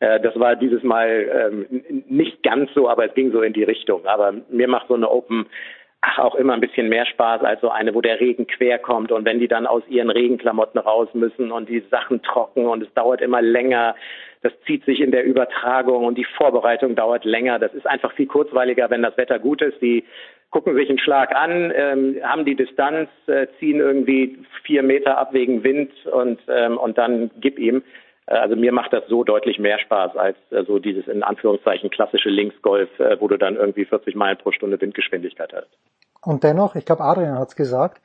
[0.00, 3.64] Äh, das war dieses Mal ähm, nicht ganz so, aber es ging so in die
[3.64, 4.04] Richtung.
[4.06, 5.46] Aber mir macht so eine Open
[6.02, 9.12] ach, auch immer ein bisschen mehr Spaß als so eine, wo der Regen quer kommt
[9.12, 12.92] und wenn die dann aus ihren Regenklamotten raus müssen und die Sachen trocken und es
[12.94, 13.94] dauert immer länger
[14.42, 17.58] das zieht sich in der Übertragung und die Vorbereitung dauert länger.
[17.58, 19.80] Das ist einfach viel kurzweiliger, wenn das Wetter gut ist.
[19.82, 20.04] Die
[20.50, 25.32] gucken sich einen Schlag an, ähm, haben die Distanz, äh, ziehen irgendwie vier Meter ab
[25.32, 27.82] wegen Wind und, ähm, und dann gib ihm.
[28.30, 31.90] Äh, also mir macht das so deutlich mehr Spaß als äh, so dieses in Anführungszeichen
[31.90, 35.68] klassische Linksgolf, äh, wo du dann irgendwie 40 Meilen pro Stunde Windgeschwindigkeit hast.
[36.22, 38.00] Und dennoch, ich glaube Adrian hat es gesagt,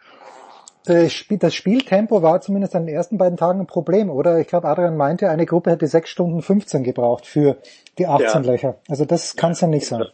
[0.88, 4.38] das Spieltempo war zumindest an den ersten beiden Tagen ein Problem, oder?
[4.40, 7.58] Ich glaube, Adrian meinte, eine Gruppe hätte sechs Stunden 15 gebraucht für
[7.98, 8.52] die 18 ja.
[8.52, 8.76] Löcher.
[8.88, 10.06] Also das kann es ja nicht sein.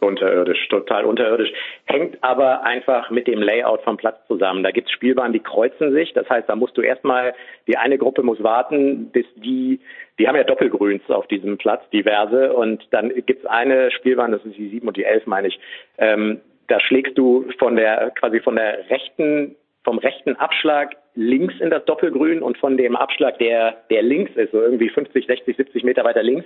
[0.00, 1.50] Unterirdisch, total unterirdisch.
[1.86, 4.62] Hängt aber einfach mit dem Layout vom Platz zusammen.
[4.62, 6.12] Da gibt's Spielbahnen, die kreuzen sich.
[6.12, 7.34] Das heißt, da musst du erstmal,
[7.66, 9.80] die eine Gruppe muss warten, bis die,
[10.18, 12.52] die haben ja Doppelgrüns auf diesem Platz, diverse.
[12.52, 15.58] Und dann gibt's eine Spielbahn, das ist die sieben und die elf, meine ich.
[15.96, 21.70] Ähm, da schlägst du von der, quasi von der rechten vom rechten Abschlag links in
[21.70, 25.84] das Doppelgrün und von dem Abschlag, der, der links ist, so irgendwie 50, 60, 70
[25.84, 26.44] Meter weiter links,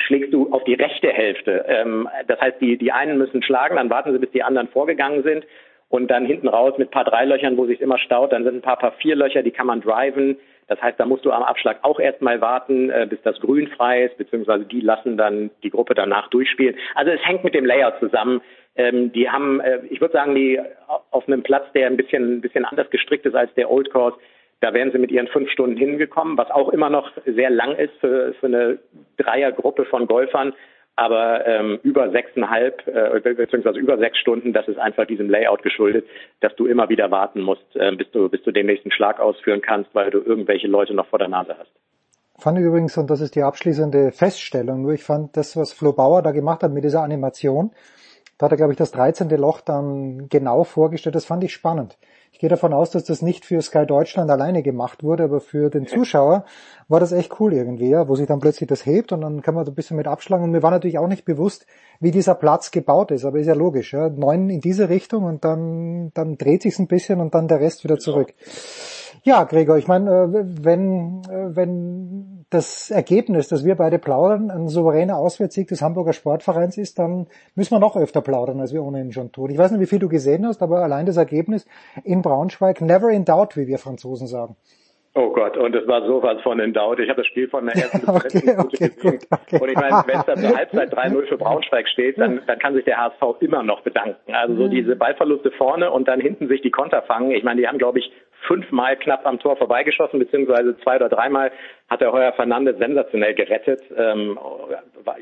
[0.00, 1.64] schlägst du auf die rechte Hälfte.
[1.68, 5.22] Ähm, das heißt, die, die einen müssen schlagen, dann warten sie, bis die anderen vorgegangen
[5.22, 5.44] sind
[5.88, 8.78] und dann hinten raus mit paar Dreilöchern, wo sich immer staut, dann sind ein paar
[8.78, 10.38] paar Vierlöcher, die kann man driven.
[10.68, 14.04] Das heißt, da musst du am Abschlag auch erstmal warten, äh, bis das Grün frei
[14.04, 16.76] ist, beziehungsweise die lassen dann die Gruppe danach durchspielen.
[16.94, 18.40] Also es hängt mit dem Layout zusammen.
[18.76, 20.60] Ähm, die haben, äh, ich würde sagen, die
[21.10, 24.16] auf einem Platz, der ein bisschen, ein bisschen anders gestrickt ist als der Old Course,
[24.60, 27.94] da wären sie mit ihren fünf Stunden hingekommen, was auch immer noch sehr lang ist
[28.00, 28.78] für, für eine
[29.16, 30.52] Dreiergruppe von Golfern.
[30.96, 36.06] Aber ähm, über sechseinhalb, äh, beziehungsweise über sechs Stunden, das ist einfach diesem Layout geschuldet,
[36.40, 39.62] dass du immer wieder warten musst, äh, bis, du, bis du den nächsten Schlag ausführen
[39.62, 41.70] kannst, weil du irgendwelche Leute noch vor der Nase hast.
[42.36, 46.22] Fand übrigens, und das ist die abschließende Feststellung, nur ich fand das, was Flo Bauer
[46.22, 47.70] da gemacht hat mit dieser Animation,
[48.40, 49.28] da hat er, glaube ich, das 13.
[49.36, 51.14] Loch dann genau vorgestellt.
[51.14, 51.98] Das fand ich spannend.
[52.40, 55.68] Ich gehe davon aus, dass das nicht für Sky Deutschland alleine gemacht wurde, aber für
[55.68, 56.46] den Zuschauer
[56.88, 59.54] war das echt cool irgendwie, ja, wo sich dann plötzlich das hebt und dann kann
[59.54, 60.44] man so ein bisschen mit abschlagen.
[60.44, 61.66] Und mir war natürlich auch nicht bewusst,
[62.00, 64.08] wie dieser Platz gebaut ist, aber ist ja logisch, ja.
[64.08, 67.84] Neun in diese Richtung und dann, dann dreht sich's ein bisschen und dann der Rest
[67.84, 68.32] wieder zurück.
[69.22, 74.68] Ja, Gregor, ich meine, äh, wenn, äh, wenn das Ergebnis, dass wir beide plaudern, ein
[74.68, 79.12] souveräner Auswärtssieg des Hamburger Sportvereins ist, dann müssen wir noch öfter plaudern, als wir ohnehin
[79.12, 79.50] schon tun.
[79.50, 81.66] Ich weiß nicht, wie viel du gesehen hast, aber allein das Ergebnis
[82.04, 84.56] in Braunschweig, never in doubt, wie wir Franzosen sagen.
[85.14, 87.00] Oh Gott, und es war sowas von in Doubt.
[87.00, 88.96] Ich habe das Spiel von der ersten bis okay, okay, gesehen.
[89.00, 89.58] Gut, okay.
[89.60, 92.74] Und ich meine, wenn es dann zur Halbzeit 3-0 für Braunschweig steht, dann, dann kann
[92.74, 94.32] sich der HSV immer noch bedanken.
[94.32, 94.70] Also so mhm.
[94.70, 97.32] diese Ballverluste vorne und dann hinten sich die Konter fangen.
[97.32, 98.12] Ich meine, die haben, glaube ich,
[98.46, 101.52] fünfmal knapp am Tor vorbeigeschossen, beziehungsweise zwei oder dreimal
[101.88, 103.82] hat der Heuer Fernandes sensationell gerettet.
[103.96, 104.38] Ähm,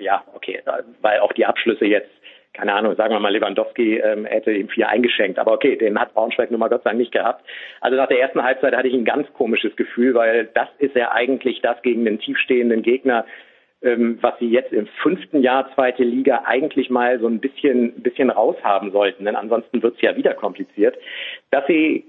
[0.01, 0.63] ja, okay,
[1.01, 2.11] weil auch die Abschlüsse jetzt
[2.59, 5.39] keine Ahnung, sagen wir mal, Lewandowski ähm, hätte ihm vier eingeschenkt.
[5.39, 7.45] Aber okay, den hat Braunschweig nun mal Gott sei Dank nicht gehabt.
[7.81, 11.13] Also nach der ersten Halbzeit hatte ich ein ganz komisches Gefühl, weil das ist ja
[11.13, 13.27] eigentlich das gegen den tiefstehenden Gegner,
[13.83, 18.31] ähm, was sie jetzt im fünften Jahr zweite Liga eigentlich mal so ein bisschen, bisschen
[18.31, 19.25] raushaben sollten.
[19.25, 20.97] Denn ansonsten wird es ja wieder kompliziert.
[21.53, 22.05] Dass sie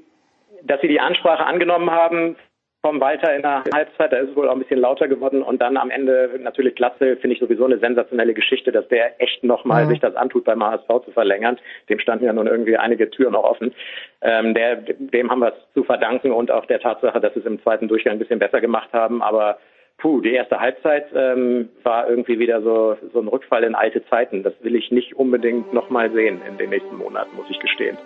[0.64, 2.36] dass sie die Ansprache angenommen haben,
[2.82, 5.62] vom Walter in der Halbzeit, da ist es wohl auch ein bisschen lauter geworden und
[5.62, 9.84] dann am Ende natürlich Glatze, finde ich sowieso eine sensationelle Geschichte, dass der echt nochmal
[9.84, 9.90] mhm.
[9.90, 11.58] sich das antut beim HSV zu verlängern.
[11.90, 13.74] Dem standen ja nun irgendwie einige Türen noch offen.
[14.22, 17.46] Ähm, der, dem haben wir es zu verdanken und auch der Tatsache, dass sie es
[17.46, 19.58] im zweiten Durchgang ein bisschen besser gemacht haben, aber
[19.98, 24.44] Puh, die erste Halbzeit ähm, war irgendwie wieder so, so ein Rückfall in alte Zeiten.
[24.44, 27.98] Das will ich nicht unbedingt nochmal sehen in den nächsten Monaten, muss ich gestehen.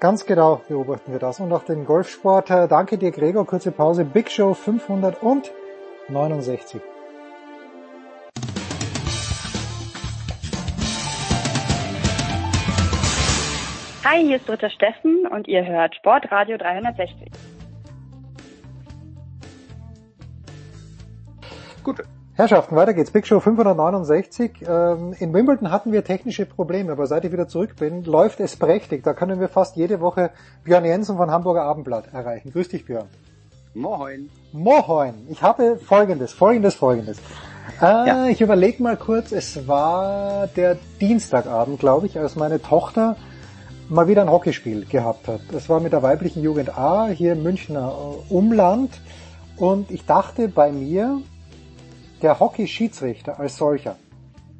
[0.00, 1.40] Ganz genau beobachten wir das.
[1.40, 2.48] Und auch den Golfsport.
[2.50, 3.46] Äh, danke dir, Gregor.
[3.46, 4.06] Kurze Pause.
[4.06, 6.80] Big Show 569.
[14.02, 17.30] Hi, hier ist Dritter Steffen und ihr hört Sportradio 360.
[21.84, 22.02] Gut.
[22.40, 23.10] Herrschaften, weiter geht's.
[23.10, 24.64] Big Show 569.
[24.66, 28.56] Ähm, in Wimbledon hatten wir technische Probleme, aber seit ich wieder zurück bin, läuft es
[28.56, 29.02] prächtig.
[29.04, 30.30] Da können wir fast jede Woche
[30.64, 32.50] Björn Jensen von Hamburger Abendblatt erreichen.
[32.50, 33.08] Grüß dich, Björn.
[33.74, 34.30] Moin.
[34.52, 35.26] Moin.
[35.28, 37.18] Ich habe folgendes, folgendes, folgendes.
[37.78, 38.26] Äh, ja.
[38.28, 43.16] Ich überlege mal kurz, es war der Dienstagabend, glaube ich, als meine Tochter
[43.90, 45.42] mal wieder ein Hockeyspiel gehabt hat.
[45.52, 48.98] Das war mit der weiblichen Jugend A hier im Münchner äh, Umland.
[49.58, 51.20] Und ich dachte bei mir,
[52.22, 53.96] der Hockey-Schiedsrichter als solcher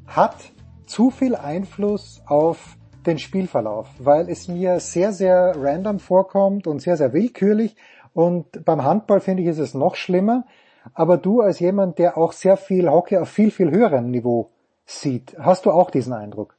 [0.07, 0.51] hat
[0.85, 6.97] zu viel Einfluss auf den Spielverlauf, weil es mir sehr, sehr random vorkommt und sehr,
[6.97, 7.75] sehr willkürlich.
[8.13, 10.45] Und beim Handball finde ich, ist es noch schlimmer.
[10.93, 14.49] Aber du als jemand, der auch sehr viel Hockey auf viel, viel höherem Niveau
[14.85, 16.55] sieht, hast du auch diesen Eindruck?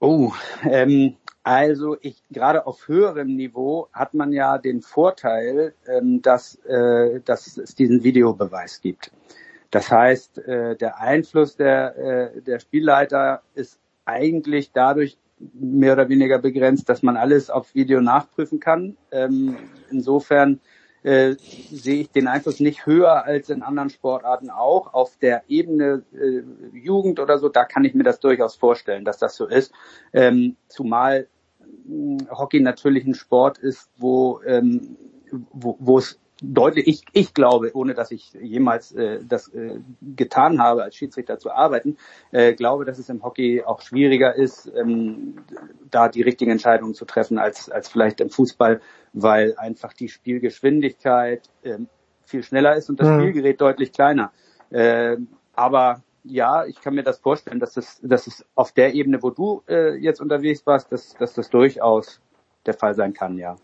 [0.00, 0.32] Oh,
[0.62, 7.20] ähm, also ich gerade auf höherem Niveau hat man ja den Vorteil, ähm, dass, äh,
[7.24, 9.12] dass es diesen Videobeweis gibt.
[9.70, 15.18] Das heißt, äh, der Einfluss der, äh, der Spielleiter ist eigentlich dadurch
[15.52, 18.96] mehr oder weniger begrenzt, dass man alles auf Video nachprüfen kann.
[19.10, 19.56] Ähm,
[19.90, 20.60] insofern
[21.02, 24.94] äh, sehe ich den Einfluss nicht höher als in anderen Sportarten auch.
[24.94, 26.42] Auf der Ebene äh,
[26.76, 29.72] Jugend oder so, da kann ich mir das durchaus vorstellen, dass das so ist.
[30.12, 31.28] Ähm, zumal
[31.84, 34.96] mh, Hockey natürlich ein Sport ist, wo, ähm,
[35.52, 40.82] wo es deutlich, ich, ich glaube, ohne dass ich jemals äh, das äh, getan habe,
[40.84, 41.96] als Schiedsrichter zu arbeiten,
[42.30, 45.44] äh, glaube, dass es im Hockey auch schwieriger ist, ähm,
[45.90, 48.80] da die richtigen Entscheidungen zu treffen als, als vielleicht im Fußball,
[49.12, 51.78] weil einfach die Spielgeschwindigkeit äh,
[52.24, 53.20] viel schneller ist und das mhm.
[53.20, 54.32] Spielgerät deutlich kleiner.
[54.70, 55.16] Äh,
[55.54, 59.30] aber ja, ich kann mir das vorstellen, dass es, dass es auf der Ebene, wo
[59.30, 62.20] du äh, jetzt unterwegs warst, dass, dass das durchaus
[62.66, 63.56] der Fall sein kann, ja.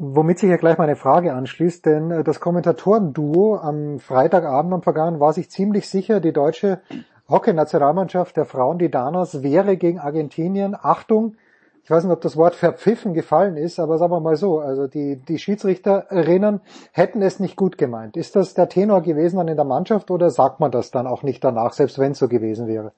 [0.00, 5.18] Womit sich ja gleich meine Frage anschließt, denn äh, das Kommentatorenduo am Freitagabend am vergangenen
[5.18, 6.80] war sich ziemlich sicher, die deutsche
[7.28, 11.34] Hockey-Nationalmannschaft der Frauen, die Danos, wäre gegen Argentinien, Achtung,
[11.82, 14.86] ich weiß nicht, ob das Wort verpfiffen gefallen ist, aber sagen wir mal so, also
[14.86, 16.60] die, die Schiedsrichterinnen
[16.92, 18.16] hätten es nicht gut gemeint.
[18.16, 21.24] Ist das der Tenor gewesen dann in der Mannschaft oder sagt man das dann auch
[21.24, 22.92] nicht danach, selbst wenn es so gewesen wäre?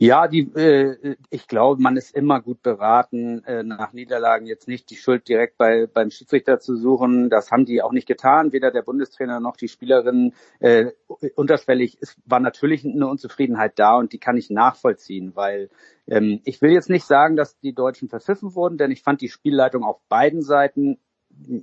[0.00, 4.90] Ja, die, äh, ich glaube, man ist immer gut beraten, äh, nach Niederlagen jetzt nicht
[4.90, 7.30] die Schuld direkt bei, beim Schiedsrichter zu suchen.
[7.30, 10.34] Das haben die auch nicht getan, weder der Bundestrainer noch die Spielerinnen.
[10.60, 10.92] Äh,
[11.34, 15.68] unterschwellig es war natürlich eine Unzufriedenheit da und die kann ich nachvollziehen, weil
[16.06, 19.28] ähm, ich will jetzt nicht sagen, dass die Deutschen verpfiffen wurden, denn ich fand die
[19.28, 20.98] Spielleitung auf beiden Seiten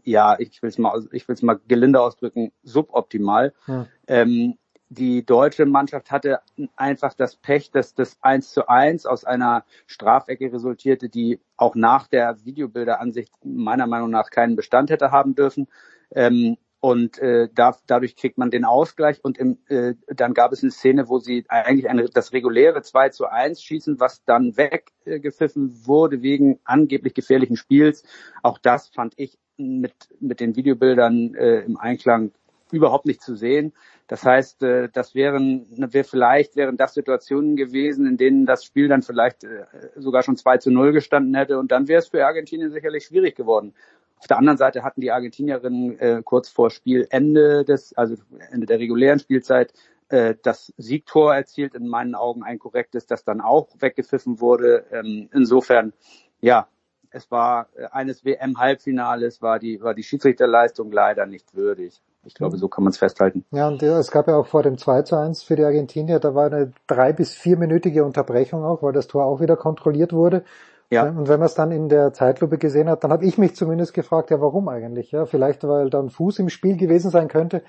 [0.03, 3.53] ja, ich will es mal, ich will es mal gelinde ausdrücken, suboptimal.
[3.65, 3.85] Hm.
[4.07, 4.57] Ähm,
[4.89, 6.39] die deutsche Mannschaft hatte
[6.75, 12.07] einfach das Pech, dass das 1 zu 1 aus einer Strafecke resultierte, die auch nach
[12.07, 15.67] der Videobilderansicht meiner Meinung nach keinen Bestand hätte haben dürfen.
[16.11, 20.61] Ähm, und äh, da, dadurch kriegt man den Ausgleich und im, äh, dann gab es
[20.61, 25.69] eine Szene, wo sie eigentlich eine, das reguläre 2 zu 1 schießen, was dann weggepfiffen
[25.69, 28.03] äh, wurde wegen angeblich gefährlichen Spiels.
[28.43, 32.33] Auch das fand ich mit, mit den Videobildern äh, im Einklang
[32.71, 33.73] überhaupt nicht zu sehen.
[34.07, 38.87] Das heißt, äh, das wären, wäre vielleicht wären das Situationen gewesen, in denen das Spiel
[38.87, 42.25] dann vielleicht äh, sogar schon 2 zu 0 gestanden hätte und dann wäre es für
[42.25, 43.73] Argentinien sicherlich schwierig geworden.
[44.17, 48.15] Auf der anderen Seite hatten die Argentinierinnen äh, kurz vor Spielende des, also
[48.51, 49.73] Ende der regulären Spielzeit,
[50.07, 54.85] das Siegtor erzielt, in meinen Augen ein korrektes, das dann auch weggepfiffen wurde.
[54.91, 55.93] Ähm, insofern,
[56.41, 56.67] ja,
[57.09, 62.03] es war eines WM-Halbfinales, war die, war die Schiedsrichterleistung leider nicht würdig.
[62.25, 63.45] Ich glaube, so kann man es festhalten.
[63.51, 66.33] Ja, und es gab ja auch vor dem 2 zu 1 für die Argentinier, da
[66.33, 70.43] war eine drei- bis vierminütige Unterbrechung auch, weil das Tor auch wieder kontrolliert wurde.
[70.89, 71.03] Ja.
[71.03, 73.93] Und wenn man es dann in der Zeitlupe gesehen hat, dann habe ich mich zumindest
[73.93, 75.11] gefragt, ja, warum eigentlich?
[75.11, 77.63] Ja, vielleicht weil da ein Fuß im Spiel gewesen sein könnte.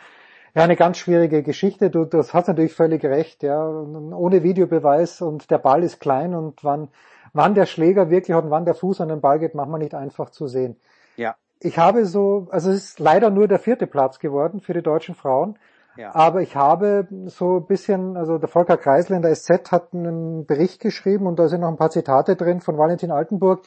[0.54, 1.90] Ja, eine ganz schwierige Geschichte.
[1.90, 3.68] Du, das hast natürlich völlig recht, ja.
[3.68, 6.88] Ohne Videobeweis und der Ball ist klein und wann,
[7.34, 9.80] wann der Schläger wirklich hat und wann der Fuß an den Ball geht, macht man
[9.80, 10.76] nicht einfach zu sehen.
[11.16, 14.82] Ja ich habe so, also es ist leider nur der vierte Platz geworden für die
[14.82, 15.58] deutschen Frauen.
[15.96, 16.14] Ja.
[16.14, 20.44] Aber ich habe so ein bisschen, also der Volker Kreisler in der SZ hat einen
[20.44, 23.62] Bericht geschrieben und da sind noch ein paar Zitate drin von Valentin Altenburg.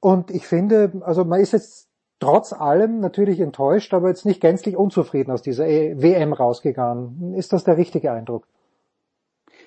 [0.00, 4.76] Und ich finde, also man ist jetzt trotz allem natürlich enttäuscht, aber jetzt nicht gänzlich
[4.76, 7.34] unzufrieden aus dieser WM rausgegangen.
[7.34, 8.46] Ist das der richtige Eindruck?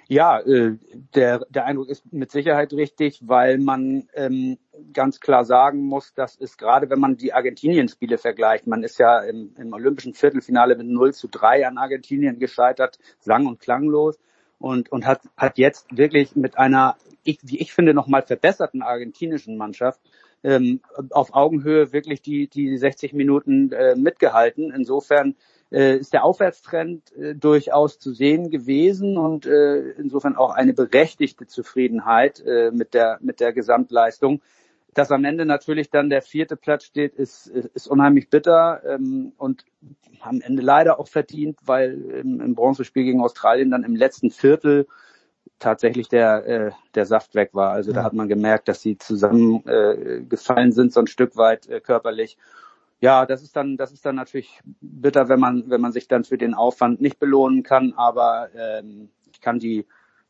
[0.07, 0.77] Ja, äh,
[1.15, 4.57] der, der Eindruck ist mit Sicherheit richtig, weil man ähm,
[4.91, 9.19] ganz klar sagen muss, dass es gerade, wenn man die Argentinien-Spiele vergleicht, man ist ja
[9.19, 14.19] im, im olympischen Viertelfinale mit 0 zu 3 an Argentinien gescheitert, sang- und klanglos
[14.59, 19.57] und, und hat, hat jetzt wirklich mit einer, ich, wie ich finde, nochmal verbesserten argentinischen
[19.57, 20.01] Mannschaft
[20.43, 24.73] ähm, auf Augenhöhe wirklich die, die 60 Minuten äh, mitgehalten.
[24.75, 25.35] Insofern
[25.74, 31.48] äh, ist der Aufwärtstrend äh, durchaus zu sehen gewesen und äh, insofern auch eine berechtigte
[31.48, 34.42] Zufriedenheit äh, mit der mit der Gesamtleistung.
[34.93, 39.66] Dass am Ende natürlich dann der vierte Platz steht, ist, ist unheimlich bitter ähm, und
[40.22, 44.85] am Ende leider auch verdient, weil im, im Bronzespiel gegen Australien dann im letzten Viertel
[45.58, 47.72] tatsächlich der, äh, der Saft weg war.
[47.72, 47.95] Also ja.
[47.98, 52.38] da hat man gemerkt, dass sie zusammengefallen äh, sind, so ein Stück weit äh, körperlich
[53.03, 56.23] ja, das ist dann, das ist dann natürlich bitter, wenn man, wenn man sich dann
[56.23, 57.93] für den Aufwand nicht belohnen kann.
[57.98, 59.85] Aber ähm, ich kann die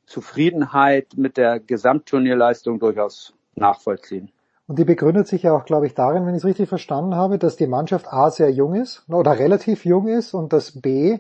[0.08, 4.32] Zufriedenheit mit der Gesamtturnierleistung durchaus nachvollziehen.
[4.66, 7.38] Und die begründet sich ja auch, glaube ich, darin, wenn ich es richtig verstanden habe,
[7.38, 11.19] dass die Mannschaft A sehr jung ist oder relativ jung ist und dass B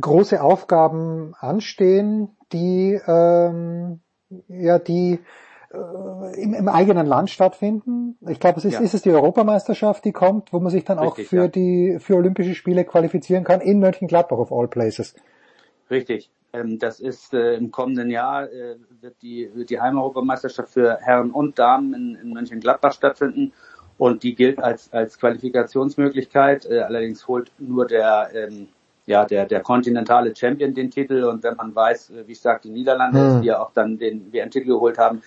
[0.00, 3.98] große Aufgaben anstehen, die ähm,
[4.46, 5.18] ja die
[6.36, 8.16] im, im eigenen Land stattfinden.
[8.28, 8.80] Ich glaube, es ist, ja.
[8.80, 11.48] ist es die Europameisterschaft, die kommt, wo man sich dann Richtig, auch für ja.
[11.48, 15.14] die für Olympische Spiele qualifizieren kann in Mönchengladbach of all places.
[15.90, 16.30] Richtig.
[16.52, 21.30] Ähm, das ist äh, im kommenden Jahr äh, wird die wird die Heimeuropameisterschaft für Herren
[21.30, 23.52] und Damen in, in Mönchengladbach stattfinden
[23.98, 26.66] und die gilt als als Qualifikationsmöglichkeit.
[26.66, 28.68] Äh, allerdings holt nur der ähm,
[29.06, 32.70] ja, der, der kontinentale Champion den Titel und wenn man weiß, äh, wie stark die
[32.70, 33.28] Niederlande hm.
[33.28, 35.22] ist, die ja auch dann den WM-Titel geholt haben,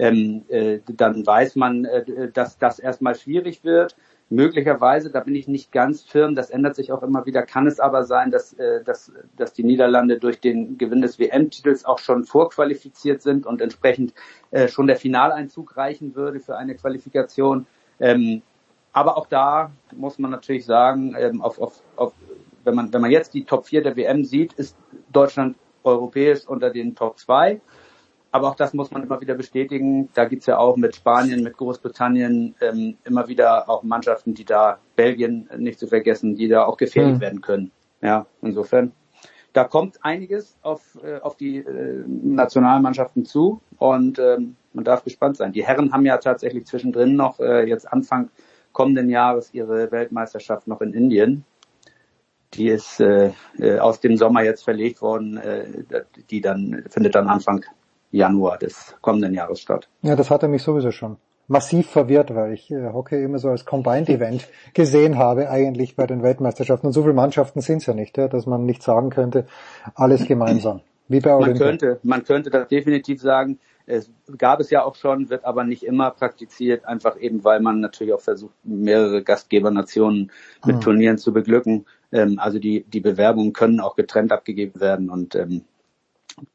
[0.00, 3.96] ähm, äh, dann weiß man, äh, dass das erstmal schwierig wird.
[4.30, 7.80] Möglicherweise, da bin ich nicht ganz firm, das ändert sich auch immer wieder, kann es
[7.80, 12.24] aber sein, dass, äh, dass, dass die Niederlande durch den Gewinn des WM-Titels auch schon
[12.24, 14.14] vorqualifiziert sind und entsprechend
[14.52, 17.66] äh, schon der Finaleinzug reichen würde für eine Qualifikation.
[17.98, 18.40] Ähm,
[18.92, 22.14] aber auch da muss man natürlich sagen, ähm, auf, auf, auf,
[22.64, 24.76] wenn, man, wenn man jetzt die Top 4 der WM sieht, ist
[25.12, 27.60] Deutschland europäisch unter den Top 2.
[28.32, 30.08] Aber auch das muss man immer wieder bestätigen.
[30.14, 34.78] Da gibt's ja auch mit Spanien, mit Großbritannien ähm, immer wieder auch Mannschaften, die da,
[34.94, 37.20] Belgien nicht zu vergessen, die da auch gefährlich mhm.
[37.20, 37.70] werden können.
[38.02, 38.92] Ja, insofern.
[39.52, 45.36] Da kommt einiges auf, äh, auf die äh, Nationalmannschaften zu und ähm, man darf gespannt
[45.36, 45.52] sein.
[45.52, 48.30] Die Herren haben ja tatsächlich zwischendrin noch äh, jetzt Anfang
[48.72, 51.44] kommenden Jahres ihre Weltmeisterschaft noch in Indien.
[52.54, 55.36] Die ist äh, äh aus dem Sommer jetzt verlegt worden.
[55.36, 55.64] Äh,
[56.30, 57.64] die dann findet dann Anfang
[58.10, 59.88] Januar des kommenden Jahres statt.
[60.02, 61.16] Ja, das hatte mich sowieso schon
[61.50, 66.06] massiv verwirrt, weil ich äh, Hockey immer so als Combined Event gesehen habe, eigentlich bei
[66.06, 66.86] den Weltmeisterschaften.
[66.86, 69.46] Und so viele Mannschaften sind es ja nicht, ja, dass man nicht sagen könnte,
[69.96, 70.80] alles gemeinsam.
[71.08, 71.66] Wie bei Olympia.
[71.66, 73.58] Man könnte, man könnte das definitiv sagen.
[73.84, 74.08] Es
[74.38, 78.14] gab es ja auch schon, wird aber nicht immer praktiziert, einfach eben, weil man natürlich
[78.14, 80.30] auch versucht, mehrere Gastgebernationen
[80.64, 80.80] mit hm.
[80.80, 81.84] Turnieren zu beglücken.
[82.12, 85.62] Ähm, also die, die Bewerbungen können auch getrennt abgegeben werden und ähm,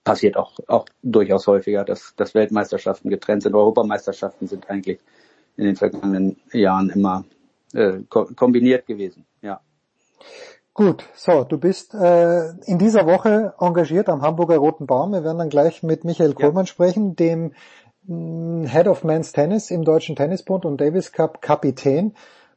[0.03, 3.55] passiert auch, auch durchaus häufiger, dass, dass Weltmeisterschaften getrennt sind.
[3.55, 4.99] Europameisterschaften sind eigentlich
[5.57, 7.23] in den vergangenen Jahren immer
[7.73, 9.25] äh, ko kombiniert gewesen.
[9.41, 9.61] Ja.
[10.73, 15.13] Gut, so, du bist äh, in dieser Woche engagiert am Hamburger Roten Baum.
[15.13, 16.71] Wir werden dann gleich mit Michael Kohlmann ja.
[16.71, 17.53] sprechen, dem
[18.03, 22.13] mm, Head of Men's Tennis im Deutschen Tennisbund und Davis Cup Kapitän.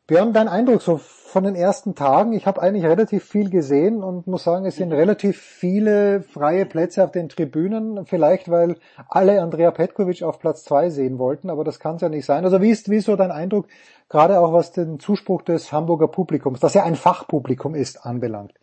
[0.08, 2.32] Björn, dein Eindruck so von den ersten Tagen?
[2.32, 7.04] Ich habe eigentlich relativ viel gesehen und muss sagen, es sind relativ viele freie Plätze
[7.04, 8.06] auf den Tribünen.
[8.06, 12.08] Vielleicht, weil alle Andrea Petkovic auf Platz zwei sehen wollten, aber das kann es ja
[12.08, 12.42] nicht sein.
[12.46, 13.68] Also wie ist, wie ist so dein Eindruck,
[14.08, 18.54] gerade auch was den Zuspruch des Hamburger Publikums, das ja ein Fachpublikum ist, anbelangt?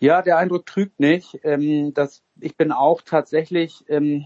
[0.00, 1.40] Ja, der Eindruck trügt nicht.
[1.42, 4.24] Ähm, das, ich bin auch tatsächlich ähm,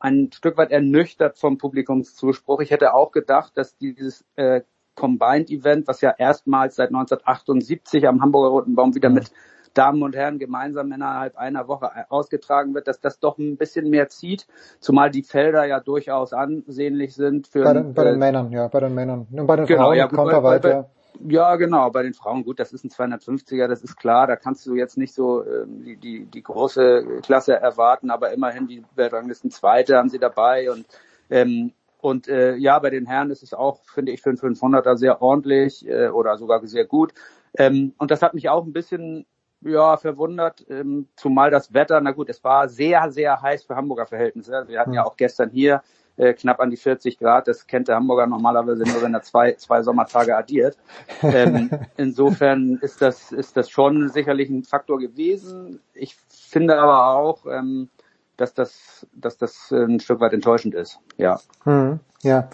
[0.00, 2.60] ein Stück weit ernüchtert vom Publikumszuspruch.
[2.60, 4.62] Ich hätte auch gedacht, dass dieses äh,
[4.96, 9.30] Combined Event, was ja erstmals seit 1978 am Hamburger Roten Baum wieder mit
[9.76, 14.08] Damen und Herren gemeinsam innerhalb einer Woche ausgetragen wird, dass das doch ein bisschen mehr
[14.08, 14.46] zieht,
[14.80, 18.68] zumal die Felder ja durchaus ansehnlich sind für bei den, bei den äh, Männern, ja,
[18.68, 19.26] bei den Männern.
[19.30, 20.90] Und bei den genau, Frauen ja, kommt er weiter.
[21.28, 24.66] Ja, genau, bei den Frauen, gut, das ist ein 250er, das ist klar, da kannst
[24.66, 29.50] du jetzt nicht so äh, die, die, die große Klasse erwarten, aber immerhin die Weltranglisten
[29.50, 30.84] Zweite haben sie dabei und
[31.30, 31.72] ähm,
[32.06, 35.20] und äh, ja, bei den Herren ist es auch, finde ich, für einen 500er sehr
[35.20, 37.12] ordentlich äh, oder sogar sehr gut.
[37.58, 39.26] Ähm, und das hat mich auch ein bisschen
[39.60, 44.06] ja, verwundert, ähm, zumal das Wetter, na gut, es war sehr, sehr heiß für Hamburger
[44.06, 44.66] Verhältnisse.
[44.68, 45.82] Wir hatten ja auch gestern hier
[46.16, 47.48] äh, knapp an die 40 Grad.
[47.48, 50.78] Das kennt der Hamburger normalerweise nur, wenn er zwei, zwei Sommertage addiert.
[51.22, 55.80] Ähm, insofern ist das, ist das schon sicherlich ein Faktor gewesen.
[55.92, 57.88] Ich finde aber auch, ähm,
[58.36, 60.98] dass das, dass das ein Stück weit enttäuschend ist.
[61.16, 61.40] Ja.
[61.64, 62.48] Hm, ja.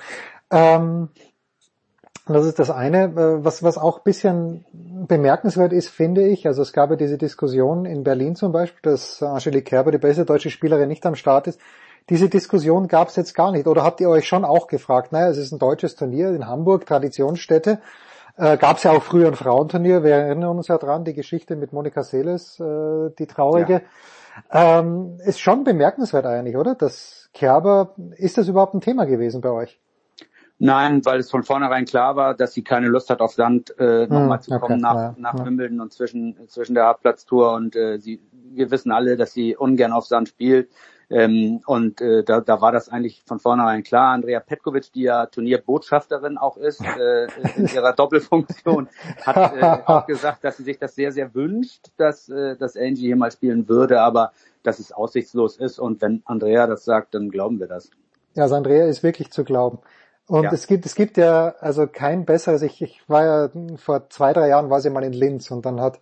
[0.50, 1.08] Ähm,
[2.26, 3.04] das ist das eine.
[3.04, 7.84] Äh, was, was auch bisschen bemerkenswert ist, finde ich, also es gab ja diese Diskussion
[7.84, 11.60] in Berlin zum Beispiel, dass Angelique Kerber, die beste deutsche Spielerin, nicht am Start ist.
[12.08, 13.66] Diese Diskussion gab es jetzt gar nicht.
[13.66, 16.86] Oder habt ihr euch schon auch gefragt, naja, es ist ein deutsches Turnier in Hamburg,
[16.86, 17.80] Traditionsstätte.
[18.36, 21.54] Äh, gab es ja auch früher ein Frauenturnier, wir erinnern uns ja dran, die Geschichte
[21.54, 23.74] mit Monika Seles, äh, die traurige.
[23.74, 23.80] Ja.
[24.50, 26.74] Ähm, ist schon bemerkenswert eigentlich, oder?
[26.74, 29.80] Das Kerber, ist das überhaupt ein Thema gewesen bei euch?
[30.58, 34.06] Nein, weil es von vornherein klar war, dass sie keine Lust hat, auf Sand äh,
[34.06, 35.44] nochmal hm, zu kommen okay, nach, ja, nach ja.
[35.44, 39.92] Wimbledon und zwischen, zwischen der Hartplatztour und äh, sie, wir wissen alle, dass sie ungern
[39.92, 40.70] auf Sand spielt.
[41.10, 44.12] Ähm, und äh, da, da war das eigentlich von vornherein klar.
[44.12, 48.88] Andrea Petkovic, die ja Turnierbotschafterin auch ist, äh, in ihrer Doppelfunktion,
[49.24, 53.06] hat äh, auch gesagt, dass sie sich das sehr, sehr wünscht, dass, äh, dass Angie
[53.06, 54.32] hier mal spielen würde, aber
[54.62, 55.78] dass es aussichtslos ist.
[55.78, 57.90] Und wenn Andrea das sagt, dann glauben wir das.
[58.34, 59.78] Ja, also Andrea ist wirklich zu glauben.
[60.26, 60.52] Und ja.
[60.52, 64.48] es gibt, es gibt ja also kein besseres, ich, ich war ja vor zwei, drei
[64.48, 65.98] Jahren war sie mal in Linz und dann hat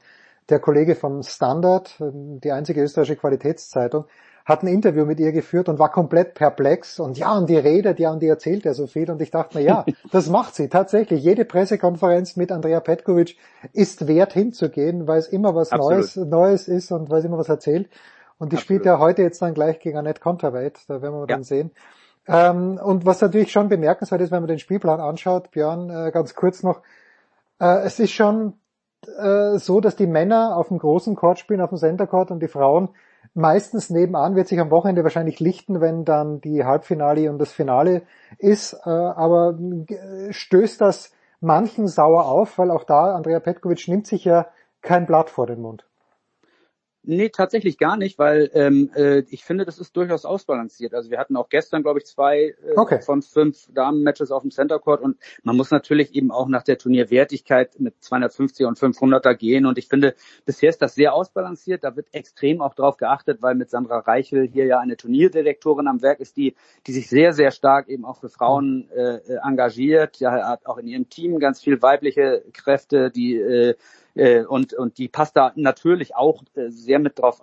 [0.50, 4.04] der Kollege vom Standard, die einzige österreichische Qualitätszeitung,
[4.50, 7.98] hat ein Interview mit ihr geführt und war komplett perplex und ja, und die redet
[7.98, 10.68] ja und die erzählt ja so viel und ich dachte mir, ja, das macht sie
[10.68, 11.22] tatsächlich.
[11.22, 13.36] Jede Pressekonferenz mit Andrea Petkovic
[13.72, 17.48] ist wert hinzugehen, weil es immer was Neues, Neues ist und weil sie immer was
[17.48, 17.88] erzählt.
[18.38, 18.62] Und die Absolut.
[18.62, 21.26] spielt ja heute jetzt dann gleich gegen Annette Konterweit, da werden wir ja.
[21.26, 21.70] dann sehen.
[22.26, 26.34] Ähm, und was natürlich schon bemerkenswert ist, wenn man den Spielplan anschaut, Björn, äh, ganz
[26.34, 26.80] kurz noch,
[27.60, 28.54] äh, es ist schon
[29.18, 32.40] äh, so, dass die Männer auf dem großen Court spielen, auf dem Center Court und
[32.40, 32.90] die Frauen
[33.34, 38.02] meistens nebenan, wird sich am Wochenende wahrscheinlich lichten, wenn dann die Halbfinale und das Finale
[38.38, 39.58] ist, äh, aber
[40.30, 44.46] stößt das manchen sauer auf, weil auch da Andrea Petkovic nimmt sich ja
[44.82, 45.86] kein Blatt vor den Mund.
[47.02, 50.92] Nee, tatsächlich gar nicht, weil ähm, äh, ich finde, das ist durchaus ausbalanciert.
[50.92, 53.00] Also wir hatten auch gestern, glaube ich, zwei äh, okay.
[53.00, 56.76] von fünf Damen-Matches auf dem Center Court und man muss natürlich eben auch nach der
[56.76, 60.14] Turnierwertigkeit mit 250 und 500er gehen und ich finde,
[60.44, 61.84] bisher ist das sehr ausbalanciert.
[61.84, 66.02] Da wird extrem auch drauf geachtet, weil mit Sandra Reichel hier ja eine Turnierdirektorin am
[66.02, 66.54] Werk ist, die
[66.86, 70.18] die sich sehr, sehr stark eben auch für Frauen äh, äh engagiert.
[70.18, 73.74] Ja, hat auch in ihrem Team ganz viel weibliche Kräfte, die äh,
[74.14, 77.40] äh, und, und die passt da natürlich auch äh, sehr mit drauf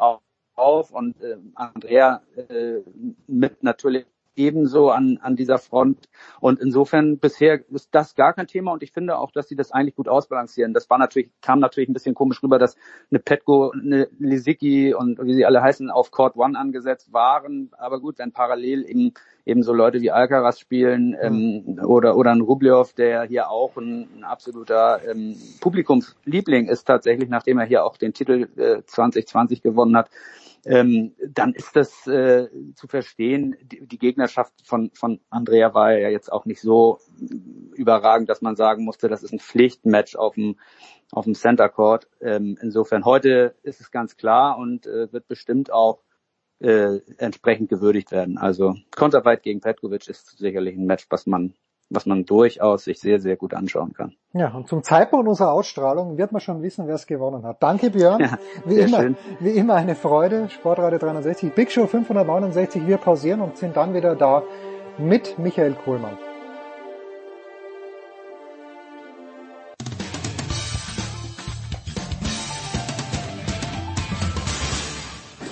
[0.56, 0.92] auf.
[0.92, 2.80] Und äh, Andrea äh,
[3.28, 4.06] mit natürlich
[4.38, 6.08] ebenso an, an dieser Front.
[6.40, 9.72] Und insofern bisher ist das gar kein Thema und ich finde auch, dass sie das
[9.72, 10.74] eigentlich gut ausbalancieren.
[10.74, 12.76] Das war natürlich, kam natürlich ein bisschen komisch rüber, dass
[13.12, 17.72] eine Petko, eine Lisicki und wie sie alle heißen, auf Court One angesetzt waren.
[17.78, 19.14] Aber gut, wenn parallel eben,
[19.46, 24.08] eben so Leute wie Alcaraz spielen ähm, oder, oder ein Rublev, der hier auch ein,
[24.18, 29.98] ein absoluter ähm, Publikumsliebling ist tatsächlich, nachdem er hier auch den Titel äh, 2020 gewonnen
[29.98, 30.10] hat
[30.68, 33.56] ähm, dann ist das äh, zu verstehen.
[33.62, 37.00] Die, die Gegnerschaft von, von Andrea war ja jetzt auch nicht so
[37.74, 40.58] überragend, dass man sagen musste, das ist ein Pflichtmatch auf dem,
[41.12, 42.10] auf dem Center Court.
[42.20, 46.04] Ähm, insofern heute ist es ganz klar und äh, wird bestimmt auch
[46.60, 48.38] äh, entsprechend gewürdigt werden.
[48.38, 51.54] Also Konterweit gegen Petkovic ist sicherlich ein Match, was man
[51.90, 54.14] was man durchaus sich sehr, sehr gut anschauen kann.
[54.34, 57.62] Ja, und zum Zeitpunkt unserer Ausstrahlung wird man schon wissen, wer es gewonnen hat.
[57.62, 58.20] Danke Björn.
[58.28, 59.18] Ja, wie, immer, schön.
[59.40, 60.50] wie immer eine Freude.
[60.50, 62.86] Sportradio 360, Big Show 569.
[62.86, 64.44] Wir pausieren und sind dann wieder da
[64.98, 66.18] mit Michael Kohlmann.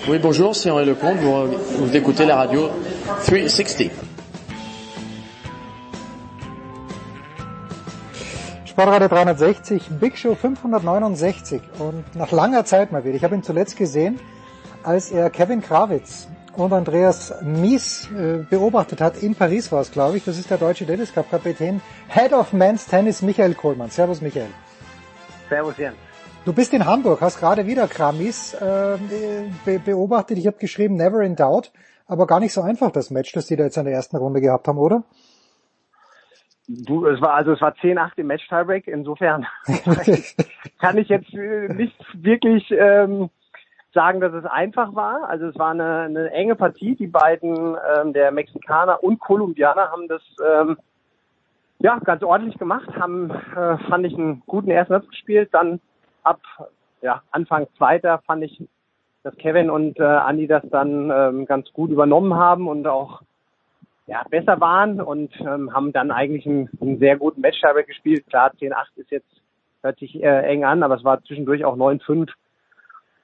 [0.08, 1.18] Oui, bonjour, c'est Henri Lecomte.
[1.18, 2.68] Vous, vous écoutez la radio
[3.26, 4.05] 360.
[8.76, 13.14] Sportradio 360, Big Show 569 und nach langer Zeit mal wieder.
[13.14, 14.20] Ich habe ihn zuletzt gesehen,
[14.82, 19.22] als er Kevin Krawitz und Andreas Mies äh, beobachtet hat.
[19.22, 20.26] In Paris war es, glaube ich.
[20.26, 23.88] Das ist der deutsche Tennis Cup Kapitän, Head of Men's Tennis, Michael Kohlmann.
[23.88, 24.50] Servus, Michael.
[25.48, 25.96] Servus, Jens.
[26.44, 28.98] Du bist in Hamburg, hast gerade wieder Kramis äh,
[29.64, 30.36] be beobachtet.
[30.36, 31.72] Ich habe geschrieben, never in doubt,
[32.06, 34.42] aber gar nicht so einfach das Match, das die da jetzt in der ersten Runde
[34.42, 35.02] gehabt haben, oder?
[36.68, 38.88] Du, es war also es war 10-8 im Match Tiebreak.
[38.88, 39.46] Insofern
[40.80, 43.30] kann ich jetzt äh, nicht wirklich ähm,
[43.94, 45.28] sagen, dass es einfach war.
[45.28, 46.96] Also es war eine, eine enge Partie.
[46.96, 50.76] Die beiden, ähm, der Mexikaner und Kolumbianer, haben das ähm,
[51.78, 52.88] ja ganz ordentlich gemacht.
[52.98, 55.50] Haben äh, fand ich einen guten ersten Satz gespielt.
[55.52, 55.80] Dann
[56.24, 56.40] ab
[57.00, 58.62] ja Anfang zweiter fand ich,
[59.22, 63.22] dass Kevin und äh, Andy das dann ähm, ganz gut übernommen haben und auch
[64.06, 68.26] ja, besser waren und ähm, haben dann eigentlich einen, einen sehr guten Match gespielt.
[68.28, 69.42] Klar, 10-8 ist jetzt,
[69.82, 72.30] hört sich äh, eng an, aber es war zwischendurch auch 9-5.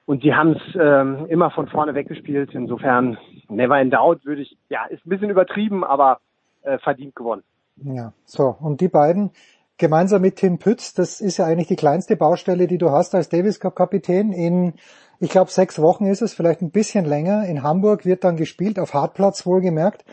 [0.05, 2.53] Und sie haben es ähm, immer von vorne weggespielt.
[2.53, 6.19] Insofern, never in doubt würde ich, ja, ist ein bisschen übertrieben, aber
[6.63, 7.43] äh, verdient gewonnen.
[7.77, 8.53] Ja, so.
[8.59, 9.31] Und die beiden
[9.77, 13.29] gemeinsam mit Tim Pütz, das ist ja eigentlich die kleinste Baustelle, die du hast als
[13.29, 14.33] Davis Cup Kapitän.
[14.33, 14.73] In,
[15.21, 17.45] ich glaube, sechs Wochen ist es, vielleicht ein bisschen länger.
[17.45, 20.03] In Hamburg wird dann gespielt, auf Hartplatz wohlgemerkt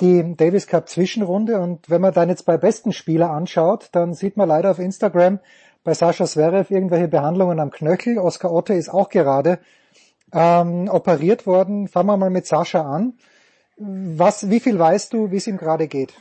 [0.00, 1.60] die Davis Cup Zwischenrunde.
[1.60, 5.40] Und wenn man dann jetzt bei besten Spieler anschaut, dann sieht man leider auf Instagram
[5.84, 8.18] bei Sascha Zverev irgendwelche Behandlungen am Knöchel.
[8.18, 9.58] Oskar Otte ist auch gerade
[10.32, 11.88] ähm, operiert worden.
[11.88, 13.14] Fangen wir mal mit Sascha an.
[13.76, 16.14] Was, wie viel weißt du, wie es ihm gerade geht?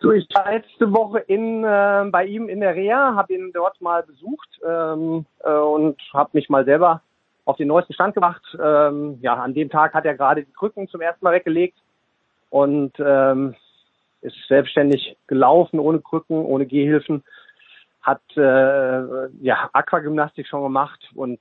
[0.00, 3.80] So, ich war letzte Woche in, äh, bei ihm in der Reha, habe ihn dort
[3.80, 7.02] mal besucht ähm, äh, und habe mich mal selber
[7.44, 8.42] auf den neuesten Stand gemacht.
[8.62, 11.76] Ähm, ja, an dem Tag hat er gerade die Krücken zum ersten Mal weggelegt
[12.50, 13.54] und ähm,
[14.20, 17.24] ist selbstständig gelaufen, ohne Krücken, ohne Gehhilfen,
[18.00, 21.40] hat äh, ja Aquagymnastik schon gemacht und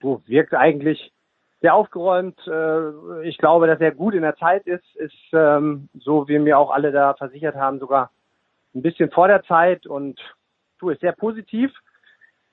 [0.00, 1.12] so wirkt eigentlich
[1.60, 2.38] sehr aufgeräumt.
[2.46, 6.58] Äh, ich glaube, dass er gut in der Zeit ist, ist ähm, so wie mir
[6.58, 8.10] auch alle da versichert haben, sogar
[8.74, 10.20] ein bisschen vor der Zeit und
[10.78, 11.72] du ist sehr positiv,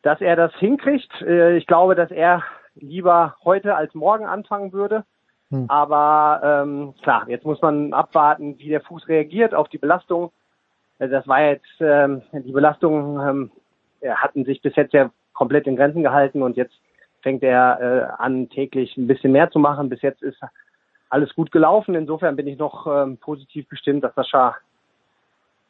[0.01, 1.21] dass er das hinkriegt.
[1.21, 2.43] Äh, ich glaube, dass er
[2.79, 5.03] lieber heute als morgen anfangen würde.
[5.49, 5.65] Hm.
[5.69, 10.31] Aber ähm, klar, jetzt muss man abwarten, wie der Fuß reagiert auf die Belastung.
[10.99, 13.51] Also das war jetzt, ähm, die Belastungen
[14.01, 16.73] ähm, hatten sich bis jetzt ja komplett in Grenzen gehalten und jetzt
[17.21, 19.89] fängt er äh, an, täglich ein bisschen mehr zu machen.
[19.89, 20.39] Bis jetzt ist
[21.09, 21.95] alles gut gelaufen.
[21.95, 24.55] Insofern bin ich noch ähm, positiv bestimmt, dass Sascha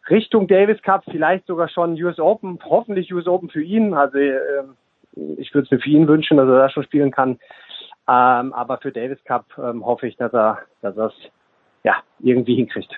[0.09, 3.93] Richtung Davis Cup, vielleicht sogar schon US Open, hoffentlich US Open für ihn.
[3.93, 4.63] Also äh,
[5.37, 7.39] ich würde es mir für ihn wünschen, dass er da schon spielen kann.
[8.09, 11.11] Ähm, aber für Davis Cup ähm, hoffe ich, dass er, dass er
[11.83, 12.91] ja irgendwie hinkriegt.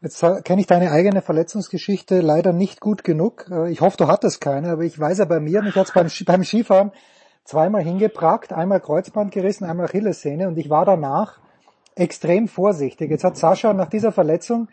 [0.00, 3.46] Jetzt kenne ich deine eigene Verletzungsgeschichte leider nicht gut genug.
[3.50, 6.08] Äh, ich hoffe, du hattest keine, aber ich weiß ja bei mir, mich hat's beim,
[6.26, 6.90] beim Skifahren
[7.44, 11.38] zweimal hingepragt, einmal Kreuzband gerissen, einmal Achillessehne und ich war danach
[11.94, 13.10] extrem vorsichtig.
[13.10, 14.68] Jetzt hat Sascha nach dieser Verletzung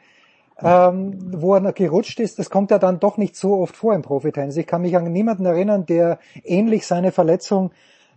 [0.61, 4.01] ähm, wo er gerutscht ist, das kommt ja dann doch nicht so oft vor im
[4.01, 4.57] Profitennis.
[4.57, 7.71] Ich kann mich an niemanden erinnern, der ähnlich seine Verletzung,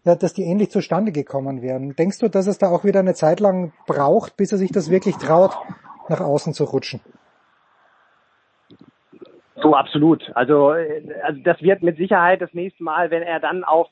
[0.05, 1.95] ja, dass die ähnlich zustande gekommen wären.
[1.95, 4.91] Denkst du, dass es da auch wieder eine Zeit lang braucht, bis er sich das
[4.91, 5.57] wirklich traut,
[6.09, 7.01] nach außen zu rutschen?
[9.63, 10.31] So absolut.
[10.35, 13.89] Also, äh, also das wird mit Sicherheit das nächste Mal, wenn er dann auf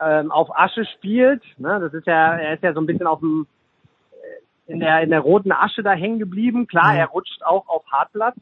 [0.00, 1.42] ähm, auf Asche spielt.
[1.58, 3.46] Ne, das ist ja, er ist ja so ein bisschen auf dem
[4.68, 6.66] in der, in der roten Asche da hängen geblieben.
[6.66, 8.36] Klar, er rutscht auch auf Hartplatz.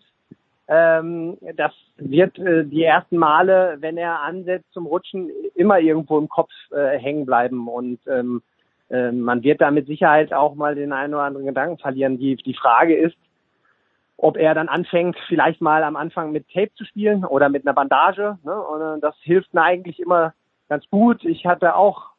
[0.69, 6.29] Ähm, das wird äh, die ersten Male, wenn er ansetzt zum Rutschen, immer irgendwo im
[6.29, 7.69] Kopf äh, hängen bleiben.
[7.69, 8.43] Und ähm,
[8.91, 12.19] äh, man wird da mit Sicherheit auch mal den einen oder anderen Gedanken verlieren.
[12.19, 13.17] Die, die Frage ist,
[14.17, 17.75] ob er dann anfängt, vielleicht mal am Anfang mit Tape zu spielen oder mit einer
[17.75, 18.37] Bandage.
[18.43, 18.61] Ne?
[18.61, 20.35] Und äh, das hilft mir eigentlich immer
[20.69, 21.25] ganz gut.
[21.25, 22.16] Ich hatte auch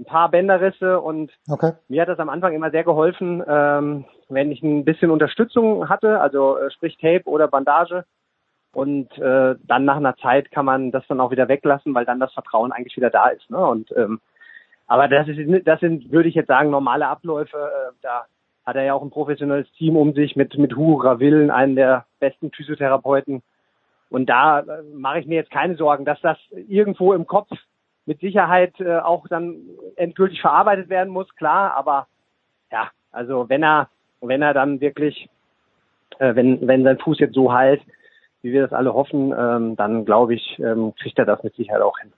[0.00, 1.72] ein paar Bänderrisse und okay.
[1.88, 6.20] mir hat das am Anfang immer sehr geholfen, ähm, wenn ich ein bisschen Unterstützung hatte,
[6.20, 8.04] also äh, sprich Tape oder Bandage.
[8.72, 12.20] Und äh, dann nach einer Zeit kann man das dann auch wieder weglassen, weil dann
[12.20, 13.50] das Vertrauen eigentlich wieder da ist.
[13.50, 13.58] Ne?
[13.58, 14.20] Und ähm,
[14.86, 17.56] aber das ist das sind, würde ich jetzt sagen, normale Abläufe.
[17.56, 18.26] Äh, da
[18.64, 22.06] hat er ja auch ein professionelles Team um sich mit mit Hugo Ravillen, einen der
[22.20, 23.42] besten Physiotherapeuten.
[24.08, 27.50] Und da äh, mache ich mir jetzt keine Sorgen, dass das irgendwo im Kopf
[28.06, 29.56] mit Sicherheit äh, auch dann
[29.96, 32.06] endgültig verarbeitet werden muss, klar, aber
[32.72, 33.88] ja, also wenn er,
[34.20, 35.28] wenn er dann wirklich,
[36.18, 37.82] äh, wenn, wenn sein Fuß jetzt so heilt,
[38.42, 41.82] wie wir das alle hoffen, ähm, dann glaube ich, ähm, kriegt er das mit Sicherheit
[41.82, 42.12] auch hin.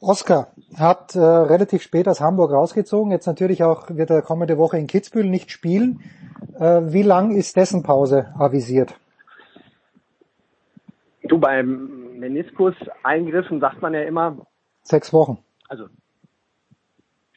[0.00, 4.78] Oscar hat äh, relativ spät aus Hamburg rausgezogen, jetzt natürlich auch wird er kommende Woche
[4.78, 6.00] in Kitzbühel nicht spielen.
[6.58, 8.94] Äh, wie lang ist dessen Pause avisiert?
[11.24, 14.38] Du, beim Meniskus-Eingriffen sagt man ja immer,
[14.90, 15.38] Sechs Wochen.
[15.68, 15.86] Also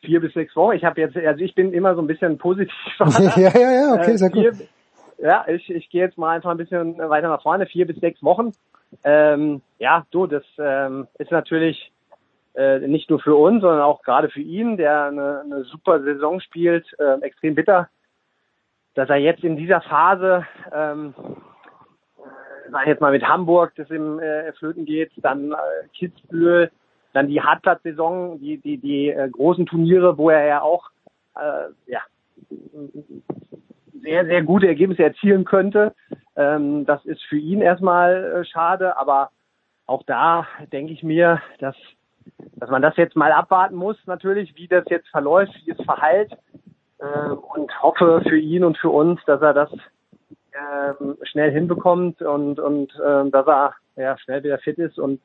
[0.01, 0.75] vier bis sechs Wochen.
[0.75, 2.73] Ich habe jetzt, also ich bin immer so ein bisschen positiv.
[3.37, 4.41] ja, ja, ja, okay, sehr gut.
[4.41, 4.67] Vier,
[5.19, 8.21] ja, ich, ich gehe jetzt mal einfach ein bisschen weiter nach vorne, vier bis sechs
[8.23, 8.51] Wochen.
[9.03, 11.91] Ähm, ja, du, das ähm, ist natürlich
[12.55, 16.39] äh, nicht nur für uns, sondern auch gerade für ihn, der eine, eine super Saison
[16.39, 17.87] spielt, äh, extrem bitter,
[18.95, 21.13] dass er jetzt in dieser Phase, ähm,
[22.71, 25.55] sag ich jetzt mal mit Hamburg, das im äh, Flöten geht, dann äh,
[25.93, 26.71] Kitzbühel,
[27.13, 30.89] dann die Hartplatz-Saison, die, die, die äh, großen Turniere, wo er ja auch
[31.35, 32.01] äh, ja,
[34.01, 35.93] sehr, sehr gute Ergebnisse erzielen könnte.
[36.35, 39.29] Ähm, das ist für ihn erstmal äh, schade, aber
[39.85, 41.75] auch da denke ich mir, dass,
[42.55, 46.33] dass man das jetzt mal abwarten muss, natürlich, wie das jetzt verläuft, wie es verheilt.
[46.99, 49.69] äh, und hoffe für ihn und für uns, dass er das
[50.53, 55.21] ähm, schnell hinbekommt und, und äh, dass er ja, schnell wieder fit ist und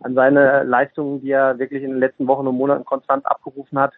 [0.00, 3.92] an seine Leistungen, die er wirklich in den letzten Wochen und Monaten konstant abgerufen hat,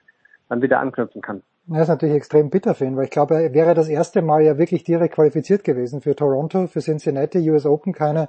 [0.48, 1.42] dann wieder anknüpfen kann.
[1.66, 4.42] Das ist natürlich extrem bitter für ihn, weil ich glaube, er wäre das erste Mal
[4.42, 8.28] ja wirklich direkt qualifiziert gewesen für Toronto, für Cincinnati, US Open, keine,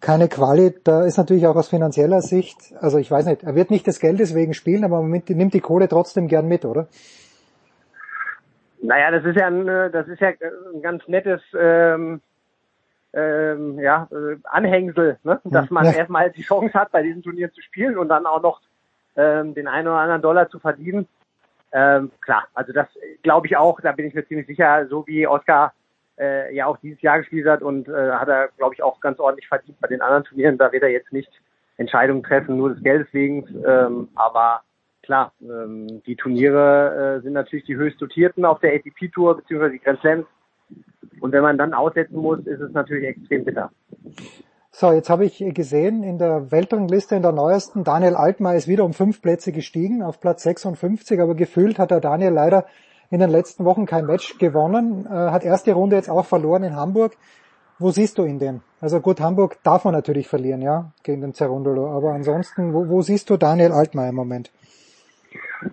[0.00, 0.72] keine Quali.
[0.84, 3.98] Da ist natürlich auch aus finanzieller Sicht, also ich weiß nicht, er wird nicht des
[3.98, 6.86] Geldes wegen spielen, aber man nimmt die Kohle trotzdem gern mit, oder?
[8.82, 12.20] Naja, das ist ja ein, das ist ja ein ganz nettes ähm,
[13.12, 15.40] ähm, ja, äh, Anhängsel, ne?
[15.44, 15.92] dass man ja.
[15.92, 18.60] erstmal die Chance hat, bei diesem Turnier zu spielen und dann auch noch
[19.16, 21.08] ähm, den einen oder anderen Dollar zu verdienen.
[21.72, 22.88] Ähm, klar, also das
[23.22, 25.72] glaube ich auch, da bin ich mir ziemlich sicher, so wie Oscar
[26.18, 29.18] äh, ja auch dieses Jahr gespielt hat und äh, hat er, glaube ich, auch ganz
[29.18, 30.58] ordentlich verdient bei den anderen Turnieren.
[30.58, 31.30] Da wird er jetzt nicht
[31.76, 33.46] Entscheidungen treffen, nur des Geldes wegen.
[33.66, 34.62] Ähm, aber
[35.02, 39.72] klar, ähm, die Turniere äh, sind natürlich die höchst dotierten auf der ATP Tour beziehungsweise
[39.72, 40.26] die Grand Slams.
[41.20, 43.70] Und wenn man dann aussetzen muss, ist es natürlich extrem bitter.
[44.70, 48.84] So, jetzt habe ich gesehen in der Weltrangliste, in der neuesten, Daniel Altmaier ist wieder
[48.84, 52.66] um fünf Plätze gestiegen, auf Platz 56, aber gefühlt hat der Daniel leider
[53.10, 56.76] in den letzten Wochen kein Match gewonnen, äh, hat erste Runde jetzt auch verloren in
[56.76, 57.16] Hamburg.
[57.78, 58.60] Wo siehst du ihn denn?
[58.80, 63.00] Also gut, Hamburg darf man natürlich verlieren, ja, gegen den Cerundolo, aber ansonsten, wo, wo
[63.00, 64.50] siehst du Daniel Altmaier im Moment?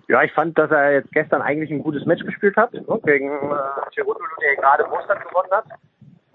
[0.08, 3.30] Ja, ich fand, dass er jetzt gestern eigentlich ein gutes Match gespielt hat, ne, gegen
[3.30, 5.66] äh, Cerundolo, der gerade Mostert gewonnen hat.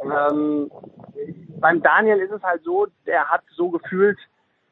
[0.02, 0.72] Ähm,
[1.60, 4.18] beim Daniel ist es halt so, der hat so gefühlt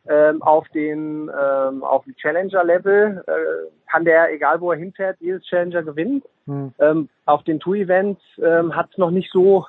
[0.08, 5.44] ähm, auf den ähm, auf dem Challenger-Level äh, kann der, egal wo er hinfährt, jedes
[5.44, 6.24] Challenger gewinnen.
[6.46, 6.74] Hm.
[6.80, 9.66] Ähm, auf den Tour-Events ähm, hat es noch nicht so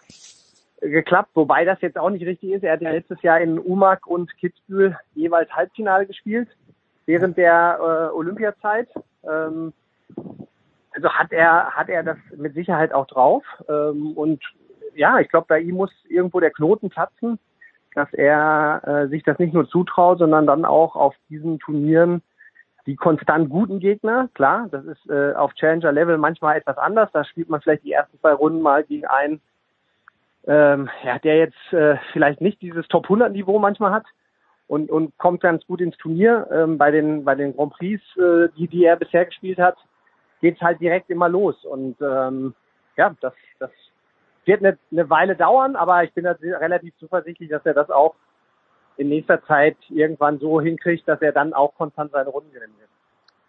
[0.80, 2.62] geklappt, wobei das jetzt auch nicht richtig ist.
[2.62, 6.48] Er hat ja letztes Jahr in Umag und Kitzbühel jeweils Halbfinale gespielt
[7.08, 8.88] während der äh, Olympiazeit.
[9.24, 9.72] Ähm,
[10.92, 14.42] also hat er hat er das mit Sicherheit auch drauf ähm, und
[14.94, 17.38] ja, ich glaube, bei ihm muss irgendwo der Knoten platzen,
[17.94, 22.22] dass er äh, sich das nicht nur zutraut, sondern dann auch auf diesen Turnieren
[22.86, 27.10] die konstant guten Gegner, klar, das ist äh, auf Challenger-Level manchmal etwas anders.
[27.12, 29.40] Da spielt man vielleicht die ersten zwei Runden mal gegen einen,
[30.46, 34.06] ähm, ja, der jetzt äh, vielleicht nicht dieses Top 100 Niveau manchmal hat
[34.68, 36.46] und, und kommt ganz gut ins Turnier.
[36.52, 39.76] Ähm, bei den bei den Grand Prix, äh, die die er bisher gespielt hat,
[40.40, 42.54] geht's halt direkt immer los und ähm,
[42.96, 43.70] ja, das das
[44.44, 48.14] wird eine, eine Weile dauern, aber ich bin da relativ zuversichtlich, dass er das auch
[48.96, 52.90] in nächster Zeit irgendwann so hinkriegt, dass er dann auch konstant seine Runden gewinnen wird.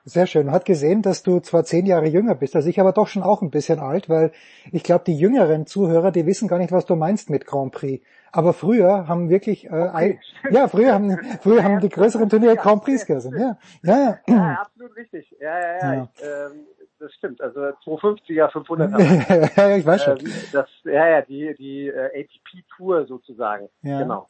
[0.09, 0.51] Sehr schön.
[0.51, 3.43] Hat gesehen, dass du zwar zehn Jahre jünger bist, also ich aber doch schon auch
[3.43, 4.31] ein bisschen alt, weil
[4.71, 8.03] ich glaube, die jüngeren Zuhörer, die wissen gar nicht, was du meinst mit Grand Prix.
[8.31, 10.19] Aber früher haben wirklich, äh, okay.
[10.49, 13.07] ja, früher haben, früher haben die größeren Turniere Grand Prix.
[13.07, 14.19] Ja, ja, ja.
[14.27, 15.35] ja absolut richtig.
[15.39, 15.93] Ja, ja, ja.
[15.93, 16.09] ja.
[16.15, 16.65] Ich, ähm,
[17.00, 17.42] das stimmt.
[17.42, 19.58] Also 250er, 500er.
[19.58, 20.19] ja, ich weiß schon.
[20.19, 23.69] Ähm, das, ja, ja, die, die äh, ATP-Tour sozusagen.
[23.82, 24.00] Ja.
[24.00, 24.28] Genau.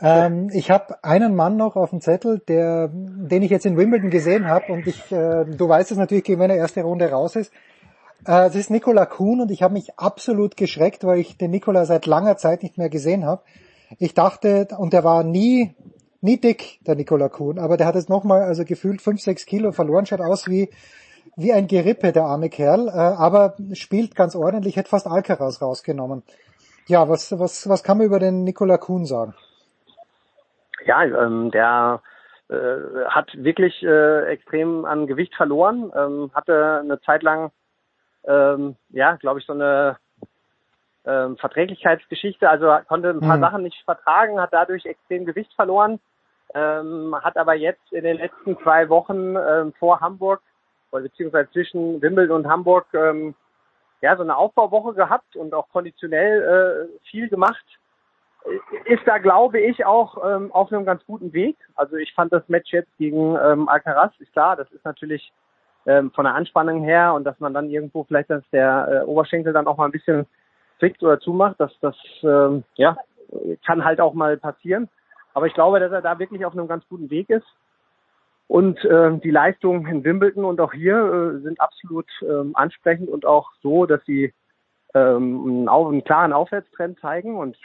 [0.00, 4.10] Ähm, ich habe einen Mann noch auf dem Zettel, der, den ich jetzt in Wimbledon
[4.10, 7.52] gesehen habe und ich, äh, du weißt es natürlich, wenn er erste Runde raus ist.
[8.22, 11.84] Äh, das ist Nikola Kuhn und ich habe mich absolut geschreckt, weil ich den Nikola
[11.84, 13.42] seit langer Zeit nicht mehr gesehen habe.
[13.98, 15.74] Ich dachte, und der war nie
[16.20, 19.70] nie dick, der Nikola Kuhn, aber der hat jetzt nochmal, also gefühlt fünf, sechs Kilo
[19.72, 20.70] verloren, schaut aus wie,
[21.36, 26.22] wie ein Gerippe, der arme Kerl, äh, aber spielt ganz ordentlich, hätte fast Alcaraz rausgenommen.
[26.86, 29.34] Ja, was, was, was kann man über den Nikola Kuhn sagen?
[30.84, 32.00] Ja, ähm, der
[32.48, 37.50] äh, hat wirklich äh, extrem an Gewicht verloren, ähm, hatte eine Zeit lang,
[38.24, 39.96] ähm, ja, glaube ich, so eine
[41.04, 43.42] ähm, Verträglichkeitsgeschichte, also konnte ein paar mhm.
[43.42, 46.00] Sachen nicht vertragen, hat dadurch extrem Gewicht verloren,
[46.54, 50.40] ähm, hat aber jetzt in den letzten zwei Wochen ähm, vor Hamburg
[50.90, 53.34] beziehungsweise zwischen Wimbledon und Hamburg ähm,
[54.00, 57.64] ja so eine Aufbauwoche gehabt und auch konditionell äh, viel gemacht.
[58.84, 61.56] Ist da, glaube ich, auch ähm, auf einem ganz guten Weg.
[61.74, 65.32] Also ich fand das Match jetzt gegen ähm, Alcaraz, ist klar, das ist natürlich
[65.86, 69.52] ähm, von der Anspannung her und dass man dann irgendwo vielleicht dass der äh, Oberschenkel
[69.52, 70.26] dann auch mal ein bisschen
[70.78, 72.96] zwickt oder zumacht, dass das ähm, ja
[73.64, 74.88] kann halt auch mal passieren.
[75.34, 77.46] Aber ich glaube, dass er da wirklich auf einem ganz guten Weg ist.
[78.48, 83.26] Und äh, die Leistungen in Wimbledon und auch hier äh, sind absolut ähm, ansprechend und
[83.26, 84.32] auch so, dass sie
[84.94, 87.36] ähm, einen, einen klaren Aufwärtstrend zeigen.
[87.36, 87.56] Und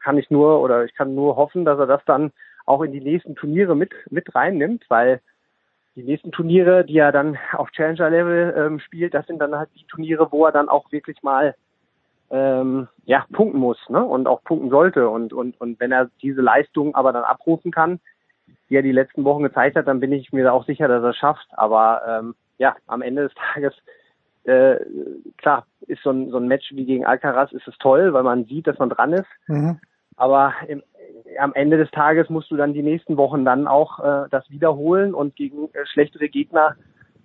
[0.00, 2.32] kann ich nur oder ich kann nur hoffen, dass er das dann
[2.66, 5.20] auch in die nächsten Turniere mit mit reinnimmt, weil
[5.94, 9.86] die nächsten Turniere, die er dann auf Challenger-Level ähm, spielt, das sind dann halt die
[9.86, 11.54] Turniere, wo er dann auch wirklich mal
[12.30, 14.04] ähm, ja punkten muss ne?
[14.04, 15.08] und auch punkten sollte.
[15.08, 18.00] Und und und wenn er diese Leistung aber dann abrufen kann,
[18.68, 21.10] die er die letzten Wochen gezeigt hat, dann bin ich mir auch sicher, dass er
[21.10, 21.46] es schafft.
[21.52, 23.74] Aber ähm, ja, am Ende des Tages
[24.44, 24.78] äh,
[25.36, 28.44] klar, ist so ein, so ein Match wie gegen Alcaraz ist es toll, weil man
[28.44, 29.28] sieht, dass man dran ist.
[29.46, 29.78] Mhm.
[30.16, 30.82] Aber im,
[31.38, 35.14] am Ende des Tages musst du dann die nächsten Wochen dann auch äh, das wiederholen
[35.14, 36.76] und gegen äh, schlechtere Gegner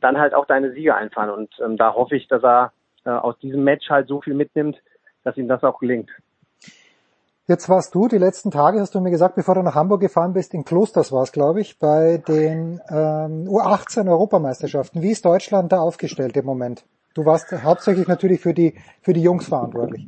[0.01, 1.29] dann halt auch deine Siege einfahren.
[1.29, 2.73] Und ähm, da hoffe ich, dass er
[3.05, 4.77] äh, aus diesem Match halt so viel mitnimmt,
[5.23, 6.09] dass ihm das auch gelingt.
[7.45, 10.31] Jetzt warst du die letzten Tage, hast du mir gesagt, bevor du nach Hamburg gefahren
[10.31, 15.01] bist, in Klosters war es, glaube ich, bei den ähm, U18 Europameisterschaften.
[15.01, 16.85] Wie ist Deutschland da aufgestellt im Moment?
[17.15, 20.07] Du warst hauptsächlich natürlich für die für die Jungs verantwortlich.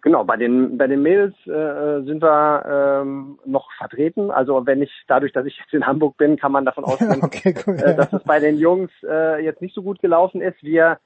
[0.00, 4.30] Genau, bei den bei den Mädels äh, sind wir ähm, noch vertreten.
[4.30, 7.54] Also wenn ich dadurch, dass ich jetzt in Hamburg bin, kann man davon ausgehen, okay,
[7.66, 10.62] cool, äh, dass es bei den Jungs äh, jetzt nicht so gut gelaufen ist.
[10.62, 10.98] Wir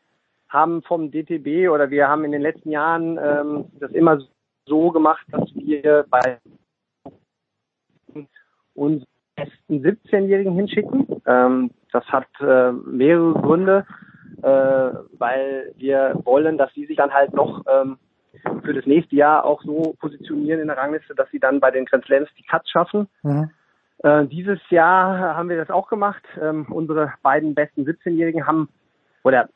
[0.49, 4.21] haben vom DTB oder wir haben in den letzten Jahren ähm, das immer
[4.67, 6.39] so gemacht, dass wir bei
[8.75, 11.07] unseren besten 17-Jährigen hinschicken.
[11.27, 13.87] Ähm, das hat äh, mehrere Gründe,
[14.43, 17.99] äh, weil wir wollen, dass sie sich dann halt noch ähm,
[18.63, 21.85] für das nächste Jahr auch so positionieren in der Rangliste, dass sie dann bei den
[21.85, 23.09] Grand Slams die Cuts schaffen.
[23.23, 23.51] Mhm.
[23.99, 26.23] Äh, dieses Jahr haben wir das auch gemacht.
[26.41, 28.69] Ähm, unsere beiden besten 17-Jährigen haben,
[29.23, 29.49] oder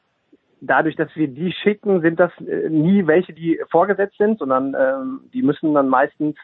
[0.61, 5.21] dadurch, dass wir die schicken, sind das äh, nie welche, die vorgesetzt sind, sondern ähm,
[5.33, 6.37] die müssen dann meistens,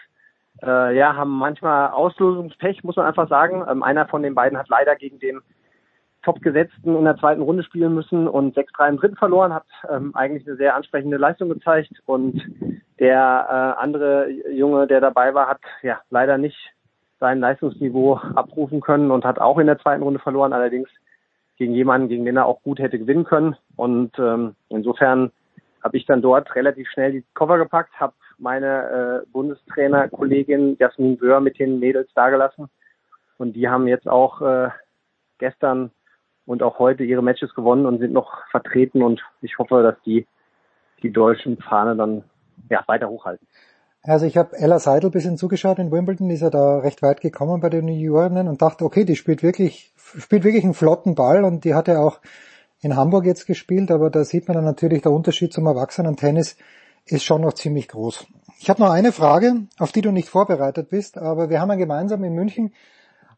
[0.62, 3.64] äh, ja, haben manchmal Auslosungspech, muss man einfach sagen.
[3.68, 5.40] Ähm, einer von den beiden hat leider gegen den
[6.22, 10.46] Top-Gesetzten in der zweiten Runde spielen müssen und 6-3 im dritten verloren, hat ähm, eigentlich
[10.46, 12.42] eine sehr ansprechende Leistung gezeigt und
[12.98, 16.56] der äh, andere Junge, der dabei war, hat ja leider nicht
[17.20, 20.88] sein Leistungsniveau abrufen können und hat auch in der zweiten Runde verloren, allerdings
[21.56, 23.56] gegen jemanden, gegen den er auch gut hätte gewinnen können.
[23.76, 25.30] Und ähm, insofern
[25.82, 31.40] habe ich dann dort relativ schnell die Koffer gepackt, habe meine äh, Bundestrainerkollegin Jasmin Wöhr
[31.40, 32.68] mit den Mädels dagelassen.
[33.38, 34.70] Und die haben jetzt auch äh,
[35.38, 35.90] gestern
[36.46, 39.02] und auch heute ihre Matches gewonnen und sind noch vertreten.
[39.02, 40.26] Und ich hoffe, dass die
[41.02, 42.24] die deutschen Fahne dann
[42.70, 43.46] ja, weiter hochhalten.
[44.06, 47.60] Also ich habe Ella Seidel bisschen zugeschaut in Wimbledon, ist er da recht weit gekommen
[47.60, 51.64] bei den Juniorinnen und dachte, okay, die spielt wirklich, spielt wirklich einen flotten Ball und
[51.64, 52.20] die hat ja auch
[52.82, 56.56] in Hamburg jetzt gespielt, aber da sieht man dann natürlich, der Unterschied zum Erwachsenen-Tennis
[57.06, 58.26] ist schon noch ziemlich groß.
[58.60, 61.76] Ich habe noch eine Frage, auf die du nicht vorbereitet bist, aber wir haben ja
[61.76, 62.74] gemeinsam in München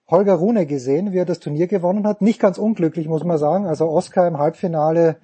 [0.09, 2.23] Holger Rune gesehen, wie er das Turnier gewonnen hat.
[2.23, 3.67] Nicht ganz unglücklich, muss man sagen.
[3.67, 5.17] Also Oscar im Halbfinale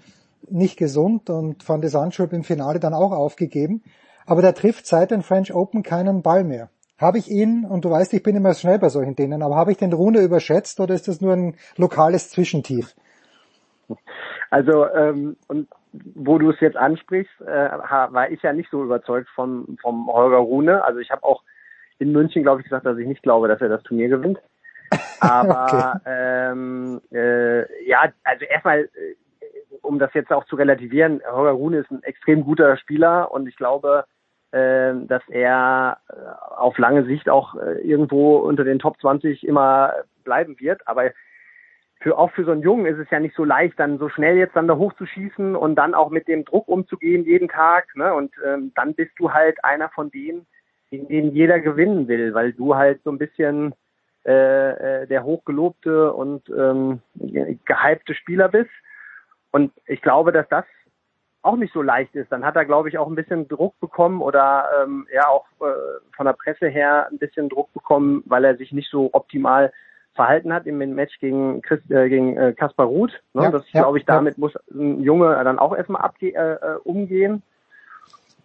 [0.48, 3.82] nicht gesund und Van de Sandschulp im Finale dann auch aufgegeben
[4.26, 6.68] aber der trifft seit den French Open keinen Ball mehr.
[6.99, 9.73] Habe ich ihn, und du weißt, ich bin immer schnell bei solchen Dingen, aber habe
[9.73, 12.94] ich den Rune überschätzt oder ist das nur ein lokales Zwischentief?
[14.51, 19.28] Also, ähm, und wo du es jetzt ansprichst, äh, war ich ja nicht so überzeugt
[19.34, 20.84] vom, vom Holger Rune.
[20.84, 21.42] Also ich habe auch
[21.99, 24.39] in München, glaube ich, gesagt, dass ich nicht glaube, dass er das Turnier gewinnt.
[25.20, 26.02] Aber okay.
[26.07, 29.15] ähm, äh, ja, also erstmal, äh,
[29.83, 33.57] um das jetzt auch zu relativieren, Holger Rune ist ein extrem guter Spieler und ich
[33.57, 34.05] glaube,
[34.52, 36.15] äh, dass er äh,
[36.57, 39.94] auf lange Sicht auch äh, irgendwo unter den Top 20 immer
[40.25, 40.86] bleiben wird.
[40.86, 41.11] Aber
[42.01, 44.36] für, auch für so einen Jungen ist es ja nicht so leicht, dann so schnell
[44.36, 47.97] jetzt dann da hochzuschießen und dann auch mit dem Druck umzugehen jeden Tag.
[47.97, 48.12] Ne?
[48.12, 50.47] Und ähm, dann bist du halt einer von denen,
[50.91, 53.73] gegen den jeder gewinnen will, weil du halt so ein bisschen
[54.25, 57.01] äh, der hochgelobte und ähm,
[57.65, 58.70] gehypte Spieler bist.
[59.52, 60.64] Und ich glaube, dass das
[61.42, 62.31] auch nicht so leicht ist.
[62.31, 65.64] Dann hat er, glaube ich, auch ein bisschen Druck bekommen oder ähm, ja auch äh,
[66.16, 69.72] von der Presse her ein bisschen Druck bekommen, weil er sich nicht so optimal
[70.14, 73.20] verhalten hat im Match gegen Chris, äh, gegen äh, Kaspar Ruth.
[73.34, 73.44] Ne?
[73.44, 74.40] Ja, das ja, glaube ich, damit ja.
[74.40, 77.42] muss ein Junge dann auch erstmal abge äh, äh, umgehen.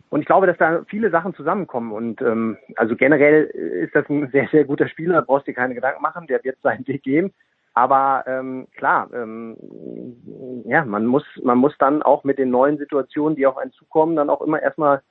[0.09, 1.91] Und ich glaube, dass da viele Sachen zusammenkommen.
[1.91, 5.55] Und ähm, also generell ist das ein sehr, sehr guter Spieler, da brauchst du dir
[5.55, 7.33] keine Gedanken machen, der wird seinen Weg gehen.
[7.77, 9.55] Aber ähm, klar, ähm,
[10.65, 14.15] ja, man muss, man muss dann auch mit den neuen Situationen, die auf einen zukommen,
[14.15, 15.03] dann auch immer erstmal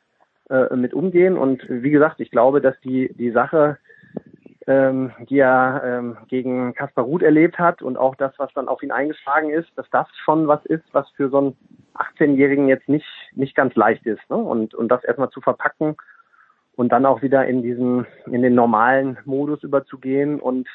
[0.50, 1.38] äh, mit umgehen.
[1.38, 3.78] Und wie gesagt, ich glaube, dass die, die Sache,
[4.66, 8.82] ähm, die er ähm, gegen Kaspar Ruth erlebt hat und auch das, was dann auf
[8.82, 11.56] ihn eingeschlagen ist, dass das schon was ist, was für so einen
[11.94, 14.28] 18-Jährigen jetzt nicht, nicht ganz leicht ist.
[14.28, 14.38] Ne?
[14.38, 15.94] Und, und das erstmal zu verpacken
[16.74, 20.66] und dann auch wieder in diesen, in den normalen Modus überzugehen und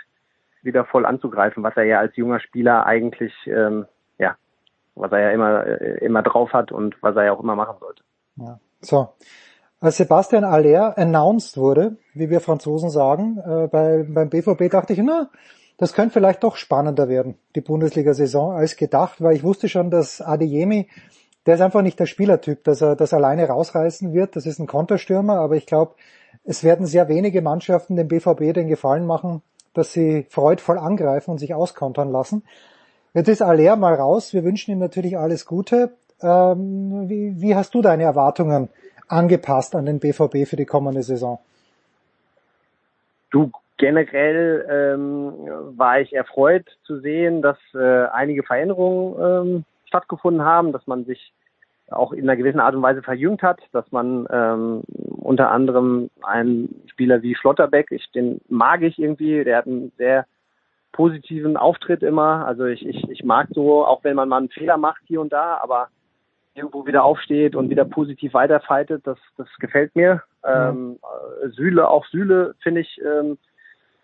[0.63, 3.85] wieder voll anzugreifen, was er ja als junger Spieler eigentlich, ähm,
[4.17, 4.35] ja,
[4.95, 7.77] was er ja immer, äh, immer drauf hat und was er ja auch immer machen
[7.79, 8.03] sollte.
[8.37, 8.59] Ja.
[8.81, 9.09] So.
[9.79, 14.99] Als Sebastian Aller announced wurde, wie wir Franzosen sagen, äh, bei, beim BVB dachte ich,
[14.99, 15.29] na,
[15.77, 20.21] das könnte vielleicht doch spannender werden, die Bundesliga-Saison, als gedacht, weil ich wusste schon, dass
[20.21, 20.87] Adeyemi,
[21.47, 24.35] der ist einfach nicht der Spielertyp, dass er das alleine rausreißen wird.
[24.35, 25.95] Das ist ein Konterstürmer, aber ich glaube,
[26.43, 29.41] es werden sehr wenige Mannschaften dem BVB den Gefallen machen,
[29.73, 32.43] dass sie freudvoll angreifen und sich auskontern lassen.
[33.13, 34.33] Jetzt ist Aller mal raus.
[34.33, 35.91] Wir wünschen ihm natürlich alles Gute.
[36.21, 38.69] Ähm, wie, wie hast du deine Erwartungen
[39.07, 41.39] angepasst an den BVB für die kommende Saison?
[43.31, 45.33] Du, generell ähm,
[45.77, 51.33] war ich erfreut zu sehen, dass äh, einige Veränderungen ähm, stattgefunden haben, dass man sich
[51.91, 54.81] auch in einer gewissen Art und Weise verjüngt hat, dass man ähm,
[55.21, 60.25] unter anderem einen Spieler wie Schlotterbeck, ich, den mag ich irgendwie, der hat einen sehr
[60.91, 62.45] positiven Auftritt immer.
[62.45, 65.31] Also ich, ich, ich mag so, auch wenn man mal einen Fehler macht hier und
[65.31, 65.87] da, aber
[66.53, 70.21] irgendwo wieder aufsteht und wieder positiv weiterfightet, das, das gefällt mir.
[70.43, 70.99] Ähm,
[71.51, 73.37] Süle, auch Süle finde ich ähm,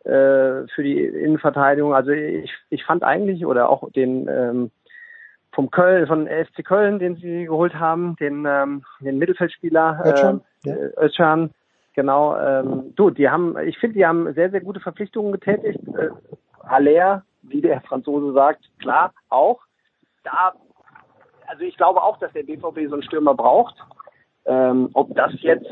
[0.06, 1.94] äh, für die Innenverteidigung.
[1.94, 4.72] Also ich, ich fand eigentlich oder auch den ähm,
[5.52, 11.04] vom Köln, von FC Köln, den sie geholt haben, den, ähm, den Mittelfeldspieler Özcan, äh,
[11.04, 11.50] Özcan,
[11.94, 12.38] genau.
[12.38, 15.80] Ähm, du, die haben, ich finde, die haben sehr, sehr gute Verpflichtungen getätigt.
[15.98, 16.10] Äh,
[16.64, 19.62] Haller, wie der Franzose sagt, klar, auch.
[20.24, 20.54] Da,
[21.48, 23.76] also ich glaube auch, dass der BVB so einen Stürmer braucht.
[24.46, 25.70] Ähm, ob das jetzt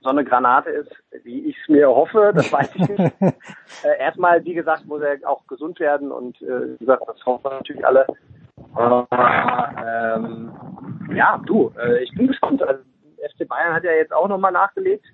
[0.00, 0.90] so eine Granate ist,
[1.24, 3.00] wie ich es mir hoffe, das weiß ich nicht.
[3.20, 7.44] äh, erstmal, wie gesagt, muss er auch gesund werden und äh, wie gesagt, das hoffen
[7.44, 8.06] wir natürlich alle.
[8.74, 9.08] Aber
[9.84, 10.52] ähm,
[11.14, 12.62] ja, du, äh, ich bin gespannt.
[12.62, 12.82] Also,
[13.36, 15.04] FC Bayern hat ja jetzt auch nochmal nachgelegt.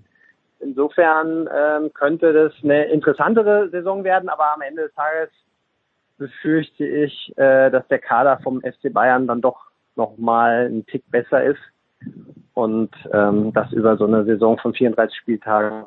[0.61, 5.31] Insofern ähm, könnte das eine interessantere Saison werden, aber am Ende des Tages
[6.17, 11.43] befürchte ich, äh, dass der Kader vom FC Bayern dann doch nochmal ein Tick besser
[11.43, 11.61] ist
[12.55, 15.85] und ähm, das über so eine Saison von 34 Spieltagen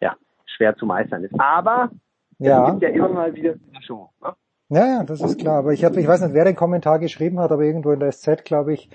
[0.00, 0.14] ja
[0.46, 1.34] schwer zu meistern ist.
[1.38, 1.90] Aber
[2.38, 2.64] Ja.
[2.64, 4.08] es gibt ja immer mal wieder Überraschungen.
[4.22, 4.32] Ne?
[4.72, 5.58] Ja, ja, das ist klar.
[5.58, 8.12] Aber ich habe, ich weiß nicht, wer den Kommentar geschrieben hat, aber irgendwo in der
[8.12, 8.88] SZ, glaube ich,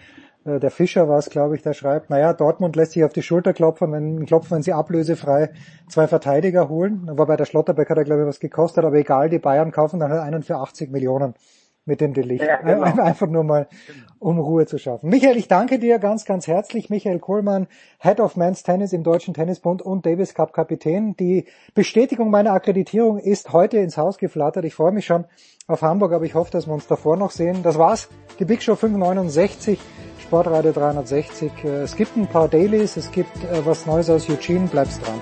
[0.45, 3.21] äh, der Fischer war es, glaube ich, der schreibt, naja, Dortmund lässt sich auf die
[3.21, 5.51] Schulter klopfen, wenn, klopfen, wenn sie ablösefrei
[5.89, 7.09] zwei Verteidiger holen.
[7.11, 10.11] Wobei der Schlotterbeck hat ja, glaube ich, was gekostet, aber egal, die Bayern kaufen dann
[10.11, 11.33] halt einen für 80 Millionen
[11.85, 12.43] mit dem Delicht.
[12.43, 12.81] Ja, genau.
[12.81, 13.67] Ein- Einfach nur mal,
[14.19, 15.09] um Ruhe zu schaffen.
[15.09, 16.89] Michael, ich danke dir ganz, ganz herzlich.
[16.89, 17.67] Michael Kohlmann,
[17.99, 21.15] Head of Men's Tennis im Deutschen Tennisbund und Davis Cup Kapitän.
[21.17, 24.65] Die Bestätigung meiner Akkreditierung ist heute ins Haus geflattert.
[24.65, 25.25] Ich freue mich schon
[25.67, 27.61] auf Hamburg, aber ich hoffe, dass wir uns davor noch sehen.
[27.63, 28.09] Das war's.
[28.39, 29.79] Die Big Show 569.
[30.23, 31.51] Sportradio 360.
[31.63, 35.21] Äh, Es gibt ein paar Dailies, es gibt äh, was Neues aus Eugene, bleib's dran.